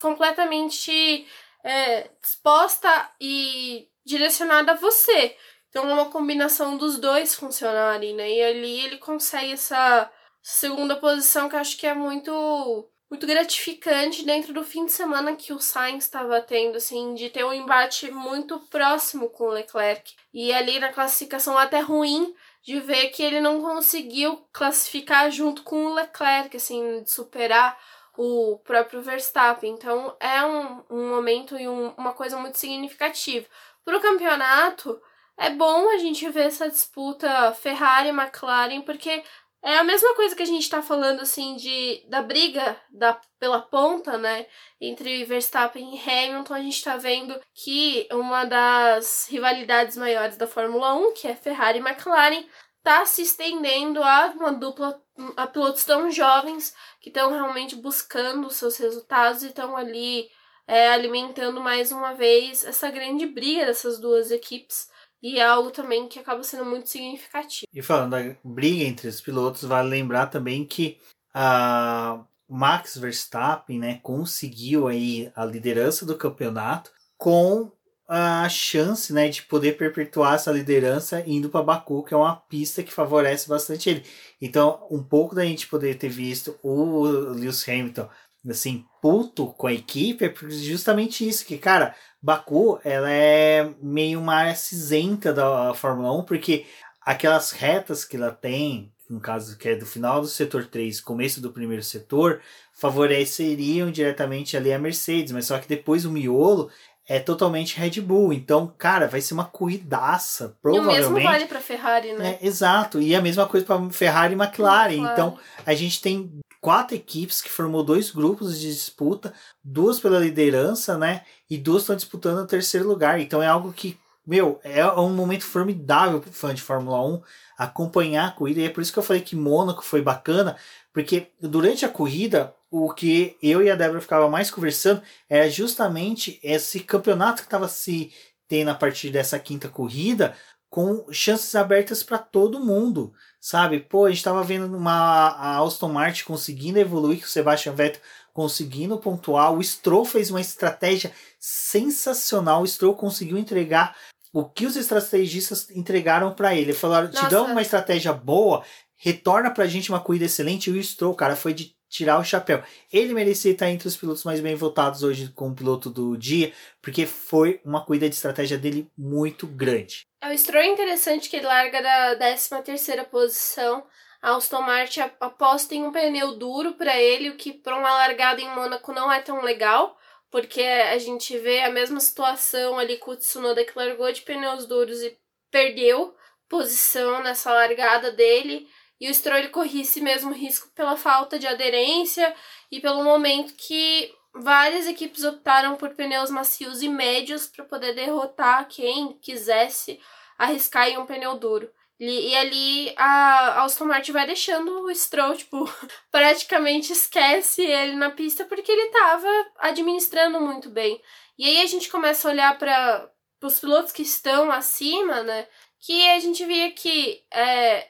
completamente 0.00 1.26
é, 1.62 2.10
disposta 2.20 3.10
e 3.20 3.88
direcionada 4.04 4.72
a 4.72 4.76
você. 4.76 5.36
Então 5.68 5.90
uma 5.90 6.10
combinação 6.10 6.76
dos 6.76 6.98
dois 6.98 7.34
funcionarem, 7.34 8.14
né? 8.14 8.28
E 8.30 8.42
ali 8.42 8.80
ele 8.80 8.98
consegue 8.98 9.52
essa 9.52 10.10
segunda 10.42 10.96
posição 10.96 11.48
que 11.48 11.56
acho 11.56 11.76
que 11.76 11.86
é 11.86 11.94
muito 11.94 12.90
muito 13.10 13.26
gratificante 13.26 14.24
dentro 14.24 14.54
do 14.54 14.62
fim 14.62 14.86
de 14.86 14.92
semana 14.92 15.34
que 15.34 15.52
o 15.52 15.58
Sainz 15.58 16.04
estava 16.04 16.40
tendo, 16.40 16.76
assim, 16.76 17.12
de 17.14 17.28
ter 17.28 17.44
um 17.44 17.52
embate 17.52 18.08
muito 18.10 18.60
próximo 18.70 19.28
com 19.28 19.44
o 19.44 19.50
Leclerc. 19.50 20.14
E 20.32 20.52
ali 20.52 20.78
na 20.78 20.92
classificação 20.92 21.58
até 21.58 21.80
ruim 21.80 22.32
de 22.62 22.78
ver 22.78 23.08
que 23.08 23.22
ele 23.22 23.40
não 23.40 23.60
conseguiu 23.60 24.46
classificar 24.52 25.28
junto 25.30 25.64
com 25.64 25.86
o 25.86 25.94
Leclerc, 25.94 26.56
assim, 26.56 27.02
de 27.02 27.10
superar 27.10 27.76
o 28.16 28.58
próprio 28.62 29.02
Verstappen. 29.02 29.72
Então 29.72 30.16
é 30.20 30.44
um, 30.44 30.84
um 30.88 31.08
momento 31.08 31.58
e 31.58 31.66
um, 31.66 31.88
uma 31.96 32.12
coisa 32.12 32.38
muito 32.38 32.58
significativa. 32.58 33.46
Para 33.84 33.96
o 33.96 34.00
campeonato, 34.00 35.00
é 35.36 35.50
bom 35.50 35.90
a 35.90 35.98
gente 35.98 36.28
ver 36.28 36.46
essa 36.46 36.68
disputa 36.68 37.52
Ferrari-McLaren, 37.54 38.82
porque 38.82 39.24
é 39.62 39.76
a 39.76 39.84
mesma 39.84 40.14
coisa 40.14 40.34
que 40.34 40.42
a 40.42 40.46
gente 40.46 40.68
tá 40.70 40.80
falando, 40.80 41.20
assim, 41.20 41.56
de 41.56 42.02
da 42.08 42.22
briga 42.22 42.80
da, 42.90 43.20
pela 43.38 43.60
ponta, 43.60 44.16
né? 44.16 44.46
Entre 44.80 45.24
Verstappen 45.24 45.94
e 45.94 46.00
Hamilton, 46.00 46.54
a 46.54 46.60
gente 46.60 46.82
tá 46.82 46.96
vendo 46.96 47.38
que 47.54 48.08
uma 48.10 48.44
das 48.44 49.28
rivalidades 49.30 49.96
maiores 49.96 50.36
da 50.36 50.46
Fórmula 50.46 50.94
1, 50.94 51.12
que 51.12 51.28
é 51.28 51.34
Ferrari 51.34 51.78
e 51.78 51.82
McLaren, 51.82 52.44
tá 52.82 53.04
se 53.04 53.22
estendendo 53.22 54.02
a 54.02 54.32
uma 54.34 54.52
dupla 54.52 55.00
a 55.36 55.46
pilotos 55.46 55.84
tão 55.84 56.10
jovens 56.10 56.74
que 57.00 57.10
estão 57.10 57.30
realmente 57.30 57.76
buscando 57.76 58.50
seus 58.50 58.78
resultados 58.78 59.42
e 59.42 59.48
estão 59.48 59.76
ali 59.76 60.30
é, 60.66 60.88
alimentando 60.88 61.60
mais 61.60 61.92
uma 61.92 62.14
vez 62.14 62.64
essa 62.64 62.90
grande 62.90 63.26
briga 63.26 63.66
dessas 63.66 63.98
duas 63.98 64.30
equipes 64.30 64.88
e 65.22 65.38
é 65.38 65.44
algo 65.44 65.70
também 65.70 66.08
que 66.08 66.18
acaba 66.18 66.42
sendo 66.42 66.64
muito 66.64 66.88
significativo. 66.88 67.66
E 67.72 67.82
falando 67.82 68.10
da 68.10 68.36
briga 68.42 68.84
entre 68.84 69.08
os 69.08 69.20
pilotos, 69.20 69.64
vale 69.64 69.88
lembrar 69.88 70.26
também 70.26 70.64
que 70.64 70.98
a 71.34 72.24
Max 72.48 72.96
Verstappen 72.96 73.78
né, 73.78 74.00
conseguiu 74.02 74.88
aí 74.88 75.30
a 75.36 75.44
liderança 75.44 76.04
do 76.04 76.16
campeonato 76.16 76.90
com 77.16 77.70
a 78.08 78.48
chance 78.48 79.12
né, 79.12 79.28
de 79.28 79.42
poder 79.42 79.76
perpetuar 79.76 80.34
essa 80.34 80.50
liderança 80.50 81.22
indo 81.24 81.48
para 81.48 81.62
Baku, 81.62 82.02
que 82.02 82.12
é 82.12 82.16
uma 82.16 82.34
pista 82.34 82.82
que 82.82 82.92
favorece 82.92 83.48
bastante 83.48 83.88
ele. 83.88 84.04
Então, 84.42 84.84
um 84.90 85.00
pouco 85.00 85.34
da 85.34 85.44
gente 85.44 85.68
poder 85.68 85.96
ter 85.96 86.08
visto 86.08 86.58
o 86.60 87.04
Lewis 87.04 87.68
Hamilton 87.68 88.08
assim, 88.48 88.86
puto 89.02 89.48
com 89.48 89.66
a 89.66 89.72
equipe 89.72 90.24
é 90.24 90.34
justamente 90.48 91.28
isso, 91.28 91.44
que, 91.44 91.58
cara, 91.58 91.94
Baku, 92.22 92.78
ela 92.84 93.10
é 93.10 93.70
meio 93.80 94.20
uma 94.20 94.34
área 94.34 94.54
cinzenta 94.54 95.32
da 95.32 95.72
Fórmula 95.74 96.12
1, 96.18 96.24
porque 96.24 96.66
aquelas 97.00 97.50
retas 97.50 98.04
que 98.04 98.16
ela 98.16 98.30
tem, 98.30 98.92
no 99.08 99.20
caso 99.20 99.56
que 99.56 99.68
é 99.68 99.74
do 99.74 99.86
final 99.86 100.20
do 100.20 100.26
setor 100.26 100.66
3, 100.66 101.00
começo 101.00 101.40
do 101.40 101.50
primeiro 101.50 101.82
setor, 101.82 102.40
favoreceriam 102.74 103.90
diretamente 103.90 104.56
ali 104.56 104.72
a 104.72 104.78
Mercedes, 104.78 105.32
mas 105.32 105.46
só 105.46 105.58
que 105.58 105.68
depois 105.68 106.04
o 106.04 106.10
miolo 106.10 106.70
é 107.08 107.18
totalmente 107.18 107.76
Red 107.76 108.00
Bull. 108.00 108.32
Então, 108.32 108.72
cara, 108.78 109.08
vai 109.08 109.20
ser 109.20 109.34
uma 109.34 109.44
corridaça, 109.44 110.56
provavelmente. 110.62 111.02
E 111.02 111.06
o 111.06 111.10
mesmo 111.10 111.28
vale 111.28 111.46
para 111.46 111.60
Ferrari, 111.60 112.12
né? 112.12 112.38
É, 112.40 112.46
exato. 112.46 113.00
E 113.00 113.16
a 113.16 113.20
mesma 113.20 113.46
coisa 113.46 113.66
para 113.66 113.90
Ferrari 113.90 114.34
e 114.34 114.36
McLaren. 114.36 114.92
McLaren. 114.92 115.12
Então, 115.12 115.38
a 115.66 115.74
gente 115.74 116.00
tem 116.00 116.30
quatro 116.60 116.94
equipes 116.94 117.40
que 117.40 117.50
formou 117.50 117.82
dois 117.82 118.10
grupos 118.10 118.60
de 118.60 118.72
disputa, 118.72 119.32
duas 119.64 119.98
pela 119.98 120.18
liderança, 120.18 120.98
né? 120.98 121.24
E 121.48 121.56
duas 121.56 121.82
estão 121.82 121.96
disputando 121.96 122.38
o 122.38 122.46
terceiro 122.46 122.86
lugar. 122.86 123.18
Então 123.18 123.42
é 123.42 123.46
algo 123.46 123.72
que, 123.72 123.98
meu, 124.26 124.60
é 124.62 124.86
um 124.92 125.14
momento 125.14 125.44
formidável 125.44 126.20
para 126.20 126.32
fã 126.32 126.54
de 126.54 126.62
Fórmula 126.62 127.02
1 127.02 127.22
acompanhar 127.56 128.28
a 128.28 128.32
corrida. 128.32 128.60
E 128.60 128.64
é 128.64 128.70
por 128.70 128.82
isso 128.82 128.92
que 128.92 128.98
eu 128.98 129.02
falei 129.02 129.22
que 129.22 129.36
Mônaco 129.36 129.82
foi 129.82 130.02
bacana, 130.02 130.56
porque 130.92 131.28
durante 131.40 131.84
a 131.84 131.88
corrida, 131.88 132.54
o 132.70 132.92
que 132.92 133.36
eu 133.42 133.62
e 133.62 133.70
a 133.70 133.74
Débora 133.74 134.00
ficava 134.00 134.28
mais 134.28 134.50
conversando 134.50 135.02
era 135.28 135.50
justamente 135.50 136.38
esse 136.42 136.80
campeonato 136.80 137.42
que 137.42 137.46
estava 137.46 137.68
se 137.68 138.12
tendo 138.46 138.70
a 138.70 138.74
partir 138.74 139.10
dessa 139.10 139.38
quinta 139.38 139.68
corrida, 139.68 140.36
com 140.68 141.06
chances 141.12 141.54
abertas 141.54 142.02
para 142.02 142.18
todo 142.18 142.64
mundo, 142.64 143.12
sabe? 143.40 143.80
Pô, 143.80 144.04
a 144.04 144.08
gente 144.10 144.18
estava 144.18 144.44
vendo 144.44 144.76
uma 144.76 145.28
a 145.28 145.58
Aston 145.60 145.88
Martin 145.88 146.24
conseguindo 146.24 146.78
evoluir, 146.78 147.20
com 147.20 147.26
o 147.26 147.28
Sebastian 147.28 147.72
Vettel 147.72 148.02
conseguindo 148.32 148.96
pontuar, 148.98 149.52
o 149.52 149.62
Stroll 149.62 150.04
fez 150.04 150.30
uma 150.30 150.40
estratégia 150.40 151.12
sensacional, 151.38 152.62
o 152.62 152.66
Stroll 152.66 152.94
conseguiu 152.94 153.36
entregar 153.36 153.96
o 154.32 154.44
que 154.44 154.66
os 154.66 154.76
estrategistas 154.76 155.68
entregaram 155.70 156.32
para 156.32 156.54
ele. 156.54 156.72
Falaram, 156.72 157.10
te 157.10 157.28
dão 157.28 157.50
uma 157.50 157.62
estratégia 157.62 158.12
boa, 158.12 158.62
retorna 158.96 159.50
pra 159.50 159.66
gente 159.66 159.90
uma 159.90 160.00
corrida 160.00 160.26
excelente, 160.26 160.70
e 160.70 160.78
o 160.78 160.82
Stroll, 160.82 161.14
cara, 161.14 161.34
foi 161.34 161.52
de 161.52 161.74
tirar 161.90 162.18
o 162.18 162.24
chapéu. 162.24 162.62
Ele 162.90 163.12
merecia 163.12 163.50
estar 163.50 163.68
entre 163.68 163.88
os 163.88 163.96
pilotos 163.96 164.24
mais 164.24 164.40
bem 164.40 164.54
votados 164.54 165.02
hoje 165.02 165.30
como 165.34 165.54
piloto 165.54 165.90
do 165.90 166.16
dia, 166.16 166.52
porque 166.80 167.04
foi 167.04 167.60
uma 167.64 167.84
corrida 167.84 168.08
de 168.08 168.14
estratégia 168.14 168.56
dele 168.56 168.88
muito 168.96 169.46
grande. 169.46 170.06
É 170.22 170.32
o 170.32 170.38
Stroll 170.38 170.64
interessante 170.64 171.28
que 171.28 171.36
ele 171.36 171.46
larga 171.46 171.82
da 171.82 172.16
13 172.16 172.62
terceira 172.62 173.04
posição. 173.04 173.84
A 174.22 174.36
Aston 174.36 174.60
Martin 174.60 175.00
aposta 175.18 175.74
em 175.74 175.82
um 175.82 175.90
pneu 175.90 176.36
duro 176.36 176.74
para 176.74 176.96
ele, 176.96 177.30
o 177.30 177.36
que 177.36 177.52
para 177.52 177.76
uma 177.76 177.90
largada 177.90 178.40
em 178.40 178.54
Mônaco 178.54 178.92
não 178.92 179.10
é 179.10 179.20
tão 179.20 179.42
legal, 179.42 179.98
porque 180.30 180.62
a 180.62 180.98
gente 180.98 181.36
vê 181.38 181.62
a 181.62 181.70
mesma 181.70 181.98
situação 181.98 182.78
ali 182.78 182.98
com 182.98 183.12
o 183.12 183.16
Tsunoda 183.16 183.64
que 183.64 183.72
largou 183.74 184.12
de 184.12 184.20
pneus 184.20 184.66
duros 184.66 185.02
e 185.02 185.18
perdeu 185.50 186.14
posição 186.48 187.22
nessa 187.22 187.52
largada 187.52 188.12
dele. 188.12 188.68
E 189.00 189.08
o 189.08 189.14
Stroll 189.14 189.48
corria 189.48 189.82
esse 189.82 190.00
mesmo 190.00 190.32
risco 190.32 190.68
pela 190.74 190.96
falta 190.96 191.38
de 191.38 191.46
aderência 191.46 192.34
e 192.70 192.80
pelo 192.80 193.02
momento 193.02 193.54
que 193.54 194.12
várias 194.34 194.86
equipes 194.86 195.24
optaram 195.24 195.76
por 195.76 195.94
pneus 195.94 196.30
macios 196.30 196.82
e 196.82 196.88
médios 196.88 197.46
para 197.46 197.64
poder 197.64 197.94
derrotar 197.94 198.68
quem 198.68 199.18
quisesse 199.18 199.98
arriscar 200.38 200.88
em 200.88 200.98
um 200.98 201.06
pneu 201.06 201.36
duro. 201.38 201.70
E, 201.98 202.30
e 202.30 202.36
ali 202.36 202.94
a 202.96 203.62
Aston 203.64 203.86
Martin 203.86 204.12
vai 204.12 204.26
deixando 204.26 204.84
o 204.84 204.94
Stroll, 204.94 205.36
tipo, 205.36 205.68
praticamente 206.10 206.92
esquece 206.92 207.62
ele 207.62 207.94
na 207.96 208.10
pista 208.10 208.44
porque 208.44 208.70
ele 208.70 208.86
estava 208.86 209.28
administrando 209.58 210.40
muito 210.40 210.68
bem. 210.68 211.00
E 211.38 211.46
aí 211.46 211.62
a 211.62 211.66
gente 211.66 211.88
começa 211.88 212.28
a 212.28 212.32
olhar 212.32 212.58
para 212.58 213.10
os 213.42 213.58
pilotos 213.58 213.92
que 213.92 214.02
estão 214.02 214.50
acima, 214.50 215.22
né? 215.22 215.46
que 215.80 216.08
a 216.10 216.20
gente 216.20 216.44
via 216.44 216.70
que 216.72 217.24
é, 217.32 217.78
a 217.78 217.84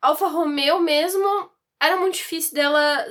Alfa 0.00 0.28
Romeo 0.28 0.80
mesmo 0.80 1.50
era 1.80 1.96
muito 1.96 2.14
difícil 2.14 2.54
dela 2.54 3.06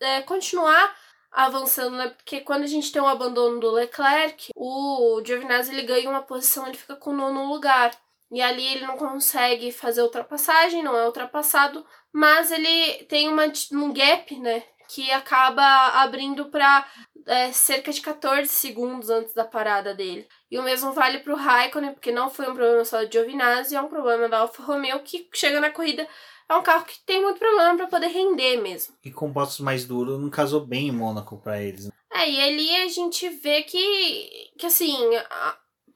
é, 0.00 0.22
continuar 0.22 0.96
avançando, 1.30 1.96
né? 1.96 2.08
Porque 2.08 2.40
quando 2.40 2.64
a 2.64 2.66
gente 2.66 2.90
tem 2.90 3.00
o 3.00 3.06
abandono 3.06 3.60
do 3.60 3.70
Leclerc, 3.70 4.50
o 4.54 5.22
Giovinazzi 5.24 5.72
ele 5.72 5.82
ganha 5.82 6.10
uma 6.10 6.22
posição, 6.22 6.66
ele 6.66 6.76
fica 6.76 6.96
com 6.96 7.10
o 7.10 7.16
nono 7.16 7.46
lugar. 7.52 7.92
E 8.32 8.40
ali 8.40 8.64
ele 8.64 8.86
não 8.86 8.96
consegue 8.96 9.72
fazer 9.72 10.02
ultrapassagem, 10.02 10.82
não 10.82 10.96
é 10.96 11.04
ultrapassado, 11.04 11.84
mas 12.12 12.50
ele 12.50 13.04
tem 13.04 13.28
uma, 13.28 13.44
um 13.72 13.92
gap, 13.92 14.36
né? 14.38 14.62
Que 14.88 15.10
acaba 15.10 15.62
abrindo 16.00 16.46
para 16.46 16.86
é, 17.26 17.52
cerca 17.52 17.92
de 17.92 18.00
14 18.00 18.48
segundos 18.48 19.10
antes 19.10 19.34
da 19.34 19.44
parada 19.44 19.94
dele. 19.94 20.28
E 20.50 20.58
o 20.58 20.62
mesmo 20.62 20.92
vale 20.92 21.20
para 21.20 21.32
o 21.32 21.36
Raikkonen, 21.36 21.92
porque 21.92 22.10
não 22.10 22.28
foi 22.28 22.50
um 22.50 22.54
problema 22.54 22.84
só 22.84 23.04
de 23.04 23.12
Giovinazzi, 23.12 23.76
é 23.76 23.80
um 23.80 23.88
problema 23.88 24.28
da 24.28 24.38
Alfa 24.38 24.62
Romeo 24.62 25.00
que 25.00 25.28
chega 25.32 25.60
na 25.60 25.70
corrida 25.70 26.08
é 26.50 26.56
um 26.56 26.62
carro 26.64 26.84
que 26.84 26.98
tem 27.06 27.22
muito 27.22 27.38
problema 27.38 27.76
para 27.76 27.86
poder 27.86 28.08
render 28.08 28.56
mesmo. 28.56 28.92
E 29.04 29.12
com 29.12 29.32
postos 29.32 29.60
mais 29.60 29.84
duros 29.84 30.20
não 30.20 30.28
casou 30.28 30.66
bem 30.66 30.88
em 30.88 30.92
Mônaco 30.92 31.38
para 31.38 31.62
eles. 31.62 31.86
Né? 31.86 31.92
É, 32.12 32.28
e 32.28 32.40
ali 32.40 32.76
a 32.82 32.88
gente 32.88 33.28
vê 33.28 33.62
que, 33.62 34.50
que 34.58 34.66
assim, 34.66 34.98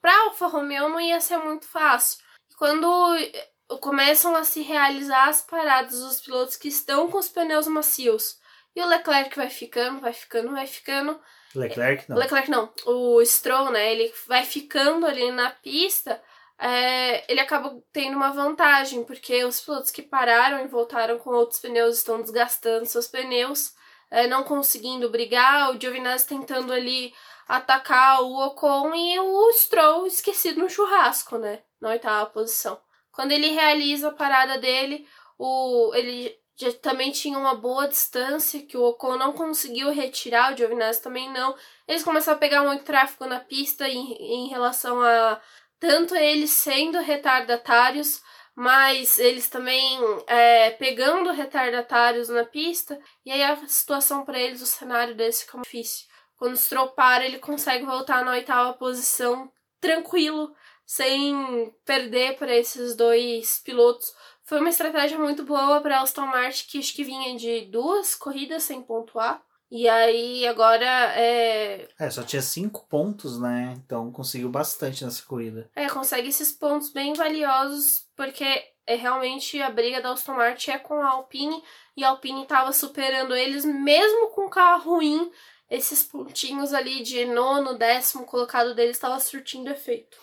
para 0.01 0.17
Alfa 0.27 0.47
Romeo 0.47 0.89
não 0.89 1.01
ia 1.01 1.21
ser 1.21 1.39
muito 1.39 1.67
fácil. 1.67 2.23
Quando 2.57 2.87
começam 3.81 4.37
a 4.37 4.45
se 4.45 4.63
realizar 4.63 5.29
as 5.29 5.43
paradas 5.43 6.01
dos 6.01 6.21
pilotos 6.21 6.55
que 6.55 6.69
estão 6.69 7.11
com 7.11 7.19
os 7.19 7.29
pneus 7.29 7.67
macios 7.67 8.39
e 8.77 8.81
o 8.81 8.87
Leclerc 8.87 9.37
vai 9.37 9.51
ficando, 9.51 10.01
vai 10.01 10.13
ficando, 10.13 10.53
vai 10.53 10.69
ficando. 10.69 11.21
Leclerc 11.55 12.09
não. 12.09 12.17
Leclerc 12.17 12.51
não. 12.51 12.73
O 12.87 13.25
Stroll, 13.25 13.71
né? 13.71 13.93
Ele 13.93 14.13
vai 14.27 14.45
ficando 14.45 15.07
ali 15.07 15.31
na 15.31 15.51
pista 15.51 16.21
é, 16.59 17.31
ele 17.31 17.41
acaba 17.41 17.77
tendo 17.93 18.17
uma 18.17 18.31
vantagem, 18.31 19.05
porque 19.05 19.45
os 19.45 19.61
pilotos 19.61 19.91
que 19.91 20.03
pararam 20.03 20.65
e 20.65 20.69
voltaram 20.69 21.19
com 21.19 21.31
outros 21.31 21.61
pneus 21.61 21.99
estão 21.99 22.21
desgastando 22.21 22.87
seus 22.87 23.09
pneus, 23.09 23.75
é, 24.11 24.27
não 24.27 24.45
conseguindo 24.45 25.11
brigar, 25.11 25.71
o 25.71 25.81
Giovinazzi 25.81 26.27
tentando 26.27 26.73
ali 26.73 27.13
atacar 27.49 28.23
o 28.23 28.39
Ocon 28.47 28.95
e 28.95 29.19
o 29.19 29.53
Stroll 29.53 30.07
esquecido 30.07 30.61
no 30.61 30.71
churrasco, 30.71 31.37
né? 31.39 31.63
Na 31.81 31.91
oitava 31.91 32.31
posição. 32.31 32.81
Quando 33.13 33.33
ele 33.33 33.51
realiza 33.51 34.09
a 34.09 34.13
parada 34.13 34.57
dele, 34.59 35.07
o, 35.39 35.93
ele 35.95 36.35
já 36.57 36.73
também 36.73 37.11
tinha 37.11 37.39
uma 37.39 37.55
boa 37.55 37.89
distância 37.89 38.63
que 38.63 38.77
o 38.77 38.83
Ocon 38.85 39.17
não 39.17 39.33
conseguiu 39.33 39.91
retirar, 39.91 40.53
o 40.53 40.57
Giovinazzi 40.57 41.03
também 41.03 41.33
não. 41.33 41.57
Eles 41.87 42.05
começaram 42.05 42.37
a 42.37 42.41
pegar 42.41 42.63
muito 42.63 42.85
tráfego 42.85 43.27
na 43.27 43.41
pista 43.41 43.89
em, 43.89 44.13
em 44.13 44.49
relação 44.49 45.03
a 45.03 45.41
tanto 45.81 46.15
eles 46.15 46.51
sendo 46.51 46.99
retardatários, 47.01 48.23
mas 48.55 49.19
eles 49.19 49.49
também 49.49 49.99
é, 50.27 50.71
pegando 50.71 51.33
retardatários 51.33 52.29
na 52.29 52.45
pista, 52.45 52.99
e 53.25 53.33
aí 53.33 53.43
a 53.43 53.57
situação 53.67 54.25
para 54.25 54.39
eles, 54.39 54.63
o 54.63 54.67
cenário 54.67 55.15
desse 55.15 55.45
fica 55.45 55.61
difícil. 55.61 56.07
Quando 56.37 56.57
para, 56.95 57.25
ele 57.25 57.39
consegue 57.39 57.85
voltar 57.85 58.25
na 58.25 58.33
oitava 58.33 58.73
posição 58.75 59.51
tranquilo, 59.81 60.55
sem 60.87 61.75
perder 61.85 62.37
para 62.37 62.55
esses 62.55 62.95
dois 62.95 63.61
pilotos. 63.65 64.13
Foi 64.45 64.61
uma 64.61 64.69
estratégia 64.69 65.19
muito 65.19 65.43
boa 65.43 65.81
para 65.81 66.01
Aston 66.01 66.27
Martin, 66.27 66.67
que 66.69 66.79
acho 66.79 66.95
que 66.95 67.03
vinha 67.03 67.37
de 67.37 67.63
duas 67.63 68.15
corridas 68.15 68.63
sem 68.63 68.83
pontuar. 68.83 69.43
E 69.71 69.89
aí 69.89 70.47
agora 70.47 70.85
é. 71.17 71.89
É, 71.99 72.11
só 72.11 72.23
tinha 72.23 72.43
cinco 72.43 72.87
pontos, 72.89 73.41
né? 73.41 73.75
Então 73.79 74.13
conseguiu 74.13 74.51
bastante 74.51 75.03
nessa 75.03 75.23
corrida. 75.25 75.69
É, 75.75 75.89
consegue 75.89 76.29
esses 76.29 76.53
pontos 76.53 76.91
bem 76.91 77.15
valiosos, 77.15 78.07
porque 78.15 78.45
é 78.87 78.95
realmente 78.95 79.61
a 79.61 79.71
briga 79.71 80.03
da 80.03 80.13
Aston 80.13 80.35
Martin 80.35 80.73
é 80.73 80.79
com 80.79 81.01
a 81.01 81.09
Alpine 81.09 81.63
e 81.97 82.05
a 82.05 82.11
Alpine 82.11 82.43
estava 82.43 82.73
superando 82.73 83.35
eles, 83.35 83.65
mesmo 83.65 84.29
com 84.29 84.43
o 84.43 84.51
carro 84.51 84.97
ruim. 84.97 85.33
Esses 85.71 86.03
pontinhos 86.05 86.75
ali 86.75 87.03
de 87.03 87.25
nono, 87.25 87.79
décimo 87.79 88.27
colocado 88.27 88.75
deles 88.75 88.97
estava 88.97 89.19
surtindo 89.19 89.71
efeito. 89.71 90.19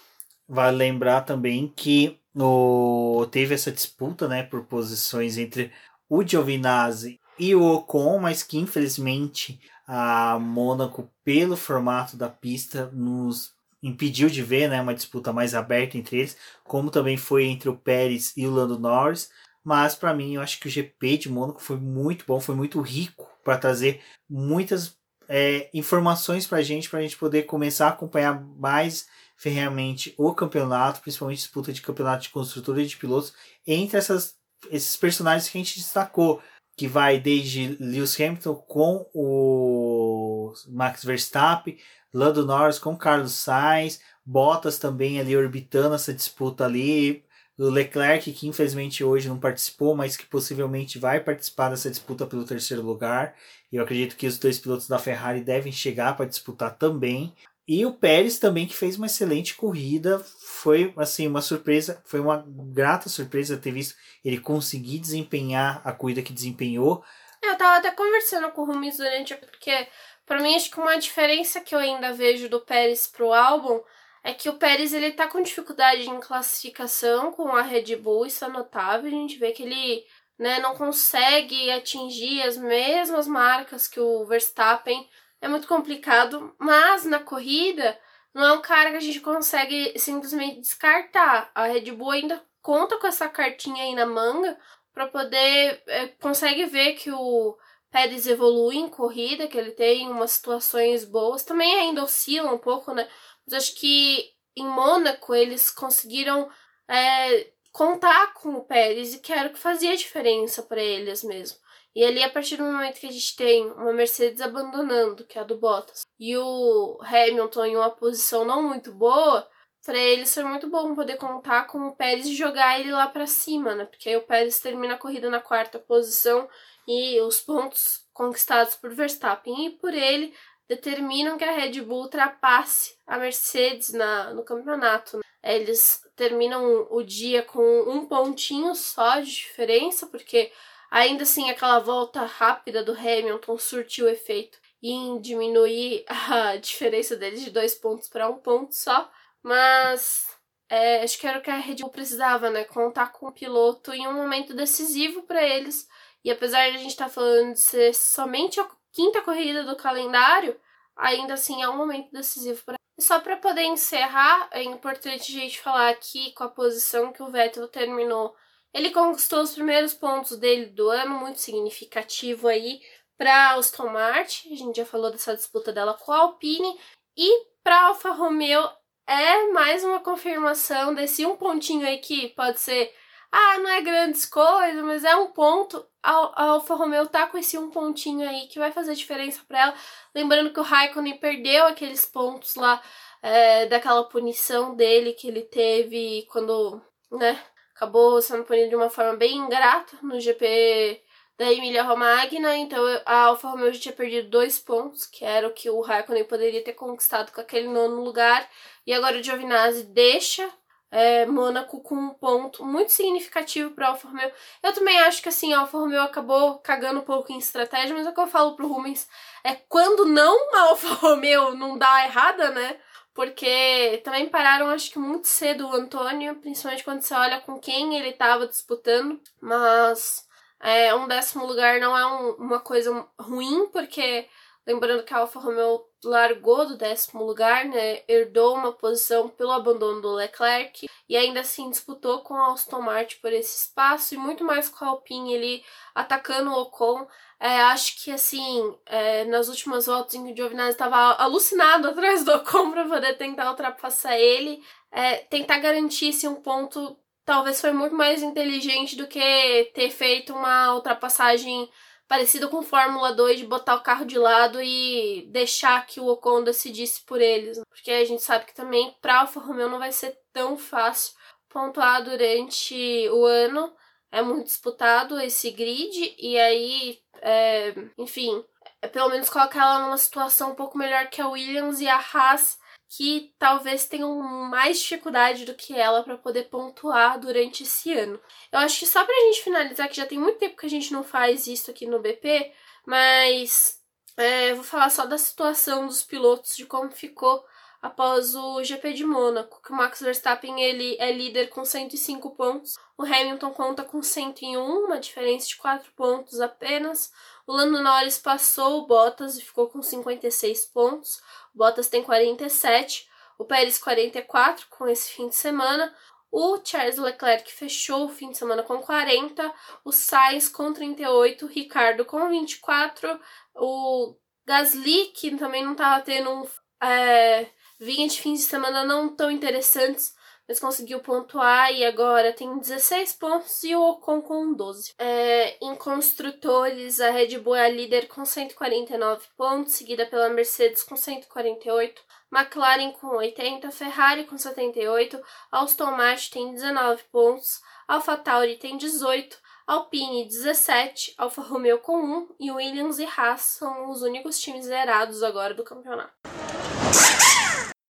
Vale 0.47 0.77
lembrar 0.77 1.21
também 1.21 1.73
que 1.75 2.20
no... 2.33 3.27
teve 3.31 3.53
essa 3.53 3.71
disputa 3.71 4.27
né, 4.27 4.43
por 4.43 4.63
posições 4.63 5.37
entre 5.37 5.71
o 6.09 6.23
Giovinazzi 6.23 7.19
e 7.39 7.55
o 7.55 7.63
Ocon, 7.63 8.19
mas 8.19 8.43
que 8.43 8.57
infelizmente 8.57 9.59
a 9.87 10.37
Mônaco, 10.39 11.09
pelo 11.23 11.57
formato 11.57 12.15
da 12.15 12.29
pista, 12.29 12.89
nos 12.93 13.53
impediu 13.83 14.29
de 14.29 14.43
ver 14.43 14.69
né, 14.69 14.81
uma 14.81 14.93
disputa 14.93 15.33
mais 15.33 15.55
aberta 15.55 15.97
entre 15.97 16.19
eles, 16.19 16.37
como 16.63 16.91
também 16.91 17.17
foi 17.17 17.45
entre 17.45 17.67
o 17.67 17.75
Pérez 17.75 18.31
e 18.37 18.45
o 18.45 18.51
Lando 18.51 18.79
Norris. 18.79 19.29
Mas 19.63 19.95
para 19.95 20.13
mim, 20.13 20.35
eu 20.35 20.41
acho 20.41 20.59
que 20.59 20.67
o 20.67 20.71
GP 20.71 21.17
de 21.17 21.29
Mônaco 21.29 21.61
foi 21.61 21.77
muito 21.77 22.25
bom, 22.25 22.39
foi 22.39 22.55
muito 22.55 22.79
rico 22.81 23.27
para 23.43 23.57
trazer 23.57 24.01
muitas 24.29 24.95
é, 25.27 25.69
informações 25.73 26.45
para 26.45 26.59
a 26.59 26.63
gente, 26.63 26.89
para 26.89 26.99
a 26.99 27.01
gente 27.01 27.17
poder 27.17 27.43
começar 27.43 27.87
a 27.87 27.89
acompanhar 27.89 28.43
mais 28.57 29.07
ferreamente 29.41 30.13
o 30.19 30.35
campeonato, 30.35 31.01
principalmente 31.01 31.39
disputa 31.39 31.73
de 31.73 31.81
campeonato 31.81 32.21
de 32.21 32.29
construtores 32.29 32.85
e 32.85 32.89
de 32.89 32.97
pilotos, 32.97 33.33
entre 33.65 33.97
essas, 33.97 34.35
esses 34.69 34.95
personagens 34.95 35.49
que 35.49 35.57
a 35.57 35.61
gente 35.61 35.79
destacou 35.79 36.39
que 36.77 36.87
vai 36.87 37.19
desde 37.19 37.75
Lewis 37.79 38.19
Hamilton 38.19 38.53
com 38.55 39.09
o 39.15 40.53
Max 40.67 41.03
Verstappen, 41.03 41.75
Lando 42.13 42.45
Norris 42.45 42.77
com 42.77 42.95
Carlos 42.95 43.33
Sainz, 43.33 43.99
Bottas 44.23 44.77
também 44.77 45.19
ali 45.19 45.35
orbitando 45.35 45.95
essa 45.95 46.13
disputa 46.13 46.65
ali, 46.65 47.25
o 47.57 47.69
Leclerc 47.69 48.31
que 48.31 48.47
infelizmente 48.47 49.03
hoje 49.03 49.27
não 49.27 49.39
participou, 49.39 49.95
mas 49.95 50.15
que 50.15 50.25
possivelmente 50.25 50.99
vai 50.99 51.19
participar 51.19 51.69
dessa 51.69 51.89
disputa 51.89 52.27
pelo 52.27 52.45
terceiro 52.45 52.83
lugar. 52.83 53.35
Eu 53.71 53.81
acredito 53.81 54.15
que 54.15 54.27
os 54.27 54.37
dois 54.37 54.59
pilotos 54.59 54.87
da 54.87 54.99
Ferrari 54.99 55.41
devem 55.41 55.71
chegar 55.71 56.15
para 56.15 56.27
disputar 56.27 56.77
também. 56.77 57.33
E 57.73 57.85
o 57.85 57.93
Pérez 57.93 58.37
também 58.37 58.67
que 58.67 58.75
fez 58.75 58.97
uma 58.97 59.05
excelente 59.05 59.55
corrida, 59.55 60.19
foi 60.41 60.93
assim 60.97 61.25
uma 61.25 61.41
surpresa, 61.41 62.03
foi 62.03 62.19
uma 62.19 62.43
grata 62.45 63.07
surpresa 63.07 63.55
ter 63.55 63.71
visto 63.71 63.95
ele 64.25 64.41
conseguir 64.41 64.99
desempenhar 64.99 65.81
a 65.85 65.93
corrida 65.93 66.21
que 66.21 66.33
desempenhou. 66.33 67.01
Eu 67.41 67.55
tava 67.55 67.77
até 67.77 67.89
conversando 67.91 68.51
com 68.51 68.63
o 68.63 68.65
Rumi 68.65 68.91
durante 68.91 69.33
porque 69.35 69.87
para 70.25 70.41
mim 70.41 70.53
acho 70.53 70.69
que 70.69 70.81
uma 70.81 70.99
diferença 70.99 71.61
que 71.61 71.73
eu 71.73 71.79
ainda 71.79 72.11
vejo 72.11 72.49
do 72.49 72.59
Pérez 72.59 73.07
pro 73.07 73.31
álbum 73.31 73.79
é 74.21 74.33
que 74.33 74.49
o 74.49 74.57
Pérez 74.57 74.93
ele 74.93 75.13
tá 75.13 75.29
com 75.29 75.41
dificuldade 75.41 76.09
em 76.09 76.19
classificação 76.19 77.31
com 77.31 77.55
a 77.55 77.61
Red 77.61 77.95
Bull, 77.95 78.25
isso 78.25 78.43
é 78.43 78.49
notável, 78.49 79.07
a 79.07 79.11
gente 79.11 79.37
vê 79.37 79.53
que 79.53 79.63
ele 79.63 80.03
né, 80.37 80.59
não 80.59 80.75
consegue 80.75 81.71
atingir 81.71 82.41
as 82.41 82.57
mesmas 82.57 83.27
marcas 83.27 83.87
que 83.87 84.01
o 84.01 84.25
Verstappen 84.25 85.07
é 85.41 85.47
muito 85.47 85.67
complicado, 85.67 86.55
mas 86.57 87.03
na 87.03 87.19
corrida 87.19 87.99
não 88.33 88.43
é 88.43 88.51
um 88.53 88.61
cara 88.61 88.91
que 88.91 88.97
a 88.97 89.01
gente 89.01 89.19
consegue 89.19 89.97
simplesmente 89.99 90.61
descartar. 90.61 91.51
A 91.53 91.65
Red 91.65 91.91
Bull 91.91 92.11
ainda 92.11 92.41
conta 92.61 92.97
com 92.97 93.07
essa 93.07 93.27
cartinha 93.27 93.83
aí 93.83 93.95
na 93.95 94.05
manga 94.05 94.57
para 94.93 95.07
poder 95.07 95.81
é, 95.87 96.07
consegue 96.07 96.65
ver 96.65 96.93
que 96.93 97.11
o 97.11 97.57
Pérez 97.89 98.27
evolui 98.27 98.77
em 98.77 98.89
corrida, 98.89 99.47
que 99.47 99.57
ele 99.57 99.71
tem 99.71 100.09
umas 100.09 100.31
situações 100.31 101.03
boas, 101.03 101.43
também 101.43 101.73
ainda 101.73 102.03
oscila 102.03 102.53
um 102.53 102.57
pouco, 102.57 102.93
né? 102.93 103.09
Mas 103.45 103.55
acho 103.55 103.75
que 103.75 104.31
em 104.55 104.65
Mônaco 104.65 105.33
eles 105.33 105.71
conseguiram 105.71 106.49
é, 106.87 107.51
contar 107.71 108.33
com 108.33 108.53
o 108.55 108.63
Pérez 108.63 109.15
e 109.15 109.19
que 109.19 109.33
era 109.33 109.49
o 109.49 109.53
que 109.53 109.59
fazia 109.59 109.97
diferença 109.97 110.61
para 110.61 110.81
eles 110.81 111.23
mesmo. 111.23 111.57
E 111.95 112.03
ali, 112.05 112.23
a 112.23 112.29
partir 112.29 112.57
do 112.57 112.63
momento 112.63 112.99
que 112.99 113.07
a 113.07 113.11
gente 113.11 113.35
tem 113.35 113.69
uma 113.71 113.91
Mercedes 113.91 114.41
abandonando, 114.41 115.25
que 115.25 115.37
é 115.37 115.41
a 115.41 115.43
do 115.43 115.57
Bottas, 115.57 116.01
e 116.19 116.37
o 116.37 116.97
Hamilton 117.01 117.65
em 117.65 117.75
uma 117.75 117.89
posição 117.89 118.45
não 118.45 118.63
muito 118.63 118.93
boa, 118.93 119.47
para 119.85 119.97
eles 119.97 120.33
foi 120.33 120.43
muito 120.43 120.69
bom 120.69 120.95
poder 120.95 121.17
contar 121.17 121.65
com 121.67 121.79
o 121.87 121.95
Pérez 121.95 122.27
e 122.27 122.35
jogar 122.35 122.79
ele 122.79 122.91
lá 122.91 123.07
para 123.07 123.27
cima, 123.27 123.75
né? 123.75 123.85
Porque 123.85 124.09
aí 124.09 124.15
o 124.15 124.21
Pérez 124.21 124.59
termina 124.59 124.93
a 124.93 124.97
corrida 124.97 125.29
na 125.29 125.41
quarta 125.41 125.79
posição 125.79 126.47
e 126.87 127.19
os 127.21 127.41
pontos 127.41 128.05
conquistados 128.13 128.75
por 128.75 128.93
Verstappen 128.93 129.65
e 129.65 129.69
por 129.71 129.93
ele 129.93 130.33
determinam 130.67 131.37
que 131.37 131.43
a 131.43 131.51
Red 131.51 131.81
Bull 131.81 132.03
ultrapasse 132.03 132.95
a 133.05 133.17
Mercedes 133.17 133.91
na, 133.91 134.33
no 134.33 134.43
campeonato. 134.43 135.17
Né? 135.17 135.23
Eles 135.43 136.01
terminam 136.15 136.87
o 136.89 137.03
dia 137.03 137.43
com 137.43 137.61
um 137.87 138.05
pontinho 138.05 138.73
só 138.75 139.19
de 139.19 139.31
diferença, 139.31 140.07
porque 140.07 140.51
Ainda 140.91 141.23
assim, 141.23 141.49
aquela 141.49 141.79
volta 141.79 142.25
rápida 142.25 142.83
do 142.83 142.91
Hamilton 142.91 143.57
surtiu 143.57 144.09
efeito 144.09 144.59
em 144.83 145.21
diminuir 145.21 146.03
a 146.09 146.57
diferença 146.57 147.15
deles 147.15 147.43
de 147.43 147.49
dois 147.49 147.73
pontos 147.73 148.09
para 148.09 148.29
um 148.29 148.37
ponto 148.37 148.75
só. 148.75 149.09
Mas 149.41 150.27
é, 150.69 151.01
acho 151.03 151.17
que 151.17 151.25
era 151.25 151.39
o 151.39 151.41
que 151.41 151.49
a 151.49 151.55
Red 151.55 151.77
Bull 151.77 151.89
precisava, 151.89 152.49
né? 152.49 152.65
Contar 152.65 153.11
com 153.13 153.27
o 153.27 153.31
piloto 153.31 153.93
em 153.93 154.07
um 154.07 154.13
momento 154.13 154.53
decisivo 154.53 155.23
para 155.23 155.41
eles. 155.41 155.87
E 156.23 156.29
apesar 156.29 156.69
de 156.69 156.75
a 156.75 156.79
gente 156.79 156.91
estar 156.91 157.05
tá 157.05 157.11
falando 157.11 157.53
de 157.53 157.61
ser 157.61 157.95
somente 157.95 158.59
a 158.59 158.69
quinta 158.91 159.21
corrida 159.21 159.63
do 159.63 159.75
calendário, 159.75 160.59
ainda 160.95 161.35
assim 161.35 161.63
é 161.63 161.69
um 161.69 161.77
momento 161.77 162.11
decisivo 162.11 162.61
para 162.65 162.81
só 162.99 163.19
para 163.19 163.35
poder 163.37 163.63
encerrar, 163.63 164.47
é 164.51 164.61
importante 164.61 165.35
a 165.35 165.39
gente 165.41 165.59
falar 165.59 165.89
aqui 165.89 166.31
com 166.33 166.43
a 166.43 166.49
posição 166.49 167.11
que 167.11 167.23
o 167.23 167.31
Vettel 167.31 167.67
terminou. 167.67 168.35
Ele 168.73 168.91
conquistou 168.91 169.41
os 169.41 169.53
primeiros 169.53 169.93
pontos 169.93 170.37
dele 170.37 170.67
do 170.67 170.89
ano, 170.89 171.19
muito 171.19 171.39
significativo 171.39 172.47
aí 172.47 172.81
para 173.17 173.53
Aston 173.53 173.89
Martin. 173.89 174.53
A 174.53 174.57
gente 174.57 174.77
já 174.77 174.85
falou 174.85 175.11
dessa 175.11 175.35
disputa 175.35 175.73
dela 175.73 175.93
com 175.93 176.11
a 176.11 176.19
Alpine 176.19 176.79
e 177.17 177.45
para 177.63 177.87
Alfa 177.87 178.11
Romeo 178.11 178.69
é 179.05 179.47
mais 179.51 179.83
uma 179.83 179.99
confirmação 179.99 180.93
desse 180.95 181.25
um 181.25 181.35
pontinho 181.35 181.85
aí 181.85 181.97
que 181.99 182.29
pode 182.29 182.59
ser 182.59 182.93
ah, 183.31 183.57
não 183.59 183.69
é 183.69 183.81
grandes 183.81 184.25
coisas, 184.25 184.83
mas 184.83 185.05
é 185.05 185.15
um 185.15 185.31
ponto. 185.31 185.85
A, 186.03 186.43
Alfa 186.51 186.75
Romeo 186.75 187.07
tá 187.07 187.27
com 187.27 187.37
esse 187.37 187.57
um 187.57 187.69
pontinho 187.69 188.27
aí 188.27 188.47
que 188.47 188.59
vai 188.59 188.71
fazer 188.71 188.93
diferença 188.93 189.41
para 189.47 189.61
ela. 189.61 189.75
Lembrando 190.13 190.51
que 190.51 190.59
o 190.59 190.63
Raikkonen 190.63 191.17
perdeu 191.17 191.65
aqueles 191.65 192.05
pontos 192.05 192.55
lá 192.55 192.81
é, 193.21 193.67
daquela 193.67 194.03
punição 194.03 194.75
dele 194.75 195.13
que 195.13 195.27
ele 195.27 195.43
teve 195.43 196.27
quando, 196.29 196.81
né, 197.11 197.41
acabou 197.81 198.21
sendo 198.21 198.43
punido 198.43 198.69
de 198.69 198.75
uma 198.75 198.91
forma 198.91 199.15
bem 199.15 199.37
ingrata 199.37 199.97
no 200.03 200.19
GP 200.19 201.01
da 201.35 201.51
Emília 201.51 201.81
Romagna, 201.81 202.55
então 202.55 202.79
a 203.03 203.23
Alfa 203.23 203.49
Romeo 203.49 203.73
já 203.73 203.79
tinha 203.79 203.93
perdido 203.95 204.29
dois 204.29 204.59
pontos, 204.59 205.07
que 205.07 205.25
era 205.25 205.47
o 205.47 205.53
que 205.53 205.67
o 205.67 205.81
Raikkonen 205.81 206.25
poderia 206.25 206.63
ter 206.63 206.73
conquistado 206.73 207.31
com 207.31 207.41
aquele 207.41 207.67
nono 207.67 208.03
lugar, 208.03 208.47
e 208.85 208.93
agora 208.93 209.17
o 209.17 209.23
Giovinazzi 209.23 209.85
deixa 209.85 210.47
é, 210.91 211.25
Mônaco 211.25 211.81
com 211.81 211.95
um 211.95 212.09
ponto 212.11 212.63
muito 212.63 212.91
significativo 212.91 213.71
para 213.71 213.87
Alfa 213.87 214.09
Romeo. 214.09 214.31
Eu 214.61 214.73
também 214.73 214.99
acho 214.99 215.19
que 215.19 215.29
assim, 215.29 215.51
a 215.51 215.61
Alfa 215.61 215.79
Romeo 215.79 216.03
acabou 216.03 216.59
cagando 216.59 216.99
um 216.99 217.03
pouco 217.03 217.31
em 217.31 217.39
estratégia, 217.39 217.95
mas 217.95 218.05
é 218.05 218.11
o 218.11 218.13
que 218.13 218.19
eu 218.19 218.27
falo 218.27 218.55
pro 218.55 218.67
Rubens 218.67 219.09
é 219.43 219.55
quando 219.55 220.05
não 220.05 220.55
a 220.55 220.69
Alfa 220.69 220.93
Romeo 221.01 221.55
não 221.55 221.79
dá 221.79 222.05
errada, 222.05 222.51
né? 222.51 222.77
Porque 223.13 224.01
também 224.03 224.29
pararam, 224.29 224.69
acho 224.69 224.91
que 224.91 224.99
muito 224.99 225.27
cedo 225.27 225.67
o 225.67 225.73
Antônio, 225.73 226.35
principalmente 226.35 226.83
quando 226.83 227.01
você 227.01 227.13
olha 227.13 227.41
com 227.41 227.59
quem 227.59 227.97
ele 227.97 228.09
estava 228.09 228.47
disputando. 228.47 229.19
Mas 229.41 230.25
é, 230.61 230.93
um 230.95 231.07
décimo 231.07 231.45
lugar 231.45 231.79
não 231.79 231.97
é 231.97 232.05
um, 232.05 232.31
uma 232.35 232.59
coisa 232.59 233.05
ruim, 233.19 233.67
porque 233.67 234.27
lembrando 234.65 235.03
que 235.03 235.13
a 235.13 235.17
Alfa 235.17 235.39
Romeo 235.39 235.85
largou 236.03 236.65
do 236.65 236.77
décimo 236.77 237.23
lugar, 237.23 237.65
né? 237.65 238.03
Herdou 238.07 238.55
uma 238.55 238.71
posição 238.71 239.29
pelo 239.29 239.51
abandono 239.51 240.01
do 240.01 240.13
Leclerc 240.13 240.87
e 241.07 241.17
ainda 241.17 241.41
assim 241.41 241.69
disputou 241.69 242.21
com 242.21 242.35
a 242.35 242.53
Aston 242.53 242.81
Martin 242.81 243.17
por 243.21 243.31
esse 243.33 243.65
espaço 243.67 244.13
e 244.13 244.17
muito 244.17 244.43
mais 244.43 244.69
com 244.69 244.85
a 244.85 244.89
Alpine 244.89 245.33
ele 245.33 245.63
atacando 245.93 246.51
o 246.51 246.61
Ocon. 246.61 247.07
É, 247.43 247.59
acho 247.63 248.03
que 248.03 248.11
assim, 248.11 248.77
é, 248.85 249.25
nas 249.25 249.49
últimas 249.49 249.87
voltas 249.87 250.13
em 250.13 250.23
que 250.23 250.31
o 250.31 250.35
Giovinazzi 250.35 250.73
estava 250.73 251.15
alucinado 251.15 251.87
atrás 251.89 252.23
do 252.23 252.31
Ocon 252.35 252.69
para 252.69 252.85
poder 252.87 253.17
tentar 253.17 253.49
ultrapassar 253.49 254.15
ele, 254.15 254.63
é, 254.91 255.15
tentar 255.17 255.57
garantir 255.57 256.09
assim, 256.09 256.27
um 256.27 256.35
ponto 256.35 256.95
talvez 257.25 257.59
foi 257.59 257.71
muito 257.71 257.95
mais 257.95 258.21
inteligente 258.21 258.95
do 258.95 259.07
que 259.07 259.71
ter 259.73 259.89
feito 259.89 260.33
uma 260.33 260.75
ultrapassagem 260.75 261.67
parecido 262.07 262.47
com 262.47 262.61
Fórmula 262.61 263.11
2 263.11 263.39
de 263.39 263.47
botar 263.47 263.75
o 263.75 263.81
carro 263.81 264.05
de 264.05 264.19
lado 264.19 264.61
e 264.61 265.27
deixar 265.31 265.83
que 265.87 265.99
o 265.99 266.07
Ocon 266.09 266.43
decidisse 266.43 267.01
por 267.05 267.19
eles. 267.21 267.57
Né? 267.57 267.63
Porque 267.69 267.89
a 267.89 268.05
gente 268.05 268.21
sabe 268.21 268.45
que 268.45 268.53
também 268.53 268.95
para 269.01 269.21
Alfa 269.21 269.39
Romeo 269.39 269.69
não 269.69 269.79
vai 269.79 269.91
ser 269.91 270.15
tão 270.31 270.57
fácil 270.57 271.15
pontuar 271.49 272.03
durante 272.03 273.09
o 273.09 273.25
ano. 273.25 273.73
É 274.11 274.21
muito 274.21 274.45
disputado 274.45 275.19
esse 275.19 275.51
grid 275.51 276.15
e 276.17 276.37
aí, 276.37 276.99
é, 277.21 277.73
enfim, 277.97 278.43
é, 278.81 278.87
pelo 278.87 279.09
menos 279.09 279.29
coloca 279.29 279.59
ela 279.59 279.79
numa 279.79 279.97
situação 279.97 280.51
um 280.51 280.55
pouco 280.55 280.77
melhor 280.77 281.09
que 281.09 281.21
a 281.21 281.29
Williams 281.29 281.79
e 281.79 281.87
a 281.87 281.97
Haas 281.97 282.59
que 282.93 283.33
talvez 283.39 283.85
tenham 283.85 284.21
mais 284.21 284.81
dificuldade 284.81 285.45
do 285.45 285.55
que 285.55 285.73
ela 285.73 286.03
para 286.03 286.17
poder 286.17 286.49
pontuar 286.49 287.17
durante 287.17 287.63
esse 287.63 287.93
ano. 287.93 288.19
Eu 288.51 288.59
acho 288.59 288.79
que 288.79 288.85
só 288.85 289.05
para 289.05 289.15
a 289.15 289.19
gente 289.27 289.43
finalizar, 289.43 289.87
que 289.87 289.95
já 289.95 290.05
tem 290.05 290.19
muito 290.19 290.39
tempo 290.39 290.57
que 290.57 290.65
a 290.65 290.69
gente 290.69 290.91
não 290.91 291.01
faz 291.01 291.47
isso 291.47 291.71
aqui 291.71 291.85
no 291.85 292.01
BP, 292.01 292.51
mas 292.85 293.79
é, 294.17 294.53
vou 294.53 294.63
falar 294.63 294.89
só 294.89 295.05
da 295.05 295.17
situação 295.17 295.87
dos 295.87 296.03
pilotos, 296.03 296.53
de 296.57 296.65
como 296.65 296.91
ficou 296.91 297.45
após 297.81 298.35
o 298.35 298.63
GP 298.63 298.93
de 298.93 299.03
Mônaco, 299.03 299.61
que 299.61 299.71
o 299.71 299.75
Max 299.75 300.01
Verstappen 300.01 300.61
ele 300.61 300.95
é 300.99 301.11
líder 301.11 301.49
com 301.49 301.65
105 301.65 302.31
pontos, 302.31 302.77
o 302.97 303.03
Hamilton 303.03 303.51
conta 303.51 303.83
com 303.83 304.03
101, 304.03 304.59
uma 304.61 304.99
diferença 304.99 305.47
de 305.47 305.55
4 305.55 305.91
pontos 305.93 306.39
apenas, 306.39 307.11
o 307.47 307.53
Lando 307.53 307.81
Norris 307.81 308.19
passou 308.19 308.79
o 308.79 308.85
Bottas 308.85 309.37
e 309.37 309.41
ficou 309.41 309.67
com 309.67 309.81
56 309.81 310.67
pontos, 310.67 311.21
Bottas 311.53 311.89
tem 311.89 312.03
47, 312.03 313.09
o 313.39 313.45
Pérez 313.45 313.79
44 313.79 314.67
com 314.69 314.87
esse 314.87 315.11
fim 315.11 315.27
de 315.27 315.35
semana, 315.35 315.91
o 316.31 316.59
Charles 316.63 316.97
Leclerc 316.97 317.51
fechou 317.51 318.05
o 318.05 318.09
fim 318.09 318.29
de 318.29 318.37
semana 318.37 318.63
com 318.63 318.77
40, 318.77 319.53
o 319.83 319.91
Sainz 319.91 320.47
com 320.47 320.71
38, 320.71 321.45
o 321.45 321.49
Ricardo 321.49 322.05
com 322.05 322.29
24, 322.29 323.19
o 323.55 324.15
Gasly, 324.45 325.07
que 325.07 325.35
também 325.35 325.65
não 325.65 325.73
estava 325.73 326.01
tendo 326.01 326.29
um, 326.29 326.47
é, 326.85 327.47
20 327.81 328.21
fins 328.21 328.41
de 328.41 328.45
semana 328.45 328.85
não 328.85 329.09
tão 329.09 329.31
interessantes, 329.31 330.13
mas 330.47 330.59
conseguiu 330.59 330.99
pontuar 330.99 331.73
e 331.73 331.83
agora 331.83 332.31
tem 332.31 332.59
16 332.59 333.13
pontos 333.13 333.63
e 333.63 333.75
o 333.75 333.81
Ocon 333.81 334.21
com 334.21 334.53
12. 334.53 334.93
É, 334.99 335.57
em 335.65 335.73
construtores, 335.75 337.01
a 337.01 337.09
Red 337.09 337.39
Bull 337.39 337.55
é 337.55 337.65
a 337.65 337.69
líder 337.69 338.07
com 338.07 338.23
149 338.23 339.25
pontos, 339.35 339.73
seguida 339.73 340.05
pela 340.05 340.29
Mercedes 340.29 340.83
com 340.83 340.95
148, 340.95 341.99
McLaren 342.31 342.91
com 342.91 343.07
80, 343.15 343.71
Ferrari 343.71 344.25
com 344.25 344.37
78, 344.37 345.19
Aston 345.51 345.91
Martin 345.91 346.31
tem 346.31 346.53
19 346.53 347.03
pontos, 347.11 347.61
AlphaTauri 347.87 348.57
tem 348.57 348.77
18, 348.77 349.39
Alpine 349.65 350.27
17, 350.27 351.15
Alfa 351.17 351.41
Romeo 351.41 351.79
com 351.79 351.97
1 351.97 352.35
e 352.39 352.51
Williams 352.51 352.99
e 352.99 353.05
Haas 353.05 353.41
são 353.41 353.89
os 353.89 354.03
únicos 354.03 354.39
times 354.39 354.65
zerados 354.65 355.23
agora 355.23 355.55
do 355.55 355.63
campeonato. 355.63 356.11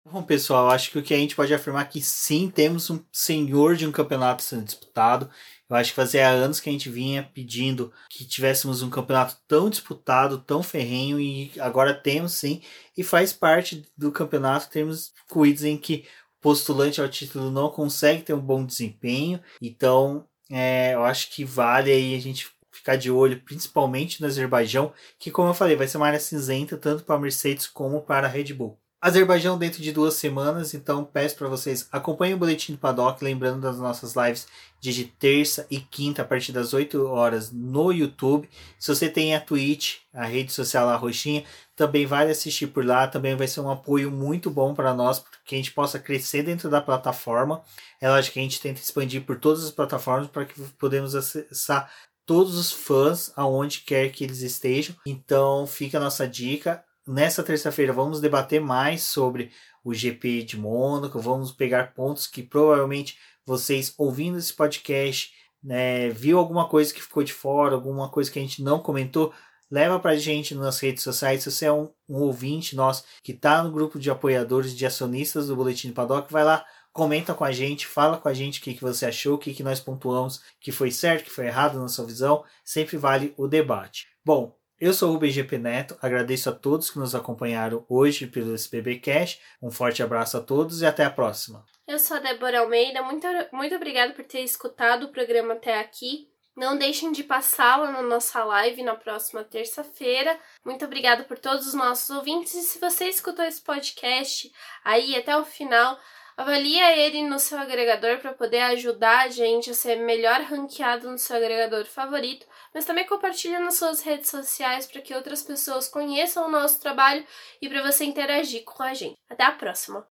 Bom, 0.07 0.21
pessoal, 0.21 0.69
acho 0.69 0.91
que 0.91 0.99
o 0.99 1.03
que 1.03 1.15
a 1.15 1.17
gente 1.17 1.35
pode 1.35 1.51
afirmar 1.51 1.81
é 1.83 1.89
que 1.89 1.99
sim, 1.99 2.47
temos 2.47 2.91
um 2.91 3.03
senhor 3.11 3.75
de 3.75 3.87
um 3.87 3.91
campeonato 3.91 4.43
sendo 4.43 4.63
disputado. 4.63 5.27
Eu 5.67 5.75
acho 5.75 5.89
que 5.89 5.95
fazia 5.95 6.29
anos 6.29 6.59
que 6.59 6.69
a 6.69 6.71
gente 6.71 6.91
vinha 6.91 7.23
pedindo 7.33 7.91
que 8.07 8.23
tivéssemos 8.23 8.83
um 8.83 8.89
campeonato 8.89 9.35
tão 9.47 9.67
disputado, 9.67 10.37
tão 10.37 10.61
ferrenho, 10.61 11.19
e 11.19 11.51
agora 11.59 11.91
temos 11.91 12.33
sim. 12.33 12.61
E 12.95 13.03
faz 13.03 13.33
parte 13.33 13.83
do 13.97 14.11
campeonato 14.11 14.69
termos 14.69 15.11
corridas 15.27 15.63
em 15.63 15.75
que 15.75 16.05
o 16.37 16.41
postulante 16.41 17.01
ao 17.01 17.09
título 17.09 17.49
não 17.49 17.69
consegue 17.71 18.21
ter 18.21 18.33
um 18.35 18.39
bom 18.39 18.63
desempenho. 18.63 19.41
Então, 19.59 20.27
é, 20.51 20.93
eu 20.93 21.03
acho 21.03 21.31
que 21.31 21.43
vale 21.43 21.91
aí 21.91 22.15
a 22.15 22.19
gente 22.19 22.47
ficar 22.71 22.95
de 22.95 23.09
olho, 23.09 23.41
principalmente 23.41 24.21
no 24.21 24.27
Azerbaijão, 24.27 24.93
que, 25.17 25.31
como 25.31 25.49
eu 25.49 25.53
falei, 25.55 25.75
vai 25.75 25.87
ser 25.87 25.97
uma 25.97 26.07
área 26.07 26.19
cinzenta 26.19 26.77
tanto 26.77 27.03
para 27.03 27.15
a 27.15 27.19
Mercedes 27.19 27.65
como 27.65 28.01
para 28.03 28.27
a 28.27 28.29
Red 28.29 28.53
Bull. 28.53 28.79
Azerbaijão 29.05 29.55
dentro 29.55 29.83
de 29.83 29.91
duas 29.91 30.15
semanas, 30.15 30.73
então 30.73 31.05
peço 31.05 31.35
para 31.35 31.47
vocês 31.47 31.87
acompanhem 31.91 32.33
o 32.33 32.39
Boletim 32.39 32.71
do 32.71 32.79
Paddock, 32.79 33.23
lembrando 33.23 33.61
das 33.61 33.77
nossas 33.77 34.15
lives 34.15 34.47
de 34.81 35.03
terça 35.03 35.67
e 35.69 35.79
quinta 35.79 36.23
a 36.23 36.25
partir 36.25 36.51
das 36.51 36.73
8 36.73 37.05
horas 37.05 37.51
no 37.51 37.91
YouTube. 37.91 38.49
Se 38.79 38.87
você 38.87 39.07
tem 39.07 39.35
a 39.35 39.39
Twitch, 39.39 39.97
a 40.11 40.25
rede 40.25 40.51
social 40.51 40.87
lá 40.87 40.95
roxinha, 40.95 41.43
também 41.75 42.07
vale 42.07 42.31
assistir 42.31 42.65
por 42.65 42.83
lá, 42.83 43.07
também 43.07 43.35
vai 43.35 43.47
ser 43.47 43.59
um 43.59 43.69
apoio 43.69 44.09
muito 44.09 44.49
bom 44.49 44.73
para 44.73 44.91
nós, 44.91 45.19
para 45.19 45.37
que 45.45 45.53
a 45.53 45.57
gente 45.59 45.71
possa 45.71 45.99
crescer 45.99 46.41
dentro 46.41 46.67
da 46.67 46.81
plataforma. 46.81 47.61
É 48.01 48.09
lógico 48.09 48.33
que 48.33 48.39
a 48.39 48.41
gente 48.41 48.59
tenta 48.59 48.81
expandir 48.81 49.23
por 49.23 49.37
todas 49.39 49.63
as 49.63 49.69
plataformas 49.69 50.29
para 50.29 50.45
que 50.45 50.59
podemos 50.79 51.13
acessar 51.13 51.91
todos 52.25 52.55
os 52.55 52.71
fãs 52.71 53.31
aonde 53.35 53.81
quer 53.81 54.09
que 54.09 54.23
eles 54.23 54.41
estejam. 54.41 54.95
Então 55.05 55.67
fica 55.67 55.99
a 55.99 56.01
nossa 56.01 56.27
dica 56.27 56.83
Nessa 57.07 57.43
terça-feira 57.43 57.93
vamos 57.93 58.19
debater 58.19 58.59
mais 58.59 59.03
sobre 59.03 59.51
o 59.83 59.93
GP 59.93 60.41
de 60.41 60.57
Mônaco, 60.57 61.19
vamos 61.19 61.51
pegar 61.51 61.93
pontos 61.93 62.25
que 62.25 62.41
provavelmente 62.41 63.19
vocês 63.45 63.93
ouvindo 63.95 64.39
esse 64.39 64.51
podcast, 64.51 65.31
né, 65.63 66.09
viu 66.09 66.39
alguma 66.39 66.67
coisa 66.67 66.91
que 66.91 67.01
ficou 67.01 67.23
de 67.23 67.31
fora, 67.31 67.75
alguma 67.75 68.09
coisa 68.09 68.31
que 68.31 68.39
a 68.39 68.41
gente 68.41 68.63
não 68.63 68.79
comentou, 68.79 69.31
leva 69.69 69.99
para 69.99 70.11
a 70.11 70.17
gente 70.17 70.55
nas 70.55 70.79
redes 70.79 71.03
sociais. 71.03 71.43
Se 71.43 71.51
você 71.51 71.65
é 71.65 71.71
um, 71.71 71.91
um 72.09 72.17
ouvinte 72.21 72.75
nosso 72.75 73.03
que 73.21 73.33
está 73.33 73.61
no 73.61 73.71
grupo 73.71 73.99
de 73.99 74.09
apoiadores, 74.09 74.75
de 74.75 74.83
acionistas 74.83 75.47
do 75.47 75.55
Boletim 75.55 75.91
Paddock, 75.91 76.33
vai 76.33 76.43
lá, 76.43 76.65
comenta 76.91 77.35
com 77.35 77.43
a 77.43 77.51
gente, 77.51 77.85
fala 77.85 78.17
com 78.17 78.29
a 78.29 78.33
gente 78.33 78.59
o 78.59 78.63
que, 78.63 78.73
que 78.73 78.81
você 78.81 79.05
achou, 79.05 79.35
o 79.35 79.37
que, 79.37 79.53
que 79.53 79.61
nós 79.63 79.79
pontuamos 79.79 80.41
que 80.59 80.71
foi 80.71 80.89
certo, 80.89 81.25
que 81.25 81.31
foi 81.31 81.45
errado 81.45 81.79
na 81.79 81.87
sua 81.87 82.05
visão. 82.05 82.43
Sempre 82.63 82.97
vale 82.97 83.31
o 83.37 83.47
debate. 83.47 84.07
Bom, 84.23 84.55
eu 84.79 84.93
sou 84.93 85.15
o 85.15 85.17
BGP 85.17 85.57
Neto, 85.57 85.97
agradeço 86.01 86.49
a 86.49 86.53
todos 86.53 86.89
que 86.89 86.99
nos 86.99 87.15
acompanharam 87.15 87.85
hoje 87.87 88.27
pelo 88.27 88.53
SBB 88.53 88.99
Cash. 88.99 89.39
Um 89.61 89.71
forte 89.71 90.03
abraço 90.03 90.37
a 90.37 90.41
todos 90.41 90.81
e 90.81 90.85
até 90.85 91.05
a 91.05 91.09
próxima. 91.09 91.65
Eu 91.87 91.99
sou 91.99 92.17
a 92.17 92.19
Débora 92.19 92.59
Almeida, 92.59 93.01
muito, 93.03 93.27
muito 93.53 93.75
obrigada 93.75 94.13
por 94.13 94.25
ter 94.25 94.41
escutado 94.41 95.03
o 95.03 95.11
programa 95.11 95.53
até 95.53 95.79
aqui. 95.79 96.27
Não 96.55 96.77
deixem 96.77 97.11
de 97.11 97.23
passá-la 97.23 97.91
na 97.91 98.01
nossa 98.01 98.43
live 98.43 98.81
na 98.81 98.95
próxima 98.95 99.43
terça-feira. 99.43 100.39
Muito 100.63 100.85
obrigada 100.85 101.23
por 101.25 101.37
todos 101.37 101.67
os 101.67 101.73
nossos 101.73 102.09
ouvintes. 102.09 102.53
E 102.53 102.61
se 102.61 102.79
você 102.79 103.09
escutou 103.09 103.43
esse 103.43 103.61
podcast 103.61 104.49
aí 104.83 105.17
até 105.17 105.37
o 105.37 105.43
final, 105.43 105.99
avalia 106.37 106.95
ele 106.97 107.23
no 107.23 107.39
seu 107.39 107.57
agregador 107.57 108.19
para 108.19 108.33
poder 108.33 108.61
ajudar 108.61 109.25
a 109.25 109.29
gente 109.29 109.71
a 109.71 109.73
ser 109.73 109.97
melhor 109.97 110.41
ranqueado 110.41 111.09
no 111.09 111.17
seu 111.17 111.35
agregador 111.35 111.85
favorito, 111.85 112.45
mas 112.73 112.85
também 112.85 113.05
compartilha 113.05 113.59
nas 113.59 113.75
suas 113.75 114.01
redes 114.01 114.29
sociais 114.29 114.85
para 114.85 115.01
que 115.01 115.13
outras 115.13 115.43
pessoas 115.43 115.87
conheçam 115.87 116.47
o 116.47 116.51
nosso 116.51 116.79
trabalho 116.79 117.25
e 117.61 117.69
para 117.69 117.83
você 117.83 118.05
interagir 118.05 118.63
com 118.63 118.83
a 118.83 118.93
gente. 118.93 119.17
Até 119.29 119.43
a 119.43 119.51
próxima! 119.51 120.14